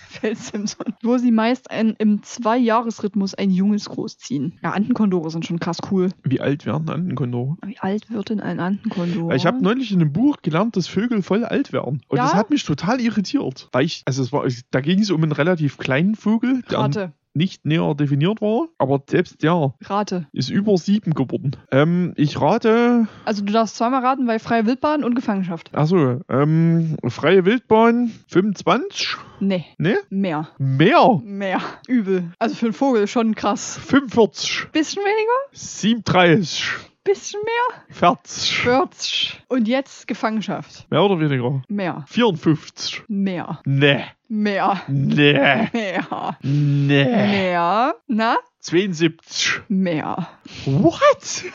Felssimson. 0.08 0.94
Wo 1.04 1.18
sie 1.18 1.32
meist 1.32 1.70
ein, 1.72 1.96
im 1.98 2.24
Zwei-Jahres-Rhythmus 2.24 3.36
ein 3.36 3.52
Junges 3.52 3.90
großziehen. 3.90 4.60
Ja, 4.64 4.72
Antenkondore 4.72 5.30
sind 5.30 5.46
schon 5.46 5.60
krass 5.60 5.78
cool. 5.92 6.10
Wie 6.24 6.40
alt 6.40 6.66
werden 6.66 6.90
Antenkondore? 6.90 7.58
Wie 7.66 7.78
alt 7.80 8.10
wird 8.10 8.30
denn 8.30 8.40
ein 8.40 8.60
Antenkondor? 8.60 9.34
Ich 9.34 9.46
habe 9.46 9.62
neulich 9.62 9.92
in 9.92 10.02
einem 10.02 10.14
Buch 10.14 10.38
gelernt, 10.42 10.76
dass 10.78 10.88
Vögel 10.88 11.22
voll 11.22 11.44
alt 11.46 11.74
werden. 11.74 12.02
Und 12.08 12.18
Ja? 12.18 12.24
das 12.24 12.34
hat 12.34 12.50
mich 12.50 12.64
total 12.64 13.02
irritiert. 13.02 13.70
Weil 13.72 13.86
ich, 13.86 14.04
also 14.06 14.24
es 14.24 14.32
war, 14.32 14.46
da 14.72 14.82
ging 14.82 15.00
es 15.00 15.12
um 15.12 15.22
einen 15.24 15.32
relativ 15.32 15.78
kleinen 15.78 16.16
Vogel, 16.16 16.64
Rate, 16.70 17.14
nicht 17.36 17.66
näher 17.66 17.94
definiert 17.96 18.42
war. 18.42 18.68
Aber 18.78 19.04
selbst 19.10 19.44
der 19.44 19.74
rate. 19.84 20.28
ist 20.32 20.50
über 20.50 20.78
sieben 20.78 21.14
geworden. 21.14 21.52
Ähm, 21.72 22.14
ich 22.16 22.40
rate, 22.40 23.08
Also 23.26 23.44
du 23.44 23.52
darfst 23.54 23.76
zweimal 23.76 24.04
raten, 24.06 24.26
weil 24.28 24.40
freie 24.40 24.66
Wildbahn 24.66 25.04
und 25.04 25.16
Gefangenschaft. 25.16 25.70
achso, 25.76 26.22
ähm, 26.30 26.98
freie 27.08 27.46
Wildbahn 27.46 28.12
25? 28.28 29.18
Nee, 29.40 29.66
Ne? 29.78 29.98
mehr. 30.10 30.48
Mehr? 30.58 31.22
Mehr. 31.24 31.62
Übel. 31.88 32.32
Also 32.40 32.56
für 32.56 32.68
einen 32.68 32.74
Vogel 32.74 33.08
schon 33.08 33.36
krass. 33.36 33.78
45, 33.86 34.68
Bisschen 34.72 35.04
weniger, 35.04 35.40
37, 35.52 36.64
bisschen 37.06 37.40
mehr. 37.42 37.86
40. 37.92 38.58
40. 38.58 39.42
Und 39.48 39.68
jetzt 39.70 40.08
Gefangenschaft. 40.08 40.90
Mehr 40.92 41.04
oder 41.04 41.20
weniger? 41.20 41.62
Mehr. 41.70 42.04
54. 42.10 43.04
Mehr. 43.08 43.62
Ne. 43.64 44.06
Mehr. 44.28 44.82
Ne. 44.88 45.70
Mehr. 45.72 46.38
Ne. 46.42 47.06
Mehr. 47.06 47.96
Na? 48.08 48.38
72. 48.60 49.62
Mehr. 49.70 50.28
What? 50.66 51.46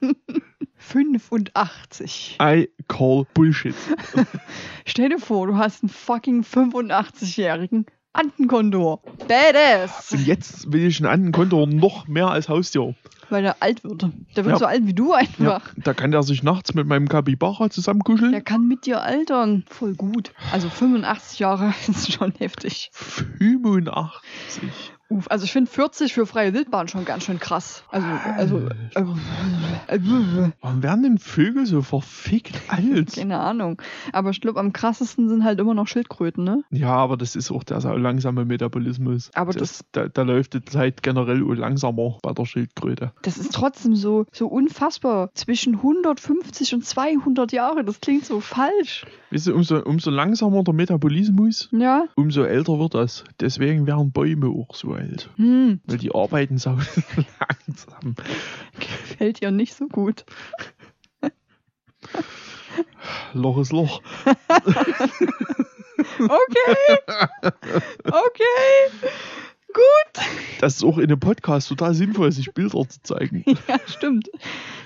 85. 0.76 2.36
I 2.40 2.68
call 2.88 3.26
Bullshit. 3.34 3.74
Stell 4.86 5.08
dir 5.10 5.18
vor, 5.18 5.46
du 5.46 5.56
hast 5.56 5.82
einen 5.82 5.90
fucking 5.90 6.42
85-jährigen 6.42 7.86
Antenkondor. 8.12 9.02
Badass. 9.28 10.12
Und 10.12 10.26
jetzt 10.26 10.72
will 10.72 10.86
ich 10.86 10.98
einen 10.98 11.06
Antenkondor 11.12 11.66
noch 11.66 12.08
mehr 12.08 12.28
als 12.28 12.48
Haustier. 12.48 12.94
Weil 13.28 13.42
der 13.42 13.62
alt 13.62 13.84
wird. 13.84 14.02
Der 14.36 14.44
wird 14.44 14.54
Ja. 14.54 14.58
so 14.58 14.66
alt 14.66 14.84
wie 14.86 14.94
du 14.94 15.12
Ja, 15.12 15.18
einfach. 15.18 15.72
da 15.76 15.94
kann 15.94 16.10
der 16.10 16.24
sich 16.24 16.42
nachts 16.42 16.74
mit 16.74 16.86
meinem 16.86 17.08
Kapibara 17.08 17.70
zusammenkuscheln. 17.70 18.32
Der 18.32 18.40
kann 18.40 18.66
mit 18.66 18.86
dir 18.86 19.02
altern. 19.02 19.64
Voll 19.68 19.94
gut. 19.94 20.32
Also 20.52 20.68
85 20.68 21.38
Jahre 21.38 21.72
ist 21.88 22.12
schon 22.12 22.32
heftig. 22.38 22.90
85. 22.92 24.68
Uff, 25.10 25.26
also 25.28 25.44
ich 25.44 25.52
finde 25.52 25.68
40 25.70 26.14
für 26.14 26.24
freie 26.24 26.54
Wildbahn 26.54 26.86
schon 26.86 27.04
ganz 27.04 27.24
schön 27.24 27.40
krass. 27.40 27.82
Also, 27.90 28.06
also, 28.36 28.58
äh, 28.94 29.00
äh, 29.88 30.00
Warum 30.60 30.82
werden 30.84 31.02
denn 31.02 31.18
Vögel 31.18 31.66
so 31.66 31.82
verfickt 31.82 32.54
alt? 32.68 33.14
keine 33.14 33.40
Ahnung. 33.40 33.82
Aber 34.12 34.30
ich 34.30 34.40
glaube, 34.40 34.60
am 34.60 34.72
krassesten 34.72 35.28
sind 35.28 35.44
halt 35.44 35.58
immer 35.58 35.74
noch 35.74 35.88
Schildkröten, 35.88 36.44
ne? 36.44 36.62
Ja, 36.70 36.94
aber 36.94 37.16
das 37.16 37.34
ist 37.34 37.50
auch 37.50 37.64
der 37.64 37.80
langsame 37.98 38.44
Metabolismus. 38.44 39.30
Aber 39.34 39.52
das, 39.52 39.84
da, 39.90 40.08
da 40.08 40.22
läuft 40.22 40.54
die 40.54 40.64
Zeit 40.64 41.02
generell 41.02 41.40
langsamer 41.40 42.18
bei 42.22 42.32
der 42.32 42.46
Schildkröte. 42.46 43.12
Das 43.22 43.36
ist 43.36 43.52
trotzdem 43.52 43.96
so, 43.96 44.26
so 44.32 44.46
unfassbar. 44.46 45.30
Zwischen 45.34 45.74
150 45.74 46.74
und 46.74 46.86
200 46.86 47.50
Jahre, 47.50 47.84
das 47.84 48.00
klingt 48.00 48.24
so 48.24 48.40
falsch. 48.40 49.06
Weißt 49.30 49.46
du, 49.46 49.54
umso, 49.54 49.80
umso 49.84 50.10
langsamer 50.10 50.64
der 50.64 50.74
Metabolismus, 50.74 51.68
Ja? 51.72 52.06
umso 52.16 52.42
älter 52.42 52.78
wird 52.80 52.94
das. 52.94 53.24
Deswegen 53.38 53.86
werden 53.86 54.10
Bäume 54.12 54.48
auch 54.48 54.74
so 54.74 54.92
alt. 54.92 55.30
Hm, 55.36 55.80
Weil 55.86 55.98
die 55.98 56.12
arbeiten 56.14 56.58
so 56.58 56.70
langsam. 57.68 58.14
gefällt 58.78 59.40
ihr 59.42 59.50
nicht 59.52 59.74
so 59.74 59.86
gut. 59.86 60.24
Loch 63.34 63.58
ist 63.58 63.72
Loch. 63.72 64.02
Okay. 66.18 66.98
Okay. 68.04 69.06
Gut. 69.72 70.24
Das 70.60 70.76
ist 70.76 70.84
auch 70.84 70.98
in 70.98 71.04
einem 71.04 71.20
Podcast 71.20 71.68
total 71.68 71.94
sinnvoll, 71.94 72.32
sich 72.32 72.52
Bilder 72.52 72.88
zu 72.88 73.02
zeigen. 73.02 73.44
Ja, 73.68 73.78
stimmt. 73.86 74.28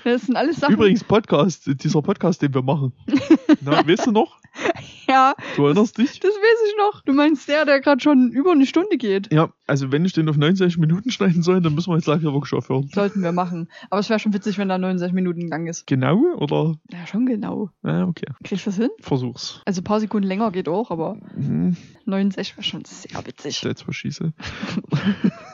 Das 0.03 0.23
sind 0.23 0.35
alles 0.35 0.57
Sachen. 0.57 0.73
Übrigens, 0.75 1.03
Podcast, 1.03 1.63
dieser 1.65 2.01
Podcast, 2.01 2.41
den 2.41 2.53
wir 2.53 2.61
machen. 2.61 2.93
Na, 3.61 3.85
weißt 3.87 4.07
du 4.07 4.11
noch? 4.11 4.37
Ja, 5.07 5.35
Du 5.55 5.65
erinnerst 5.67 5.99
dich? 5.99 6.19
das 6.19 6.31
weiß 6.31 6.67
ich 6.67 6.75
noch. 6.79 7.01
Du 7.03 7.13
meinst 7.13 7.47
der, 7.47 7.65
der 7.65 7.79
gerade 7.79 8.01
schon 8.01 8.31
über 8.31 8.53
eine 8.53 8.65
Stunde 8.65 8.97
geht. 8.97 9.31
Ja, 9.31 9.49
also 9.67 9.91
wenn 9.91 10.03
ich 10.03 10.13
den 10.13 10.27
auf 10.29 10.35
69 10.35 10.79
Minuten 10.79 11.11
schneiden 11.11 11.43
soll, 11.43 11.61
dann 11.61 11.75
müssen 11.75 11.91
wir 11.91 11.95
jetzt 11.97 12.05
gleich 12.05 12.23
wirklich 12.23 12.53
aufhören. 12.53 12.89
Sollten 12.91 13.21
wir 13.21 13.31
machen. 13.31 13.69
Aber 13.91 13.99
es 13.99 14.09
wäre 14.09 14.19
schon 14.19 14.33
witzig, 14.33 14.57
wenn 14.57 14.67
da 14.67 14.79
69 14.79 15.13
Minuten 15.13 15.51
Gang 15.51 15.69
ist. 15.69 15.85
Genau, 15.85 16.15
oder? 16.37 16.73
Ja, 16.91 17.05
schon 17.05 17.27
genau. 17.27 17.69
Ja, 17.83 18.05
okay. 18.07 18.25
Kriegst 18.43 18.65
du 18.65 18.71
das 18.71 18.77
hin? 18.79 18.89
Versuch's. 18.99 19.61
Also 19.65 19.81
ein 19.81 19.83
paar 19.83 19.99
Sekunden 19.99 20.27
länger 20.27 20.49
geht 20.51 20.67
auch, 20.67 20.89
aber 20.89 21.17
Mhm, 21.37 21.77
69 22.05 22.57
wäre 22.57 22.63
schon 22.63 22.83
sehr 22.85 23.25
witzig. 23.27 23.61
jetzt 23.61 23.87
was 23.87 23.95
schieße. 23.95 24.33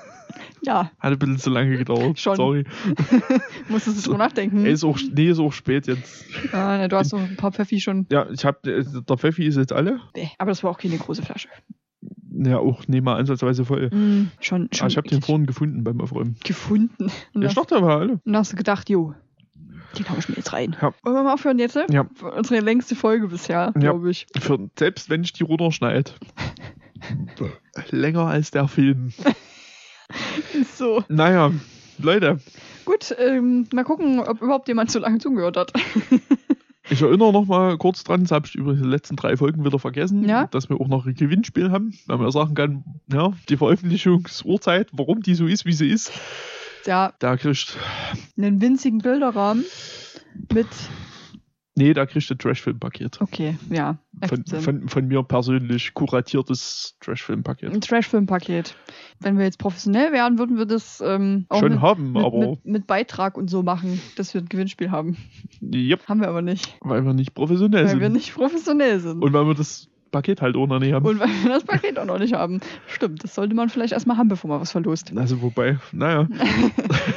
Ja, 0.63 0.91
Hat 0.99 1.11
ein 1.11 1.17
bisschen 1.19 1.37
zu 1.39 1.49
lange 1.49 1.77
gedauert. 1.77 2.19
Schon. 2.19 2.35
Sorry. 2.35 2.63
musstest 3.69 3.97
du 3.97 4.01
drüber 4.11 4.19
nachdenken. 4.19 4.65
Ey, 4.65 4.71
ist 4.73 4.83
auch, 4.83 4.99
nee, 5.13 5.29
ist 5.29 5.39
auch 5.39 5.53
spät 5.53 5.87
jetzt. 5.87 6.25
Ah, 6.53 6.77
ne, 6.77 6.87
du 6.87 6.95
hast 6.97 7.13
noch 7.13 7.19
ein 7.19 7.35
paar 7.35 7.51
Pfeffi 7.51 7.79
schon. 7.81 8.05
Ja, 8.11 8.27
ich 8.29 8.45
hab, 8.45 8.61
der 8.63 8.83
Pfeffi 9.17 9.45
ist 9.47 9.57
jetzt 9.57 9.73
alle. 9.73 9.99
Bäh, 10.13 10.27
aber 10.37 10.51
das 10.51 10.63
war 10.63 10.71
auch 10.71 10.77
keine 10.77 10.97
große 10.97 11.23
Flasche. 11.23 11.47
Ja, 12.33 12.59
auch 12.59 12.87
nicht 12.87 13.03
mal 13.03 13.17
ansatzweise 13.17 13.65
voll. 13.65 13.89
Mm, 13.89 14.31
schon, 14.39 14.69
schon 14.71 14.85
Ah, 14.85 14.87
ich 14.87 14.97
habe 14.97 15.07
den 15.07 15.21
vorhin 15.21 15.45
gefunden 15.45 15.83
beim 15.83 15.99
Aufräumen. 16.01 16.35
gefunden. 16.43 17.11
Und 17.33 17.41
Ja, 17.41 17.49
ich 17.49 17.55
dachte 17.55 17.75
aber 17.75 17.95
alle. 17.97 18.19
Und 18.23 18.35
hast 18.37 18.51
du 18.53 18.55
gedacht, 18.55 18.89
jo, 18.89 19.13
den 19.97 20.09
hau 20.09 20.15
ich 20.17 20.29
mir 20.29 20.35
jetzt 20.35 20.53
rein. 20.53 20.75
Ja. 20.81 20.93
Wollen 21.03 21.15
wir 21.15 21.23
mal 21.23 21.33
aufhören 21.33 21.59
jetzt? 21.59 21.77
Ja. 21.89 22.07
Unsere 22.37 22.61
längste 22.61 22.95
Folge 22.95 23.27
bisher, 23.27 23.71
Ja. 23.75 23.79
glaube 23.79 24.09
ich. 24.11 24.27
Für, 24.39 24.69
selbst 24.79 25.09
wenn 25.09 25.23
ich 25.23 25.33
die 25.33 25.43
runterschneide. 25.43 26.11
Länger 27.91 28.27
als 28.27 28.51
der 28.51 28.67
Film. 28.67 29.11
Ist 30.53 30.77
so. 30.77 31.03
Naja, 31.07 31.51
Leute, 31.97 32.39
Gut, 32.85 33.15
ähm, 33.19 33.67
mal 33.73 33.83
gucken, 33.83 34.19
ob 34.19 34.41
überhaupt 34.41 34.67
jemand 34.67 34.89
so 34.91 34.97
lange 34.99 35.19
zugehört 35.19 35.55
hat. 35.55 35.71
ich 36.89 37.01
erinnere 37.01 37.31
noch 37.31 37.45
mal 37.45 37.77
kurz 37.77 38.03
dran, 38.03 38.21
das 38.23 38.31
habe 38.31 38.47
ich 38.47 38.55
über 38.55 38.73
die 38.73 38.83
letzten 38.83 39.15
drei 39.15 39.37
Folgen 39.37 39.63
wieder 39.63 39.77
vergessen, 39.77 40.27
Ja. 40.27 40.47
dass 40.47 40.67
wir 40.67 40.81
auch 40.81 40.87
noch 40.87 41.05
ein 41.05 41.13
Gewinnspiel 41.13 41.69
haben, 41.71 41.93
weil 42.07 42.17
man 42.17 42.25
ja 42.25 42.31
sagen 42.31 42.55
kann, 42.55 42.83
ja, 43.11 43.33
die 43.49 43.57
Veröffentlichungsurzeit, 43.57 44.89
warum 44.93 45.21
die 45.21 45.35
so 45.35 45.45
ist, 45.45 45.65
wie 45.65 45.73
sie 45.73 45.89
ist, 45.89 46.11
Ja, 46.85 47.13
da 47.19 47.37
kriegt, 47.37 47.77
einen 48.35 48.59
winzigen 48.61 48.97
Bilderrahmen 48.99 49.63
mit. 50.51 50.67
Nee, 51.75 51.93
da 51.93 52.05
kriegt 52.05 52.29
ein 52.29 52.37
Trashfilm-Paket. 52.37 53.21
Okay, 53.21 53.57
ja. 53.69 53.97
Von, 54.27 54.45
von, 54.45 54.89
von 54.89 55.07
mir 55.07 55.23
persönlich 55.23 55.93
kuratiertes 55.93 56.97
Trashfilm-Paket. 56.99 57.73
Ein 57.73 57.81
Trashfilm-Paket. 57.81 58.75
Wenn 59.19 59.37
wir 59.37 59.45
jetzt 59.45 59.59
professionell 59.59 60.11
wären, 60.11 60.37
würden 60.37 60.57
wir 60.57 60.65
das 60.65 61.01
ähm, 61.05 61.45
auch 61.49 61.59
Schon 61.59 61.73
mit, 61.73 61.81
haben, 61.81 62.11
mit, 62.13 62.23
aber 62.23 62.37
mit, 62.51 62.65
mit 62.65 62.87
Beitrag 62.87 63.37
und 63.37 63.49
so 63.49 63.63
machen, 63.63 64.01
dass 64.15 64.33
wir 64.33 64.41
ein 64.41 64.49
Gewinnspiel 64.49 64.91
haben. 64.91 65.17
yep, 65.61 66.07
Haben 66.07 66.21
wir 66.21 66.29
aber 66.29 66.41
nicht, 66.41 66.77
weil 66.81 67.05
wir 67.05 67.13
nicht 67.13 67.33
professionell 67.33 67.83
weil 67.83 67.89
sind. 67.91 67.99
wir 67.99 68.09
nicht 68.09 68.33
professionell 68.33 68.99
sind. 68.99 69.21
Und 69.21 69.33
weil 69.33 69.45
wir 69.45 69.55
das 69.55 69.90
Paket 70.11 70.41
halt 70.41 70.55
auch 70.55 70.67
noch 70.67 70.79
nicht 70.79 70.93
haben. 70.93 71.05
Und 71.05 71.19
weil 71.19 71.29
wir 71.43 71.49
das 71.49 71.63
Paket 71.63 71.97
auch 71.97 72.05
noch 72.05 72.19
nicht 72.19 72.33
haben. 72.33 72.59
Stimmt, 72.87 73.23
das 73.23 73.35
sollte 73.35 73.55
man 73.55 73.69
vielleicht 73.69 73.93
erstmal 73.93 74.17
haben, 74.17 74.27
bevor 74.27 74.49
man 74.49 74.61
was 74.61 74.71
verlost. 74.71 75.11
also 75.15 75.41
wobei, 75.41 75.77
naja. 75.91 76.27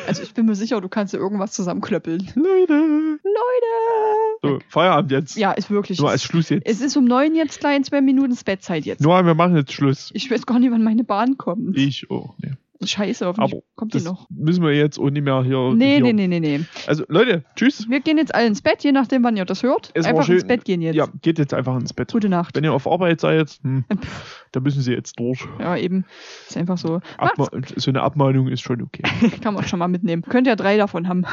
Also 0.07 0.23
ich 0.23 0.35
bin 0.35 0.47
mir 0.47 0.55
sicher, 0.55 0.81
du 0.81 0.89
kannst 0.89 1.15
dir 1.15 1.19
irgendwas 1.19 1.53
zusammenklöppeln. 1.53 2.31
Leute. 2.35 3.19
Leute! 3.23 4.25
So, 4.43 4.59
Feierabend 4.69 5.11
jetzt. 5.13 5.37
Ja, 5.37 5.53
ist 5.53 5.71
wirklich. 5.71 5.99
Nur 5.99 6.11
als 6.11 6.23
Schluss 6.23 6.51
jetzt. 6.51 6.67
Es 6.67 6.81
ist 6.81 6.97
um 6.97 7.05
neun 7.05 7.35
jetzt 7.35 7.61
klein, 7.61 7.85
zwei 7.85 8.01
Minuten 8.01 8.33
ist 8.33 8.45
Bettzeit 8.45 8.85
jetzt. 8.85 9.01
Nur, 9.01 9.25
wir 9.25 9.35
machen 9.35 9.57
jetzt 9.57 9.73
Schluss. 9.73 10.11
Ich 10.15 10.31
weiß 10.31 10.47
gar 10.47 10.59
nicht, 10.59 10.71
wann 10.71 10.85
meine 10.85 11.05
Bahn 11.05 11.37
kommt. 11.37 11.77
Ich, 11.77 12.11
oh, 12.11 12.35
nee. 12.43 12.53
Scheiße, 12.83 13.27
hoffentlich 13.27 13.55
Aber 13.55 13.63
kommt 13.77 13.95
die 13.95 14.01
noch. 14.01 14.29
müssen 14.31 14.63
wir 14.63 14.75
jetzt 14.75 14.99
auch 14.99 15.11
nicht 15.11 15.23
mehr 15.23 15.43
hier. 15.45 15.73
Nee, 15.75 15.97
hier. 15.97 16.03
nee, 16.03 16.13
nee, 16.13 16.27
nee, 16.27 16.41
nee. 16.41 16.65
Also, 16.87 17.05
Leute, 17.09 17.45
tschüss. 17.57 17.89
Wir 17.89 18.01
gehen 18.01 18.19
jetzt 18.19 18.35
alle 18.35 18.47
ins 18.47 18.63
Bett, 18.63 18.83
je 18.83 18.93
nachdem, 18.93 19.23
wann 19.23 19.37
ihr 19.37 19.45
das 19.45 19.63
hört. 19.63 19.91
Es 19.95 20.07
Einfach 20.07 20.29
ins 20.29 20.45
Bett 20.45 20.65
gehen 20.65 20.83
jetzt. 20.83 20.97
Ja, 20.97 21.07
geht 21.23 21.39
jetzt 21.39 21.55
einfach 21.55 21.77
ins 21.77 21.93
Bett. 21.93 22.13
Gute 22.13 22.29
Nacht. 22.29 22.57
Wenn 22.57 22.65
ihr 22.65 22.73
auf 22.73 22.87
Arbeit 22.87 23.21
seid, 23.21 23.59
hm, 23.63 23.85
da 24.53 24.61
müssen 24.61 24.83
sie 24.83 24.93
jetzt 24.93 25.19
durch. 25.19 25.47
Ja, 25.59 25.77
eben. 25.77 26.05
Ist 26.49 26.57
einfach 26.57 26.79
so. 26.79 27.01
Abma 27.19 27.49
so 27.77 27.91
eine 27.91 28.03
Abmahnung 28.03 28.49
ist 28.49 28.61
schon 28.61 28.83
okay. 28.83 29.03
Kann 29.41 29.55
man 29.55 29.67
schon 29.67 29.79
mal 29.79 29.89
mitnehmen. 29.89 30.23
Könnt 30.23 30.47
ja 30.47 30.57
drei 30.57 30.77
davon 30.77 31.09
haben. 31.09 31.25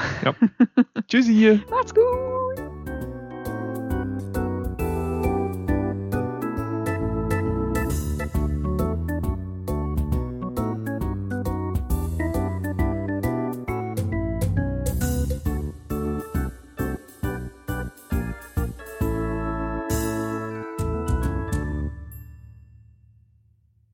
Tschüssi. 1.07 1.59
Macht's 1.69 1.93
gut! 1.93 2.60